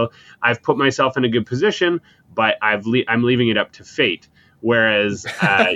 I've 0.42 0.62
put 0.62 0.76
myself 0.76 1.16
in 1.16 1.24
a 1.24 1.28
good 1.28 1.46
position, 1.46 2.00
but 2.34 2.56
I've 2.62 2.86
le- 2.86 3.04
I'm 3.08 3.22
leaving 3.22 3.48
it 3.48 3.56
up 3.56 3.72
to 3.72 3.84
fate. 3.84 4.28
Whereas 4.60 5.26
uh, 5.40 5.74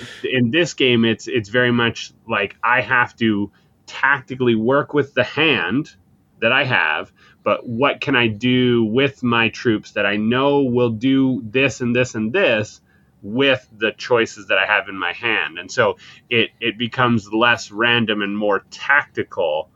in 0.24 0.50
this 0.50 0.74
game, 0.74 1.04
it's 1.04 1.26
it's 1.26 1.48
very 1.48 1.72
much 1.72 2.12
like 2.28 2.56
I 2.62 2.82
have 2.82 3.16
to 3.16 3.50
tactically 3.86 4.54
work 4.54 4.92
with 4.92 5.14
the 5.14 5.24
hand 5.24 5.94
that 6.40 6.52
I 6.52 6.64
have, 6.64 7.12
but 7.46 7.64
what 7.64 8.00
can 8.00 8.16
I 8.16 8.26
do 8.26 8.84
with 8.84 9.22
my 9.22 9.50
troops 9.50 9.92
that 9.92 10.04
I 10.04 10.16
know 10.16 10.62
will 10.62 10.90
do 10.90 11.40
this 11.44 11.80
and 11.80 11.94
this 11.94 12.16
and 12.16 12.32
this 12.32 12.80
with 13.22 13.64
the 13.70 13.92
choices 13.92 14.48
that 14.48 14.58
I 14.58 14.66
have 14.66 14.88
in 14.88 14.98
my 14.98 15.12
hand? 15.12 15.56
And 15.56 15.70
so 15.70 15.98
it 16.28 16.50
it 16.60 16.76
becomes 16.76 17.32
less 17.32 17.70
random 17.70 18.20
and 18.22 18.36
more 18.36 18.64
tactical 18.72 19.70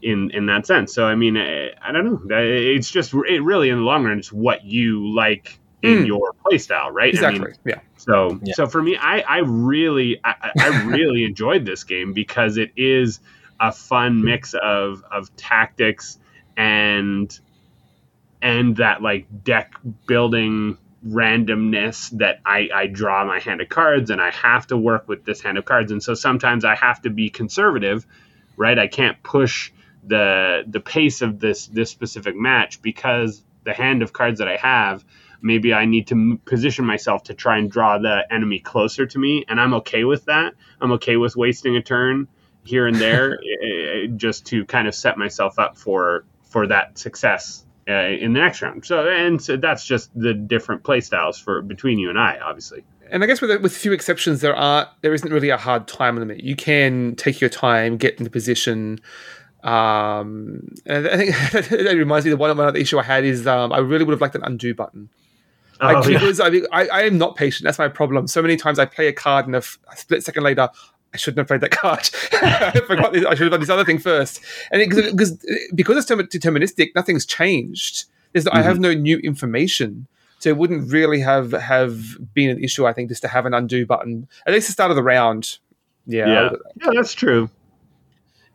in 0.00 0.30
in 0.30 0.46
that 0.46 0.66
sense. 0.66 0.94
So 0.94 1.04
I 1.04 1.14
mean, 1.14 1.36
I, 1.36 1.72
I 1.82 1.92
don't 1.92 2.26
know. 2.26 2.38
It's 2.38 2.90
just 2.90 3.12
it 3.12 3.42
really 3.42 3.68
in 3.68 3.76
the 3.76 3.84
long 3.84 4.04
run, 4.04 4.18
it's 4.18 4.32
what 4.32 4.64
you 4.64 5.14
like 5.14 5.58
in 5.82 6.04
mm. 6.04 6.06
your 6.06 6.32
playstyle, 6.46 6.92
right? 6.92 7.12
Exactly. 7.12 7.42
I 7.42 7.44
mean, 7.44 7.56
yeah. 7.66 7.80
So 7.98 8.40
yeah. 8.42 8.54
so 8.54 8.66
for 8.66 8.80
me, 8.80 8.96
I 8.96 9.20
I 9.20 9.38
really 9.40 10.18
I, 10.24 10.50
I 10.58 10.84
really 10.84 11.24
enjoyed 11.26 11.66
this 11.66 11.84
game 11.84 12.14
because 12.14 12.56
it 12.56 12.72
is 12.74 13.20
a 13.60 13.70
fun 13.70 14.24
mix 14.24 14.54
of 14.54 15.04
of 15.10 15.36
tactics 15.36 16.18
and 16.56 17.38
and 18.40 18.76
that 18.76 19.02
like 19.02 19.26
deck 19.44 19.74
building 20.06 20.76
randomness 21.06 22.10
that 22.18 22.40
I, 22.44 22.68
I 22.74 22.86
draw 22.86 23.24
my 23.24 23.40
hand 23.40 23.60
of 23.60 23.68
cards 23.68 24.10
and 24.10 24.20
I 24.20 24.30
have 24.30 24.66
to 24.68 24.76
work 24.76 25.08
with 25.08 25.24
this 25.24 25.40
hand 25.40 25.58
of 25.58 25.64
cards. 25.64 25.90
And 25.90 26.02
so 26.02 26.14
sometimes 26.14 26.64
I 26.64 26.74
have 26.76 27.02
to 27.02 27.10
be 27.10 27.30
conservative, 27.30 28.06
right? 28.56 28.78
I 28.78 28.86
can't 28.86 29.20
push 29.22 29.72
the 30.04 30.64
the 30.66 30.80
pace 30.80 31.22
of 31.22 31.38
this 31.38 31.66
this 31.68 31.90
specific 31.90 32.34
match 32.36 32.82
because 32.82 33.44
the 33.64 33.72
hand 33.72 34.02
of 34.02 34.12
cards 34.12 34.40
that 34.40 34.48
I 34.48 34.56
have, 34.56 35.04
maybe 35.40 35.72
I 35.72 35.84
need 35.84 36.08
to 36.08 36.40
position 36.44 36.84
myself 36.84 37.24
to 37.24 37.34
try 37.34 37.58
and 37.58 37.70
draw 37.70 37.98
the 37.98 38.26
enemy 38.30 38.58
closer 38.58 39.06
to 39.06 39.18
me, 39.18 39.44
and 39.48 39.60
I'm 39.60 39.74
okay 39.74 40.02
with 40.02 40.24
that. 40.24 40.54
I'm 40.80 40.92
okay 40.92 41.16
with 41.16 41.36
wasting 41.36 41.76
a 41.76 41.82
turn 41.82 42.26
here 42.64 42.88
and 42.88 42.96
there 42.96 43.38
eh, 43.62 44.08
just 44.16 44.46
to 44.46 44.64
kind 44.64 44.88
of 44.88 44.94
set 44.94 45.16
myself 45.16 45.60
up 45.60 45.76
for 45.76 46.24
for 46.52 46.66
that 46.66 46.98
success 46.98 47.64
uh, 47.88 47.92
in 47.92 48.34
the 48.34 48.40
next 48.40 48.62
round. 48.62 48.84
So 48.84 49.08
and 49.08 49.42
so 49.42 49.56
that's 49.56 49.84
just 49.84 50.10
the 50.14 50.34
different 50.34 50.84
play 50.84 51.00
styles 51.00 51.38
for 51.38 51.62
between 51.62 51.98
you 51.98 52.10
and 52.10 52.18
I, 52.18 52.38
obviously. 52.38 52.84
And 53.10 53.24
I 53.24 53.26
guess 53.26 53.40
with 53.40 53.60
with 53.60 53.76
few 53.76 53.92
exceptions, 53.92 54.40
there 54.40 54.54
are 54.54 54.88
there 55.00 55.12
isn't 55.12 55.32
really 55.32 55.50
a 55.50 55.56
hard 55.56 55.88
time 55.88 56.16
limit. 56.18 56.42
You 56.42 56.56
can 56.56 57.14
take 57.16 57.40
your 57.40 57.50
time, 57.50 57.96
get 57.96 58.18
into 58.18 58.30
position. 58.30 59.00
Um, 59.62 60.74
and 60.86 61.08
I 61.08 61.16
think 61.16 61.36
that 61.70 61.94
reminds 61.96 62.24
me. 62.24 62.30
The 62.30 62.36
one, 62.36 62.56
one 62.56 62.66
other 62.66 62.78
issue 62.78 62.98
I 62.98 63.02
had 63.02 63.24
is 63.24 63.46
um, 63.46 63.72
I 63.72 63.78
really 63.78 64.04
would 64.04 64.12
have 64.12 64.20
liked 64.20 64.34
an 64.34 64.44
undo 64.44 64.74
button. 64.74 65.08
Like, 65.80 65.96
oh, 65.96 66.08
because 66.08 66.38
yeah. 66.38 66.60
I, 66.72 66.82
I, 66.82 66.88
I 66.88 67.02
am 67.02 67.18
not 67.18 67.36
patient. 67.36 67.64
That's 67.64 67.78
my 67.78 67.88
problem. 67.88 68.26
So 68.26 68.42
many 68.42 68.56
times 68.56 68.78
I 68.78 68.84
play 68.84 69.08
a 69.08 69.12
card 69.12 69.46
and 69.46 69.54
a, 69.54 69.58
f- 69.58 69.78
a 69.92 69.96
split 69.96 70.22
second 70.22 70.44
later, 70.44 70.68
I 71.14 71.16
shouldn't 71.18 71.38
have 71.38 71.48
played 71.48 71.60
that 71.60 71.70
card. 71.70 72.08
I 72.32 72.80
forgot. 72.86 73.12
This, 73.12 73.24
I 73.24 73.34
should 73.34 73.44
have 73.44 73.50
done 73.50 73.60
this 73.60 73.70
other 73.70 73.84
thing 73.84 73.98
first. 73.98 74.40
And 74.70 74.80
because 74.88 75.36
because 75.74 76.10
it's 76.10 76.36
deterministic, 76.36 76.94
nothing's 76.94 77.26
changed. 77.26 78.04
There's, 78.32 78.46
mm-hmm. 78.46 78.56
I 78.56 78.62
have 78.62 78.74
mm-hmm. 78.74 78.82
no 78.82 78.94
new 78.94 79.18
information, 79.18 80.06
so 80.38 80.48
it 80.48 80.56
wouldn't 80.56 80.90
really 80.90 81.20
have 81.20 81.52
have 81.52 82.02
been 82.34 82.50
an 82.50 82.62
issue. 82.64 82.86
I 82.86 82.92
think 82.92 83.10
just 83.10 83.22
to 83.22 83.28
have 83.28 83.46
an 83.46 83.54
undo 83.54 83.84
button 83.84 84.28
at 84.46 84.54
least 84.54 84.68
the 84.68 84.72
start 84.72 84.90
of 84.90 84.96
the 84.96 85.02
round. 85.02 85.58
Yeah, 86.06 86.26
yeah, 86.26 86.50
yeah 86.80 86.90
that's 86.94 87.12
true. 87.12 87.50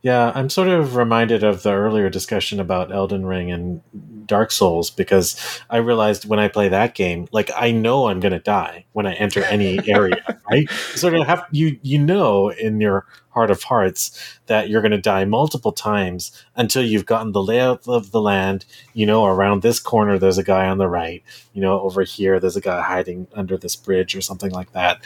Yeah, 0.02 0.30
I'm 0.34 0.48
sort 0.48 0.68
of 0.68 0.94
reminded 0.94 1.42
of 1.42 1.64
the 1.64 1.72
earlier 1.72 2.08
discussion 2.08 2.60
about 2.60 2.92
Elden 2.92 3.26
Ring 3.26 3.50
and 3.50 3.80
Dark 4.26 4.52
Souls 4.52 4.90
because 4.90 5.60
I 5.68 5.78
realized 5.78 6.24
when 6.28 6.38
I 6.38 6.46
play 6.46 6.68
that 6.68 6.94
game, 6.94 7.26
like 7.32 7.50
I 7.56 7.72
know 7.72 8.06
I'm 8.06 8.20
going 8.20 8.32
to 8.32 8.38
die 8.38 8.84
when 8.92 9.06
I 9.06 9.14
enter 9.14 9.42
any 9.44 9.80
area, 9.88 10.22
right? 10.48 10.70
Sort 10.70 11.14
of 11.14 11.26
have 11.26 11.44
you 11.50 11.78
you 11.82 11.98
know 11.98 12.50
in 12.50 12.80
your 12.80 13.06
heart 13.30 13.50
of 13.50 13.64
hearts 13.64 14.38
that 14.46 14.68
you're 14.68 14.82
going 14.82 14.92
to 14.92 15.00
die 15.00 15.24
multiple 15.24 15.72
times 15.72 16.30
until 16.54 16.82
you've 16.82 17.06
gotten 17.06 17.32
the 17.32 17.42
layout 17.42 17.88
of 17.88 18.12
the 18.12 18.20
land. 18.20 18.66
You 18.94 19.06
know, 19.06 19.24
around 19.24 19.62
this 19.62 19.80
corner 19.80 20.16
there's 20.16 20.38
a 20.38 20.44
guy 20.44 20.68
on 20.68 20.78
the 20.78 20.88
right. 20.88 21.24
You 21.54 21.60
know, 21.60 21.80
over 21.80 22.04
here 22.04 22.38
there's 22.38 22.56
a 22.56 22.60
guy 22.60 22.80
hiding 22.82 23.26
under 23.32 23.56
this 23.56 23.74
bridge 23.74 24.14
or 24.14 24.20
something 24.20 24.52
like 24.52 24.72
that. 24.72 25.04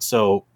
So 0.00 0.46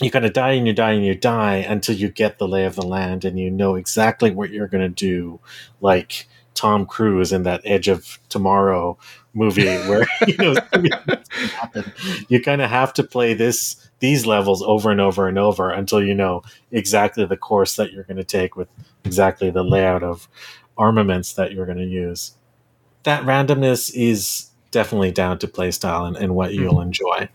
you 0.00 0.10
kind 0.10 0.24
of 0.24 0.32
die 0.32 0.52
and 0.52 0.66
you 0.66 0.72
die 0.72 0.92
and 0.92 1.04
you 1.04 1.14
die 1.14 1.56
until 1.56 1.94
you 1.94 2.08
get 2.08 2.38
the 2.38 2.48
lay 2.48 2.64
of 2.64 2.76
the 2.76 2.86
land 2.86 3.24
and 3.24 3.38
you 3.38 3.50
know 3.50 3.74
exactly 3.74 4.30
what 4.30 4.50
you're 4.50 4.68
going 4.68 4.82
to 4.82 4.88
do 4.88 5.40
like 5.80 6.28
tom 6.54 6.86
cruise 6.86 7.32
in 7.32 7.44
that 7.44 7.60
edge 7.64 7.88
of 7.88 8.18
tomorrow 8.28 8.96
movie 9.34 9.64
where 9.88 10.06
you 10.26 10.36
know 10.36 10.54
you 12.28 12.40
kind 12.40 12.62
of 12.62 12.70
have 12.70 12.92
to 12.92 13.02
play 13.02 13.34
this 13.34 13.88
these 14.00 14.26
levels 14.26 14.62
over 14.62 14.90
and 14.90 15.00
over 15.00 15.26
and 15.26 15.38
over 15.38 15.70
until 15.70 16.02
you 16.02 16.14
know 16.14 16.42
exactly 16.70 17.24
the 17.24 17.36
course 17.36 17.76
that 17.76 17.92
you're 17.92 18.04
going 18.04 18.16
to 18.16 18.24
take 18.24 18.56
with 18.56 18.68
exactly 19.04 19.50
the 19.50 19.64
layout 19.64 20.02
of 20.02 20.28
armaments 20.76 21.32
that 21.34 21.52
you're 21.52 21.66
going 21.66 21.78
to 21.78 21.84
use. 21.84 22.32
That 23.02 23.24
randomness 23.24 23.92
is 23.94 24.48
definitely 24.70 25.12
down 25.12 25.38
to 25.40 25.48
playstyle 25.48 26.06
and, 26.06 26.16
and 26.16 26.34
what 26.34 26.50
mm-hmm. 26.50 26.62
you'll 26.62 26.80
enjoy. 26.80 27.28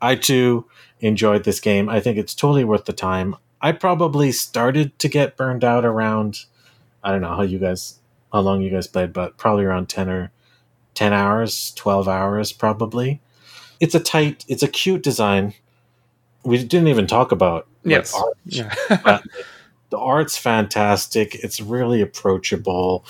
I 0.00 0.16
too 0.16 0.66
enjoyed 1.00 1.44
this 1.44 1.60
game. 1.60 1.88
I 1.88 2.00
think 2.00 2.18
it's 2.18 2.34
totally 2.34 2.64
worth 2.64 2.84
the 2.86 2.92
time. 2.92 3.36
I 3.60 3.72
probably 3.72 4.30
started 4.32 4.98
to 5.00 5.08
get 5.08 5.36
burned 5.36 5.64
out 5.64 5.84
around 5.84 6.44
I 7.02 7.12
don't 7.12 7.20
know 7.22 7.34
how 7.36 7.42
you 7.42 7.58
guys 7.58 7.94
how 8.32 8.40
long 8.40 8.60
you 8.62 8.70
guys 8.70 8.86
played, 8.86 9.12
but 9.12 9.36
probably 9.36 9.64
around 9.64 9.88
10 9.88 10.08
or 10.10 10.30
10 10.94 11.12
hours, 11.12 11.72
12 11.76 12.08
hours 12.08 12.52
probably. 12.52 13.20
It's 13.80 13.94
a 13.94 14.00
tight, 14.00 14.44
it's 14.48 14.62
a 14.62 14.68
cute 14.68 15.02
design. 15.02 15.54
We 16.44 16.58
didn't 16.62 16.88
even 16.88 17.06
talk 17.06 17.32
about 17.32 17.66
like, 17.84 17.92
Yes. 17.92 18.14
art, 18.14 18.36
Yeah. 18.44 18.74
but 19.04 19.22
the 19.90 19.98
art's 19.98 20.36
fantastic. 20.36 21.34
It's 21.36 21.60
really 21.60 22.00
approachable, 22.02 23.04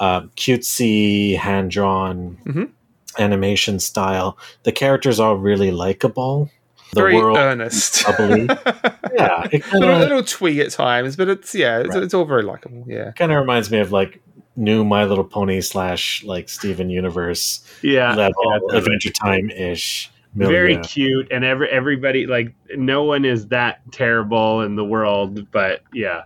um, 0.00 0.30
cutesy, 0.36 1.36
hand 1.36 1.70
drawn 1.70 2.38
Mhm. 2.44 2.70
animation 3.18 3.78
style. 3.78 4.36
The 4.64 4.72
characters 4.72 5.18
are 5.20 5.36
really 5.36 5.70
likable. 5.70 6.50
The 6.94 7.00
Very 7.02 7.16
world, 7.16 7.36
earnest. 7.36 8.04
bubbly. 8.06 8.46
yeah, 9.14 9.46
it 9.52 9.62
kind 9.62 9.80
little, 9.80 9.94
of 9.96 10.00
little 10.00 10.22
twee 10.22 10.60
at 10.60 10.70
times, 10.70 11.16
but 11.16 11.28
it's 11.28 11.54
yeah, 11.54 11.80
it's, 11.80 11.94
Right. 11.94 12.02
it's 12.02 12.14
all 12.14 12.24
very 12.24 12.42
likable. 12.42 12.84
Yeah. 12.86 13.12
kind 13.12 13.30
of 13.32 13.38
reminds 13.38 13.70
me 13.70 13.78
of 13.78 13.92
like 13.92 14.20
new 14.56 14.84
My 14.84 15.04
Little 15.04 15.24
Pony 15.24 15.60
slash 15.60 16.24
like 16.24 16.48
Steven 16.48 16.88
Universe 16.90 17.62
Yeah, 17.82 18.14
level 18.14 18.42
yeah, 18.70 18.78
Adventure 18.78 19.10
Time 19.10 19.50
ish. 19.50 20.10
very 20.34 20.78
cute, 20.78 21.28
and 21.30 21.44
every 21.44 21.68
everybody 21.68 22.26
like 22.26 22.54
no 22.76 23.04
one 23.04 23.24
is 23.24 23.48
that 23.48 23.80
terrible 23.92 24.62
in 24.62 24.76
the 24.76 24.84
world, 24.84 25.50
but 25.50 25.82
yeah, 25.92 26.22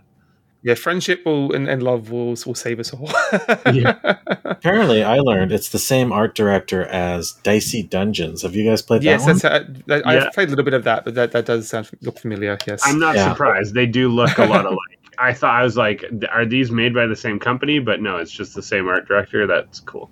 yeah, 0.63 0.75
friendship 0.75 1.25
will 1.25 1.53
and, 1.53 1.67
and 1.67 1.83
love 1.83 2.09
will 2.09 2.35
will 2.45 2.55
save 2.55 2.79
us 2.79 2.93
all. 2.93 3.09
yeah. 3.73 3.99
Apparently, 4.45 5.03
I 5.03 5.19
learned 5.19 5.51
it's 5.51 5.69
the 5.69 5.79
same 5.79 6.13
art 6.13 6.35
director 6.35 6.85
as 6.85 7.33
Dicey 7.43 7.83
Dungeons. 7.83 8.43
Have 8.43 8.55
you 8.55 8.69
guys 8.69 8.81
played 8.81 9.03
yes, 9.03 9.25
that? 9.25 9.35
Yes, 9.35 9.43
uh, 9.43 10.01
I, 10.05 10.13
have 10.13 10.23
yeah. 10.23 10.29
played 10.33 10.47
a 10.47 10.51
little 10.51 10.63
bit 10.63 10.73
of 10.73 10.85
that, 10.85 11.03
but 11.03 11.15
that, 11.15 11.33
that 11.33 11.45
does 11.45 11.67
sound 11.67 11.89
look 12.01 12.17
familiar. 12.17 12.57
Yes, 12.65 12.81
I'm 12.85 12.97
not 12.97 13.15
yeah. 13.15 13.29
surprised. 13.29 13.73
They 13.73 13.85
do 13.85 14.07
look 14.07 14.37
a 14.37 14.45
lot 14.45 14.65
alike. 14.65 14.99
I 15.17 15.33
thought 15.33 15.53
I 15.53 15.63
was 15.63 15.75
like, 15.77 16.03
are 16.31 16.45
these 16.45 16.71
made 16.71 16.93
by 16.93 17.07
the 17.07 17.15
same 17.15 17.39
company? 17.39 17.79
But 17.79 18.01
no, 18.01 18.17
it's 18.17 18.31
just 18.31 18.55
the 18.55 18.63
same 18.63 18.87
art 18.87 19.07
director. 19.07 19.45
That's 19.45 19.81
cool. 19.81 20.09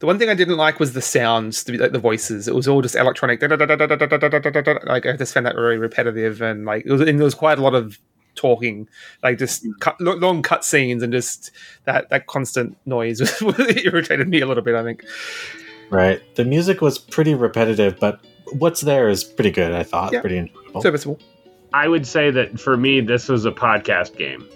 The 0.00 0.06
one 0.06 0.18
thing 0.18 0.28
I 0.28 0.34
didn't 0.34 0.56
like 0.56 0.80
was 0.80 0.92
the 0.92 1.00
sounds, 1.00 1.64
the, 1.64 1.78
like 1.78 1.92
the 1.92 1.98
voices. 1.98 2.46
It 2.46 2.54
was 2.54 2.68
all 2.68 2.82
just 2.82 2.94
electronic. 2.96 3.40
Like 3.40 3.52
I 5.06 5.16
just 5.16 5.32
found 5.32 5.46
that 5.46 5.54
very 5.54 5.78
repetitive, 5.78 6.42
and 6.42 6.66
like 6.66 6.84
it 6.84 6.92
was, 6.92 7.00
and 7.00 7.18
there 7.18 7.24
was 7.24 7.34
quite 7.34 7.58
a 7.58 7.62
lot 7.62 7.74
of 7.74 7.98
talking, 8.34 8.88
like 9.22 9.38
just 9.38 9.66
cut, 9.80 10.00
long 10.00 10.42
cut 10.42 10.64
scenes, 10.64 11.02
and 11.02 11.12
just 11.12 11.50
that 11.84 12.10
that 12.10 12.26
constant 12.26 12.76
noise 12.86 13.20
irritated 13.84 14.28
me 14.28 14.40
a 14.40 14.46
little 14.46 14.62
bit. 14.62 14.74
I 14.74 14.82
think. 14.82 15.04
Right. 15.90 16.20
The 16.36 16.44
music 16.44 16.80
was 16.80 16.98
pretty 16.98 17.34
repetitive, 17.34 17.98
but 18.00 18.20
what's 18.52 18.80
there 18.80 19.08
is 19.10 19.22
pretty 19.24 19.50
good. 19.50 19.72
I 19.72 19.82
thought 19.82 20.12
Yeah. 20.12 20.20
pretty 20.20 20.38
enjoyable. 20.38 20.80
Serviceable. 20.82 21.18
I 21.74 21.88
would 21.88 22.06
say 22.06 22.30
that 22.30 22.58
for 22.60 22.76
me, 22.76 23.00
this 23.00 23.28
was 23.28 23.44
a 23.44 23.50
podcast 23.52 24.16
game. 24.16 24.46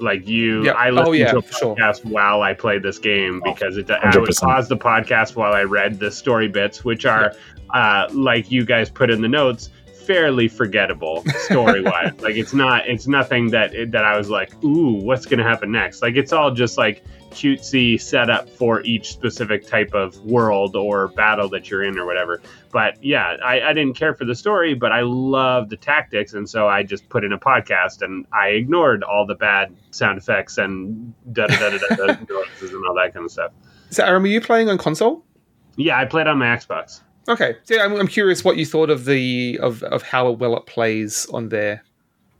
Like 0.00 0.26
you, 0.26 0.64
Yeah. 0.64 0.72
I 0.72 0.88
Oh, 0.90 0.94
listened 0.94 1.16
yeah, 1.18 1.30
to 1.32 1.38
a 1.38 1.42
for 1.42 1.52
sure. 1.52 1.76
podcast 1.76 2.04
while 2.04 2.42
I 2.42 2.54
played 2.54 2.82
this 2.82 2.98
game 2.98 3.42
Oh, 3.46 3.52
because 3.52 3.76
it, 3.76 3.88
I 3.90 4.06
would 4.16 4.28
100%. 4.30 4.40
pause 4.42 4.68
the 4.68 4.76
podcast 4.76 5.36
while 5.36 5.52
I 5.52 5.62
read 5.62 6.00
the 6.00 6.10
story 6.10 6.48
bits, 6.48 6.84
which 6.84 7.04
are, 7.06 7.34
uh, 7.74 8.08
like 8.12 8.50
you 8.50 8.64
guys 8.64 8.88
put 8.90 9.10
in 9.10 9.20
the 9.22 9.28
notes, 9.28 9.68
fairly 10.06 10.48
forgettable 10.48 11.24
story 11.44 11.82
wise. 11.82 12.12
like 12.20 12.36
it's 12.36 12.52
not, 12.52 12.88
it's 12.88 13.06
nothing 13.06 13.50
that 13.50 13.72
that 13.92 14.04
I 14.04 14.16
was 14.16 14.30
like, 14.30 14.62
ooh, 14.64 14.94
what's 14.94 15.26
gonna 15.26 15.42
happen 15.42 15.70
next? 15.72 16.02
Like 16.02 16.16
it's 16.16 16.32
all 16.32 16.50
just 16.50 16.78
like 16.78 17.04
cutesy 17.30 18.00
setup 18.00 18.48
for 18.48 18.82
each 18.82 19.12
specific 19.12 19.66
type 19.66 19.94
of 19.94 20.18
world 20.24 20.76
or 20.76 21.08
battle 21.08 21.48
that 21.50 21.70
you're 21.70 21.84
in 21.84 21.98
or 21.98 22.06
whatever. 22.06 22.42
But 22.72 23.02
yeah, 23.02 23.36
I, 23.44 23.60
I 23.62 23.72
didn't 23.72 23.94
care 23.94 24.14
for 24.14 24.24
the 24.24 24.34
story, 24.34 24.74
but 24.74 24.92
I 24.92 25.02
love 25.02 25.68
the 25.68 25.76
tactics, 25.76 26.34
and 26.34 26.48
so 26.48 26.68
I 26.68 26.82
just 26.82 27.08
put 27.08 27.24
in 27.24 27.32
a 27.32 27.38
podcast 27.38 28.02
and 28.02 28.26
I 28.32 28.48
ignored 28.48 29.02
all 29.02 29.26
the 29.26 29.34
bad 29.34 29.74
sound 29.90 30.18
effects 30.18 30.58
and 30.58 31.14
da 31.32 31.46
da 31.46 31.56
da 31.56 31.78
da 31.78 31.96
da 31.96 32.06
noises 32.28 32.72
and 32.72 32.84
all 32.86 32.94
that 32.94 33.12
kind 33.14 33.24
of 33.24 33.30
stuff. 33.30 33.52
So, 33.90 34.04
Aaron, 34.04 34.22
were 34.22 34.28
you 34.28 34.40
playing 34.40 34.68
on 34.68 34.78
console? 34.78 35.24
Yeah, 35.76 35.98
I 35.98 36.04
played 36.04 36.26
on 36.26 36.38
my 36.38 36.46
Xbox. 36.46 37.00
Okay, 37.28 37.56
so 37.64 37.74
yeah, 37.74 37.84
I'm, 37.84 37.94
I'm 37.94 38.08
curious 38.08 38.44
what 38.44 38.56
you 38.56 38.66
thought 38.66 38.90
of 38.90 39.04
the 39.04 39.58
of 39.60 39.82
of 39.84 40.02
how 40.02 40.30
well 40.30 40.56
it 40.56 40.66
plays 40.66 41.26
on 41.32 41.48
there. 41.50 41.84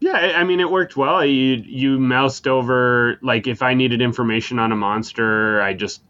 Yeah, 0.01 0.33
I 0.37 0.45
mean 0.45 0.61
it 0.61 0.71
worked 0.71 0.97
well. 0.97 1.25
You 1.25 1.63
you 1.67 1.99
moused 1.99 2.49
over 2.49 3.19
like 3.23 3.47
if 3.47 3.63
I 3.63 3.75
needed 3.75 4.01
information 4.01 4.59
on 4.59 4.73
a 4.73 4.77
monster, 4.77 5.61
I 5.63 5.75
just 5.75 6.03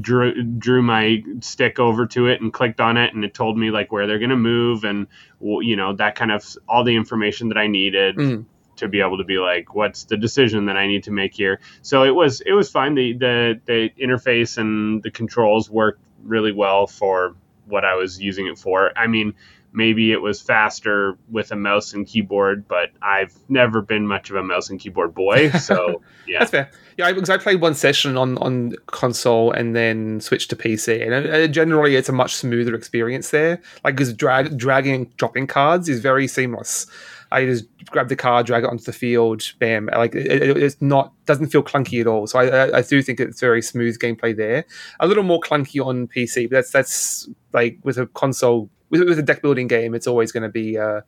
drew 0.00 0.42
drew 0.42 0.82
my 0.82 1.22
stick 1.40 1.78
over 1.78 2.06
to 2.06 2.26
it 2.26 2.40
and 2.40 2.52
clicked 2.52 2.80
on 2.80 2.96
it, 2.96 3.14
and 3.14 3.24
it 3.24 3.34
told 3.34 3.58
me 3.58 3.70
like 3.70 3.90
where 3.92 4.06
they're 4.06 4.18
gonna 4.18 4.36
move 4.36 4.84
and 4.84 5.06
you 5.40 5.74
know 5.76 5.94
that 5.96 6.14
kind 6.14 6.30
of 6.30 6.44
all 6.68 6.84
the 6.84 6.94
information 6.96 7.48
that 7.48 7.58
I 7.58 7.66
needed 7.66 8.16
Mm. 8.16 8.44
to 8.76 8.88
be 8.88 9.00
able 9.00 9.18
to 9.18 9.24
be 9.24 9.38
like, 9.38 9.74
what's 9.74 10.04
the 10.04 10.16
decision 10.16 10.66
that 10.66 10.76
I 10.76 10.86
need 10.86 11.02
to 11.04 11.10
make 11.10 11.34
here? 11.34 11.60
So 11.82 12.04
it 12.04 12.14
was 12.14 12.42
it 12.42 12.52
was 12.52 12.70
fine. 12.70 12.94
The 12.94 13.14
the 13.14 13.60
the 13.64 13.90
interface 14.00 14.58
and 14.58 15.02
the 15.02 15.10
controls 15.10 15.70
worked 15.70 16.00
really 16.24 16.52
well 16.52 16.86
for 16.86 17.34
what 17.68 17.84
I 17.84 17.94
was 17.94 18.20
using 18.20 18.46
it 18.46 18.58
for. 18.58 18.96
I 18.96 19.06
mean, 19.06 19.34
maybe 19.72 20.12
it 20.12 20.20
was 20.20 20.40
faster 20.40 21.16
with 21.30 21.52
a 21.52 21.56
mouse 21.56 21.92
and 21.92 22.06
keyboard, 22.06 22.66
but 22.66 22.90
I've 23.02 23.34
never 23.48 23.82
been 23.82 24.06
much 24.06 24.30
of 24.30 24.36
a 24.36 24.42
mouse 24.42 24.70
and 24.70 24.80
keyboard 24.80 25.14
boy. 25.14 25.50
So 25.58 26.02
yeah, 26.26 26.38
That's 26.40 26.50
fair. 26.50 26.70
Yeah, 26.96 27.12
because 27.12 27.30
I 27.30 27.36
played 27.36 27.60
one 27.60 27.74
session 27.74 28.16
on 28.16 28.38
on 28.38 28.74
console 28.86 29.52
and 29.52 29.76
then 29.76 30.20
switched 30.20 30.50
to 30.50 30.56
PC, 30.56 31.04
and 31.04 31.26
uh, 31.26 31.46
generally 31.48 31.96
it's 31.96 32.08
a 32.08 32.12
much 32.12 32.34
smoother 32.34 32.74
experience 32.74 33.30
there. 33.30 33.60
Like 33.84 33.96
because 33.96 34.12
drag 34.12 34.56
dragging 34.56 35.12
dropping 35.16 35.46
cards 35.46 35.88
is 35.88 36.00
very 36.00 36.26
seamless. 36.26 36.86
I 37.30 37.44
just 37.44 37.66
grab 37.86 38.08
the 38.08 38.16
card, 38.16 38.46
drag 38.46 38.64
it 38.64 38.70
onto 38.70 38.84
the 38.84 38.92
field, 38.92 39.42
bam. 39.58 39.86
Like 39.86 40.14
it, 40.14 40.26
it- 40.42 40.56
it's 40.56 40.80
not 40.80 41.12
doesn't 41.26 41.48
feel 41.48 41.62
clunky 41.62 42.00
at 42.00 42.06
all. 42.06 42.26
So 42.26 42.38
I, 42.38 42.46
I, 42.46 42.78
I 42.78 42.82
do 42.82 43.02
think 43.02 43.20
it's 43.20 43.40
very 43.40 43.62
smooth 43.62 43.98
gameplay 43.98 44.36
there. 44.36 44.64
A 45.00 45.06
little 45.06 45.22
more 45.24 45.40
clunky 45.40 45.84
on 45.84 46.08
PC, 46.08 46.48
but 46.48 46.56
that's 46.56 46.70
that's 46.72 47.28
like 47.52 47.78
with 47.84 47.98
a 47.98 48.06
console 48.06 48.70
with, 48.90 49.02
with 49.06 49.18
a 49.18 49.22
deck 49.22 49.42
building 49.42 49.66
game, 49.68 49.94
it's 49.94 50.06
always 50.06 50.32
going 50.32 50.44
to 50.44 50.48
be. 50.48 50.78
Uh, 50.78 51.00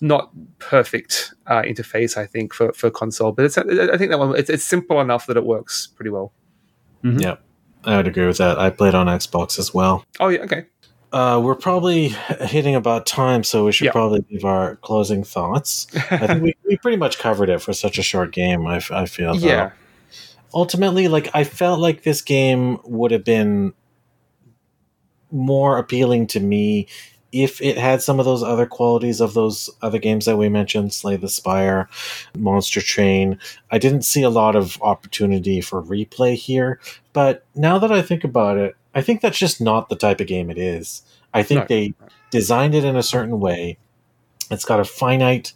not 0.00 0.30
perfect 0.60 1.34
uh, 1.48 1.62
interface, 1.62 2.16
I 2.16 2.24
think, 2.24 2.54
for, 2.54 2.72
for 2.72 2.88
console, 2.88 3.32
but 3.32 3.44
it's 3.46 3.58
I 3.58 3.96
think 3.96 4.10
that 4.12 4.18
one 4.20 4.38
it's, 4.38 4.48
it's 4.48 4.62
simple 4.64 5.00
enough 5.00 5.26
that 5.26 5.36
it 5.36 5.44
works 5.44 5.88
pretty 5.88 6.10
well. 6.10 6.32
Yeah. 7.02 7.34
I 7.82 7.96
would 7.96 8.06
agree 8.06 8.24
with 8.26 8.38
that. 8.38 8.60
I 8.60 8.70
played 8.70 8.94
on 8.94 9.06
Xbox 9.08 9.58
as 9.58 9.74
well. 9.74 10.04
Oh 10.20 10.28
yeah, 10.28 10.42
okay. 10.42 10.66
Uh, 11.12 11.40
we're 11.42 11.54
probably 11.54 12.08
hitting 12.40 12.74
about 12.74 13.06
time, 13.06 13.42
so 13.42 13.64
we 13.64 13.72
should 13.72 13.86
Yeah. 13.86 13.92
probably 13.92 14.20
give 14.30 14.44
our 14.44 14.76
closing 14.76 15.24
thoughts. 15.24 15.86
I 16.10 16.26
think 16.26 16.42
we, 16.42 16.54
we 16.68 16.76
pretty 16.78 16.96
much 16.98 17.18
covered 17.18 17.48
it 17.48 17.60
for 17.62 17.72
such 17.72 17.98
a 17.98 18.02
short 18.02 18.32
game. 18.32 18.66
I 18.66 18.80
feel. 18.80 19.34
though. 19.34 19.46
yeah, 19.46 19.70
ultimately 20.54 21.08
like 21.08 21.28
i 21.34 21.44
felt 21.44 21.78
like 21.78 22.04
this 22.04 22.22
game 22.22 22.78
would 22.84 23.10
have 23.10 23.22
been 23.22 23.74
more 25.30 25.76
appealing 25.76 26.26
to 26.26 26.40
me 26.40 26.86
if 27.32 27.60
it 27.60 27.76
had 27.76 28.00
some 28.00 28.18
of 28.18 28.24
those 28.24 28.42
other 28.42 28.64
qualities 28.64 29.20
of 29.20 29.34
those 29.34 29.68
other 29.82 29.98
games 29.98 30.24
that 30.24 30.38
we 30.38 30.48
mentioned 30.48 30.94
slay 30.94 31.16
the 31.16 31.28
spire 31.28 31.86
monster 32.34 32.80
train 32.80 33.38
i 33.70 33.76
didn't 33.76 34.02
see 34.06 34.22
a 34.22 34.30
lot 34.30 34.56
of 34.56 34.80
opportunity 34.80 35.60
for 35.60 35.82
replay 35.82 36.34
here 36.34 36.80
but 37.12 37.44
now 37.54 37.78
that 37.78 37.92
i 37.92 38.00
think 38.00 38.24
about 38.24 38.56
it 38.56 38.74
i 38.94 39.00
think 39.02 39.20
that's 39.20 39.38
just 39.38 39.60
not 39.60 39.88
the 39.88 39.96
type 39.96 40.20
of 40.20 40.26
game 40.26 40.50
it 40.50 40.58
is 40.58 41.02
i 41.34 41.42
think 41.42 41.60
No. 41.62 41.66
they 41.68 41.94
designed 42.30 42.74
it 42.74 42.84
in 42.84 42.96
a 42.96 43.02
certain 43.02 43.40
way 43.40 43.78
it's 44.50 44.64
got 44.64 44.80
a 44.80 44.84
finite 44.84 45.52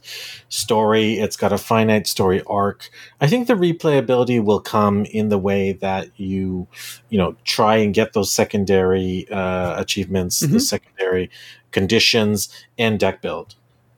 story 0.50 1.14
it's 1.18 1.36
got 1.36 1.50
a 1.52 1.58
finite 1.58 2.06
story 2.06 2.42
arc 2.46 2.90
I 3.20 3.26
think 3.26 3.46
the 3.46 3.54
replayability 3.54 4.42
will 4.44 4.60
come 4.60 5.04
in 5.06 5.28
the 5.28 5.38
way 5.38 5.72
that 5.74 6.08
you, 6.18 6.66
you 7.08 7.16
know, 7.18 7.36
try 7.44 7.76
and 7.76 7.94
get 7.94 8.12
those 8.14 8.32
secondary 8.32 9.26
uh, 9.30 9.80
achievements, 9.80 10.40
the 10.40 10.48
Mhm. 10.48 10.60
secondary 10.60 11.30
conditions, 11.70 12.48
and 12.78 12.98
deck 12.98 13.22
build. 13.22 13.54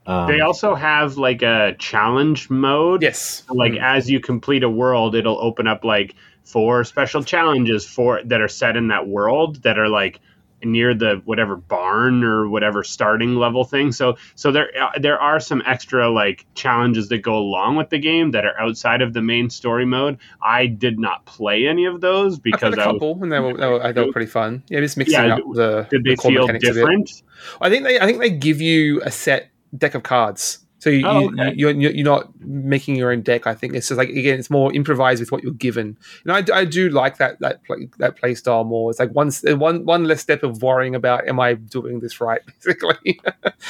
Um, 0.07 0.27
they 0.27 0.41
also 0.41 0.75
have 0.75 1.17
like 1.17 1.41
a 1.43 1.75
challenge 1.79 2.51
mode. 2.51 3.03
yes, 3.03 3.43
like 3.49 3.73
Mm. 3.73 3.83
as 3.83 4.11
you 4.11 4.21
complete 4.21 4.63
a 4.63 4.69
world 4.71 5.15
it'll 5.15 5.39
open 5.41 5.67
up 5.67 5.83
like 5.85 6.15
four 6.45 6.85
special 6.85 7.23
challenges 7.25 7.87
for 7.87 8.23
that 8.25 8.41
are 8.41 8.49
set 8.49 8.77
in 8.77 8.89
that 8.89 9.07
world 9.07 9.63
that 9.63 9.79
are 9.79 9.89
like 9.89 10.21
near 10.63 10.95
the 10.95 11.21
whatever 11.27 11.57
barn 11.57 12.25
or 12.25 12.49
whatever 12.49 12.83
starting 12.83 13.37
level 13.37 13.65
thing 13.65 13.93
so 13.93 14.17
so 14.35 14.51
there 14.51 14.69
uh, 14.81 14.99
there 14.99 15.19
are 15.19 15.39
some 15.39 15.63
extra 15.67 16.09
like 16.09 16.47
challenges 16.55 17.09
that 17.09 17.19
go 17.19 17.37
along 17.37 17.77
with 17.77 17.91
the 17.91 17.99
game 17.99 18.31
that 18.31 18.47
are 18.47 18.59
outside 18.59 19.03
of 19.03 19.13
the 19.13 19.21
main 19.21 19.51
story 19.51 19.85
mode 19.85 20.17
i 20.41 20.67
did 20.67 20.99
not 20.99 21.25
play 21.27 21.67
any 21.67 21.85
of 21.85 22.01
those 22.01 22.39
I 22.39 22.41
because 22.43 22.75
played 22.75 22.79
a 22.79 22.83
I 22.83 22.87
was, 22.87 22.95
couple, 22.95 23.23
and 23.23 23.31
they 23.31 23.41
were, 23.41 23.57
they 23.57 23.67
were, 23.67 24.07
were 24.07 24.13
pretty 24.13 24.31
fun. 24.31 24.63
Yeah, 24.69 24.81
just 24.81 24.97
mixing 24.97 25.15
Yeah, 25.21 25.35
up 25.35 25.41
the 25.53 25.87
did 25.91 26.05
they 26.05 26.15
the 26.15 26.23
feel 26.23 26.43
mechanics 26.43 26.69
of 26.69 26.77
it. 26.77 26.81
different 26.81 27.11
I 27.61 27.69
think 27.69 27.85
they 27.85 28.01
I 28.01 28.07
think 28.07 28.21
they 28.21 28.31
give 28.31 28.61
you 28.61 29.03
a 29.03 29.11
set 29.11 29.51
deck 29.77 29.95
of 29.95 30.03
cards 30.03 30.64
So 30.85 30.91
you, 30.91 31.07
Oh, 31.07 31.21
you, 31.21 31.29
okay. 31.33 31.55
you're, 31.57 31.71
you're 31.71 32.05
not 32.05 32.29
making 32.41 32.97
your 32.97 33.11
own 33.11 33.23
deck. 33.23 33.47
I 33.47 33.55
think 33.55 33.73
it's 33.75 33.89
just 33.89 33.97
like 33.97 34.11
again, 34.11 34.39
it's 34.39 34.51
more 34.51 34.71
improvised 34.75 35.19
with 35.21 35.33
what 35.33 35.43
you're 35.43 35.53
given. 35.55 35.97
And 36.27 36.33
I, 36.33 36.61
I 36.61 36.65
do 36.67 36.91
like 36.91 37.17
that 37.17 37.41
that 37.41 37.65
play, 37.65 37.89
that 37.99 38.17
play 38.17 38.35
style 38.35 38.65
more. 38.65 38.91
It's 38.91 39.01
like 39.01 39.13
one 39.13 39.31
one 39.59 39.87
one 39.87 40.05
less 40.05 40.21
step 40.21 40.43
of 40.43 40.61
worrying 40.63 40.95
about 40.95 41.27
am 41.27 41.41
I 41.41 41.55
doing 41.55 42.01
this 42.01 42.21
right, 42.21 42.43
basically. 42.65 43.19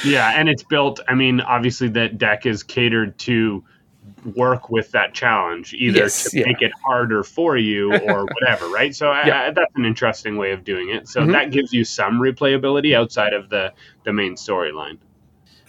Yeah, 0.03 0.33
and 0.35 0.49
it's 0.49 0.63
built. 0.63 0.99
I 1.07 1.13
mean, 1.15 1.39
obviously, 1.39 1.87
that 1.89 2.17
deck 2.17 2.45
is 2.45 2.63
catered 2.63 3.17
to 3.19 3.63
work 4.35 4.69
with 4.69 4.91
that 4.91 5.13
challenge, 5.13 5.73
either 5.73 5.99
Yes, 5.99 6.31
to 6.31 6.39
yeah. 6.39 6.45
make 6.47 6.61
it 6.61 6.71
harder 6.85 7.23
for 7.23 7.55
you 7.57 7.93
or 7.95 8.25
whatever, 8.41 8.67
right? 8.69 8.93
So 8.93 9.11
Yeah. 9.11 9.43
I, 9.47 9.51
that's 9.51 9.71
an 9.75 9.85
interesting 9.85 10.35
way 10.37 10.51
of 10.51 10.63
doing 10.65 10.89
it. 10.89 11.07
So 11.07 11.21
Mhm. 11.21 11.31
that 11.31 11.51
gives 11.51 11.71
you 11.71 11.85
some 11.85 12.19
replayability 12.19 12.93
outside 12.95 13.33
of 13.33 13.49
the 13.49 13.71
the 14.03 14.11
main 14.13 14.33
storyline. 14.35 14.97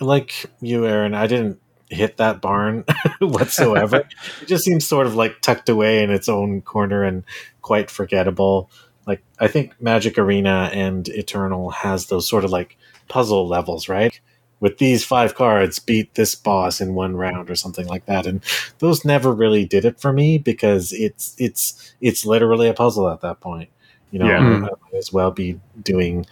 Like 0.00 0.46
you, 0.60 0.86
Aaron, 0.86 1.14
I 1.14 1.26
didn't 1.26 1.60
hit 1.88 2.16
that 2.16 2.40
barn 2.40 2.84
whatsoever. 3.20 3.96
it 4.42 4.48
just 4.48 4.64
seems 4.64 4.86
sort 4.86 5.06
of 5.06 5.14
like 5.14 5.40
tucked 5.40 5.68
away 5.68 6.02
in 6.02 6.10
its 6.10 6.28
own 6.28 6.62
corner 6.62 7.04
and 7.04 7.24
quite 7.62 7.90
forgettable. 7.90 8.70
Like 9.06 9.22
I 9.38 9.48
think 9.48 9.80
Magic 9.80 10.18
Arena 10.18 10.70
and 10.72 11.08
Eternal 11.08 11.70
has 11.70 12.06
those 12.06 12.28
sort 12.28 12.44
of 12.44 12.50
like 12.50 12.76
puzzle 13.08 13.46
levels, 13.46 13.88
right? 13.88 14.18
With 14.58 14.78
these 14.78 15.04
five 15.04 15.34
cards, 15.34 15.78
beat 15.78 16.14
this 16.14 16.34
boss 16.34 16.80
in 16.80 16.94
one 16.94 17.14
round 17.14 17.50
or 17.50 17.54
something 17.54 17.86
like 17.86 18.06
that. 18.06 18.26
And 18.26 18.42
those 18.78 19.04
never 19.04 19.32
really 19.32 19.66
did 19.66 19.84
it 19.84 20.00
for 20.00 20.12
me 20.12 20.38
because 20.38 20.92
it's 20.92 21.36
it's 21.38 21.94
it's 22.00 22.24
literally 22.24 22.68
a 22.68 22.74
puzzle 22.74 23.08
at 23.08 23.20
that 23.20 23.40
point. 23.40 23.68
You 24.10 24.20
know, 24.20 24.26
Yeah. 24.26 24.38
I 24.38 24.40
hmm. 24.40 24.60
might 24.62 24.94
as 24.94 25.12
well 25.12 25.30
be 25.30 25.60
doing 25.82 26.26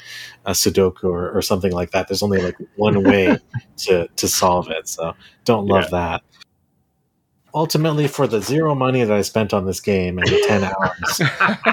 a 0.46 0.52
Sudoku 0.52 1.04
or, 1.04 1.30
or 1.30 1.42
something 1.42 1.72
like 1.72 1.90
that. 1.90 2.08
There's 2.08 2.22
only 2.22 2.40
like 2.40 2.56
one 2.76 3.02
way 3.02 3.38
to 3.78 4.08
to 4.08 4.28
solve 4.28 4.70
it. 4.70 4.88
So 4.88 5.14
don't 5.44 5.66
love 5.66 5.90
that. 5.90 6.22
Ultimately, 7.56 8.08
for 8.08 8.26
the 8.26 8.42
zero 8.42 8.74
money 8.74 9.04
that 9.04 9.16
I 9.16 9.22
spent 9.22 9.54
on 9.54 9.64
this 9.64 9.78
game 9.80 10.18
and 10.18 10.26
the 10.26 10.44
ten 10.48 10.64
hours, 10.64 11.20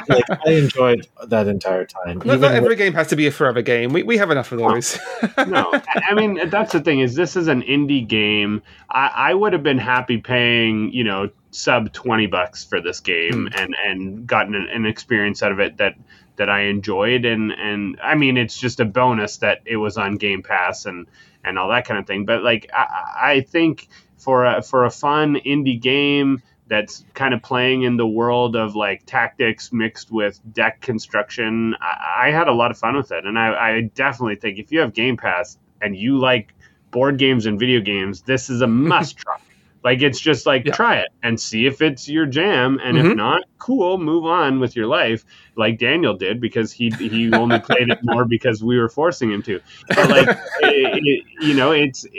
like 0.08 0.26
I 0.46 0.52
enjoyed 0.52 1.08
that 1.26 1.48
entire 1.48 1.86
time. 1.86 2.22
not, 2.24 2.40
not 2.40 2.52
every 2.54 2.70
with- 2.70 2.78
game 2.78 2.94
has 2.94 3.08
to 3.08 3.16
be 3.16 3.26
a 3.26 3.32
forever 3.32 3.64
game. 3.64 3.92
We, 3.92 4.04
we 4.04 4.18
have 4.18 4.30
enough 4.30 4.52
of 4.52 4.60
those. 4.60 5.00
no, 5.48 5.72
I 5.74 6.02
I 6.10 6.14
mean 6.14 6.50
that's 6.50 6.74
the 6.74 6.82
thing 6.82 7.00
is 7.00 7.16
this 7.16 7.36
is 7.36 7.48
an 7.48 7.64
indie 7.64 8.08
game. 8.08 8.62
I, 8.92 9.08
I 9.08 9.34
would 9.34 9.54
have 9.54 9.64
been 9.64 9.80
happy 9.80 10.20
paying 10.20 10.94
you 10.94 11.04
know 11.04 11.32
sub 11.52 11.92
twenty 11.94 12.28
bucks 12.28 12.64
for 12.64 12.82
this 12.82 13.00
game 13.00 13.48
hmm. 13.48 13.60
and 13.60 13.76
and 13.86 14.28
gotten 14.28 14.56
an, 14.56 14.68
an 14.70 14.86
experience 14.86 15.44
out 15.44 15.52
of 15.52 15.60
it 15.60 15.78
that 15.78 15.96
that 16.38 16.50
I 16.50 16.62
enjoyed 16.62 17.26
and 17.26 17.52
and 17.52 18.00
I 18.02 18.16
mean 18.16 18.38
it's 18.38 18.58
just 18.58 18.80
a 18.80 18.86
bonus 18.86 19.38
that 19.38 19.62
it 19.66 19.78
was 19.78 19.98
on 19.98 20.16
Game 20.16 20.44
Pass 20.44 20.86
and 20.86 21.08
and 21.44 21.58
all 21.58 21.70
that 21.70 21.86
kind 21.86 22.00
of 22.00 22.08
thing. 22.08 22.26
But 22.26 22.44
like 22.44 22.70
I, 22.74 23.22
I 23.24 23.42
think 23.42 23.88
for 24.18 24.46
a 24.46 24.62
for 24.62 24.86
a 24.86 24.90
fun 24.90 25.36
indie 25.36 25.82
game 25.82 26.42
that's 26.68 27.04
kind 27.14 27.34
of 27.34 27.44
playing 27.44 27.84
in 27.84 27.98
the 27.98 28.08
world 28.08 28.56
of 28.56 28.76
like 28.78 29.06
tactics 29.06 29.74
mixed 29.74 30.10
with 30.10 30.40
deck 30.54 30.80
construction. 30.80 31.76
I, 31.82 32.28
I 32.28 32.32
had 32.32 32.48
a 32.48 32.54
lot 32.54 32.72
of 32.72 32.78
fun 32.78 32.96
with 32.96 33.12
it, 33.12 33.26
and 33.26 33.38
I, 33.38 33.54
I 33.54 33.82
definitely 33.82 34.38
think 34.38 34.58
if 34.58 34.72
you 34.72 34.80
have 34.80 34.94
Game 34.94 35.18
Pass 35.18 35.58
and 35.82 35.98
you 35.98 36.18
like 36.18 36.54
board 36.92 37.18
games 37.18 37.46
and 37.46 37.60
video 37.60 37.82
games, 37.82 38.22
this 38.22 38.50
is 38.50 38.62
a 38.62 38.68
must 38.68 39.18
try. 39.18 39.38
Like 39.84 40.02
it's 40.02 40.20
just 40.20 40.46
like 40.46 40.66
Yeah. 40.66 40.74
try 40.74 40.98
it 40.98 41.08
and 41.24 41.40
see 41.40 41.66
if 41.66 41.82
it's 41.82 42.08
your 42.08 42.26
jam, 42.28 42.80
and 42.84 42.98
if 42.98 43.06
Mhm. 43.06 43.16
not, 43.16 43.44
cool, 43.58 43.98
move 43.98 44.26
on 44.26 44.60
with 44.60 44.76
your 44.76 44.86
life, 44.88 45.26
like 45.56 45.80
Daniel 45.80 46.14
did 46.16 46.40
because 46.40 46.72
he 46.72 46.90
he 46.92 47.32
only 47.34 47.60
played 47.60 47.90
it 47.90 48.00
more 48.04 48.26
because 48.26 48.64
we 48.64 48.78
were 48.78 48.90
forcing 48.90 49.32
him 49.32 49.42
to. 49.44 49.60
But 49.88 50.10
like 50.10 50.28
it, 50.62 51.02
it- 51.04 51.24
you 51.42 51.56
know, 51.56 51.72
it's 51.72 52.06
it, 52.06 52.12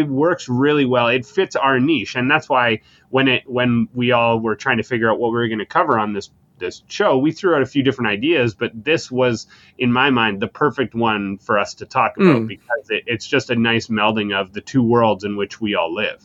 it 0.00 0.08
works 0.08 0.48
really 0.48 0.84
well. 0.84 1.06
It 1.08 1.24
fits 1.24 1.54
our 1.54 1.78
niche, 1.78 2.16
and 2.16 2.28
that's 2.30 2.48
why 2.48 2.80
when 3.10 3.28
it 3.28 3.44
when 3.46 3.88
we 3.94 4.10
all 4.12 4.40
were 4.40 4.56
trying 4.56 4.78
to 4.78 4.82
figure 4.82 5.08
out 5.10 5.18
what 5.20 5.28
we 5.30 5.36
were 5.38 5.46
going 5.48 5.58
to 5.60 5.66
cover 5.66 5.98
on 5.98 6.12
this 6.12 6.30
this 6.58 6.82
show, 6.88 7.16
we 7.16 7.32
threw 7.32 7.54
out 7.54 7.62
a 7.62 7.66
few 7.66 7.82
different 7.82 8.10
ideas, 8.10 8.54
but 8.54 8.70
this 8.74 9.10
was, 9.10 9.46
in 9.78 9.90
my 9.90 10.10
mind, 10.10 10.40
the 10.40 10.46
perfect 10.46 10.94
one 10.94 11.38
for 11.38 11.58
us 11.58 11.72
to 11.72 11.86
talk 11.86 12.18
about 12.18 12.42
Mm. 12.42 12.48
because 12.48 12.90
it, 12.90 13.04
it's 13.06 13.26
just 13.26 13.48
a 13.48 13.56
nice 13.56 13.86
melding 13.86 14.38
of 14.38 14.52
the 14.52 14.60
two 14.60 14.82
worlds 14.82 15.24
in 15.24 15.36
which 15.38 15.58
we 15.58 15.74
all 15.74 15.94
live. 15.94 16.22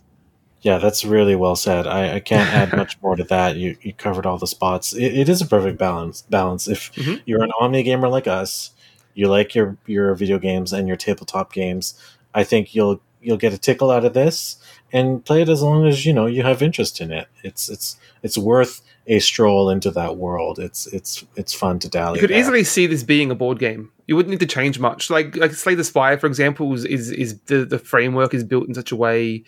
Yeah, 0.66 0.80
that's 0.80 1.06
really 1.06 1.36
well 1.36 1.56
said. 1.56 1.86
I, 1.86 2.16
I 2.16 2.20
can't 2.20 2.50
add 2.52 2.76
much 2.82 3.00
more 3.04 3.16
to 3.16 3.24
that. 3.26 3.56
You 3.56 3.78
you 3.84 3.94
covered 3.94 4.26
all 4.26 4.40
the 4.40 4.48
spots. 4.48 4.94
It, 4.94 5.14
it 5.16 5.30
is 5.30 5.40
a 5.40 5.46
perfect 5.46 5.78
balance. 5.78 6.24
Balance. 6.24 6.68
If 6.68 6.92
Mhm. 6.96 7.22
you're 7.26 7.44
an 7.44 7.52
omni 7.62 7.84
gamer 7.84 8.08
like 8.10 8.26
us, 8.28 8.72
you 9.14 9.28
like 9.30 9.54
your 9.54 9.78
your 9.86 10.16
video 10.16 10.40
games 10.40 10.74
and 10.74 10.88
your 10.88 10.98
tabletop 10.98 11.54
games. 11.54 11.94
I 12.34 12.44
think 12.44 12.74
you'll 12.74 13.00
you'll 13.22 13.38
get 13.38 13.54
a 13.54 13.60
tickle 13.60 13.92
out 13.92 14.06
of 14.06 14.14
this 14.16 14.58
and 14.92 15.24
play 15.24 15.42
it 15.44 15.50
as 15.50 15.62
long 15.62 15.86
as 15.88 16.04
you 16.06 16.14
know 16.14 16.26
you 16.26 16.42
have 16.42 16.64
interest 16.64 17.00
in 17.00 17.12
it. 17.12 17.28
It's 17.44 17.70
it's 17.70 17.98
it's 18.24 18.38
worth 18.38 18.82
a 19.08 19.20
stroll 19.20 19.70
into 19.70 19.92
that 19.92 20.18
world. 20.18 20.58
It's 20.58 20.88
it's 20.88 21.24
it's 21.36 21.54
fun 21.54 21.78
to 21.80 21.90
dally. 21.90 22.20
You 22.20 22.28
could 22.28 22.36
easily 22.36 22.64
see 22.64 22.88
this 22.88 23.04
being 23.04 23.30
a 23.30 23.36
board 23.36 23.60
game. 23.60 23.92
You 24.08 24.16
wouldn't 24.16 24.32
need 24.32 24.40
to 24.40 24.56
change 24.56 24.80
much. 24.80 25.12
Like 25.12 25.36
like 25.36 25.52
Slay 25.54 25.76
the 25.76 25.84
Spire, 25.84 26.18
for 26.18 26.26
example, 26.26 26.74
is 26.74 26.86
is, 26.86 27.12
is 27.12 27.40
the, 27.42 27.66
the 27.66 27.78
framework 27.78 28.34
is 28.34 28.44
built 28.44 28.68
in 28.68 28.74
such 28.74 28.92
a 28.92 28.96
way. 28.96 29.44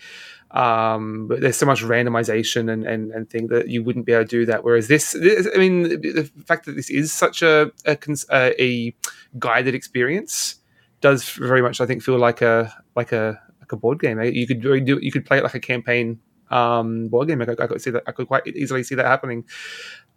Um, 0.50 1.28
but 1.28 1.40
there's 1.40 1.58
so 1.58 1.66
much 1.66 1.82
randomization 1.82 2.72
and, 2.72 2.84
and, 2.86 3.12
and 3.12 3.28
thing 3.28 3.48
that 3.48 3.68
you 3.68 3.82
wouldn't 3.82 4.06
be 4.06 4.12
able 4.12 4.24
to 4.24 4.28
do 4.28 4.46
that. 4.46 4.64
Whereas 4.64 4.88
this, 4.88 5.12
this 5.12 5.46
I 5.54 5.58
mean, 5.58 5.82
the 5.82 6.30
fact 6.46 6.64
that 6.66 6.76
this 6.76 6.88
is 6.88 7.12
such 7.12 7.42
a 7.42 7.70
a, 7.86 7.96
a 8.30 8.94
guided 9.38 9.74
experience 9.74 10.56
does 11.00 11.28
very 11.30 11.62
much, 11.62 11.80
I 11.80 11.86
think, 11.86 12.02
feel 12.02 12.18
like 12.18 12.40
a 12.40 12.74
like 12.96 13.12
a 13.12 13.40
like 13.60 13.72
a 13.72 13.76
board 13.76 14.00
game. 14.00 14.20
You 14.22 14.46
could 14.46 14.62
do 14.62 14.98
you 15.00 15.12
could 15.12 15.26
play 15.26 15.38
it 15.38 15.44
like 15.44 15.54
a 15.54 15.60
campaign 15.60 16.20
um, 16.50 17.08
board 17.08 17.28
game. 17.28 17.42
I 17.42 17.44
could, 17.44 17.60
I 17.60 17.66
could 17.66 17.82
see 17.82 17.90
that. 17.90 18.04
I 18.06 18.12
could 18.12 18.26
quite 18.26 18.46
easily 18.46 18.82
see 18.82 18.94
that 18.94 19.04
happening 19.04 19.44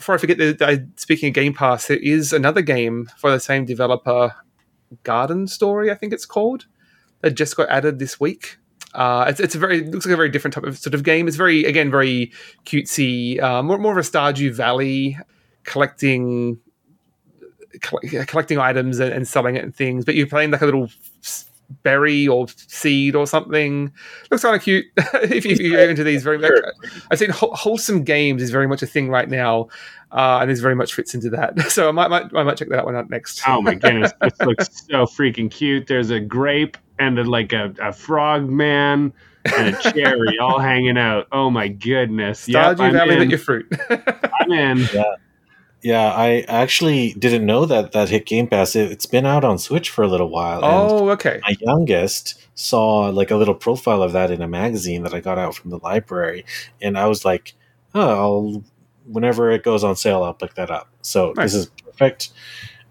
before 0.02 0.16
I 0.16 0.18
forget, 0.18 0.40
that 0.40 0.62
I, 0.64 0.80
speaking 0.95 1.30
of 1.30 1.36
Game 1.36 1.53
Pass, 1.53 1.86
there 1.86 1.98
is 1.98 2.34
another 2.34 2.64
game 2.64 3.08
for 3.18 3.30
the 3.30 3.40
same 3.40 3.66
developer, 3.66 4.34
Garden 5.03 5.45
Story, 5.45 5.91
I 5.91 5.95
think 5.95 6.12
it's 6.12 6.26
called, 6.26 6.66
that 7.22 7.36
just 7.36 7.56
got 7.56 7.70
added 7.70 7.99
this 7.99 8.20
week. 8.20 8.58
Uh, 8.93 9.26
it's, 9.30 9.39
it's 9.39 9.55
a 9.55 9.57
very 9.59 9.81
looks 9.85 10.05
like 10.05 10.13
a 10.13 10.18
very 10.18 10.30
different 10.30 10.53
type 10.53 10.63
of 10.65 10.77
sort 10.77 10.93
of 10.93 11.03
game. 11.03 11.27
It's 11.27 11.38
very 11.38 11.63
again 11.65 11.89
very 11.89 12.31
cutesy, 12.65 13.41
uh, 13.41 13.63
more 13.63 13.77
more 13.77 13.91
of 13.93 13.97
a 13.97 14.01
Stardew 14.01 14.51
Valley 14.53 15.18
collecting 15.63 16.59
coll- 17.81 18.01
collecting 18.27 18.57
items 18.59 18.99
and, 18.99 19.13
and 19.13 19.27
selling 19.27 19.55
it 19.55 19.63
and 19.63 19.76
things. 19.76 20.05
But 20.05 20.15
you're 20.15 20.27
playing 20.27 20.51
like 20.51 20.61
a 20.61 20.65
little 20.65 20.89
berry 21.84 22.27
or 22.27 22.47
seed 22.49 23.15
or 23.15 23.26
something. 23.26 23.93
Looks 24.30 24.43
kind 24.43 24.55
of 24.57 24.61
cute 24.61 24.85
if, 24.97 25.45
you- 25.45 25.55
you're 25.55 25.89
into 25.89 26.03
these 26.03 26.23
very. 26.23 26.38
Like, 26.38 26.51
I 27.11 27.15
think 27.15 27.31
whole- 27.31 27.55
wholesome 27.55 28.03
games 28.03 28.41
is 28.41 28.49
very 28.51 28.68
much 28.68 28.81
a 28.81 28.88
thing 28.88 29.09
right 29.09 29.30
now, 29.30 29.69
uh, 30.11 30.39
and 30.41 30.51
this 30.51 30.59
very 30.59 30.76
much 30.76 30.93
fits 30.93 31.13
into 31.15 31.30
that. 31.30 31.53
So 31.72 31.88
I 31.88 31.91
might, 31.91 32.09
might 32.09 32.26
I 32.35 32.43
might 32.43 32.57
check 32.57 32.68
that 32.69 32.85
one 32.85 32.95
out 32.97 33.09
next. 33.09 33.41
Oh 33.47 33.61
my 33.61 33.76
goodness, 33.76 34.11
this 34.22 34.38
looks 34.41 34.84
so 34.89 35.05
freaking 35.05 35.49
cute. 35.49 35.88
There's 35.88 36.09
a 36.09 36.19
grape 36.19 36.77
and 37.02 37.19
a, 37.19 37.23
like 37.23 37.52
a, 37.53 37.73
a 37.82 37.91
frog 37.91 38.49
man 38.49 39.11
and 39.57 39.76
a 39.76 39.91
cherry 39.91 40.38
all 40.41 40.60
hanging 40.60 40.98
out. 40.98 41.28
Oh 41.32 41.49
my 41.49 41.68
goodness. 41.68 42.48
Yep, 42.48 42.78
Stardew 42.78 42.80
I'm 42.82 42.94
Valley, 42.94 43.14
in. 43.14 43.19
that 43.19 43.30
your 43.30 43.40
fruit. 43.40 43.68
I'm 44.40 44.52
in. 44.52 44.88
Yeah, 45.84 46.14
I 46.14 46.45
actually 46.48 47.14
didn't 47.14 47.45
know 47.45 47.65
that 47.65 47.91
that 47.94 48.10
hit 48.10 48.28
Game 48.28 48.48
Pass. 48.48 48.76
It, 48.76 48.91
it's 48.91 49.07
been 49.07 49.26
out 49.26 49.44
on 49.44 49.57
Switch 49.57 49.90
for 49.90 50.03
a 50.03 50.07
little 50.07 50.30
while. 50.30 50.64
and 50.64 50.91
oh, 50.91 51.10
okay. 51.10 51.40
my 51.41 51.56
youngest 51.60 52.40
saw 52.53 53.10
like 53.10 53.32
a 53.32 53.36
little 53.36 53.56
profile 53.56 54.03
of 54.03 54.11
that 54.14 54.30
in 54.30 54.44
a 54.44 54.48
magazine 54.48 55.02
that 55.03 55.14
I 55.15 55.19
got 55.22 55.40
out 55.40 55.56
from 55.56 55.72
the 55.72 55.80
library, 55.80 56.45
and 56.82 56.99
I 56.99 57.07
was 57.07 57.26
like, 57.26 57.56
"Oh, 57.95 58.10
I'll, 58.10 58.64
whenever 59.07 59.49
it 59.49 59.64
goes 59.64 59.84
on 59.84 59.95
sale, 59.95 60.22
I'll 60.23 60.36
pick 60.36 60.53
that 60.53 60.69
up." 60.69 60.88
So 61.02 61.34
Nice. 61.36 61.53
this 61.53 61.61
is 61.61 61.72
perfect. 61.84 62.30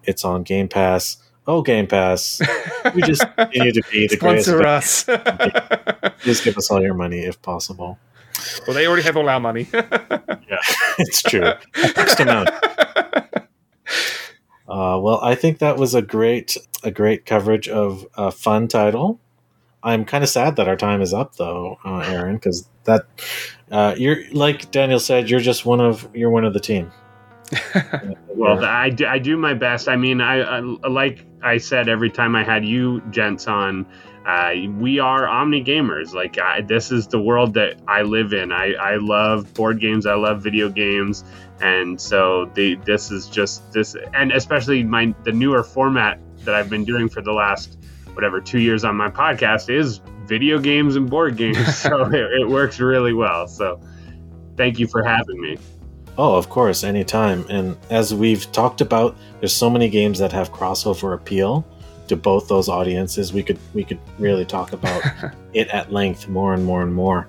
It's 0.03 0.25
on 0.25 0.43
Game 0.43 0.67
Pass. 0.67 1.15
Oh, 1.51 1.61
Game 1.61 1.85
Pass! 1.85 2.41
We 2.95 3.01
just 3.01 3.25
continue 3.35 3.73
to 3.73 3.81
be 3.91 4.07
the 4.07 4.15
greatest. 4.15 4.47
Sponsor 4.47 4.65
us. 4.65 5.03
Just 6.23 6.45
give 6.45 6.57
us 6.57 6.71
all 6.71 6.81
your 6.81 6.93
money 6.93 7.25
if 7.25 7.41
possible. 7.41 7.99
well, 8.65 8.73
they 8.73 8.87
already 8.87 9.01
have 9.03 9.17
all 9.17 9.27
our 9.27 9.39
money. 9.39 9.67
Yeah, 10.51 10.57
it's 10.97 11.21
true. 11.21 11.45
A 11.45 11.87
fixed 11.89 12.19
amount. 12.19 12.49
Uh, 14.67 14.99
well, 14.99 15.19
I 15.21 15.35
think 15.35 15.59
that 15.59 15.77
was 15.77 15.93
a 15.95 16.01
great 16.01 16.57
a 16.83 16.91
great 16.91 17.25
coverage 17.25 17.67
of 17.69 18.05
a 18.15 18.31
fun 18.31 18.67
title. 18.67 19.19
I'm 19.81 20.03
kind 20.03 20.23
of 20.25 20.29
sad 20.29 20.57
that 20.57 20.67
our 20.67 20.75
time 20.75 21.01
is 21.01 21.13
up, 21.13 21.35
though, 21.35 21.77
uh, 21.85 21.99
Aaron, 21.99 22.35
because 22.35 22.67
that 22.83 23.05
uh, 23.71 23.95
you're 23.97 24.29
like 24.31 24.71
Daniel 24.71 24.99
said, 24.99 25.29
you're 25.29 25.39
just 25.39 25.65
one 25.65 25.79
of 25.79 26.09
you're 26.13 26.29
one 26.29 26.45
of 26.45 26.53
the 26.53 26.59
team. 26.59 26.91
Well, 28.41 28.65
I 28.65 28.89
do, 28.89 29.05
I 29.05 29.19
do 29.19 29.37
my 29.37 29.53
best. 29.53 29.87
I 29.87 29.97
mean, 29.97 30.19
I, 30.19 30.39
I 30.39 30.59
like 30.59 31.25
I 31.43 31.57
said 31.57 31.89
every 31.89 32.09
time 32.09 32.35
I 32.35 32.43
had 32.43 32.65
you 32.65 33.01
gents 33.11 33.47
on, 33.47 33.85
uh, 34.25 34.53
we 34.79 34.99
are 34.99 35.27
omni 35.27 35.63
gamers. 35.63 36.13
Like 36.13 36.39
I, 36.39 36.61
this 36.61 36.91
is 36.91 37.07
the 37.07 37.19
world 37.21 37.53
that 37.55 37.79
I 37.87 38.01
live 38.01 38.33
in. 38.33 38.51
I, 38.51 38.73
I 38.73 38.95
love 38.95 39.53
board 39.53 39.79
games. 39.79 40.07
I 40.07 40.15
love 40.15 40.41
video 40.41 40.69
games, 40.69 41.23
and 41.59 42.01
so 42.01 42.45
the 42.55 42.75
this 42.85 43.11
is 43.11 43.27
just 43.27 43.71
this, 43.73 43.95
and 44.13 44.31
especially 44.31 44.83
my 44.83 45.13
the 45.23 45.31
newer 45.31 45.63
format 45.63 46.19
that 46.45 46.55
I've 46.55 46.69
been 46.69 46.85
doing 46.85 47.09
for 47.09 47.21
the 47.21 47.33
last 47.33 47.77
whatever 48.13 48.41
two 48.41 48.59
years 48.59 48.83
on 48.83 48.95
my 48.95 49.09
podcast 49.09 49.69
is 49.69 50.01
video 50.25 50.57
games 50.57 50.95
and 50.95 51.09
board 51.09 51.37
games, 51.37 51.77
so 51.81 52.05
it, 52.05 52.41
it 52.41 52.49
works 52.49 52.79
really 52.79 53.13
well. 53.13 53.47
So 53.47 53.79
thank 54.57 54.79
you 54.79 54.87
for 54.87 55.03
having 55.03 55.39
me. 55.39 55.57
Oh, 56.17 56.35
of 56.35 56.49
course, 56.49 56.83
anytime. 56.83 57.45
And 57.49 57.77
as 57.89 58.13
we've 58.13 58.51
talked 58.51 58.81
about, 58.81 59.15
there's 59.39 59.53
so 59.53 59.69
many 59.69 59.89
games 59.89 60.19
that 60.19 60.31
have 60.31 60.51
crossover 60.51 61.13
appeal 61.13 61.65
to 62.07 62.15
both 62.15 62.47
those 62.47 62.67
audiences. 62.67 63.33
We 63.33 63.43
could 63.43 63.59
we 63.73 63.83
could 63.83 63.99
really 64.19 64.45
talk 64.45 64.73
about 64.73 65.01
it 65.53 65.67
at 65.69 65.91
length 65.91 66.27
more 66.27 66.53
and 66.53 66.65
more 66.65 66.81
and 66.81 66.93
more. 66.93 67.27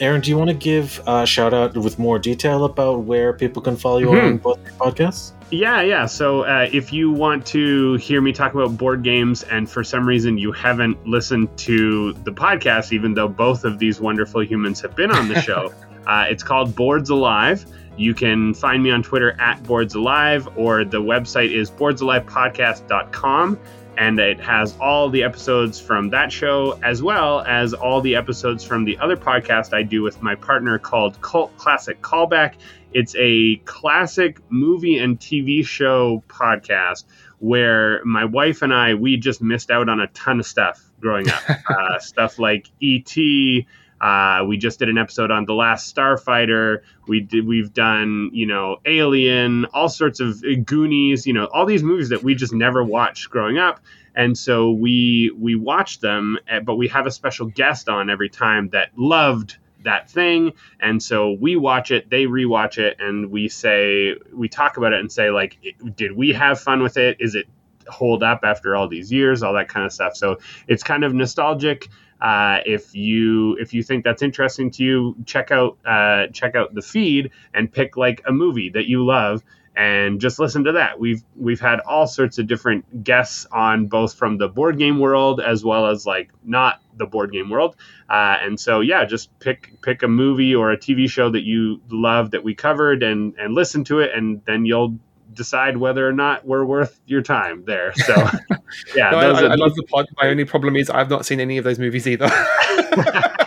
Aaron, 0.00 0.22
do 0.22 0.30
you 0.30 0.38
want 0.38 0.48
to 0.48 0.54
give 0.54 1.02
a 1.06 1.26
shout 1.26 1.52
out 1.52 1.76
with 1.76 1.98
more 1.98 2.18
detail 2.18 2.64
about 2.64 3.00
where 3.00 3.34
people 3.34 3.60
can 3.60 3.76
follow 3.76 3.98
you 3.98 4.06
mm-hmm. 4.06 4.26
on 4.26 4.36
both 4.38 4.58
podcasts? 4.78 5.32
Yeah, 5.50 5.82
yeah. 5.82 6.06
So 6.06 6.42
uh, 6.42 6.68
if 6.72 6.92
you 6.92 7.10
want 7.10 7.44
to 7.46 7.94
hear 7.96 8.20
me 8.20 8.32
talk 8.32 8.54
about 8.54 8.78
board 8.78 9.02
games 9.02 9.42
and 9.42 9.68
for 9.68 9.82
some 9.82 10.06
reason 10.06 10.38
you 10.38 10.52
haven't 10.52 11.04
listened 11.06 11.54
to 11.58 12.12
the 12.24 12.30
podcast, 12.30 12.92
even 12.92 13.14
though 13.14 13.28
both 13.28 13.64
of 13.64 13.78
these 13.78 14.00
wonderful 14.00 14.42
humans 14.42 14.80
have 14.80 14.94
been 14.94 15.10
on 15.10 15.28
the 15.28 15.40
show, 15.48 15.72
uh, 16.06 16.26
it's 16.28 16.42
called 16.42 16.74
Boards 16.74 17.10
Alive. 17.10 17.64
You 17.96 18.14
can 18.14 18.54
find 18.54 18.82
me 18.82 18.90
on 18.90 19.02
Twitter 19.02 19.38
at 19.40 19.62
Boards 19.64 19.94
Alive, 19.94 20.48
or 20.56 20.84
the 20.84 21.00
website 21.00 21.54
is 21.54 21.70
boardsalivepodcast.com 21.70 23.58
and 24.00 24.18
it 24.18 24.40
has 24.40 24.74
all 24.80 25.10
the 25.10 25.22
episodes 25.22 25.78
from 25.78 26.08
that 26.08 26.32
show 26.32 26.78
as 26.82 27.02
well 27.02 27.40
as 27.40 27.74
all 27.74 28.00
the 28.00 28.16
episodes 28.16 28.64
from 28.64 28.84
the 28.84 28.96
other 28.98 29.16
podcast 29.16 29.74
I 29.74 29.82
do 29.82 30.02
with 30.02 30.22
my 30.22 30.34
partner 30.34 30.78
called 30.78 31.20
Cult 31.20 31.54
Classic 31.58 32.00
Callback. 32.00 32.54
It's 32.94 33.14
a 33.18 33.56
classic 33.66 34.40
movie 34.48 34.96
and 34.98 35.20
TV 35.20 35.64
show 35.64 36.24
podcast 36.28 37.04
where 37.40 38.02
my 38.04 38.24
wife 38.24 38.62
and 38.62 38.72
I 38.72 38.94
we 38.94 39.18
just 39.18 39.42
missed 39.42 39.70
out 39.70 39.90
on 39.90 40.00
a 40.00 40.06
ton 40.08 40.40
of 40.40 40.46
stuff 40.46 40.82
growing 41.00 41.28
up. 41.28 41.42
uh, 41.68 41.98
stuff 41.98 42.38
like 42.38 42.70
E.T., 42.80 43.66
uh, 44.00 44.44
we 44.46 44.56
just 44.56 44.78
did 44.78 44.88
an 44.88 44.98
episode 44.98 45.30
on 45.30 45.44
the 45.44 45.52
Last 45.52 45.94
Starfighter. 45.94 46.82
We 47.06 47.20
did, 47.20 47.46
we've 47.46 47.72
done 47.72 48.30
you 48.32 48.46
know 48.46 48.78
Alien, 48.86 49.66
all 49.66 49.88
sorts 49.88 50.20
of 50.20 50.42
uh, 50.42 50.54
Goonies. 50.64 51.26
You 51.26 51.34
know 51.34 51.46
all 51.46 51.66
these 51.66 51.82
movies 51.82 52.08
that 52.08 52.22
we 52.22 52.34
just 52.34 52.54
never 52.54 52.82
watched 52.82 53.30
growing 53.30 53.58
up, 53.58 53.80
and 54.14 54.36
so 54.36 54.70
we 54.70 55.32
we 55.38 55.54
watch 55.54 56.00
them. 56.00 56.38
Eh, 56.48 56.60
but 56.60 56.76
we 56.76 56.88
have 56.88 57.06
a 57.06 57.10
special 57.10 57.46
guest 57.46 57.88
on 57.88 58.08
every 58.10 58.30
time 58.30 58.70
that 58.70 58.90
loved 58.96 59.56
that 59.82 60.10
thing 60.10 60.52
and 60.78 61.02
so 61.02 61.32
we 61.40 61.56
watch 61.56 61.90
it 61.90 62.10
they 62.10 62.26
rewatch 62.26 62.76
it 62.76 62.98
and 63.00 63.30
we 63.30 63.48
say 63.48 64.14
we 64.30 64.46
talk 64.46 64.76
about 64.76 64.92
it 64.92 65.00
and 65.00 65.10
say 65.10 65.30
like 65.30 65.56
did 65.96 66.12
we 66.12 66.34
have 66.34 66.60
fun 66.60 66.82
with 66.82 66.98
it 66.98 67.16
is 67.18 67.34
it 67.34 67.46
hold 67.88 68.22
up 68.22 68.40
after 68.44 68.76
all 68.76 68.88
these 68.88 69.10
years 69.10 69.42
all 69.42 69.54
that 69.54 69.68
kind 69.68 69.86
of 69.86 69.92
stuff 69.92 70.14
so 70.14 70.38
it's 70.68 70.82
kind 70.82 71.02
of 71.02 71.14
nostalgic 71.14 71.88
uh, 72.20 72.58
if 72.66 72.94
you 72.94 73.56
if 73.60 73.72
you 73.72 73.82
think 73.82 74.04
that's 74.04 74.22
interesting 74.22 74.70
to 74.72 74.84
you, 74.84 75.16
check 75.24 75.50
out 75.50 75.78
uh, 75.84 76.26
check 76.28 76.54
out 76.54 76.74
the 76.74 76.82
feed 76.82 77.30
and 77.54 77.72
pick 77.72 77.96
like 77.96 78.22
a 78.26 78.32
movie 78.32 78.70
that 78.70 78.86
you 78.86 79.04
love 79.04 79.42
and 79.76 80.20
just 80.20 80.38
listen 80.38 80.64
to 80.64 80.72
that. 80.72 80.98
We've 80.98 81.22
we've 81.36 81.60
had 81.60 81.80
all 81.80 82.06
sorts 82.06 82.38
of 82.38 82.46
different 82.46 83.04
guests 83.04 83.46
on 83.52 83.86
both 83.86 84.14
from 84.14 84.36
the 84.36 84.48
board 84.48 84.78
game 84.78 84.98
world 84.98 85.40
as 85.40 85.64
well 85.64 85.86
as 85.86 86.04
like 86.04 86.30
not 86.44 86.82
the 86.96 87.06
board 87.06 87.32
game 87.32 87.48
world. 87.48 87.76
Uh, 88.08 88.36
and 88.42 88.58
so 88.58 88.80
yeah, 88.80 89.04
just 89.04 89.30
pick 89.38 89.80
pick 89.80 90.02
a 90.02 90.08
movie 90.08 90.54
or 90.54 90.72
a 90.72 90.76
TV 90.76 91.08
show 91.08 91.30
that 91.30 91.44
you 91.44 91.80
love 91.88 92.32
that 92.32 92.44
we 92.44 92.54
covered 92.54 93.02
and 93.02 93.34
and 93.38 93.54
listen 93.54 93.84
to 93.84 94.00
it, 94.00 94.10
and 94.14 94.44
then 94.44 94.66
you'll 94.66 94.98
decide 95.32 95.76
whether 95.76 96.06
or 96.06 96.12
not 96.12 96.46
we're 96.46 96.64
worth 96.64 97.00
your 97.06 97.22
time 97.22 97.64
there. 97.64 97.92
So, 97.94 98.14
yeah, 98.94 99.10
no, 99.10 99.18
I, 99.18 99.24
I, 99.24 99.42
I 99.52 99.54
love 99.54 99.74
the 99.74 99.84
plug. 99.84 100.06
My 100.20 100.28
only 100.28 100.44
problem 100.44 100.76
is 100.76 100.90
I've 100.90 101.10
not 101.10 101.26
seen 101.26 101.40
any 101.40 101.58
of 101.58 101.64
those 101.64 101.78
movies 101.78 102.06
either. 102.06 102.30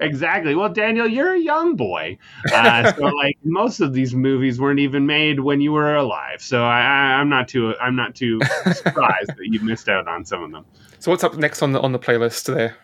exactly. 0.00 0.54
Well, 0.54 0.68
Daniel, 0.68 1.06
you're 1.06 1.34
a 1.34 1.38
young 1.38 1.76
boy, 1.76 2.18
uh, 2.52 2.92
so 2.92 3.02
like 3.02 3.38
most 3.44 3.80
of 3.80 3.92
these 3.92 4.14
movies 4.14 4.60
weren't 4.60 4.80
even 4.80 5.06
made 5.06 5.40
when 5.40 5.60
you 5.60 5.72
were 5.72 5.94
alive. 5.94 6.42
So 6.42 6.64
I, 6.64 7.20
am 7.20 7.28
not 7.28 7.48
too 7.48 7.74
I'm 7.80 7.96
not 7.96 8.14
too 8.14 8.40
surprised 8.72 9.28
that 9.28 9.38
you 9.40 9.60
missed 9.60 9.88
out 9.88 10.08
on 10.08 10.24
some 10.24 10.42
of 10.42 10.50
them. 10.50 10.64
So 10.98 11.10
what's 11.10 11.24
up 11.24 11.36
next 11.36 11.62
on 11.62 11.72
the 11.72 11.80
on 11.80 11.92
the 11.92 11.98
playlist 11.98 12.52
there? 12.52 12.76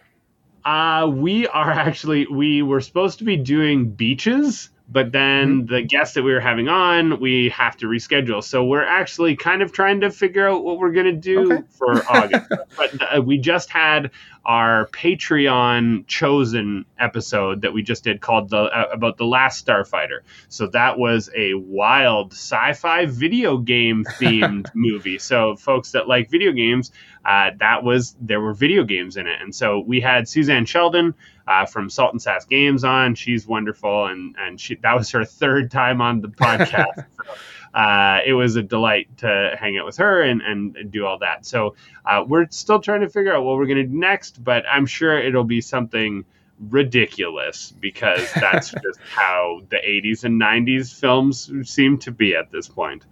Uh, 0.64 1.06
we 1.06 1.46
are 1.48 1.70
actually 1.70 2.26
we 2.26 2.62
were 2.62 2.80
supposed 2.80 3.18
to 3.18 3.24
be 3.24 3.36
doing 3.36 3.90
beaches 3.90 4.70
but 4.88 5.12
then 5.12 5.62
mm-hmm. 5.62 5.74
the 5.74 5.82
guests 5.82 6.14
that 6.14 6.22
we 6.22 6.32
were 6.32 6.40
having 6.40 6.68
on, 6.68 7.20
we 7.20 7.50
have 7.50 7.76
to 7.78 7.86
reschedule. 7.86 8.42
So 8.42 8.64
we're 8.64 8.84
actually 8.84 9.36
kind 9.36 9.60
of 9.62 9.72
trying 9.72 10.00
to 10.00 10.10
figure 10.10 10.48
out 10.48 10.64
what 10.64 10.78
we're 10.78 10.92
going 10.92 11.06
to 11.06 11.12
do 11.12 11.52
okay. 11.52 11.62
for 11.70 12.02
August. 12.10 12.50
but 12.76 13.16
uh, 13.16 13.20
we 13.20 13.38
just 13.38 13.70
had 13.70 14.10
our 14.48 14.86
Patreon 14.86 16.06
chosen 16.06 16.86
episode 16.98 17.60
that 17.62 17.74
we 17.74 17.82
just 17.82 18.02
did 18.02 18.22
called 18.22 18.48
the 18.48 18.56
uh, 18.56 18.88
about 18.90 19.18
the 19.18 19.26
last 19.26 19.64
Starfighter. 19.64 20.20
So 20.48 20.68
that 20.68 20.98
was 20.98 21.28
a 21.36 21.52
wild 21.52 22.32
sci-fi 22.32 23.04
video 23.04 23.58
game 23.58 24.04
themed 24.18 24.70
movie. 24.74 25.18
So 25.18 25.54
folks 25.54 25.92
that 25.92 26.08
like 26.08 26.30
video 26.30 26.52
games, 26.52 26.92
uh, 27.26 27.50
that 27.60 27.84
was 27.84 28.16
there 28.22 28.40
were 28.40 28.54
video 28.54 28.84
games 28.84 29.18
in 29.18 29.26
it, 29.26 29.38
and 29.42 29.54
so 29.54 29.80
we 29.80 30.00
had 30.00 30.26
Suzanne 30.26 30.64
Sheldon 30.64 31.14
uh, 31.46 31.66
from 31.66 31.90
Salt 31.90 32.12
and 32.12 32.22
Sass 32.22 32.46
Games 32.46 32.84
on. 32.84 33.16
She's 33.16 33.46
wonderful, 33.46 34.06
and 34.06 34.34
and 34.38 34.58
she 34.58 34.76
that 34.76 34.96
was 34.96 35.10
her 35.10 35.26
third 35.26 35.70
time 35.70 36.00
on 36.00 36.22
the 36.22 36.28
podcast. 36.28 37.04
so, 37.04 37.34
uh, 37.78 38.18
it 38.26 38.32
was 38.32 38.56
a 38.56 38.62
delight 38.62 39.06
to 39.18 39.54
hang 39.56 39.78
out 39.78 39.86
with 39.86 39.96
her 39.98 40.20
and, 40.22 40.42
and 40.42 40.90
do 40.90 41.06
all 41.06 41.16
that. 41.20 41.46
So 41.46 41.76
uh, 42.04 42.24
we're 42.26 42.48
still 42.50 42.80
trying 42.80 43.02
to 43.02 43.08
figure 43.08 43.32
out 43.32 43.44
what 43.44 43.56
we're 43.56 43.66
going 43.66 43.76
to 43.78 43.84
do 43.84 43.96
next, 43.96 44.42
but 44.42 44.64
I'm 44.68 44.84
sure 44.84 45.16
it'll 45.16 45.44
be 45.44 45.60
something 45.60 46.24
ridiculous 46.70 47.70
because 47.70 48.32
that's 48.40 48.72
just 48.72 48.98
how 49.08 49.60
the 49.70 49.76
80s 49.76 50.24
and 50.24 50.40
90s 50.40 50.92
films 50.92 51.52
seem 51.70 51.98
to 51.98 52.10
be 52.10 52.34
at 52.34 52.50
this 52.50 52.66
point. 52.66 53.06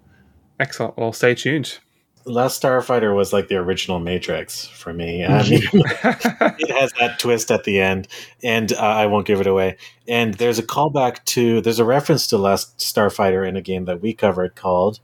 Excellent. 0.59 0.97
Well, 0.97 1.13
stay 1.13 1.37
tuned. 1.37 1.79
Last 2.27 2.61
Starfighter 2.61 3.15
was 3.15 3.33
like 3.33 3.49
the 3.49 3.57
original 3.57 4.01
Matrix 4.01 4.67
for 4.67 4.93
me. 4.93 5.25
I 5.25 5.49
mean, 5.49 5.63
it 5.73 6.71
has 6.73 6.93
that 6.95 7.19
twist 7.19 7.51
at 7.51 7.65
the 7.65 7.81
end, 7.81 8.09
and 8.43 8.73
uh, 8.73 8.81
I 8.81 9.07
won't 9.07 9.27
give 9.27 9.41
it 9.41 9.47
away. 9.47 9.77
And 10.09 10.35
there's 10.35 10.59
a 10.59 10.63
callback 10.63 11.25
to, 11.27 11.61
there's 11.61 11.79
a 11.79 11.85
reference 11.85 12.27
to 12.29 12.39
Last 12.39 12.79
Starfighter 12.79 13.49
in 13.49 13.57
a 13.57 13.63
game 13.63 13.85
that 13.85 14.03
we 14.03 14.13
covered 14.13 14.57
called 14.57 15.01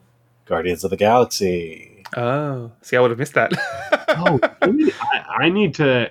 Guardians 0.46 0.82
of 0.84 0.90
the 0.90 0.96
Galaxy. 0.96 2.02
Oh, 2.16 2.72
see, 2.82 2.96
I 2.96 3.00
would 3.00 3.10
have 3.10 3.18
missed 3.18 3.34
that. 3.34 3.52
oh, 4.08 4.38
I, 4.62 5.44
I, 5.44 5.48
need 5.48 5.74
to, 5.76 6.10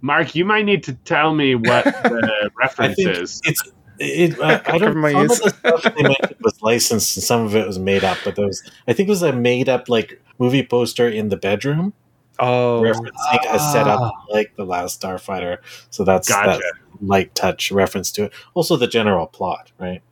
Mark. 0.00 0.34
You 0.34 0.44
might 0.44 0.64
need 0.64 0.84
to 0.84 0.92
tell 0.92 1.34
me 1.34 1.54
what 1.54 1.84
the 1.84 2.50
reference 2.58 2.98
is. 2.98 3.40
It's 3.44 3.62
it, 4.02 4.40
I, 4.40 4.60
I 4.74 4.78
don't. 4.78 4.94
Some 4.94 5.04
ears. 5.04 5.40
of 5.40 5.44
the 5.44 5.50
stuff 5.50 5.94
they 5.94 6.02
mentioned 6.02 6.36
was 6.40 6.62
licensed, 6.62 7.16
and 7.16 7.24
some 7.24 7.44
of 7.44 7.54
it 7.54 7.66
was 7.66 7.78
made 7.78 8.04
up. 8.04 8.18
But 8.24 8.36
there 8.36 8.46
was, 8.46 8.62
I 8.86 8.92
think, 8.92 9.08
it 9.08 9.10
was 9.10 9.22
a 9.22 9.32
made 9.32 9.68
up 9.68 9.88
like 9.88 10.22
movie 10.38 10.64
poster 10.64 11.08
in 11.08 11.28
the 11.28 11.36
bedroom. 11.36 11.92
Oh, 12.38 12.82
referencing 12.82 13.54
a 13.54 13.58
setup 13.58 14.00
ah. 14.00 14.12
like 14.30 14.56
the 14.56 14.64
last 14.64 15.00
Starfighter. 15.00 15.58
So 15.90 16.02
that's 16.04 16.28
gotcha. 16.28 16.58
that 16.58 16.72
light 17.00 17.34
touch 17.34 17.70
reference 17.70 18.10
to 18.12 18.24
it. 18.24 18.32
Also, 18.54 18.76
the 18.76 18.86
general 18.86 19.26
plot, 19.26 19.70
right? 19.78 20.02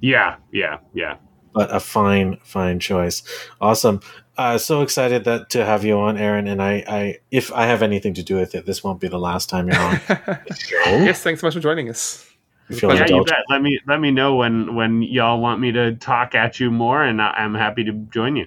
Yeah, 0.00 0.36
yeah, 0.50 0.78
yeah. 0.94 1.16
But 1.52 1.74
a 1.74 1.80
fine, 1.80 2.38
fine 2.42 2.80
choice. 2.80 3.22
Awesome. 3.60 4.00
Uh, 4.38 4.56
so 4.56 4.80
excited 4.80 5.24
that 5.24 5.50
to 5.50 5.64
have 5.64 5.84
you 5.84 5.98
on, 5.98 6.16
Aaron. 6.16 6.48
And 6.48 6.62
I, 6.62 6.82
I, 6.88 7.18
if 7.30 7.52
I 7.52 7.66
have 7.66 7.82
anything 7.82 8.14
to 8.14 8.22
do 8.22 8.36
with 8.36 8.54
it, 8.54 8.64
this 8.64 8.82
won't 8.82 9.00
be 9.00 9.08
the 9.08 9.18
last 9.18 9.50
time 9.50 9.68
you're 9.68 9.78
on. 9.78 10.00
yes, 10.86 11.22
thanks 11.22 11.42
so 11.42 11.46
much 11.46 11.54
for 11.54 11.60
joining 11.60 11.90
us. 11.90 12.31
Yeah, 12.68 13.06
you 13.08 13.24
bet. 13.24 13.44
Let 13.50 13.62
me 13.62 13.78
let 13.86 14.00
me 14.00 14.10
know 14.10 14.36
when 14.36 14.74
when 14.74 15.02
y'all 15.02 15.40
want 15.40 15.60
me 15.60 15.72
to 15.72 15.94
talk 15.96 16.34
at 16.34 16.60
you 16.60 16.70
more, 16.70 17.02
and 17.02 17.20
I'm 17.20 17.54
happy 17.54 17.84
to 17.84 17.92
join 17.92 18.36
you 18.36 18.46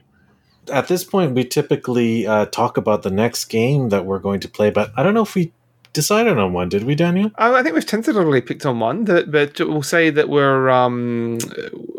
at 0.71 0.87
this 0.87 1.03
point, 1.03 1.33
we 1.33 1.43
typically 1.43 2.27
uh, 2.27 2.45
talk 2.47 2.77
about 2.77 3.03
the 3.03 3.11
next 3.11 3.45
game 3.45 3.89
that 3.89 4.05
we're 4.05 4.19
going 4.19 4.39
to 4.41 4.49
play, 4.49 4.69
but 4.69 4.91
I 4.95 5.03
don't 5.03 5.13
know 5.13 5.21
if 5.21 5.35
we 5.35 5.53
decided 5.93 6.37
on 6.37 6.53
one. 6.53 6.69
Did 6.69 6.83
we, 6.83 6.95
Daniel? 6.95 7.31
Uh, 7.37 7.53
I 7.53 7.63
think 7.63 7.75
we've 7.75 7.85
tentatively 7.85 8.41
picked 8.41 8.65
on 8.65 8.79
one, 8.79 9.05
but, 9.05 9.31
but 9.31 9.59
we'll 9.59 9.83
say 9.83 10.09
that 10.09 10.29
we're 10.29 10.69
um, 10.69 11.37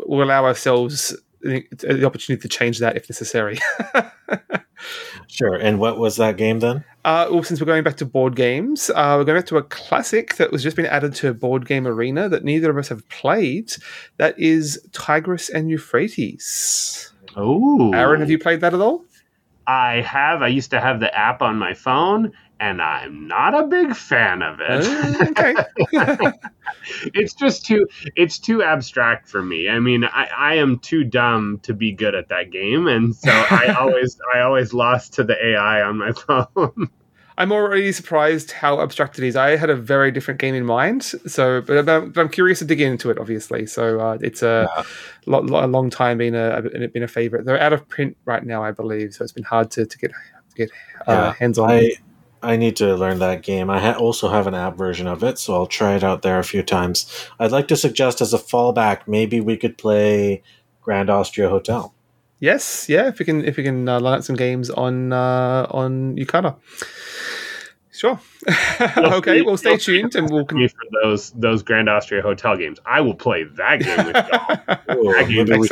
we'll 0.05 0.23
allow 0.23 0.45
ourselves 0.45 1.15
the 1.41 2.05
opportunity 2.05 2.41
to 2.41 2.47
change 2.47 2.79
that 2.79 2.97
if 2.97 3.09
necessary. 3.09 3.59
sure. 5.27 5.55
And 5.55 5.79
what 5.79 5.97
was 5.97 6.17
that 6.17 6.37
game 6.37 6.59
then? 6.59 6.83
Uh, 7.07 7.25
well, 7.31 7.41
since 7.41 7.61
we're 7.61 7.65
going 7.65 7.85
back 7.85 7.95
to 7.95 8.05
board 8.05 8.35
games, 8.35 8.89
uh, 8.89 9.15
we're 9.17 9.23
going 9.23 9.37
back 9.37 9.45
to 9.45 9.55
a 9.55 9.63
classic 9.63 10.35
that 10.35 10.51
was 10.51 10.61
just 10.61 10.75
been 10.75 10.85
added 10.87 11.15
to 11.15 11.29
a 11.29 11.33
board 11.33 11.65
game 11.65 11.87
arena 11.87 12.27
that 12.27 12.43
neither 12.43 12.69
of 12.69 12.77
us 12.77 12.89
have 12.89 13.07
played. 13.07 13.71
That 14.17 14.37
is 14.37 14.77
Tigris 14.91 15.47
and 15.47 15.69
Euphrates. 15.69 17.13
Oh, 17.37 17.93
Aaron, 17.93 18.19
have 18.19 18.29
you 18.29 18.37
played 18.37 18.59
that 18.59 18.73
at 18.73 18.81
all? 18.81 19.05
I 19.67 20.01
have. 20.01 20.41
I 20.41 20.49
used 20.49 20.69
to 20.71 20.81
have 20.81 20.99
the 20.99 21.17
app 21.17 21.41
on 21.41 21.57
my 21.57 21.73
phone, 21.73 22.33
and 22.59 22.81
I'm 22.81 23.27
not 23.27 23.53
a 23.53 23.67
big 23.67 23.95
fan 23.95 24.41
of 24.41 24.59
it. 24.59 24.85
Uh, 24.85 25.25
okay. 25.29 25.55
it's 27.13 27.33
just 27.33 27.65
too 27.65 27.87
it's 28.15 28.39
too 28.39 28.63
abstract 28.63 29.27
for 29.29 29.41
me. 29.43 29.69
I 29.69 29.79
mean, 29.79 30.03
I, 30.05 30.27
I 30.35 30.55
am 30.55 30.79
too 30.79 31.03
dumb 31.03 31.59
to 31.63 31.73
be 31.73 31.91
good 31.91 32.15
at 32.15 32.29
that 32.29 32.51
game, 32.51 32.87
and 32.87 33.15
so 33.15 33.31
I 33.31 33.75
always 33.79 34.17
I 34.33 34.41
always 34.41 34.73
lost 34.73 35.13
to 35.13 35.23
the 35.23 35.35
AI 35.53 35.81
on 35.81 35.97
my 35.97 36.11
phone. 36.55 36.89
I'm 37.39 37.51
already 37.51 37.91
surprised 37.91 38.49
how 38.51 38.81
abstract 38.81 39.19
it 39.19 39.23
is. 39.27 39.35
I 39.35 39.57
had 39.57 39.69
a 39.69 39.75
very 39.75 40.09
different 40.09 40.39
game 40.39 40.55
in 40.55 40.65
mind, 40.65 41.03
so 41.03 41.61
but, 41.61 41.87
I'm, 41.87 42.11
but 42.11 42.19
I'm 42.19 42.29
curious 42.29 42.57
to 42.59 42.65
dig 42.65 42.81
into 42.81 43.11
it. 43.11 43.19
Obviously, 43.19 43.67
so 43.67 43.99
uh, 43.99 44.17
it's 44.21 44.41
a, 44.41 44.67
Yeah. 44.75 44.83
lo- 45.27 45.41
lo- 45.41 45.63
a 45.63 45.67
long 45.67 45.91
time 45.91 46.17
been 46.17 46.33
a 46.33 46.63
been 46.91 47.03
a 47.03 47.07
favorite. 47.07 47.45
They're 47.45 47.59
out 47.61 47.73
of 47.73 47.87
print 47.87 48.17
right 48.25 48.43
now, 48.43 48.63
I 48.63 48.71
believe, 48.71 49.13
so 49.13 49.23
it's 49.23 49.33
been 49.33 49.43
hard 49.43 49.69
to, 49.71 49.85
to 49.85 49.97
get 49.99 50.09
to 50.11 50.55
get 50.55 50.71
uh, 51.07 51.11
Yeah, 51.13 51.33
hands 51.33 51.59
on. 51.59 51.69
I 51.69 51.91
I 52.41 52.55
need 52.55 52.75
to 52.77 52.95
learn 52.95 53.19
that 53.19 53.43
game. 53.43 53.69
I 53.69 53.79
ha- 53.79 53.97
also 53.97 54.29
have 54.29 54.47
an 54.47 54.53
app 54.53 54.77
version 54.77 55.07
of 55.07 55.23
it, 55.23 55.39
so 55.39 55.53
I'll 55.53 55.67
try 55.67 55.95
it 55.95 56.03
out 56.03 56.21
there 56.21 56.39
a 56.39 56.43
few 56.43 56.63
times. 56.63 57.27
I'd 57.39 57.51
like 57.51 57.67
to 57.69 57.75
suggest 57.75 58.21
as 58.21 58.33
a 58.33 58.37
fallback, 58.37 59.07
maybe 59.07 59.41
we 59.41 59.57
could 59.57 59.77
play 59.77 60.43
Grand 60.81 61.09
Austria 61.09 61.49
Hotel. 61.49 61.93
Yes, 62.39 62.87
yeah. 62.87 63.07
If 63.07 63.19
we 63.19 63.25
can, 63.25 63.43
if 63.43 63.57
we 63.57 63.63
can 63.63 63.89
uh, 63.89 63.99
line 63.99 64.19
up 64.19 64.23
some 64.23 64.35
games 64.35 64.69
on 64.69 65.11
uh, 65.11 65.67
on 65.71 66.15
Yucata. 66.15 66.55
Sure. 67.97 68.19
okay. 68.97 69.41
Well, 69.41 69.57
stay 69.57 69.77
tuned, 69.77 70.13
and 70.15 70.29
we'll. 70.29 70.45
Con- 70.45 70.67
for 70.69 71.01
those 71.03 71.31
those 71.31 71.63
Grand 71.63 71.89
Austria 71.89 72.21
Hotel 72.21 72.55
games. 72.55 72.79
I 72.85 73.01
will 73.01 73.15
play 73.15 73.43
that 73.43 73.79
game 73.79 74.05
with 74.05 74.15
y'all. 74.15 74.77
That 75.17 75.27
game 75.29 75.51
is 75.51 75.69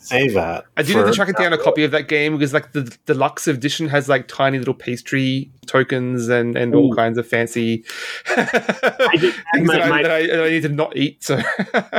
save 0.00 0.34
that. 0.34 0.66
I 0.76 0.82
do 0.82 0.94
need 0.94 1.12
to 1.12 1.14
for- 1.14 1.30
it 1.30 1.36
down 1.36 1.52
a 1.52 1.58
copy 1.58 1.84
of 1.84 1.90
that 1.92 2.08
game 2.08 2.36
because, 2.36 2.52
like, 2.52 2.72
the 2.72 2.96
deluxe 3.06 3.46
edition 3.48 3.88
has 3.88 4.08
like 4.08 4.28
tiny 4.28 4.58
little 4.58 4.74
pastry 4.74 5.50
tokens 5.66 6.28
and 6.28 6.56
and 6.56 6.74
all 6.74 6.94
kinds 6.94 7.18
of 7.18 7.26
fancy 7.26 7.84
I 8.26 9.16
just 9.16 9.38
things 9.54 9.68
my, 9.68 9.76
that, 9.76 9.82
I, 9.82 9.88
my- 9.88 10.02
that, 10.02 10.10
I, 10.10 10.26
that 10.26 10.44
I 10.44 10.50
need 10.50 10.62
to 10.62 10.68
not 10.68 10.96
eat. 10.96 11.22
So 11.22 11.40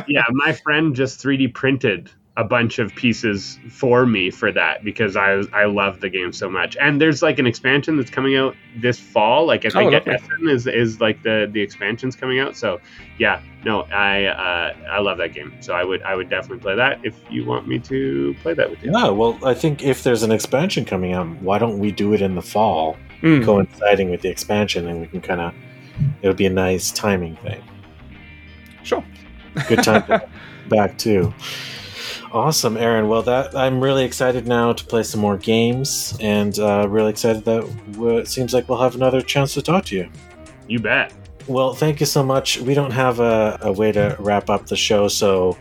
yeah, 0.07 0.23
my 0.31 0.53
friend 0.53 0.95
just 0.95 1.23
3D 1.23 1.53
printed 1.53 2.11
a 2.35 2.43
bunch 2.43 2.80
of 2.80 2.95
pieces 2.95 3.60
for 3.69 4.07
me 4.07 4.31
for 4.31 4.51
that 4.51 4.84
because 4.84 5.15
I 5.15 5.43
I 5.53 5.65
love 5.65 5.99
the 5.99 6.10
game 6.10 6.34
so 6.34 6.49
much. 6.49 6.76
And 6.81 6.99
there's 6.99 7.22
like 7.22 7.38
an 7.38 7.45
expansion 7.45 7.95
that's 7.95 8.10
coming 8.10 8.35
out 8.35 8.55
this 8.77 8.99
fall. 8.99 9.45
Like 9.45 9.65
I 9.65 9.69
Oh, 9.69 9.72
think 9.91 9.93
lovely. 9.93 10.14
Essen 10.14 10.49
is 10.49 10.65
is 10.65 10.99
like 10.99 11.22
the 11.22 11.47
the 11.51 11.61
expansion's 11.61 12.15
coming 12.15 12.39
out. 12.39 12.55
So 12.57 12.80
yeah, 13.19 13.39
no, 13.64 13.81
I 13.84 14.26
uh, 14.26 14.73
I 14.89 14.99
love 14.99 15.19
that 15.19 15.34
game. 15.34 15.53
So 15.60 15.76
I 15.76 15.84
would 15.84 16.01
I 16.01 16.15
would 16.15 16.27
definitely 16.27 16.57
play 16.64 16.76
that 16.76 17.05
if 17.05 17.15
you 17.30 17.45
want 17.45 17.68
me 17.68 17.77
to 17.80 18.35
play 18.41 18.55
that 18.55 18.68
with 18.68 18.81
you. 18.84 18.91
Yeah, 18.91 19.10
well, 19.10 19.38
I 19.45 19.53
think 19.53 19.84
if 19.84 20.01
there's 20.01 20.23
an 20.23 20.31
expansion 20.31 20.85
coming 20.85 21.14
out, 21.14 21.27
why 21.43 21.60
don't 21.60 21.77
we 21.77 21.91
do 21.91 22.14
it 22.14 22.22
in 22.22 22.34
the 22.34 22.41
fall, 22.41 22.97
Mm. 23.22 23.45
coinciding 23.45 24.10
with 24.10 24.22
the 24.22 24.30
expansion, 24.30 24.88
and 24.88 24.99
we 25.01 25.07
can 25.07 25.22
kind 25.22 25.39
of 25.39 25.53
it'll 26.23 26.35
be 26.35 26.47
a 26.47 26.49
nice 26.49 26.91
timing 26.91 27.35
thing. 27.38 27.61
sure. 28.81 29.03
Good 29.68 29.84
time 29.84 30.03
to 30.07 30.27
back 30.69 30.97
too. 30.97 31.31
Awesome, 32.34 32.77
Aaron. 32.77 33.07
Well, 33.10 33.22
that 33.23 33.55
I'm 33.55 33.80
really 33.80 34.03
excited 34.03 34.47
now 34.47 34.73
to 34.73 34.84
play 34.85 35.03
some 35.03 35.22
more 35.22 35.38
games, 35.38 36.18
and 36.19 36.57
uh, 36.57 36.88
really 36.89 37.11
excited 37.11 37.45
that 37.45 37.61
w- 37.93 38.18
it 38.18 38.27
seems 38.27 38.55
like 38.55 38.68
we'll 38.68 38.81
have 38.81 38.95
another 38.95 39.22
chance 39.22 39.53
to 39.53 39.61
talk 39.61 39.85
to 39.85 39.95
you. 39.95 40.10
You 40.68 40.80
bet. 40.80 41.14
Well, 41.47 41.76
thank 41.76 41.99
you 41.99 42.07
so 42.07 42.23
much. 42.23 42.57
We 42.60 42.73
don't 42.73 42.89
have 42.91 43.19
a, 43.19 43.60
a 43.61 43.72
way 43.72 43.91
to 43.91 44.15
wrap 44.18 44.49
up 44.49 44.65
the 44.65 44.76
show, 44.76 45.07
so 45.10 45.55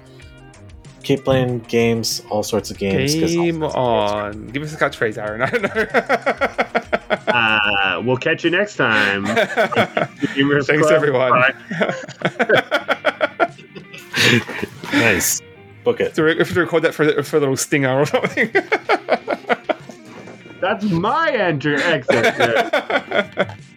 keep 1.02 1.24
playing 1.24 1.58
games, 1.60 2.22
all 2.30 2.42
sorts 2.42 2.70
of 2.70 2.78
games. 2.78 3.14
'cause 3.16 3.36
all 3.36 3.42
Game 3.44 3.60
sorts 3.60 3.74
of 3.74 3.80
games 3.80 3.84
on. 4.40 4.46
Give 4.46 4.62
us 4.62 4.72
a 4.72 4.76
catchphrase, 4.78 5.18
Aaron. 5.18 5.42
I 5.42 5.50
don't 5.50 5.62
know. 5.62 5.68
Uh, 7.32 8.00
we'll 8.02 8.16
catch 8.16 8.44
you 8.44 8.50
next 8.50 8.76
time. 8.76 9.26
Thanks, 10.64 10.90
everyone. 10.90 11.32
Nice. 14.92 15.40
Book 15.84 16.00
it. 16.00 16.14
so 16.14 16.24
we 16.24 16.34
to 16.54 16.60
record 16.60 16.84
that 16.84 16.94
for, 16.94 17.22
for 17.22 17.36
a 17.36 17.40
little 17.40 17.56
stinger 17.56 18.00
or 18.00 18.06
something. 18.06 18.50
That's 20.60 20.84
my 20.84 21.30
enter 21.32 21.74
exit. 21.74 23.48